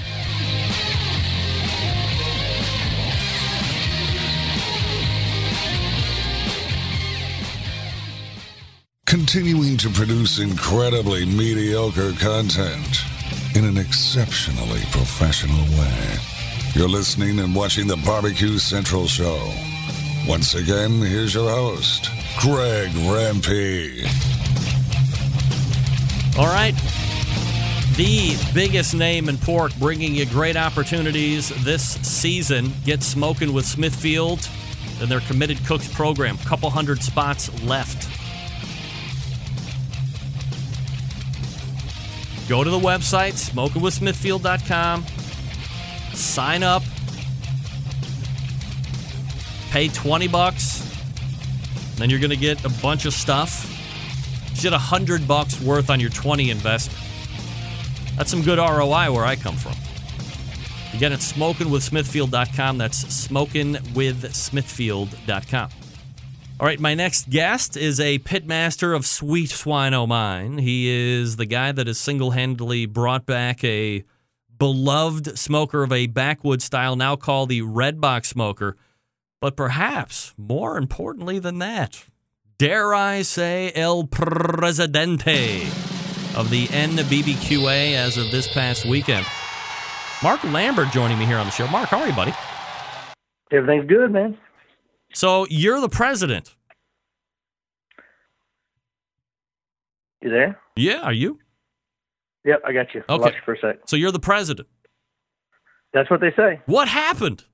Continuing 9.09 9.75
to 9.77 9.89
produce 9.89 10.37
incredibly 10.37 11.25
mediocre 11.25 12.11
content 12.11 13.01
in 13.55 13.65
an 13.65 13.75
exceptionally 13.75 14.81
professional 14.91 15.63
way. 15.79 16.15
You're 16.75 16.89
listening 16.89 17.39
and 17.39 17.55
watching 17.55 17.87
the 17.87 17.97
Barbecue 18.05 18.59
Central 18.59 19.07
Show. 19.07 19.51
Once 20.27 20.53
again, 20.53 21.01
here's 21.01 21.33
your 21.33 21.49
host, 21.49 22.11
Greg 22.39 22.91
Rempe. 22.91 24.05
All 26.37 26.45
right. 26.45 26.75
The 27.95 28.37
biggest 28.53 28.93
name 28.93 29.27
in 29.27 29.39
pork 29.39 29.71
bringing 29.79 30.13
you 30.13 30.27
great 30.27 30.55
opportunities 30.55 31.49
this 31.63 31.99
season. 32.07 32.71
Get 32.85 33.01
smoking 33.01 33.53
with 33.53 33.65
Smithfield 33.65 34.47
and 35.01 35.09
their 35.09 35.21
Committed 35.21 35.65
Cooks 35.65 35.91
program. 35.91 36.37
Couple 36.37 36.69
hundred 36.69 37.01
spots 37.01 37.49
left. 37.63 38.18
Go 42.49 42.63
to 42.63 42.69
the 42.71 42.79
website, 42.79 43.33
smokingwithsmithfield.com. 43.33 45.05
Sign 46.15 46.63
up. 46.63 46.81
Pay 49.69 49.89
20 49.89 50.27
bucks. 50.29 50.83
Then 51.97 52.09
you're 52.09 52.17
going 52.17 52.31
to 52.31 52.35
get 52.35 52.65
a 52.65 52.69
bunch 52.81 53.05
of 53.05 53.13
stuff. 53.13 53.67
You 54.55 54.63
get 54.63 54.71
100 54.71 55.27
bucks 55.27 55.61
worth 55.61 55.91
on 55.91 55.99
your 55.99 56.09
20 56.09 56.49
investment. 56.49 56.99
That's 58.17 58.31
some 58.31 58.41
good 58.41 58.57
ROI 58.57 59.11
where 59.11 59.25
I 59.25 59.35
come 59.35 59.55
from. 59.55 59.75
Again, 60.95 61.13
it's 61.13 61.31
smokingwithsmithfield.com. 61.31 62.79
That's 62.79 63.27
smokingwithsmithfield.com. 63.27 65.69
All 66.59 66.65
right, 66.65 66.79
my 66.79 66.93
next 66.93 67.29
guest 67.29 67.77
is 67.77 68.01
a 68.01 68.19
pitmaster 68.19 68.93
of 68.93 69.05
Sweet 69.05 69.49
Swine 69.49 69.93
O' 69.93 70.05
Mine. 70.05 70.57
He 70.57 70.89
is 70.89 71.37
the 71.37 71.45
guy 71.45 71.71
that 71.71 71.87
has 71.87 71.97
single 71.97 72.31
handedly 72.31 72.85
brought 72.85 73.25
back 73.25 73.63
a 73.63 74.03
beloved 74.57 75.39
smoker 75.39 75.83
of 75.83 75.93
a 75.93 76.07
backwood 76.07 76.61
style, 76.61 76.97
now 76.97 77.15
called 77.15 77.47
the 77.47 77.61
Red 77.61 78.01
Box 78.01 78.27
Smoker. 78.27 78.75
But 79.39 79.55
perhaps 79.55 80.33
more 80.37 80.77
importantly 80.77 81.39
than 81.39 81.59
that, 81.59 82.03
dare 82.57 82.93
I 82.93 83.21
say, 83.21 83.71
El 83.73 84.03
Presidente 84.07 85.61
of 86.35 86.49
the 86.49 86.67
NBBQA 86.67 87.93
as 87.93 88.17
of 88.17 88.31
this 88.31 88.51
past 88.53 88.83
weekend. 88.85 89.25
Mark 90.21 90.43
Lambert 90.43 90.91
joining 90.91 91.19
me 91.19 91.25
here 91.25 91.37
on 91.37 91.45
the 91.45 91.53
show. 91.53 91.67
Mark, 91.69 91.87
how 91.87 92.01
are 92.01 92.07
you, 92.07 92.13
buddy? 92.13 92.33
Everything's 93.49 93.87
good, 93.87 94.11
man. 94.11 94.37
So 95.13 95.45
you're 95.49 95.81
the 95.81 95.89
president. 95.89 96.55
You 100.21 100.29
there? 100.29 100.59
Yeah, 100.75 101.01
are 101.01 101.13
you? 101.13 101.39
Yep, 102.45 102.61
I 102.65 102.73
got 102.73 102.93
you. 102.93 103.03
I 103.07 103.13
Okay. 103.13 103.23
lost 103.23 103.35
you 103.35 103.41
for 103.45 103.53
a 103.53 103.59
sec. 103.59 103.79
So 103.85 103.95
you're 103.95 104.11
the 104.11 104.19
president. 104.19 104.67
That's 105.93 106.09
what 106.09 106.21
they 106.21 106.31
say. 106.35 106.61
What 106.65 106.87
happened? 106.87 107.45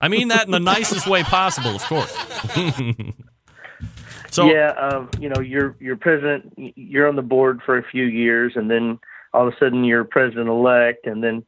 I 0.00 0.08
mean 0.08 0.28
that 0.28 0.46
in 0.46 0.50
the 0.50 0.60
nicest 0.60 1.06
way 1.06 1.22
possible, 1.22 1.76
of 1.76 1.82
course. 1.84 2.10
so 4.30 4.52
yeah, 4.52 4.70
um, 4.72 5.08
you 5.20 5.28
know, 5.28 5.40
you're 5.40 5.76
you're 5.78 5.96
president. 5.96 6.52
You're 6.56 7.08
on 7.08 7.14
the 7.14 7.22
board 7.22 7.60
for 7.64 7.78
a 7.78 7.84
few 7.84 8.04
years, 8.04 8.54
and 8.56 8.68
then 8.68 8.98
all 9.32 9.46
of 9.46 9.54
a 9.54 9.56
sudden 9.58 9.84
you're 9.84 10.04
president 10.04 10.48
elect, 10.48 11.06
and 11.06 11.22
then 11.22 11.44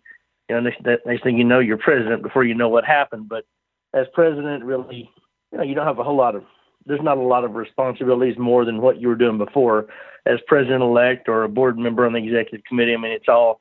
you 0.48 0.54
know 0.54 0.60
next, 0.60 0.80
next 1.04 1.24
thing 1.24 1.36
you 1.36 1.44
know 1.44 1.58
you're 1.58 1.78
president 1.78 2.22
before 2.22 2.44
you 2.44 2.54
know 2.54 2.68
what 2.68 2.84
happened. 2.84 3.28
But 3.28 3.44
as 3.92 4.06
president, 4.14 4.64
really, 4.64 5.10
you 5.54 5.58
know, 5.58 5.64
you 5.64 5.74
don't 5.74 5.86
have 5.86 6.00
a 6.00 6.04
whole 6.04 6.16
lot 6.16 6.34
of. 6.34 6.44
There's 6.86 7.00
not 7.00 7.16
a 7.16 7.22
lot 7.22 7.44
of 7.44 7.54
responsibilities 7.54 8.36
more 8.36 8.64
than 8.64 8.82
what 8.82 9.00
you 9.00 9.08
were 9.08 9.14
doing 9.14 9.38
before 9.38 9.86
as 10.26 10.38
president 10.46 10.82
elect 10.82 11.28
or 11.28 11.44
a 11.44 11.48
board 11.48 11.78
member 11.78 12.04
on 12.04 12.12
the 12.12 12.18
executive 12.18 12.64
committee. 12.64 12.92
I 12.92 12.96
mean, 12.96 13.12
it's 13.12 13.28
all 13.28 13.60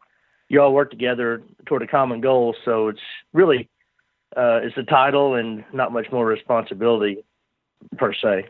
you 0.49 0.59
all 0.59 0.73
work 0.73 0.89
together 0.89 1.41
toward 1.65 1.83
a 1.83 1.87
common 1.87 2.19
goal. 2.19 2.55
So 2.65 2.89
it's 2.89 2.99
really 3.31 3.69
uh, 4.35 4.59
it's 4.63 4.75
a 4.77 4.83
title 4.83 5.35
and 5.35 5.63
not 5.71 5.93
much 5.93 6.07
more 6.11 6.25
responsibility 6.25 7.23
per 7.97 8.11
se. 8.13 8.49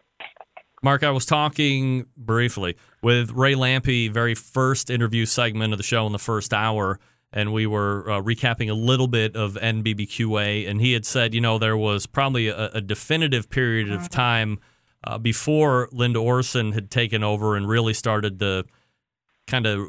Mark, 0.82 1.04
I 1.04 1.12
was 1.12 1.26
talking 1.26 2.08
briefly 2.18 2.78
with 3.02 3.32
Ray 3.32 3.56
Lampe, 3.56 4.10
very 4.10 4.36
first 4.36 4.90
interview 4.90 5.26
segment 5.26 5.74
of 5.74 5.78
the 5.78 5.84
show 5.84 6.06
in 6.06 6.14
the 6.14 6.20
first 6.20 6.54
hour, 6.54 7.00
and 7.34 7.52
we 7.52 7.66
were 7.66 8.10
uh, 8.10 8.22
recapping 8.22 8.70
a 8.70 8.74
little 8.74 9.08
bit 9.08 9.36
of 9.36 9.56
NBBQA, 9.56 10.70
and 10.70 10.80
he 10.80 10.94
had 10.94 11.06
said, 11.06 11.34
you 11.34 11.42
know, 11.42 11.58
there 11.58 11.76
was 11.76 12.06
probably 12.06 12.48
a, 12.48 12.70
a 12.70 12.82
definitive 12.82 13.50
period 13.50 13.92
of 13.92 14.08
time 14.10 14.60
uh, 15.04 15.18
before 15.18 15.90
Linda 15.92 16.20
Orrison 16.20 16.74
had 16.74 16.92
taken 16.92 17.24
over 17.24 17.56
and 17.56 17.68
really 17.68 17.94
started 17.94 18.40
to 18.40 18.66
kind 19.48 19.66
of. 19.66 19.88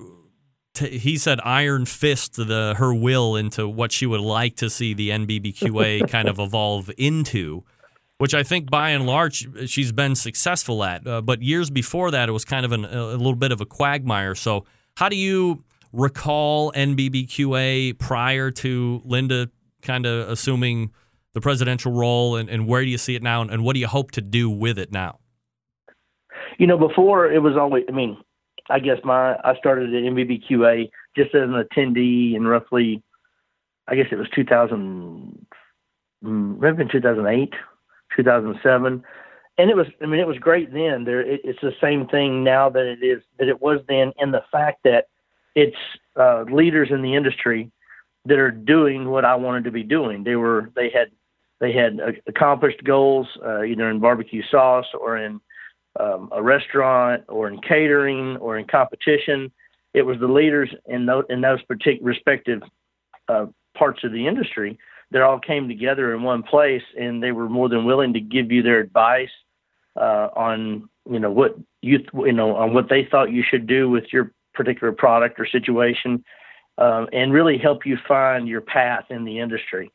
T- 0.73 0.99
he 0.99 1.17
said 1.17 1.39
iron 1.45 1.85
fist 1.85 2.35
the 2.35 2.75
her 2.79 2.93
will 2.93 3.37
into 3.37 3.69
what 3.69 3.93
she 3.93 4.07
would 4.07 4.21
like 4.21 4.57
to 4.57 4.69
see 4.69 4.93
the 4.93 5.11
NBBQA 5.11 6.09
kind 6.11 6.29
of 6.29 6.41
evolve 6.41 6.91
into 6.99 7.63
which 8.19 8.35
I 8.35 8.43
think 8.43 8.71
by 8.71 8.91
and 8.91 9.07
large 9.07 9.47
she's 9.69 9.93
been 9.93 10.15
successful 10.15 10.85
at. 10.85 11.07
Uh, 11.07 11.21
but 11.21 11.43
years 11.43 11.71
before 11.71 12.11
that, 12.11 12.29
it 12.29 12.33
was 12.33 12.45
kind 12.45 12.65
of 12.65 12.73
an, 12.73 12.85
a 12.85 13.07
little 13.07 13.37
bit 13.37 13.53
of 13.53 13.61
a 13.61 13.67
quagmire. 13.67 14.35
So, 14.35 14.65
how 14.97 15.09
do 15.09 15.17
you 15.17 15.65
recall 15.95 16.73
NBBQA 16.73 17.99
prior 17.99 18.51
to 18.51 19.03
Linda 19.05 19.49
kind 19.83 20.07
of 20.07 20.29
assuming 20.29 20.91
the 21.35 21.41
presidential 21.41 21.93
role, 21.93 22.37
and, 22.37 22.49
and 22.49 22.67
where 22.67 22.83
do 22.83 22.89
you 22.89 22.99
see 22.99 23.15
it 23.15 23.23
now, 23.23 23.43
and, 23.43 23.51
and 23.51 23.65
what 23.65 23.75
do 23.75 23.81
you 23.81 23.87
hope 23.87 24.13
to 24.13 24.21
do 24.21 24.49
with 24.49 24.79
it 24.79 24.93
now? 24.93 25.19
You 26.59 26.67
know, 26.67 26.79
before 26.79 27.31
it 27.31 27.41
was 27.41 27.57
always. 27.57 27.85
I 27.89 27.93
mean, 27.93 28.17
I 28.71 28.79
guess 28.79 28.99
my 29.03 29.35
I 29.43 29.57
started 29.59 29.93
at 29.95 30.03
NBBQA 30.03 30.91
just 31.17 31.35
as 31.35 31.43
an 31.43 31.53
attendee 31.53 32.35
in 32.37 32.47
roughly, 32.47 33.03
I 33.89 33.97
guess 33.97 34.07
it 34.13 34.17
was 34.17 34.29
2000, 34.35 35.47
mm, 36.25 36.61
maybe 36.61 36.83
in 36.83 36.89
2008, 36.89 37.53
2007, 38.17 39.03
and 39.59 39.71
it 39.71 39.77
was. 39.77 39.87
I 40.01 40.07
mean, 40.07 40.21
it 40.21 40.29
was 40.29 40.39
great 40.39 40.73
then. 40.73 41.05
There, 41.05 41.21
it, 41.21 41.41
it's 41.43 41.61
the 41.61 41.75
same 41.83 42.07
thing 42.07 42.45
now 42.45 42.71
that 42.71 42.87
it 42.87 43.05
is 43.05 43.23
that 43.41 43.49
it 43.49 43.61
was 43.61 43.81
then, 43.89 44.13
in 44.19 44.31
the 44.31 44.45
fact 44.53 44.85
that 44.85 45.07
it's 45.55 45.77
uh, 46.17 46.43
leaders 46.43 46.89
in 46.91 47.03
the 47.03 47.15
industry 47.15 47.71
that 48.27 48.39
are 48.39 48.51
doing 48.51 49.11
what 49.11 49.25
I 49.25 49.35
wanted 49.35 49.65
to 49.65 49.71
be 49.71 49.83
doing. 49.83 50.25
They 50.25 50.37
were 50.37 50.71
they 50.75 50.91
had 50.91 51.11
they 51.61 51.73
had 51.73 52.01
accomplished 52.27 52.83
goals 52.85 53.27
uh, 53.45 53.63
either 53.63 53.89
in 53.91 54.01
barbecue 54.01 54.43
sauce 54.51 54.87
or 54.99 55.19
in 55.19 55.41
um, 56.01 56.29
a 56.33 56.43
restaurant 56.43 57.25
or 57.29 57.49
in 57.49 57.61
catering 57.61 58.37
or 58.39 58.59
in 58.59 58.67
competition. 58.67 59.53
It 59.93 60.03
was 60.03 60.19
the 60.19 60.27
leaders 60.27 60.71
in 60.87 61.07
those 61.07 61.25
in 61.29 61.41
those 61.41 61.63
particular 61.63 62.09
respective 62.09 62.63
uh, 63.29 63.47
parts 63.77 64.03
of 64.05 64.13
the 64.13 64.27
industry 64.27 64.79
that 65.11 65.23
all 65.23 65.39
came 65.39 65.69
together 65.69 66.15
in 66.15 66.23
one 66.23 66.43
place, 66.43 66.83
and 66.99 67.23
they 67.23 67.33
were 67.33 67.49
more 67.49 67.69
than 67.69 67.85
willing 67.85 68.13
to 68.15 68.21
give 68.21 68.51
you 68.51 68.63
their 68.63 68.81
advice 68.81 69.31
uh, 69.97 70.29
on 70.35 70.89
you 71.09 71.21
know 71.21 71.31
what 71.31 71.57
you 71.83 72.01
you 72.15 72.33
know 72.33 72.57
on 72.57 72.75
what 72.75 72.89
they 72.89 73.07
thought 73.11 73.31
you 73.31 73.45
should 73.49 73.67
do 73.67 73.89
with 73.89 74.05
your 74.13 74.33
particular 74.55 74.93
product 74.93 75.39
or 75.39 75.47
situation, 75.47 76.25
um, 76.79 77.09
and 77.13 77.33
really 77.33 77.59
help 77.59 77.87
you 77.87 77.97
find 78.07 78.49
your 78.49 78.61
path 78.61 79.05
in 79.11 79.25
the 79.25 79.39
industry. 79.39 79.91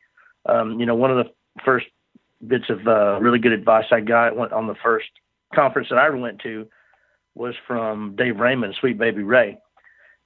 Um, 0.46 0.78
you 0.78 0.86
know, 0.86 0.94
one 0.94 1.10
of 1.10 1.24
the 1.24 1.32
first 1.64 1.86
bits 2.46 2.70
of 2.70 2.86
uh, 2.86 3.18
really 3.20 3.38
good 3.38 3.52
advice 3.52 3.86
I 3.90 4.00
got 4.00 4.36
went 4.36 4.52
on 4.52 4.66
the 4.66 4.76
first 4.82 5.08
conference 5.54 5.88
that 5.90 5.98
I 5.98 6.08
went 6.10 6.40
to 6.40 6.66
was 7.34 7.54
from 7.66 8.16
Dave 8.16 8.38
Raymond, 8.38 8.74
Sweet 8.80 8.98
Baby 8.98 9.22
Ray. 9.22 9.58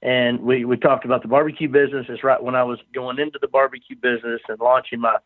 And 0.01 0.41
we, 0.41 0.65
we 0.65 0.77
talked 0.77 1.05
about 1.05 1.21
the 1.21 1.27
barbecue 1.27 1.67
business. 1.67 2.05
It's 2.09 2.23
right 2.23 2.41
when 2.41 2.55
I 2.55 2.63
was 2.63 2.79
going 2.93 3.19
into 3.19 3.39
the 3.41 3.47
barbecue 3.47 3.95
business 3.95 4.41
and 4.47 4.59
launching 4.59 4.99
my 4.99 5.17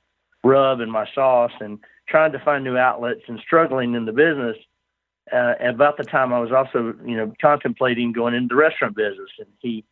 rub 0.43 0.79
and 0.79 0.91
my 0.91 1.05
sauce 1.13 1.51
and 1.59 1.79
trying 2.07 2.31
to 2.31 2.39
find 2.39 2.63
new 2.63 2.77
outlets 2.77 3.21
and 3.27 3.39
struggling 3.45 3.93
in 3.93 4.05
the 4.05 4.11
business. 4.11 4.55
Uh, 5.31 5.53
about 5.61 5.97
the 5.97 6.03
time 6.03 6.33
I 6.33 6.39
was 6.39 6.51
also, 6.51 6.93
you 7.05 7.15
know, 7.15 7.33
contemplating 7.41 8.11
going 8.11 8.33
into 8.33 8.49
the 8.49 8.55
restaurant 8.55 8.95
business, 8.95 9.29
and 9.37 9.47
he 9.59 9.85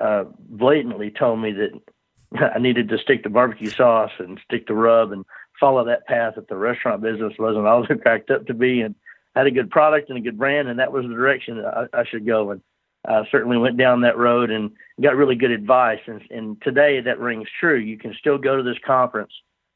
uh, 0.00 0.24
blatantly 0.38 1.10
told 1.10 1.40
me 1.40 1.52
that 1.52 2.52
I 2.54 2.58
needed 2.58 2.88
to 2.90 2.98
stick 2.98 3.22
to 3.22 3.30
barbecue 3.30 3.70
sauce 3.70 4.12
and 4.18 4.40
stick 4.44 4.66
to 4.66 4.74
rub 4.74 5.12
and 5.12 5.24
follow 5.58 5.84
that 5.84 6.06
path 6.06 6.34
that 6.36 6.48
the 6.48 6.56
restaurant 6.56 7.02
business 7.02 7.32
wasn't 7.38 7.66
all 7.66 7.84
it 7.84 8.02
cracked 8.02 8.30
up 8.30 8.46
to 8.46 8.54
be, 8.54 8.80
and 8.82 8.94
had 9.34 9.46
a 9.46 9.50
good 9.50 9.70
product 9.70 10.08
and 10.08 10.18
a 10.18 10.22
good 10.22 10.38
brand, 10.38 10.68
and 10.68 10.78
that 10.78 10.92
was 10.92 11.04
the 11.04 11.14
direction 11.14 11.64
I, 11.64 11.86
I 11.92 12.04
should 12.04 12.26
go. 12.26 12.50
And 12.50 12.60
uh, 13.06 13.22
certainly 13.30 13.56
went 13.56 13.76
down 13.76 14.00
that 14.00 14.18
road 14.18 14.50
and 14.50 14.70
got 15.00 15.16
really 15.16 15.36
good 15.36 15.50
advice. 15.50 16.00
And, 16.06 16.22
and 16.30 16.60
today 16.62 17.00
that 17.00 17.20
rings 17.20 17.48
true. 17.60 17.78
You 17.78 17.96
can 17.98 18.14
still 18.18 18.38
go 18.38 18.56
to 18.56 18.62
this 18.62 18.78
conference 18.84 19.32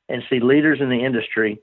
and 0.08 0.22
see 0.28 0.40
leaders 0.40 0.80
in 0.80 0.88
the 0.88 1.04
industry 1.04 1.60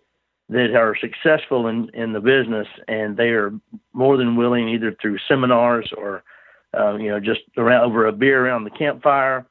that 0.50 0.76
are 0.76 0.96
successful 1.00 1.68
in, 1.68 1.90
in 1.94 2.14
the 2.14 2.22
business, 2.22 2.68
and 2.88 3.18
they 3.18 3.30
are 3.30 3.52
more 3.94 4.18
than 4.18 4.36
willing, 4.36 4.70
either 4.70 4.96
through 5.02 5.18
seminars 5.28 5.92
or 5.98 6.24
uh, 6.78 6.96
you 6.96 7.10
know 7.10 7.20
just 7.20 7.42
around 7.58 7.84
over 7.84 8.08
a 8.08 8.12
beer 8.12 8.46
around 8.46 8.64
the 8.64 8.70
campfire, 8.70 9.46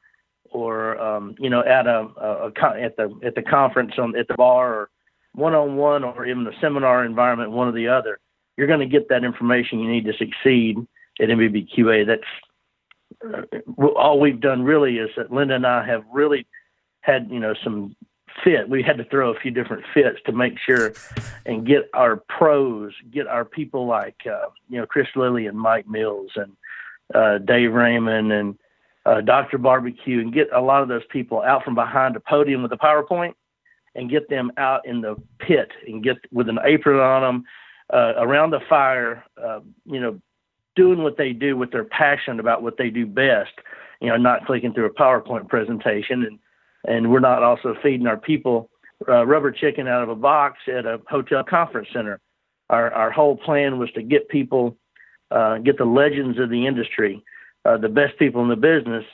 or 0.51 0.99
um, 1.01 1.35
you 1.39 1.51
know 1.51 1.61
at 1.61 1.87
a, 1.87 2.09
a, 2.21 2.51
a 2.51 2.83
at 2.83 2.97
the 2.97 3.19
at 3.25 3.35
the 3.35 3.43
conference 3.43 3.93
on 3.99 4.17
at 4.17 4.29
the 4.29 4.35
bar, 4.35 4.75
or 4.75 4.91
one 5.35 5.55
on 5.55 5.77
one, 5.77 6.03
or 6.03 6.27
even 6.27 6.47
a 6.47 6.61
seminar 6.61 7.05
environment, 7.05 7.51
one 7.51 7.69
or 7.69 7.73
the 7.73 7.89
other. 7.89 8.19
You're 8.57 8.67
going 8.67 8.81
to 8.81 8.87
get 8.87 9.11
that 9.11 9.23
information 9.23 9.81
you 9.81 9.91
need 9.91 10.07
to 10.07 10.15
succeed 10.17 10.79
at 11.21 11.29
NBBQA. 11.29 12.07
That's 12.07 12.23
uh, 13.23 13.87
all 13.97 14.19
we've 14.19 14.41
done 14.41 14.63
really 14.63 14.97
is 14.97 15.11
that 15.19 15.31
Linda 15.31 15.57
and 15.57 15.67
I 15.67 15.87
have 15.87 16.05
really 16.11 16.47
had 17.01 17.29
you 17.31 17.39
know 17.39 17.55
some 17.63 17.95
fit. 18.43 18.69
We 18.69 18.83
had 18.83 18.99
to 18.99 19.05
throw 19.05 19.31
a 19.31 19.39
few 19.39 19.51
different 19.51 19.85
fits 19.93 20.19
to 20.27 20.33
make 20.33 20.59
sure 20.59 20.93
and 21.45 21.67
get 21.67 21.89
our 21.95 22.17
pros, 22.17 22.93
get 23.11 23.27
our 23.27 23.45
people 23.45 23.87
like 23.87 24.17
uh, 24.27 24.49
you 24.69 24.79
know 24.79 24.87
Chris 24.87 25.09
Lilly 25.15 25.47
and 25.47 25.59
Mike 25.59 25.89
Mills 25.89 26.31
and 26.37 26.53
uh, 27.15 27.39
Dave 27.39 27.73
Raymond 27.73 28.33
and 28.33 28.59
uh, 29.05 29.21
Dr. 29.21 29.59
Barbecue, 29.59 30.21
and 30.21 30.33
get 30.33 30.49
a 30.53 30.61
lot 30.61 30.83
of 30.83 30.89
those 30.89 31.05
people 31.11 31.43
out 31.43 31.65
from 31.65 31.75
behind 31.75 32.17
a 32.17 32.21
podium 32.21 32.63
with 32.63 32.73
a 32.73 32.77
PowerPoint 32.77 33.35
and 33.95 34.11
get 34.11 34.29
them 34.29 34.53
out 34.59 34.87
in 34.87 35.01
the 35.01 35.17
pit 35.39 35.71
and 35.87 36.03
get 36.03 36.17
with 36.33 36.49
an 36.49 36.59
apron 36.65 36.99
on 36.99 37.23
them 37.23 37.45
uh, 37.93 38.15
around 38.19 38.51
the 38.51 38.61
fire, 38.69 39.25
uh, 39.43 39.61
you 39.85 40.01
know, 40.01 40.21
doing 40.75 41.03
what 41.03 41.17
they 41.17 41.33
do 41.33 41.57
with 41.57 41.71
their 41.71 41.85
passion 41.85 42.41
about 42.41 42.63
what 42.63 42.77
they 42.77 42.91
do 42.91 43.07
best. 43.07 43.53
You 44.01 44.09
know, 44.09 44.17
not 44.17 44.45
clicking 44.45 44.75
through 44.75 44.87
a 44.87 44.91
PowerPoint 44.91 45.49
presentation, 45.49 46.25
and 46.25 46.39
and 46.87 47.11
we're 47.11 47.21
not 47.21 47.43
also 47.43 47.75
feeding 47.83 48.07
our 48.07 48.17
people 48.17 48.71
uh, 49.09 49.27
rubber 49.27 49.51
chicken 49.51 49.87
out 49.89 50.03
of 50.03 50.09
a 50.09 50.15
box 50.15 50.59
at 50.69 50.87
a 50.87 51.01
hotel 51.09 51.45
conference 51.45 51.89
center. 51.93 52.21
Our 52.71 52.93
our 52.93 53.11
whole 53.11 53.37
plan 53.37 53.79
was 53.79 53.91
to 53.93 54.03
get 54.03 54.29
people, 54.29 54.77
uh, 55.31 55.59
get 55.59 55.79
the 55.79 55.85
legends 55.85 56.39
of 56.39 56.51
the 56.51 56.67
industry, 56.67 57.23
uh, 57.65 57.77
the 57.77 57.89
best 57.89 58.19
people 58.19 58.43
in 58.43 58.49
the 58.49 58.57
business, 58.57 59.05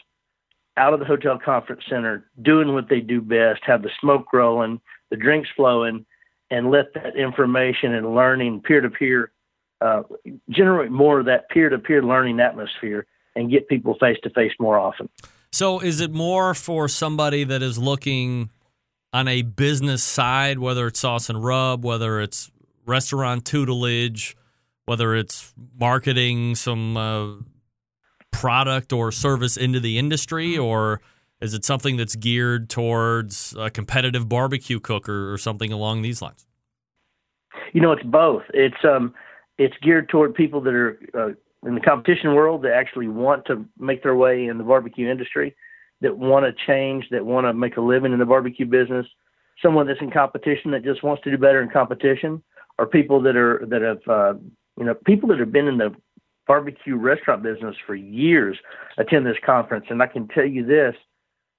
out 0.76 0.94
of 0.94 1.00
the 1.00 1.06
hotel 1.06 1.38
conference 1.42 1.82
center, 1.88 2.30
doing 2.40 2.72
what 2.74 2.88
they 2.88 3.00
do 3.00 3.20
best, 3.20 3.60
have 3.64 3.82
the 3.82 3.90
smoke 4.00 4.32
rolling, 4.32 4.80
the 5.10 5.16
drinks 5.16 5.48
flowing, 5.56 6.06
and 6.50 6.70
let 6.70 6.94
that 6.94 7.16
information 7.16 7.94
and 7.94 8.14
learning 8.14 8.60
peer 8.60 8.80
to 8.80 8.90
peer 8.90 9.32
generate 10.48 10.92
more 10.92 11.18
of 11.18 11.26
that 11.26 11.48
peer 11.50 11.68
to 11.68 11.78
peer 11.78 12.02
learning 12.02 12.38
atmosphere 12.38 13.04
and 13.34 13.50
get 13.50 13.68
people 13.68 13.96
face 13.98 14.18
to 14.22 14.30
face 14.30 14.52
more 14.60 14.78
often. 14.78 15.08
So, 15.52 15.80
is 15.80 16.00
it 16.00 16.12
more 16.12 16.54
for 16.54 16.88
somebody 16.88 17.44
that 17.44 17.62
is 17.62 17.78
looking 17.78 18.50
on 19.12 19.28
a 19.28 19.42
business 19.42 20.02
side, 20.02 20.58
whether 20.58 20.86
it's 20.86 21.00
sauce 21.00 21.28
and 21.28 21.44
rub, 21.44 21.84
whether 21.84 22.20
it's 22.20 22.50
restaurant 22.86 23.44
tutelage, 23.44 24.34
whether 24.86 25.14
it's 25.14 25.52
marketing 25.78 26.54
some 26.54 26.96
uh, 26.96 27.34
product 28.30 28.94
or 28.94 29.12
service 29.12 29.58
into 29.58 29.78
the 29.78 29.98
industry, 29.98 30.56
or 30.56 31.02
is 31.42 31.52
it 31.52 31.66
something 31.66 31.98
that's 31.98 32.16
geared 32.16 32.70
towards 32.70 33.54
a 33.58 33.68
competitive 33.68 34.30
barbecue 34.30 34.80
cooker 34.80 35.30
or 35.30 35.36
something 35.36 35.70
along 35.70 36.00
these 36.00 36.22
lines? 36.22 36.46
You 37.74 37.82
know, 37.82 37.92
it's 37.92 38.02
both. 38.02 38.44
It's 38.54 38.82
um, 38.84 39.12
it's 39.58 39.74
geared 39.82 40.08
toward 40.08 40.34
people 40.34 40.62
that 40.62 40.72
are 40.72 40.98
uh, 41.12 41.28
in 41.64 41.74
the 41.74 41.80
competition 41.80 42.34
world 42.34 42.62
that 42.62 42.72
actually 42.72 43.08
want 43.08 43.44
to 43.46 43.64
make 43.78 44.02
their 44.02 44.16
way 44.16 44.46
in 44.46 44.58
the 44.58 44.64
barbecue 44.64 45.08
industry, 45.08 45.54
that 46.00 46.18
want 46.18 46.44
to 46.44 46.66
change, 46.66 47.06
that 47.10 47.24
want 47.24 47.46
to 47.46 47.52
make 47.52 47.76
a 47.76 47.80
living 47.80 48.12
in 48.12 48.18
the 48.18 48.26
barbecue 48.26 48.66
business. 48.66 49.06
Someone 49.62 49.86
that's 49.86 50.00
in 50.00 50.10
competition 50.10 50.72
that 50.72 50.82
just 50.82 51.02
wants 51.02 51.22
to 51.22 51.30
do 51.30 51.38
better 51.38 51.62
in 51.62 51.70
competition, 51.70 52.42
or 52.78 52.86
people 52.86 53.20
that 53.22 53.36
are 53.36 53.64
that 53.68 53.82
have 53.82 54.00
uh, 54.08 54.34
you 54.76 54.84
know 54.84 54.94
people 55.06 55.28
that 55.28 55.38
have 55.38 55.52
been 55.52 55.68
in 55.68 55.78
the 55.78 55.94
barbecue 56.46 56.96
restaurant 56.96 57.42
business 57.42 57.76
for 57.86 57.94
years 57.94 58.56
attend 58.98 59.24
this 59.24 59.36
conference, 59.44 59.86
and 59.90 60.02
I 60.02 60.06
can 60.06 60.26
tell 60.28 60.46
you 60.46 60.64
this. 60.66 60.94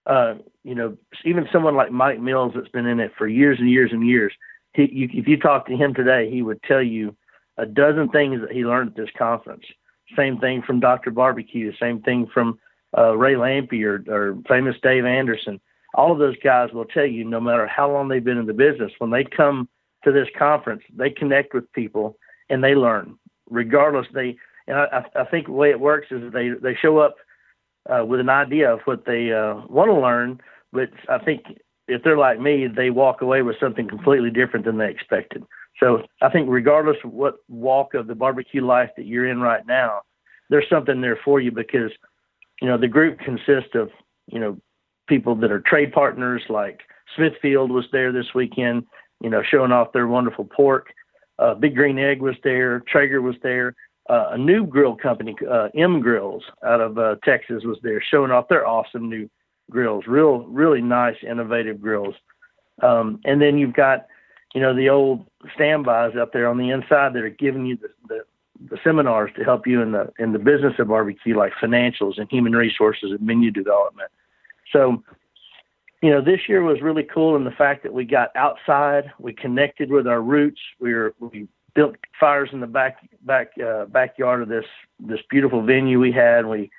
Uh, 0.06 0.34
you 0.66 0.76
know, 0.76 0.98
even 1.24 1.48
someone 1.50 1.78
like 1.78 1.92
Mike 1.92 2.20
Mills 2.20 2.52
that's 2.54 2.68
been 2.68 2.88
in 2.88 3.00
it 3.00 3.14
for 3.18 3.26
years 3.26 3.58
and 3.60 3.70
years 3.70 3.92
and 3.94 4.06
years. 4.06 4.34
He, 4.74 4.90
you, 4.92 5.10
if 5.14 5.30
you 5.30 5.38
talk 5.38 5.66
to 5.68 5.78
him 5.78 5.94
today, 5.94 6.30
he 6.30 6.42
would 6.42 6.62
tell 6.64 6.82
you 6.82 7.16
a 7.58 7.66
dozen 7.66 8.10
things 8.10 8.42
that 8.42 8.52
he 8.52 8.66
learned 8.66 8.90
at 8.90 8.96
this 8.98 9.10
conference. 9.18 9.64
Same 10.18 10.38
thing 10.40 10.62
from 10.62 10.80
Dr. 10.80 11.12
Barbecue, 11.12 11.72
same 11.80 12.02
thing 12.02 12.28
from 12.34 12.60
uh, 12.98 13.16
Ray 13.16 13.34
Lampe 13.34 13.84
or, 13.84 14.04
or 14.08 14.38
famous 14.48 14.76
Dave 14.84 15.06
Anderson. 15.06 15.60
All 15.96 16.12
of 16.12 16.20
those 16.20 16.38
guys 16.44 16.72
will 16.74 16.86
tell 16.86 17.06
you, 17.06 17.24
no 17.24 17.40
matter 17.40 17.68
how 17.68 17.92
long 17.92 18.08
they've 18.08 18.24
been 18.24 18.38
in 18.38 18.46
the 18.46 18.54
business, 18.54 18.92
when 18.98 19.12
they 19.12 19.24
come 19.24 19.68
to 20.04 20.12
this 20.12 20.28
conference, 20.38 20.84
they 20.96 21.10
connect 21.10 21.54
with 21.54 21.72
people 21.74 22.18
and 22.50 22.64
they 22.64 22.76
learn. 22.76 23.18
Regardless, 23.50 24.08
they 24.14 24.38
and 24.68 24.78
I, 24.78 25.06
I 25.16 25.26
think 25.26 25.48
the 25.48 25.52
way 25.54 25.70
it 25.70 25.80
works 25.80 26.08
is 26.12 26.32
they 26.32 26.50
they 26.50 26.76
show 26.76 27.00
up 27.00 27.16
uh, 27.90 28.06
with 28.06 28.20
an 28.20 28.30
idea 28.30 28.74
of 28.74 28.80
what 28.86 29.06
they 29.06 29.32
uh, 29.32 29.62
want 29.68 29.90
to 29.90 30.00
learn, 30.00 30.40
but 30.72 30.90
I 31.10 31.20
think 31.20 31.44
if 31.88 32.04
they're 32.04 32.18
like 32.18 32.40
me, 32.40 32.68
they 32.68 32.90
walk 32.90 33.22
away 33.22 33.42
with 33.42 33.58
something 33.60 33.88
completely 33.88 34.30
different 34.30 34.66
than 34.66 34.78
they 34.78 34.90
expected. 34.90 35.44
So 35.84 36.04
I 36.22 36.30
think 36.30 36.48
regardless 36.50 36.96
of 37.04 37.12
what 37.12 37.36
walk 37.50 37.94
of 37.94 38.08
the 38.08 38.16
barbecue 38.16 38.66
life 38.66 38.90
that 38.96 39.06
you're 39.06 39.28
in 39.28 39.42
right 39.42 39.66
now, 39.68 40.02
there's 40.50 40.70
something 40.70 41.02
there 41.02 41.20
for 41.26 41.42
you 41.42 41.52
because, 41.52 41.92
you 42.62 42.68
know, 42.70 42.78
the 42.78 42.88
group 42.88 43.20
consists 43.20 43.76
of, 43.76 43.90
you 44.28 44.40
know, 44.40 44.58
people 45.08 45.36
that 45.36 45.52
are 45.52 45.60
trade 45.60 45.92
partners 45.92 46.42
like 46.48 46.80
Smithfield 47.18 47.70
was 47.70 47.86
there 47.92 48.14
this 48.14 48.34
weekend, 48.34 48.86
you 49.20 49.30
know, 49.30 49.44
showing 49.44 49.74
off 49.74 49.92
their 49.92 50.08
wonderful 50.08 50.46
pork. 50.46 50.88
Uh, 51.38 51.54
Big 51.54 51.76
Green 51.76 52.00
Egg 52.00 52.22
was 52.22 52.36
there. 52.46 52.82
Traeger 52.88 53.22
was 53.22 53.36
there. 53.44 53.76
Uh, 54.10 54.30
a 54.32 54.38
new 54.38 54.66
grill 54.66 54.96
company, 54.96 55.36
uh, 55.50 55.68
M 55.76 56.00
Grills 56.00 56.44
out 56.66 56.80
of 56.80 56.98
uh, 56.98 57.16
Texas 57.26 57.64
was 57.66 57.78
there 57.84 58.02
showing 58.02 58.32
off 58.32 58.48
their 58.48 58.66
awesome 58.66 59.10
new 59.10 59.30
grills. 59.70 60.06
Real, 60.08 60.46
really 60.46 60.82
nice, 60.82 61.16
innovative 61.30 61.82
grills. 61.82 62.16
Um, 62.82 63.20
and 63.26 63.42
then 63.42 63.58
you've 63.58 63.74
got 63.74 64.06
you 64.54 64.62
know, 64.62 64.76
the 64.76 64.90
old 64.90 65.26
standbys 65.56 66.16
up 66.16 66.32
there 66.32 66.48
on 66.48 66.58
the 66.58 66.70
inside 66.70 67.14
that 67.14 67.24
are 67.24 67.30
giving 67.30 67.66
you 67.66 67.78
the, 67.78 67.90
the, 68.08 68.26
the 68.70 68.78
seminars 68.84 69.32
to 69.36 69.44
help 69.44 69.66
you 69.66 69.82
in 69.82 69.92
the 69.92 70.12
in 70.20 70.32
the 70.32 70.40
business 70.40 70.74
of 70.80 70.88
barbecue, 70.88 71.36
like 71.38 71.54
financials 71.62 72.20
and 72.20 72.30
human 72.30 72.54
resources 72.54 73.12
and 73.12 73.22
menu 73.22 73.52
development. 73.52 74.10
So, 74.72 75.04
you 76.02 76.12
know, 76.12 76.22
this 76.22 76.42
year 76.48 76.62
was 76.62 76.82
really 76.82 77.04
cool 77.04 77.36
in 77.36 77.44
the 77.44 77.52
fact 77.52 77.84
that 77.84 77.94
we 77.94 78.06
got 78.06 78.30
outside, 78.36 79.12
we 79.20 79.34
connected 79.34 79.92
with 79.92 80.08
our 80.08 80.22
roots. 80.22 80.62
We 80.80 80.94
were 80.94 81.14
we 81.20 81.48
built 81.74 81.96
fires 82.20 82.50
in 82.54 82.60
the 82.60 82.68
back 82.68 82.98
back 83.22 83.52
uh, 83.60 83.86
backyard 83.86 84.44
of 84.44 84.50
this 84.50 84.66
this 85.00 85.20
beautiful 85.30 85.64
venue 85.64 86.00
we 86.00 86.12
had. 86.12 86.46
We 86.46 86.70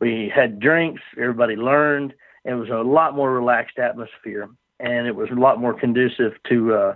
we 0.00 0.30
had 0.34 0.60
drinks. 0.60 1.02
Everybody 1.18 1.56
learned. 1.56 2.14
It 2.44 2.54
was 2.54 2.68
a 2.68 2.74
lot 2.74 3.16
more 3.16 3.32
relaxed 3.32 3.78
atmosphere, 3.78 4.48
and 4.78 5.08
it 5.08 5.16
was 5.16 5.28
a 5.30 5.34
lot 5.34 5.60
more 5.60 5.74
conducive 5.74 6.34
to 6.48 6.74
uh, 6.74 6.94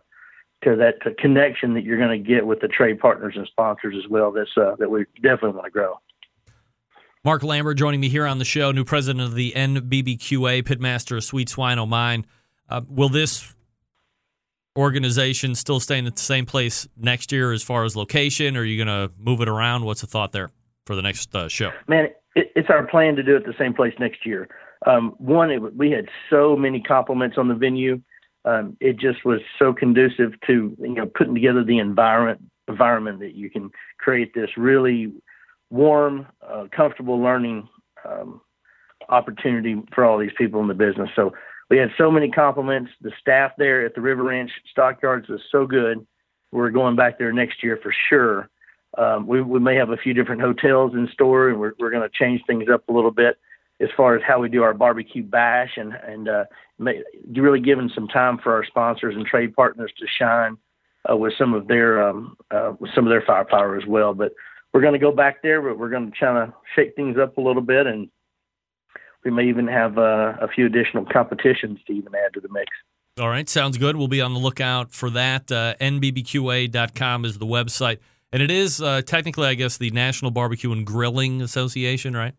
to 0.62 0.77
that 0.77 1.03
to 1.03 1.15
connection 1.15 1.74
that 1.74 1.85
you're 1.85 1.99
going 1.99 2.11
to 2.11 2.28
get 2.28 2.47
with 2.47 2.61
the 2.61 2.69
trade 2.69 3.01
partners 3.01 3.35
and 3.37 3.47
sponsors 3.47 3.95
as 3.97 4.09
well. 4.11 4.31
That's 4.31 4.51
uh, 4.57 4.77
that 4.78 4.91
we 4.91 5.05
definitely 5.16 5.53
want 5.53 5.65
to 5.65 5.70
grow. 5.70 6.01
Mark 7.24 7.43
Lambert 7.43 7.77
joining 7.77 8.01
me 8.01 8.09
here 8.09 8.27
on 8.27 8.39
the 8.39 8.45
show, 8.45 8.73
new 8.73 8.85
president 8.85 9.23
of 9.23 9.35
the 9.35 9.53
NBBQA, 9.55 10.62
pitmaster 10.62 11.19
of 11.19 11.24
Sweet 11.24 11.51
Swine 11.51 11.78
O' 11.78 11.85
Mine. 11.85 12.24
Uh, 12.69 12.81
will 12.89 13.11
this 13.11 13.55
organization 14.78 15.55
still 15.55 15.81
stay 15.81 15.99
in 15.99 16.07
the 16.07 16.12
same 16.16 16.47
place 16.47 16.89
next 16.97 17.32
year 17.32 17.53
as 17.53 17.62
far 17.62 17.85
as 17.85 17.97
location, 17.97 18.57
or 18.57 18.61
are 18.61 18.65
you 18.65 18.82
going 18.82 19.09
to 19.09 19.12
move 19.19 19.41
it 19.43 19.49
around? 19.49 19.85
What's 19.85 20.01
the 20.01 20.07
thought 20.07 20.32
there 20.32 20.51
for 20.87 20.97
the 20.97 21.03
next 21.03 21.35
uh, 21.35 21.49
show? 21.49 21.73
Man, 21.89 22.09
it, 22.35 22.53
it's 22.57 22.70
our 22.70 22.87
plan 22.87 23.16
to 23.16 23.23
do 23.23 23.37
it 23.37 23.45
the 23.45 23.55
same 23.59 23.74
place 23.74 23.93
next 23.99 24.24
year. 24.24 24.49
Um, 24.87 25.15
one, 25.19 25.51
it, 25.51 25.77
we 25.77 25.91
had 25.91 26.07
so 26.31 26.57
many 26.57 26.81
compliments 26.81 27.37
on 27.37 27.49
the 27.49 27.55
venue 27.55 28.01
um, 28.45 28.77
it 28.81 28.99
just 28.99 29.25
was 29.25 29.41
so 29.59 29.73
conducive 29.73 30.33
to 30.47 30.77
you 30.81 30.95
know 30.95 31.07
putting 31.07 31.35
together 31.35 31.65
the 31.65 31.79
environment 31.79 32.41
environment 32.69 33.21
that 33.21 33.35
you 33.35 33.51
can 33.51 33.71
create 33.99 34.33
this 34.35 34.51
really 34.57 35.12
warm, 35.71 36.27
uh, 36.47 36.67
comfortable 36.75 37.21
learning 37.21 37.69
um, 38.05 38.41
opportunity 39.09 39.77
for 39.95 40.05
all 40.05 40.19
these 40.19 40.31
people 40.39 40.61
in 40.61 40.69
the 40.69 40.75
business. 40.75 41.11
So 41.17 41.33
we 41.69 41.79
had 41.79 41.91
so 41.99 42.11
many 42.11 42.31
compliments. 42.31 42.91
The 43.01 43.12
staff 43.21 43.53
there 43.59 43.85
at 43.85 43.95
the 43.95 44.01
River 44.01 44.25
Ranch 44.25 44.51
Stockyards 44.71 45.29
was 45.29 45.41
so 45.51 45.67
good. 45.67 46.07
We're 46.53 46.71
going 46.71 46.97
back 46.97 47.19
there 47.19 47.33
next 47.33 47.62
year 47.62 47.79
for 47.83 47.95
sure. 48.09 48.51
Um, 48.99 49.27
we, 49.27 49.41
we 49.41 49.61
may 49.61 49.77
have 49.77 49.91
a 49.91 49.97
few 49.97 50.15
different 50.15 50.41
hotels 50.41 50.95
in 50.95 51.09
store, 51.12 51.49
and 51.49 51.61
we're, 51.61 51.73
we're 51.79 51.91
going 51.91 52.09
to 52.09 52.17
change 52.19 52.43
things 52.47 52.65
up 52.73 52.89
a 52.89 52.93
little 52.93 53.12
bit 53.12 53.39
as 53.81 53.89
far 53.97 54.15
as 54.15 54.23
how 54.27 54.40
we 54.40 54.48
do 54.48 54.62
our 54.62 54.74
barbecue 54.74 55.23
bash 55.23 55.77
and 55.77 55.93
and 55.94 56.28
uh, 56.28 56.44
really 57.35 57.61
giving 57.61 57.90
some 57.94 58.09
time 58.09 58.39
for 58.39 58.55
our 58.55 58.65
sponsors 58.65 59.15
and 59.16 59.27
trade 59.27 59.55
partners 59.55 59.93
to 59.98 60.07
shine 60.07 60.57
uh, 61.11 61.16
with 61.16 61.32
some 61.39 61.55
of 61.55 61.66
their 61.69 62.07
um, 62.07 62.36
uh, 62.51 62.73
with 62.78 62.90
some 62.94 63.07
of 63.07 63.11
their 63.11 63.23
firepower 63.27 63.77
as 63.77 63.86
well. 63.86 64.15
But 64.15 64.32
we're 64.73 64.82
going 64.82 64.93
to 64.93 64.98
go 64.98 65.12
back 65.12 65.43
there, 65.43 65.61
but 65.62 65.78
we're 65.78 65.90
going 65.90 66.11
to 66.11 66.16
try 66.16 66.32
to 66.32 66.55
shake 66.77 66.94
things 66.94 67.16
up 67.19 67.36
a 67.39 67.40
little 67.40 67.62
bit, 67.62 67.86
and 67.86 68.09
we 69.24 69.31
may 69.31 69.48
even 69.48 69.66
have 69.66 69.98
uh, 69.98 70.35
a 70.40 70.48
few 70.48 70.66
additional 70.66 71.05
competitions 71.05 71.78
to 71.86 71.93
even 71.93 72.15
add 72.15 72.35
to 72.35 72.40
the 72.40 72.48
mix. 72.48 72.70
All 73.19 73.28
right, 73.28 73.48
sounds 73.48 73.77
good. 73.77 73.97
We'll 73.97 74.09
be 74.09 74.20
on 74.20 74.32
the 74.32 74.40
lookout 74.40 74.93
for 74.93 75.11
that. 75.11 75.51
Uh, 75.51 75.74
NBBQA.com 75.81 77.24
is 77.24 77.39
the 77.39 77.47
website. 77.47 77.98
And 78.32 78.40
it 78.43 78.51
is 78.51 78.81
uh, 78.81 79.02
technically, 79.02 79.48
I 79.48 79.55
guess, 79.55 79.77
the 79.77 79.90
National 79.90 80.31
Barbecue 80.31 80.70
and 80.70 80.86
Grilling 80.86 81.43
Association, 81.43 82.16
right? 82.16 82.35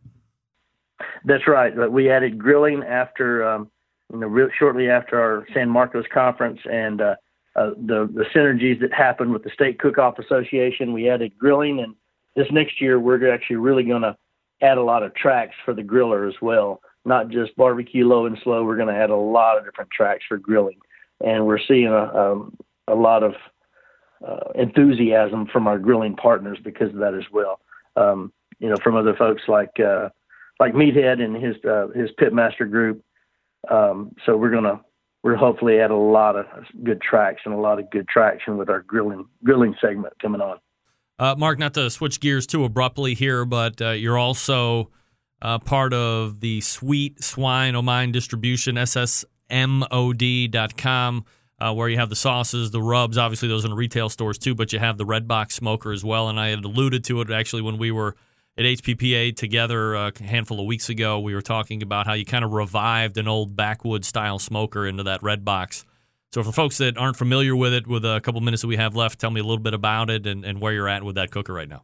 That's 1.26 1.48
right. 1.48 1.92
We 1.92 2.10
added 2.10 2.38
grilling 2.38 2.84
after, 2.84 3.48
um, 3.48 3.70
you 4.12 4.20
know, 4.20 4.28
re- 4.28 4.52
shortly 4.58 4.90
after 4.90 5.22
our 5.22 5.46
San 5.54 5.70
Marcos 5.70 6.06
conference 6.14 6.60
and 6.70 7.02
uh, 7.02 7.16
uh, 7.56 7.72
the 7.78 8.10
the 8.14 8.26
synergies 8.34 8.80
that 8.80 8.94
happened 8.94 9.34
with 9.34 9.44
the 9.44 9.50
State 9.50 9.80
Cook-Off 9.80 10.20
Association. 10.20 10.94
We 10.94 11.10
added 11.10 11.38
grilling, 11.38 11.80
and 11.80 11.96
this 12.36 12.48
next 12.52 12.80
year 12.82 13.00
we're 13.00 13.34
actually 13.34 13.58
really 13.58 13.84
going 13.84 14.04
to 14.04 14.16
add 14.62 14.78
a 14.78 14.84
lot 14.84 15.04
of 15.04 15.14
tracks 15.16 15.56
for 15.66 15.74
the 15.74 15.84
griller 15.84 16.28
as 16.28 16.36
well. 16.42 16.82
Not 17.04 17.30
just 17.30 17.56
barbecue 17.56 18.08
low 18.08 18.26
and 18.26 18.38
slow. 18.44 18.64
We're 18.64 18.76
going 18.78 18.94
to 18.94 19.02
add 19.02 19.10
a 19.10 19.16
lot 19.16 19.58
of 19.58 19.66
different 19.66 19.92
tracks 19.92 20.24
for 20.28 20.38
grilling, 20.38 20.78
and 21.24 21.46
we're 21.46 21.60
seeing 21.60 21.88
a 21.88 22.04
um, 22.16 22.56
a 22.88 22.96
lot 22.96 23.24
of 23.24 23.34
uh, 24.26 24.52
enthusiasm 24.56 25.48
from 25.48 25.68
our 25.68 25.80
grilling 25.80 26.16
partners 26.16 26.60
because 26.64 26.90
of 26.90 27.00
that 27.00 27.16
as 27.16 27.24
well. 27.32 27.60
Um, 27.96 28.32
you 28.60 28.70
know, 28.70 28.78
from 28.84 28.96
other 28.96 29.16
folks 29.16 29.42
like 29.48 29.80
uh, 29.80 30.10
like 30.62 30.74
Meathead 30.74 31.20
and 31.20 31.36
his 31.36 31.56
uh, 31.66 31.88
his 31.96 32.12
Pitmaster 32.22 32.70
group. 32.70 33.04
Um, 33.70 34.16
so 34.26 34.38
we're 34.38 34.52
gonna 34.52 34.80
we're 35.24 35.36
hopefully 35.36 35.80
add 35.80 35.90
a 35.90 35.96
lot 35.96 36.36
of 36.36 36.46
good 36.84 37.02
tracks 37.02 37.42
and 37.46 37.54
a 37.56 37.58
lot 37.58 37.80
of 37.80 37.90
good 37.90 38.08
traction 38.08 38.58
with 38.58 38.70
our 38.70 38.82
grilling 38.84 39.26
grilling 39.44 39.74
segment 39.82 40.14
coming 40.22 40.40
on. 40.40 40.60
Uh, 41.18 41.34
Mark, 41.36 41.58
not 41.58 41.74
to 41.74 41.90
switch 41.90 42.20
gears 42.20 42.46
too 42.46 42.64
abruptly 42.64 43.16
here, 43.16 43.44
but 43.44 43.82
uh, 43.82 43.90
you're 43.90 44.20
also 44.20 44.92
uh, 45.42 45.58
part 45.58 45.94
of 45.94 46.42
the 46.42 46.62
Sweet 46.62 47.24
Swine 47.24 47.76
O' 47.76 47.82
Mine 47.82 48.12
distribution, 48.12 48.76
SSMOD.com, 48.76 49.26
uh, 51.60 51.74
where 51.74 51.90
you 51.90 51.98
have 51.98 52.10
the 52.10 52.16
sauces, 52.16 52.70
the 52.70 52.82
rubs. 52.84 53.18
Obviously, 53.18 53.48
those 53.50 53.66
in 53.66 53.74
retail 53.74 54.10
stores 54.10 54.38
too, 54.38 54.54
but 54.54 54.72
you 54.74 54.80
have 54.80 55.00
the 55.00 55.06
Red 55.06 55.28
Box 55.28 55.56
Smoker 55.56 55.92
as 55.92 56.06
well. 56.06 56.30
And 56.30 56.40
I 56.40 56.50
had 56.50 56.64
alluded 56.64 57.04
to 57.06 57.20
it 57.22 57.32
actually 57.32 57.64
when 57.64 57.80
we 57.80 57.90
were 57.92 58.16
at 58.58 58.66
HPBA 58.66 59.36
together 59.36 59.96
uh, 59.96 60.12
a 60.20 60.24
handful 60.24 60.60
of 60.60 60.66
weeks 60.66 60.90
ago. 60.90 61.20
We 61.20 61.34
were 61.34 61.42
talking 61.42 61.82
about 61.82 62.06
how 62.06 62.14
you 62.14 62.26
kind 62.26 62.44
of 62.44 62.52
revived 62.52 63.18
an 63.18 63.28
old 63.28 63.56
backwood 63.56 64.06
style 64.06 64.40
smoker 64.40 64.86
into 64.86 65.04
that 65.04 65.24
Red 65.24 65.46
Box. 65.46 65.86
So, 66.32 66.44
for 66.44 66.52
folks 66.52 66.78
that 66.78 66.98
aren't 66.98 67.18
familiar 67.18 67.56
with 67.56 67.74
it, 67.74 67.88
with 67.88 68.06
a 68.06 68.22
couple 68.22 68.40
minutes 68.42 68.62
that 68.62 68.68
we 68.68 68.78
have 68.78 68.96
left, 68.96 69.20
tell 69.20 69.32
me 69.32 69.42
a 69.42 69.44
little 69.44 69.58
bit 69.58 69.74
about 69.74 70.10
it 70.10 70.26
and, 70.26 70.46
and 70.46 70.62
where 70.62 70.72
you're 70.72 70.88
at 70.88 71.04
with 71.04 71.16
that 71.16 71.32
cooker 71.32 71.54
right 71.54 71.68
now. 71.68 71.84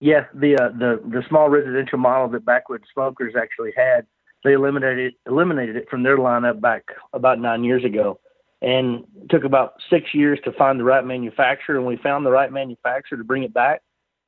Yeah, 0.00 0.26
the 0.34 0.56
uh, 0.56 0.68
the 0.78 1.00
the 1.08 1.22
small 1.28 1.48
residential 1.48 1.98
model 1.98 2.28
that 2.28 2.44
Backwood 2.44 2.84
Smokers 2.92 3.34
actually 3.40 3.72
had, 3.76 4.06
they 4.44 4.52
eliminated 4.52 5.14
eliminated 5.26 5.76
it 5.76 5.88
from 5.88 6.02
their 6.02 6.18
lineup 6.18 6.60
back 6.60 6.84
about 7.12 7.40
nine 7.40 7.64
years 7.64 7.84
ago, 7.84 8.20
and 8.60 9.04
took 9.30 9.44
about 9.44 9.74
six 9.90 10.14
years 10.14 10.38
to 10.44 10.52
find 10.52 10.78
the 10.78 10.84
right 10.84 11.04
manufacturer. 11.04 11.76
And 11.76 11.86
we 11.86 11.96
found 11.96 12.26
the 12.26 12.30
right 12.30 12.52
manufacturer 12.52 13.18
to 13.18 13.24
bring 13.24 13.44
it 13.44 13.54
back. 13.54 13.82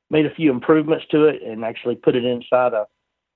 Made 0.09 0.25
a 0.25 0.33
few 0.33 0.51
improvements 0.51 1.05
to 1.11 1.25
it, 1.25 1.41
and 1.43 1.65
actually 1.65 1.95
put 1.95 2.15
it 2.15 2.25
inside 2.25 2.73
a 2.73 2.85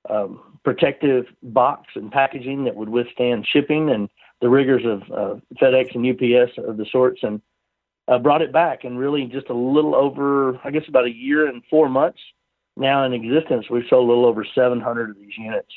um, 0.10 0.58
protective 0.64 1.26
box 1.44 1.90
and 1.96 2.12
packaging 2.12 2.64
that 2.66 2.76
would 2.76 2.90
withstand 2.90 3.46
shipping 3.52 3.90
and 3.90 4.10
the 4.42 4.50
rigors 4.50 4.84
of 4.86 5.02
uh, 5.12 5.40
FedEx 5.62 5.94
and 5.94 6.08
UPS 6.08 6.54
of 6.58 6.78
the 6.78 6.86
sorts, 6.92 7.22
and 7.22 7.42
uh, 8.08 8.18
brought 8.18 8.42
it 8.42 8.52
back. 8.52 8.84
And 8.84 8.98
really, 8.98 9.26
just 9.26 9.50
a 9.50 9.54
little 9.54 9.96
over, 9.96 10.60
I 10.64 10.72
guess, 10.72 10.88
about 10.88 11.06
a 11.06 11.14
year 11.14 11.48
and 11.48 11.62
four 11.70 11.90
months 11.90 12.20
now 12.78 13.04
in 13.04 13.14
existence, 13.14 13.70
we've 13.70 13.84
sold 13.90 14.08
a 14.08 14.12
little 14.12 14.26
over 14.26 14.46
700 14.56 15.10
of 15.10 15.16
these 15.18 15.38
units, 15.38 15.72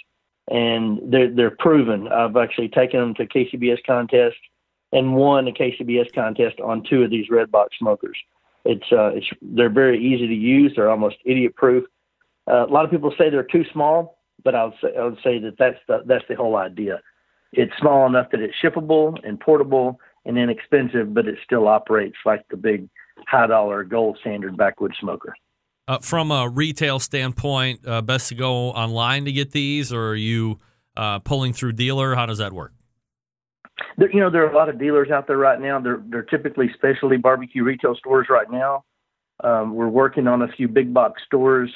and 0.51 1.01
they're 1.13 1.31
they're 1.31 1.57
proven. 1.59 2.09
I've 2.09 2.37
actually 2.37 2.69
taken 2.69 3.01
them 3.01 3.15
to 3.15 3.27
KCBS 3.27 3.79
contests 3.87 4.41
and 4.93 5.15
won 5.15 5.49
a 5.49 5.53
KCBS 5.53 6.15
contest 6.15 6.61
on 6.61 6.85
two 6.89 7.03
of 7.03 7.11
these 7.11 7.29
red 7.31 7.51
box 7.51 7.77
smokers. 7.79 8.17
It's 8.65 8.85
uh, 8.93 9.13
it's 9.15 9.27
they're 9.43 9.71
very 9.71 9.99
easy 9.99 10.27
to 10.27 10.35
use. 10.35 10.73
They're 10.75 10.91
almost 10.91 11.17
idiot 11.25 11.55
proof. 11.55 11.85
Uh, 12.51 12.67
a 12.67 12.73
lot 12.73 12.85
of 12.85 12.91
people 12.91 13.13
say 13.19 13.31
they're 13.31 13.43
too 13.43 13.65
small, 13.73 14.19
but 14.43 14.55
I 14.55 14.65
would 14.65 14.75
say 14.83 14.89
I 14.99 15.05
would 15.05 15.19
say 15.23 15.39
that 15.39 15.57
that's 15.59 15.79
the 15.87 16.03
that's 16.07 16.25
the 16.29 16.35
whole 16.35 16.57
idea. 16.57 17.01
It's 17.53 17.73
small 17.79 18.07
enough 18.07 18.31
that 18.33 18.41
it's 18.41 18.55
shippable 18.63 19.17
and 19.27 19.39
portable 19.39 20.01
and 20.25 20.39
inexpensive, 20.39 21.15
but 21.15 21.27
it 21.27 21.37
still 21.45 21.69
operates 21.69 22.17
like 22.25 22.45
the 22.49 22.57
big 22.57 22.89
high 23.29 23.47
dollar 23.47 23.85
gold 23.85 24.19
standard 24.21 24.57
backwood 24.57 24.95
smoker. 25.01 25.35
Uh, 25.87 25.99
from 25.99 26.31
a 26.31 26.49
retail 26.49 26.99
standpoint, 26.99 27.87
uh, 27.87 28.01
best 28.01 28.31
to 28.31 28.35
go 28.35 28.71
online 28.71 29.27
to 29.27 29.33
get 29.33 29.51
these, 29.51 29.93
or 29.93 30.09
are 30.09 30.17
you 30.17 30.59
uh, 30.97 31.19
pulling 31.19 31.53
through 31.53 31.73
dealer? 31.73 32.15
How 32.15 32.25
does 32.25 32.39
that 32.39 32.55
work? 32.55 32.73
There, 33.97 34.11
you 34.11 34.21
know, 34.21 34.31
there 34.31 34.47
are 34.47 34.51
a 34.51 34.57
lot 34.57 34.69
of 34.69 34.79
dealers 34.79 35.11
out 35.11 35.27
there 35.27 35.39
right 35.39 35.61
now. 35.61 35.81
They're 35.81 36.03
they're 36.07 36.23
typically 36.23 36.71
specialty 36.75 37.17
barbecue 37.17 37.65
retail 37.65 37.95
stores 37.95 38.29
right 38.31 38.51
now. 38.51 38.85
Um, 39.43 39.75
we're 39.75 39.89
working 39.89 40.27
on 40.29 40.43
a 40.43 40.49
few 40.49 40.69
big 40.69 40.95
box 40.95 41.23
stores, 41.27 41.71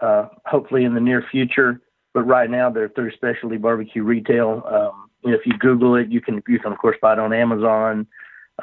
uh, 0.00 0.28
hopefully 0.46 0.84
in 0.84 0.94
the 0.94 1.00
near 1.00 1.24
future. 1.30 1.80
But 2.14 2.22
right 2.22 2.50
now, 2.50 2.70
they're 2.70 2.90
through 2.90 3.12
specialty 3.12 3.56
barbecue 3.56 4.02
retail. 4.02 4.62
Um, 4.66 5.10
you 5.24 5.30
know, 5.30 5.36
if 5.36 5.46
you 5.46 5.56
Google 5.58 5.96
it, 5.96 6.08
you 6.08 6.20
can 6.20 6.42
you 6.46 6.58
can 6.58 6.72
of 6.72 6.78
course 6.78 6.96
buy 7.00 7.14
it 7.14 7.18
on 7.18 7.32
Amazon, 7.32 8.06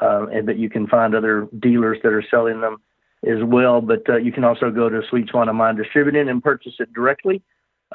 uh, 0.00 0.26
and 0.26 0.46
but 0.46 0.58
you 0.58 0.70
can 0.70 0.86
find 0.86 1.14
other 1.14 1.48
dealers 1.58 1.98
that 2.02 2.12
are 2.12 2.24
selling 2.30 2.60
them 2.60 2.78
as 3.26 3.42
well. 3.44 3.80
But 3.80 4.08
uh, 4.08 4.16
you 4.16 4.32
can 4.32 4.44
also 4.44 4.70
go 4.70 4.88
to 4.88 5.02
Sweet 5.10 5.28
Swine 5.28 5.48
O' 5.48 5.52
Mine 5.52 5.76
Distributing 5.76 6.28
and 6.28 6.42
purchase 6.42 6.74
it 6.78 6.92
directly. 6.92 7.42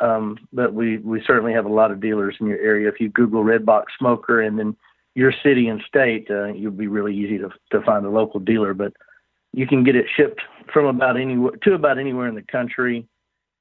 Um, 0.01 0.47
but 0.51 0.73
we 0.73 0.97
we 0.97 1.23
certainly 1.25 1.53
have 1.53 1.65
a 1.65 1.73
lot 1.73 1.91
of 1.91 2.01
dealers 2.01 2.35
in 2.39 2.47
your 2.47 2.59
area. 2.59 2.89
If 2.89 2.99
you 2.99 3.09
Google 3.09 3.43
Red 3.43 3.65
Box 3.65 3.93
Smoker 3.97 4.41
and 4.41 4.59
then 4.59 4.75
your 5.13 5.33
city 5.43 5.69
and 5.69 5.81
state, 5.87 6.27
uh, 6.29 6.47
you'll 6.53 6.71
be 6.71 6.87
really 6.87 7.15
easy 7.15 7.37
to 7.37 7.49
to 7.71 7.81
find 7.81 8.05
a 8.05 8.09
local 8.09 8.39
dealer. 8.39 8.73
But 8.73 8.93
you 9.53 9.65
can 9.65 9.83
get 9.83 9.95
it 9.95 10.05
shipped 10.15 10.41
from 10.73 10.85
about 10.85 11.17
anywhere 11.17 11.53
to 11.63 11.73
about 11.73 11.97
anywhere 11.97 12.27
in 12.27 12.35
the 12.35 12.41
country, 12.41 13.07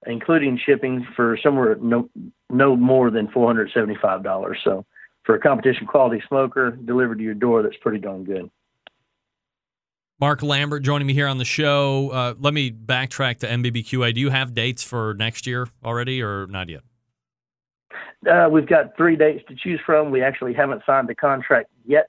including 0.06 0.58
shipping 0.64 1.06
for 1.14 1.38
somewhere 1.42 1.76
no 1.80 2.10
no 2.50 2.74
more 2.74 3.10
than 3.10 3.28
four 3.28 3.46
hundred 3.46 3.70
seventy 3.72 3.96
five 4.02 4.24
dollars. 4.24 4.58
So 4.64 4.84
for 5.22 5.36
a 5.36 5.40
competition 5.40 5.86
quality 5.86 6.22
smoker 6.26 6.72
delivered 6.72 7.18
to 7.18 7.24
your 7.24 7.34
door, 7.34 7.62
that's 7.62 7.76
pretty 7.80 7.98
darn 7.98 8.24
good. 8.24 8.50
Mark 10.24 10.42
Lambert 10.42 10.82
joining 10.82 11.06
me 11.06 11.12
here 11.12 11.28
on 11.28 11.36
the 11.36 11.44
show. 11.44 12.08
Uh, 12.08 12.34
let 12.40 12.54
me 12.54 12.70
backtrack 12.70 13.40
to 13.40 13.46
NBBQA. 13.46 14.14
Do 14.14 14.22
you 14.22 14.30
have 14.30 14.54
dates 14.54 14.82
for 14.82 15.12
next 15.12 15.46
year 15.46 15.68
already, 15.84 16.22
or 16.22 16.46
not 16.46 16.70
yet? 16.70 16.80
Uh, 18.26 18.48
we've 18.50 18.66
got 18.66 18.96
three 18.96 19.16
dates 19.16 19.44
to 19.48 19.54
choose 19.54 19.78
from. 19.84 20.10
We 20.10 20.22
actually 20.22 20.54
haven't 20.54 20.80
signed 20.86 21.10
the 21.10 21.14
contract 21.14 21.68
yet, 21.84 22.08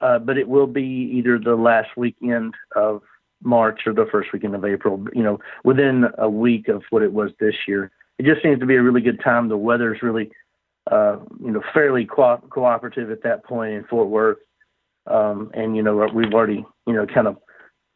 uh, 0.00 0.18
but 0.18 0.36
it 0.36 0.48
will 0.48 0.66
be 0.66 0.82
either 1.14 1.38
the 1.38 1.54
last 1.54 1.90
weekend 1.96 2.54
of 2.74 3.02
March 3.44 3.82
or 3.86 3.92
the 3.92 4.06
first 4.10 4.32
weekend 4.32 4.56
of 4.56 4.64
April. 4.64 5.06
You 5.12 5.22
know, 5.22 5.38
within 5.62 6.06
a 6.18 6.28
week 6.28 6.66
of 6.66 6.82
what 6.90 7.04
it 7.04 7.12
was 7.12 7.30
this 7.38 7.54
year. 7.68 7.92
It 8.18 8.26
just 8.26 8.42
seems 8.42 8.58
to 8.58 8.66
be 8.66 8.74
a 8.74 8.82
really 8.82 9.00
good 9.00 9.20
time. 9.22 9.48
The 9.48 9.56
weather's 9.56 10.02
really, 10.02 10.32
uh, 10.90 11.18
you 11.40 11.52
know, 11.52 11.62
fairly 11.72 12.04
co- 12.04 12.42
cooperative 12.50 13.12
at 13.12 13.22
that 13.22 13.44
point 13.44 13.74
in 13.74 13.84
Fort 13.84 14.08
Worth. 14.08 14.38
Um, 15.06 15.50
and 15.54 15.76
you 15.76 15.82
know 15.82 16.08
we've 16.14 16.32
already 16.32 16.64
you 16.86 16.94
know 16.94 17.06
kind 17.06 17.26
of 17.26 17.36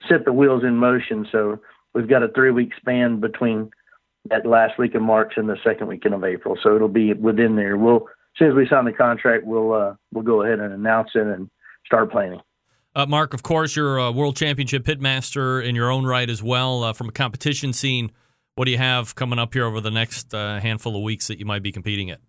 set 0.09 0.25
the 0.25 0.33
wheels 0.33 0.62
in 0.65 0.77
motion. 0.77 1.27
So 1.31 1.61
we've 1.95 2.09
got 2.09 2.23
a 2.23 2.29
three 2.29 2.51
week 2.51 2.73
span 2.77 3.20
between 3.20 3.70
that 4.31 4.47
last 4.47 4.79
week 4.79 4.95
of 4.95 5.03
March 5.03 5.35
and 5.37 5.49
the 5.49 5.57
second 5.65 5.89
weekend 5.89 6.15
of 6.15 6.25
April. 6.25 6.57
So 6.62 6.77
it'll 6.77 6.89
be 6.89 7.12
within 7.15 7.57
there. 7.57 7.77
We'll 7.77 8.07
as 8.07 8.39
soon 8.39 8.51
as 8.51 8.55
we 8.55 8.69
sign 8.69 8.85
the 8.85 8.93
contract, 8.93 9.45
we'll 9.45 9.73
uh, 9.73 9.95
we'll 10.12 10.25
go 10.25 10.43
ahead 10.43 10.61
and 10.61 10.73
announce 10.73 11.11
it 11.15 11.27
and 11.27 11.51
start 11.87 12.11
planning. 12.11 12.41
Uh, 12.95 13.07
Mark, 13.07 13.35
of 13.35 13.43
course, 13.43 13.77
you're 13.77 13.99
a 13.99 14.11
world 14.11 14.37
championship 14.37 14.85
pitmaster 14.85 15.65
in 15.65 15.75
your 15.75 15.91
own 15.91 16.05
right 16.05 16.29
as 16.29 16.43
well. 16.43 16.85
Uh, 16.85 16.93
from 16.93 17.09
a 17.09 17.12
competition 17.12 17.73
scene, 17.73 18.11
what 18.55 18.65
do 18.65 18.70
you 18.70 18.79
have 18.79 19.15
coming 19.15 19.39
up 19.39 19.55
here 19.55 19.65
over 19.65 19.81
the 19.81 19.91
next 19.91 20.35
uh, 20.35 20.59
handful 20.61 20.97
of 20.97 21.03
weeks 21.03 21.29
that 21.29 21.39
you 21.39 21.45
might 21.45 21.62
be 21.62 21.70
competing 21.70 22.11
at? 22.11 22.20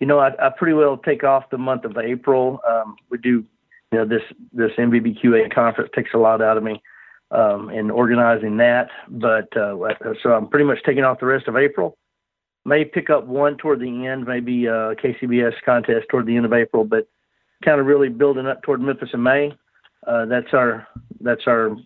you 0.00 0.06
know, 0.06 0.18
I, 0.18 0.28
I 0.38 0.50
pretty 0.56 0.74
well 0.74 0.96
take 0.98 1.24
off 1.24 1.50
the 1.50 1.58
month 1.58 1.84
of 1.84 1.96
April. 1.96 2.60
Um, 2.68 2.96
we 3.10 3.18
do, 3.18 3.44
you 3.92 3.98
know, 3.98 4.04
this 4.04 4.22
this 4.52 4.72
NBBQA 4.78 5.54
conference 5.54 5.90
takes 5.94 6.10
a 6.14 6.18
lot 6.18 6.42
out 6.42 6.56
of 6.56 6.62
me 6.62 6.82
um, 7.30 7.70
in 7.70 7.90
organizing 7.90 8.56
that. 8.58 8.88
But 9.08 9.56
uh, 9.56 9.76
so 10.22 10.30
I'm 10.30 10.48
pretty 10.48 10.64
much 10.64 10.78
taking 10.84 11.04
off 11.04 11.20
the 11.20 11.26
rest 11.26 11.48
of 11.48 11.56
April. 11.56 11.96
may 12.64 12.84
pick 12.84 13.10
up 13.10 13.26
one 13.26 13.56
toward 13.56 13.80
the 13.80 14.06
end, 14.06 14.26
maybe 14.26 14.66
a 14.66 14.94
KCBS 14.96 15.54
contest 15.64 16.06
toward 16.10 16.26
the 16.26 16.36
end 16.36 16.46
of 16.46 16.52
April, 16.52 16.84
but 16.84 17.08
kind 17.64 17.80
of 17.80 17.86
really 17.86 18.08
building 18.08 18.46
up 18.46 18.62
toward 18.62 18.80
Memphis 18.80 19.10
in 19.12 19.22
May. 19.22 19.52
Uh, 20.06 20.26
that's 20.26 20.52
our 20.52 20.86
that's 21.20 21.46
our 21.46 21.76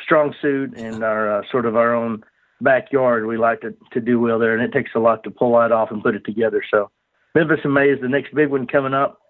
strong 0.00 0.34
suit 0.40 0.76
and 0.76 1.02
our 1.02 1.38
uh, 1.38 1.42
sort 1.50 1.66
of 1.66 1.76
our 1.76 1.94
own 1.94 2.22
backyard. 2.60 3.26
We 3.26 3.36
like 3.36 3.60
to 3.62 3.74
to 3.92 4.00
do 4.00 4.20
well 4.20 4.38
there, 4.38 4.54
and 4.54 4.62
it 4.62 4.72
takes 4.72 4.92
a 4.94 5.00
lot 5.00 5.24
to 5.24 5.30
pull 5.30 5.58
that 5.58 5.72
off 5.72 5.90
and 5.90 6.02
put 6.02 6.14
it 6.14 6.24
together. 6.24 6.62
So 6.70 6.90
Memphis 7.34 7.60
in 7.64 7.72
May 7.72 7.90
is 7.90 8.00
the 8.00 8.08
next 8.08 8.34
big 8.34 8.48
one 8.48 8.66
coming 8.66 8.94
up. 8.94 9.20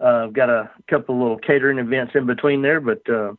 I've 0.00 0.06
uh, 0.06 0.26
got 0.28 0.50
a 0.50 0.70
couple 0.90 1.18
little 1.20 1.38
catering 1.38 1.78
events 1.78 2.12
in 2.14 2.26
between 2.26 2.62
there, 2.62 2.80
but 2.80 3.08
uh, 3.08 3.32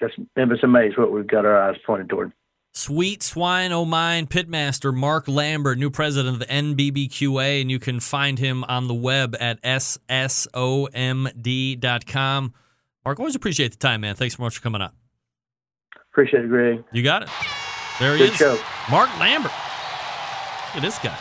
that's 0.00 0.14
May 0.36 0.86
is 0.86 0.96
what 0.96 1.12
we've 1.12 1.26
got 1.26 1.44
our 1.44 1.60
eyes 1.60 1.76
pointed 1.86 2.08
toward. 2.08 2.32
Sweet 2.72 3.22
Swine 3.22 3.72
O' 3.72 3.84
Mine 3.84 4.26
Pitmaster 4.26 4.94
Mark 4.94 5.26
Lambert, 5.26 5.76
new 5.76 5.90
president 5.90 6.34
of 6.34 6.38
the 6.38 6.46
NBBQA, 6.46 7.60
and 7.60 7.70
you 7.70 7.78
can 7.80 7.98
find 7.98 8.38
him 8.38 8.64
on 8.64 8.86
the 8.86 8.94
web 8.94 9.36
at 9.40 9.60
ssomd.com. 9.62 10.94
Mark, 13.04 13.18
always 13.18 13.34
appreciate 13.34 13.72
the 13.72 13.78
time, 13.78 14.02
man. 14.02 14.14
Thanks 14.14 14.36
so 14.36 14.42
much 14.42 14.56
for 14.56 14.62
coming 14.62 14.82
up. 14.82 14.94
Appreciate 16.12 16.44
it, 16.44 16.48
Greg. 16.48 16.84
You 16.92 17.02
got 17.02 17.22
it. 17.22 17.28
There 17.98 18.12
he 18.16 18.18
Good 18.24 18.32
is. 18.32 18.36
show. 18.36 18.58
Mark 18.90 19.10
Lambert. 19.18 19.52
Look 20.74 20.76
at 20.76 20.82
this 20.82 20.98
guy. 21.00 21.18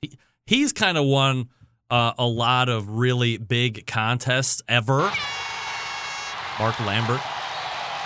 He, 0.00 0.16
he's 0.46 0.72
kind 0.72 0.96
of 0.96 1.04
won 1.04 1.48
uh, 1.90 2.12
a 2.18 2.26
lot 2.26 2.68
of 2.68 2.88
really 2.90 3.36
big 3.36 3.86
contests 3.86 4.62
ever. 4.68 5.10
Mark 6.58 6.78
Lambert. 6.80 7.20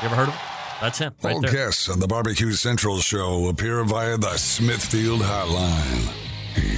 You 0.00 0.06
ever 0.06 0.16
heard 0.16 0.28
of 0.28 0.34
him? 0.34 0.40
That's 0.80 0.98
him 0.98 1.14
right 1.22 1.34
All 1.34 1.40
there. 1.40 1.52
guests 1.52 1.88
on 1.88 2.00
the 2.00 2.06
Barbecue 2.06 2.52
Central 2.52 2.98
show 2.98 3.48
appear 3.48 3.82
via 3.84 4.18
the 4.18 4.36
Smithfield 4.36 5.20
Hotline. 5.20 6.12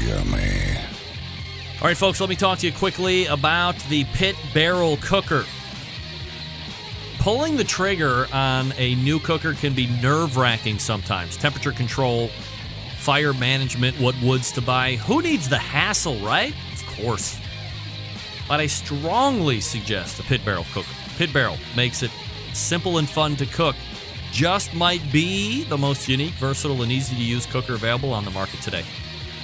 Yummy. 0.06 0.78
All 1.80 1.88
right, 1.88 1.96
folks, 1.96 2.20
let 2.20 2.28
me 2.30 2.36
talk 2.36 2.58
to 2.60 2.66
you 2.66 2.72
quickly 2.72 3.26
about 3.26 3.76
the 3.88 4.04
Pit 4.14 4.36
Barrel 4.54 4.96
Cooker. 5.02 5.44
Pulling 7.18 7.56
the 7.56 7.64
trigger 7.64 8.26
on 8.32 8.72
a 8.78 8.94
new 8.96 9.18
cooker 9.18 9.52
can 9.52 9.74
be 9.74 9.86
nerve 10.00 10.36
wracking 10.36 10.78
sometimes. 10.78 11.36
Temperature 11.36 11.72
control, 11.72 12.28
fire 12.98 13.34
management, 13.34 13.98
what 14.00 14.14
woods 14.22 14.52
to 14.52 14.62
buy. 14.62 14.96
Who 14.96 15.20
needs 15.20 15.48
the 15.48 15.58
hassle, 15.58 16.16
right? 16.20 16.54
Course. 16.96 17.38
But 18.48 18.60
I 18.60 18.66
strongly 18.66 19.60
suggest 19.60 20.20
a 20.20 20.22
Pit 20.22 20.44
Barrel 20.44 20.66
Cooker. 20.72 20.88
Pit 21.16 21.32
Barrel 21.32 21.58
makes 21.74 22.02
it 22.02 22.10
simple 22.52 22.98
and 22.98 23.08
fun 23.08 23.36
to 23.36 23.46
cook. 23.46 23.76
Just 24.32 24.74
might 24.74 25.00
be 25.12 25.64
the 25.64 25.78
most 25.78 26.08
unique, 26.08 26.34
versatile, 26.34 26.82
and 26.82 26.92
easy 26.92 27.16
to 27.16 27.22
use 27.22 27.46
cooker 27.46 27.74
available 27.74 28.12
on 28.12 28.24
the 28.24 28.30
market 28.30 28.60
today. 28.60 28.84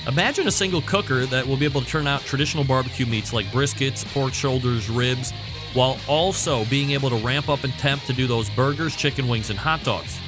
Imagine 0.07 0.49
a 0.49 0.53
single 0.53 0.83
cooker 0.83 1.27
that 1.27 1.47
will 1.47 1.57
be 1.57 1.65
able 1.65 1.81
to 1.81 1.87
turn 1.87 2.07
out 2.07 2.23
traditional 2.23 2.65
barbecue 2.65 3.07
meats 3.07 3.33
like 3.33 3.47
briskets, 3.47 4.05
pork 4.13 4.35
shoulders, 4.35 4.91
ribs, 4.91 5.33
while 5.75 5.99
also 6.09 6.65
being 6.67 6.91
able 6.91 7.09
to 7.09 7.17
ramp 7.17 7.49
up 7.49 7.65
in 7.65 7.71
temp 7.73 8.03
to 8.05 8.13
do 8.13 8.27
those 8.27 8.51
burgers, 8.51 8.97
chicken 8.97 9.29
wings, 9.29 9.49
and 9.51 9.59
hot 9.59 9.83
dogs. 9.85 10.19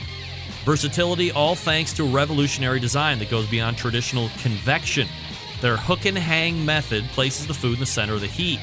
Versatility, 0.64 1.30
all 1.32 1.54
thanks 1.54 1.92
to 1.92 2.04
a 2.04 2.08
revolutionary 2.08 2.80
design 2.80 3.18
that 3.18 3.30
goes 3.30 3.46
beyond 3.46 3.76
traditional 3.76 4.30
convection. 4.38 5.08
Their 5.64 5.78
hook 5.78 6.04
and 6.04 6.18
hang 6.18 6.62
method 6.62 7.04
places 7.12 7.46
the 7.46 7.54
food 7.54 7.72
in 7.72 7.80
the 7.80 7.86
center 7.86 8.12
of 8.12 8.20
the 8.20 8.26
heat, 8.26 8.60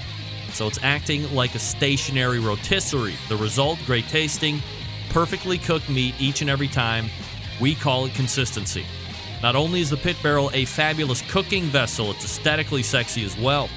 so 0.54 0.68
it's 0.68 0.78
acting 0.84 1.34
like 1.34 1.56
a 1.56 1.60
stationary 1.60 2.38
rotisserie. 2.38 3.16
The 3.28 3.38
result, 3.38 3.80
great 3.88 4.08
tasting, 4.08 4.62
perfectly 5.10 5.58
cooked 5.58 5.90
meat 5.90 6.14
each 6.20 6.42
and 6.42 6.50
every 6.52 6.68
time. 6.68 7.10
We 7.60 7.74
call 7.74 8.06
it 8.06 8.14
consistency. 8.14 8.86
Not 9.42 9.56
only 9.56 9.82
is 9.82 9.90
the 9.90 9.98
pit 9.98 10.16
barrel 10.22 10.52
a 10.54 10.66
fabulous 10.66 11.24
cooking 11.24 11.64
vessel, 11.64 12.12
it's 12.12 12.24
aesthetically 12.24 12.84
sexy 12.84 13.26
as 13.26 13.36
well. 13.36 13.68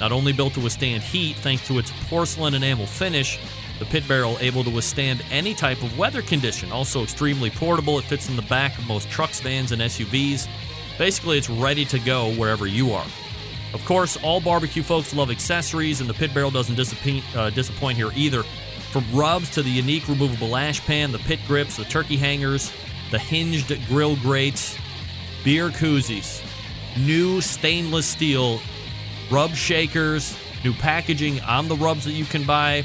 Not 0.00 0.10
only 0.10 0.32
built 0.32 0.54
to 0.54 0.60
withstand 0.60 1.02
heat 1.02 1.36
thanks 1.36 1.66
to 1.66 1.78
its 1.78 1.92
porcelain 2.08 2.54
enamel 2.54 2.86
finish, 2.86 3.38
the 3.80 3.84
pit 3.84 4.08
barrel 4.08 4.38
able 4.40 4.64
to 4.64 4.70
withstand 4.70 5.22
any 5.30 5.52
type 5.52 5.82
of 5.82 5.98
weather 5.98 6.22
condition. 6.22 6.72
Also 6.72 7.02
extremely 7.02 7.50
portable, 7.50 7.98
it 7.98 8.04
fits 8.04 8.30
in 8.30 8.36
the 8.36 8.40
back 8.40 8.78
of 8.78 8.86
most 8.86 9.10
trucks, 9.10 9.40
vans, 9.40 9.72
and 9.72 9.82
SUVs. 9.82 10.48
Basically, 10.98 11.38
it's 11.38 11.50
ready 11.50 11.84
to 11.86 11.98
go 11.98 12.32
wherever 12.34 12.66
you 12.66 12.92
are. 12.92 13.06
Of 13.74 13.84
course, 13.84 14.18
all 14.22 14.40
barbecue 14.40 14.82
folks 14.82 15.14
love 15.14 15.30
accessories, 15.30 16.00
and 16.00 16.08
the 16.08 16.14
pit 16.14 16.34
barrel 16.34 16.50
doesn't 16.50 16.74
disappoint, 16.74 17.24
uh, 17.34 17.50
disappoint 17.50 17.96
here 17.96 18.10
either. 18.14 18.42
From 18.92 19.04
rubs 19.12 19.50
to 19.50 19.62
the 19.62 19.70
unique 19.70 20.06
removable 20.08 20.54
ash 20.54 20.84
pan, 20.84 21.12
the 21.12 21.18
pit 21.20 21.40
grips, 21.46 21.76
the 21.78 21.84
turkey 21.84 22.16
hangers, 22.16 22.70
the 23.10 23.18
hinged 23.18 23.74
grill 23.88 24.16
grates, 24.16 24.76
beer 25.42 25.70
koozies, 25.70 26.44
new 26.98 27.40
stainless 27.40 28.06
steel 28.06 28.60
rub 29.30 29.54
shakers, 29.54 30.36
new 30.62 30.74
packaging 30.74 31.40
on 31.40 31.68
the 31.68 31.76
rubs 31.76 32.04
that 32.04 32.12
you 32.12 32.26
can 32.26 32.44
buy. 32.44 32.84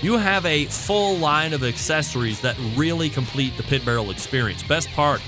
You 0.00 0.16
have 0.16 0.46
a 0.46 0.64
full 0.64 1.18
line 1.18 1.52
of 1.52 1.62
accessories 1.62 2.40
that 2.40 2.56
really 2.74 3.10
complete 3.10 3.56
the 3.58 3.62
pit 3.62 3.84
barrel 3.84 4.10
experience. 4.10 4.62
Best 4.62 4.90
part 4.92 5.20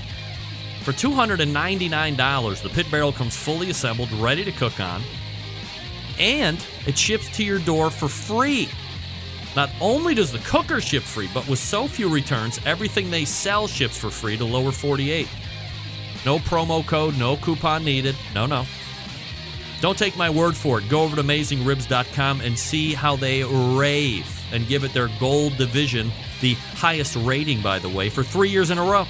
for 0.85 0.91
$299, 0.91 2.61
the 2.61 2.69
pit 2.69 2.85
barrel 2.91 3.11
comes 3.11 3.35
fully 3.35 3.71
assembled, 3.71 4.11
ready 4.11 4.45
to 4.45 4.51
cook 4.51 4.79
on, 4.79 5.01
and 6.19 6.63
it 6.85 6.95
ships 6.95 7.27
to 7.37 7.43
your 7.43 7.57
door 7.57 7.89
for 7.89 8.07
free. 8.07 8.69
Not 9.55 9.71
only 9.81 10.13
does 10.13 10.31
the 10.31 10.37
cooker 10.39 10.79
ship 10.79 11.01
free, 11.01 11.27
but 11.33 11.47
with 11.47 11.57
so 11.57 11.87
few 11.87 12.07
returns, 12.07 12.59
everything 12.67 13.09
they 13.09 13.25
sell 13.25 13.65
ships 13.65 13.97
for 13.97 14.11
free 14.11 14.37
to 14.37 14.45
lower 14.45 14.71
48. 14.71 15.27
No 16.23 16.37
promo 16.37 16.85
code, 16.85 17.17
no 17.17 17.35
coupon 17.37 17.83
needed. 17.83 18.15
No, 18.35 18.45
no. 18.45 18.67
Don't 19.81 19.97
take 19.97 20.15
my 20.15 20.29
word 20.29 20.55
for 20.55 20.79
it. 20.79 20.87
Go 20.87 21.01
over 21.01 21.15
to 21.15 21.23
AmazingRibs.com 21.23 22.41
and 22.41 22.57
see 22.57 22.93
how 22.93 23.15
they 23.15 23.43
rave 23.43 24.27
and 24.51 24.67
give 24.67 24.83
it 24.83 24.93
their 24.93 25.09
gold 25.19 25.57
division, 25.57 26.11
the 26.41 26.53
highest 26.75 27.15
rating, 27.15 27.61
by 27.61 27.79
the 27.79 27.89
way, 27.89 28.09
for 28.09 28.23
three 28.23 28.49
years 28.49 28.69
in 28.69 28.77
a 28.77 28.83
row. 28.83 29.07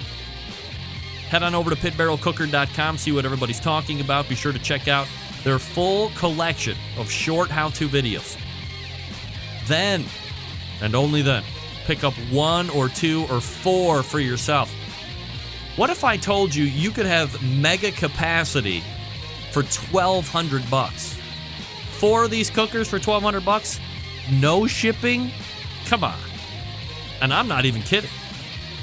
Head 1.30 1.43
on 1.43 1.56
over 1.56 1.69
to 1.69 1.76
pitbarrelcooker.com, 1.76 2.97
see 2.97 3.11
what 3.11 3.26
everybody's 3.26 3.60
talking 3.60 3.99
about. 3.99 4.30
Be 4.30 4.35
sure 4.35 4.53
to 4.53 4.60
check 4.60 4.88
out 4.88 5.07
their 5.43 5.60
full 5.60 6.10
collection 6.11 6.77
of 6.97 7.10
short 7.10 7.49
how 7.49 7.69
to 7.69 7.88
videos. 7.88 8.38
Then, 9.65 10.06
and 10.81 10.95
only 10.95 11.22
then, 11.22 11.43
pick 11.85 12.03
up 12.03 12.14
one 12.31 12.69
or 12.69 12.89
two 12.89 13.26
or 13.31 13.41
four 13.41 14.03
for 14.03 14.19
yourself. 14.19 14.72
What 15.76 15.89
if 15.89 16.03
I 16.03 16.15
told 16.18 16.53
you 16.53 16.64
you 16.64 16.91
could 16.91 17.06
have 17.06 17.41
mega 17.43 17.91
capacity 17.91 18.81
for 19.52 19.64
1200 19.64 20.69
bucks? 20.69 21.19
Four 21.97 22.26
of 22.26 22.31
these 22.31 22.49
cookers 22.49 22.88
for 22.88 22.97
1200 22.97 23.43
bucks? 23.43 23.80
No 24.31 24.68
shipping? 24.68 25.31
Come 25.85 26.03
on. 26.03 26.18
And 27.22 27.34
I'm 27.34 27.47
not 27.47 27.65
even 27.65 27.81
kidding. 27.81 28.10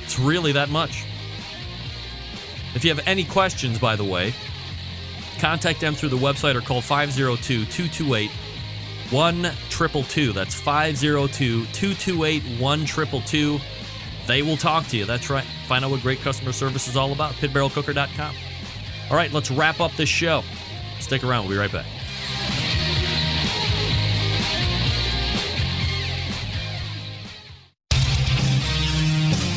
It's 0.02 0.18
really 0.18 0.52
that 0.52 0.68
much. 0.68 1.04
If 2.74 2.84
you 2.84 2.94
have 2.94 3.06
any 3.06 3.24
questions, 3.24 3.78
by 3.78 3.96
the 3.96 4.04
way, 4.04 4.34
contact 5.38 5.80
them 5.80 5.94
through 5.94 6.10
the 6.10 6.16
website 6.16 6.54
or 6.54 6.60
call 6.60 6.80
502 6.80 7.64
228 7.66 8.30
1222. 9.10 10.32
That's 10.32 10.54
502 10.54 11.66
228 11.66 12.42
1222. 12.60 13.60
They 14.26 14.42
will 14.42 14.56
talk 14.56 14.86
to 14.88 14.96
you. 14.96 15.04
That's 15.04 15.28
right. 15.30 15.44
Find 15.66 15.84
out 15.84 15.90
what 15.90 16.00
great 16.00 16.20
customer 16.20 16.52
service 16.52 16.88
is 16.88 16.96
all 16.96 17.12
about. 17.12 17.32
Pitbarrelcooker.com. 17.34 18.34
All 19.10 19.16
right, 19.16 19.32
let's 19.32 19.50
wrap 19.50 19.80
up 19.80 19.92
this 19.92 20.08
show. 20.08 20.42
Stick 21.00 21.24
around. 21.24 21.48
We'll 21.48 21.56
be 21.56 21.58
right 21.58 21.72
back. 21.72 21.86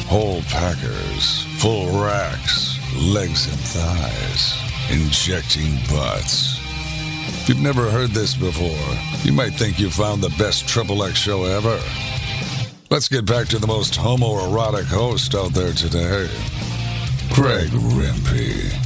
Whole 0.08 0.42
packers, 0.44 1.44
full 1.60 2.02
racks, 2.02 2.65
legs 2.96 3.48
and 3.48 3.60
thighs, 3.60 4.58
injecting 4.90 5.76
butts. 5.90 6.60
If 7.42 7.50
you've 7.50 7.60
never 7.60 7.90
heard 7.90 8.12
this 8.12 8.36
before, 8.36 8.70
you 9.24 9.34
might 9.34 9.54
think 9.54 9.80
you 9.80 9.90
found 9.90 10.22
the 10.22 10.34
best 10.38 10.68
Triple 10.68 11.04
X 11.04 11.18
show 11.18 11.44
ever. 11.44 11.80
Let's 12.90 13.08
get 13.08 13.26
back 13.26 13.48
to 13.48 13.60
the 13.60 13.68
most 13.68 13.96
homoerotic 13.96 14.86
host 14.86 15.36
out 15.36 15.54
there 15.54 15.74
today, 15.74 16.30
Greg 17.34 17.70
Rempe. 17.70 18.85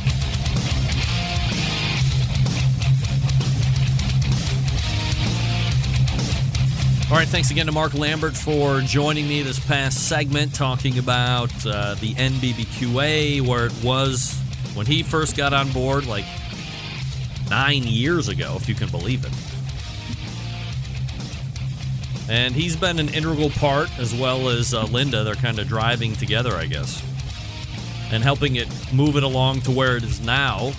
All 7.11 7.15
right, 7.15 7.27
thanks 7.27 7.49
again 7.49 7.65
to 7.65 7.72
Mark 7.72 7.95
Lambert 7.95 8.38
for 8.38 8.81
joining 8.81 9.27
me 9.27 9.41
this 9.41 9.57
past 9.57 10.07
segment 10.07 10.53
talking 10.53 10.99
about 10.99 11.49
uh, 11.65 11.95
the 11.95 12.14
NBBQA, 12.14 13.41
where 13.41 13.65
it 13.65 13.73
was 13.84 14.40
when 14.76 14.86
he 14.86 15.02
first 15.02 15.36
got 15.36 15.52
on 15.52 15.72
board, 15.72 16.06
like 16.06 16.23
nine 17.49 17.81
years 17.81 18.27
ago, 18.27 18.53
if 18.57 18.69
you 18.69 18.76
can 18.76 18.90
believe 18.90 19.26
it. 19.26 19.34
And 22.30 22.53
he's 22.53 22.76
been 22.76 22.99
an 22.99 23.10
integral 23.10 23.49
part, 23.49 23.90
as 23.98 24.14
well 24.14 24.48
as 24.49 24.76
uh, 24.76 24.84
Linda. 24.84 25.23
They're 25.23 25.34
kind 25.34 25.57
of 25.57 25.68
driving 25.68 26.14
together, 26.14 26.53
I 26.53 26.68
guess, 26.68 27.03
and 28.11 28.22
helping 28.22 28.56
it 28.56 28.68
move 28.94 29.15
it 29.15 29.23
along 29.23 29.61
to 29.61 29.72
where 29.72 29.98
it 29.98 30.03
is 30.03 30.22
now. 30.22 30.73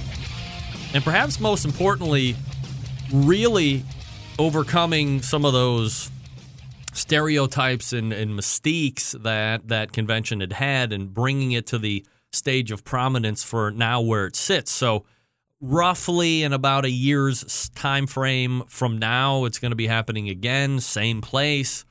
and 0.95 1.03
perhaps 1.03 1.41
most 1.41 1.65
importantly, 1.65 2.37
really 3.13 3.83
overcoming 4.39 5.23
some 5.23 5.45
of 5.45 5.53
those 5.53 6.09
stereotypes 6.93 7.93
and, 7.93 8.13
and 8.13 8.33
mystiques 8.33 9.21
that 9.23 9.69
that 9.69 9.93
convention 9.93 10.41
had 10.41 10.55
had 10.55 10.93
and 10.93 11.13
bringing 11.13 11.53
it 11.53 11.67
to 11.69 11.79
the 11.79 12.05
stage 12.33 12.71
of 12.71 12.85
prominence 12.85 13.43
for 13.43 13.71
now 13.71 14.01
where 14.01 14.27
it 14.27 14.37
sits. 14.37 14.71
So 14.71 15.05
roughly 15.61 16.43
in 16.43 16.53
about 16.53 16.85
a 16.85 16.91
year's 16.91 17.69
time 17.71 18.07
frame 18.07 18.63
from 18.67 18.99
now, 18.99 19.45
it's 19.45 19.59
going 19.59 19.73
to 19.73 19.77
be 19.77 19.87
happening 19.87 20.29
again, 20.29 20.81
same 20.81 21.21
place, 21.21 21.85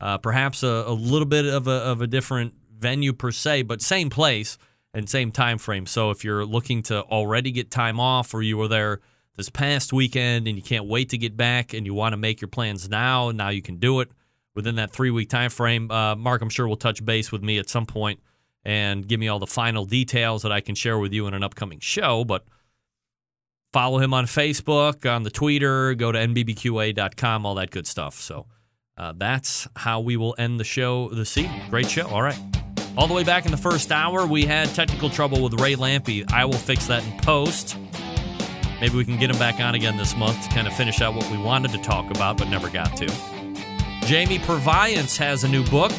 uh, 0.00 0.18
perhaps 0.18 0.62
a, 0.62 0.84
a, 0.86 0.92
little 0.92 1.26
bit 1.26 1.46
of 1.46 1.68
a, 1.68 1.70
of 1.70 2.00
a 2.00 2.06
different 2.06 2.54
venue 2.76 3.12
per 3.12 3.30
se, 3.30 3.62
but 3.62 3.80
same 3.80 4.10
place 4.10 4.58
and 4.94 5.08
same 5.08 5.30
time 5.30 5.58
frame. 5.58 5.86
So 5.86 6.10
if 6.10 6.24
you're 6.24 6.44
looking 6.44 6.82
to 6.84 7.02
already 7.02 7.52
get 7.52 7.70
time 7.70 8.00
off 8.00 8.34
or 8.34 8.42
you 8.42 8.56
were 8.56 8.68
there 8.68 9.00
this 9.36 9.48
past 9.48 9.92
weekend 9.92 10.48
and 10.48 10.56
you 10.56 10.62
can't 10.62 10.86
wait 10.86 11.10
to 11.10 11.18
get 11.18 11.36
back 11.36 11.72
and 11.72 11.86
you 11.86 11.94
want 11.94 12.12
to 12.14 12.16
make 12.16 12.40
your 12.40 12.48
plans 12.48 12.88
now, 12.88 13.30
now 13.30 13.50
you 13.50 13.62
can 13.62 13.76
do 13.76 14.00
it 14.00 14.10
within 14.54 14.76
that 14.76 14.90
three 14.90 15.10
week 15.10 15.28
time 15.28 15.50
frame. 15.50 15.90
Uh, 15.90 16.16
Mark, 16.16 16.42
I'm 16.42 16.48
sure 16.48 16.68
will 16.68 16.76
touch 16.76 17.04
base 17.04 17.32
with 17.32 17.42
me 17.42 17.58
at 17.58 17.68
some 17.68 17.86
point 17.86 18.20
and 18.64 19.06
give 19.06 19.18
me 19.18 19.28
all 19.28 19.38
the 19.38 19.46
final 19.46 19.84
details 19.84 20.42
that 20.42 20.52
I 20.52 20.60
can 20.60 20.74
share 20.74 20.98
with 20.98 21.12
you 21.12 21.26
in 21.26 21.34
an 21.34 21.42
upcoming 21.42 21.80
show. 21.80 22.24
But 22.24 22.44
follow 23.72 23.98
him 23.98 24.14
on 24.14 24.26
Facebook, 24.26 25.10
on 25.10 25.22
the 25.22 25.30
Twitter, 25.30 25.94
go 25.94 26.12
to 26.12 26.18
nbbqa.com, 26.18 27.46
all 27.46 27.54
that 27.56 27.70
good 27.70 27.86
stuff. 27.86 28.20
So 28.20 28.46
uh, 28.96 29.12
that's 29.16 29.66
how 29.76 30.00
we 30.00 30.16
will 30.16 30.34
end 30.38 30.60
the 30.60 30.64
show 30.64 31.08
this 31.08 31.36
evening. 31.36 31.62
Great 31.70 31.90
show. 31.90 32.06
All 32.08 32.22
right. 32.22 32.38
All 32.96 33.06
the 33.06 33.14
way 33.14 33.24
back 33.24 33.46
in 33.46 33.50
the 33.50 33.56
first 33.56 33.90
hour, 33.90 34.26
we 34.26 34.44
had 34.44 34.68
technical 34.74 35.08
trouble 35.08 35.42
with 35.42 35.58
Ray 35.60 35.76
Lampe. 35.76 36.30
I 36.30 36.44
will 36.44 36.52
fix 36.52 36.86
that 36.88 37.02
in 37.06 37.18
post. 37.20 37.78
Maybe 38.82 38.96
we 38.96 39.04
can 39.04 39.18
get 39.18 39.30
him 39.30 39.38
back 39.38 39.60
on 39.60 39.74
again 39.74 39.96
this 39.96 40.14
month 40.14 40.42
to 40.46 40.54
kind 40.54 40.66
of 40.66 40.74
finish 40.74 41.00
out 41.00 41.14
what 41.14 41.30
we 41.30 41.38
wanted 41.38 41.70
to 41.72 41.78
talk 41.78 42.10
about 42.10 42.36
but 42.36 42.48
never 42.48 42.68
got 42.68 42.94
to. 42.98 43.41
Jamie 44.04 44.38
Purviance 44.40 45.16
has 45.16 45.44
a 45.44 45.48
new 45.48 45.64
book, 45.66 45.92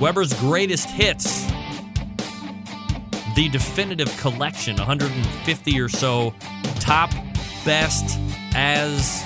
Weber's 0.00 0.32
Greatest 0.34 0.88
Hits. 0.88 1.46
The 3.34 3.48
definitive 3.50 4.16
collection, 4.18 4.76
150 4.76 5.80
or 5.80 5.88
so 5.88 6.32
top 6.76 7.10
best 7.64 8.18
as 8.54 9.24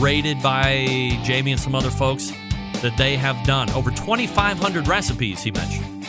rated 0.00 0.42
by 0.42 0.86
Jamie 1.24 1.52
and 1.52 1.60
some 1.60 1.74
other 1.74 1.90
folks 1.90 2.30
that 2.80 2.94
they 2.96 3.16
have 3.16 3.44
done. 3.46 3.68
Over 3.70 3.90
2,500 3.90 4.86
recipes, 4.88 5.42
he 5.42 5.50
mentioned. 5.50 6.06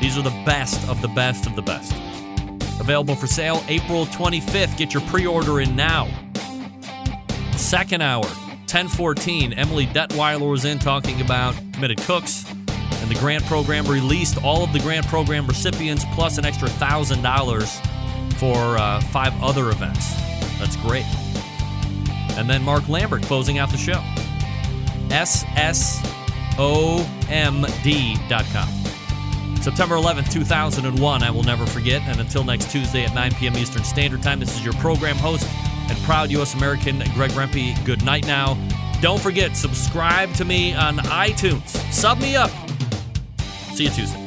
These 0.00 0.18
are 0.18 0.22
the 0.22 0.42
best 0.44 0.88
of 0.88 1.00
the 1.02 1.08
best 1.08 1.46
of 1.46 1.54
the 1.54 1.62
best. 1.62 1.92
Available 2.80 3.14
for 3.14 3.26
sale 3.26 3.62
April 3.68 4.06
25th. 4.06 4.76
Get 4.76 4.92
your 4.92 5.02
pre 5.04 5.26
order 5.26 5.60
in 5.60 5.76
now. 5.76 6.08
Second 7.56 8.02
hour, 8.02 8.26
1014. 8.64 9.52
Emily 9.52 9.86
Detwiler 9.86 10.50
was 10.50 10.64
in 10.64 10.78
talking 10.78 11.20
about 11.20 11.54
committed 11.72 11.98
cooks. 11.98 12.44
And 12.70 13.10
the 13.10 13.18
grant 13.20 13.44
program 13.44 13.86
released 13.86 14.42
all 14.42 14.64
of 14.64 14.72
the 14.72 14.80
grant 14.80 15.06
program 15.06 15.46
recipients 15.46 16.04
plus 16.14 16.38
an 16.38 16.44
extra 16.44 16.68
$1,000 16.68 18.38
for 18.38 18.78
uh, 18.78 19.00
five 19.02 19.34
other 19.42 19.70
events. 19.70 20.14
That's 20.58 20.76
great. 20.76 21.04
And 22.36 22.48
then 22.48 22.62
Mark 22.62 22.88
Lambert 22.88 23.22
closing 23.22 23.58
out 23.58 23.70
the 23.70 23.76
show. 23.76 24.02
SSOMD.com. 25.10 25.84
September 29.62 29.94
11th, 29.94 30.32
2001. 30.32 31.22
I 31.22 31.30
will 31.30 31.42
never 31.42 31.66
forget. 31.66 32.02
And 32.02 32.20
until 32.20 32.44
next 32.44 32.70
Tuesday 32.70 33.04
at 33.04 33.14
9 33.14 33.34
p.m. 33.34 33.56
Eastern 33.56 33.84
Standard 33.84 34.22
Time, 34.22 34.40
this 34.40 34.54
is 34.54 34.64
your 34.64 34.74
program 34.74 35.16
host 35.16 35.46
and 35.88 35.98
proud 36.04 36.30
U.S. 36.30 36.54
American 36.54 36.98
Greg 37.14 37.30
Rempe. 37.32 37.84
Good 37.84 38.04
night 38.04 38.26
now. 38.26 38.56
Don't 39.00 39.20
forget, 39.20 39.56
subscribe 39.56 40.32
to 40.34 40.44
me 40.44 40.74
on 40.74 40.96
iTunes. 40.98 41.68
Sub 41.92 42.18
me 42.18 42.36
up. 42.36 42.50
See 43.74 43.84
you 43.84 43.90
Tuesday. 43.90 44.23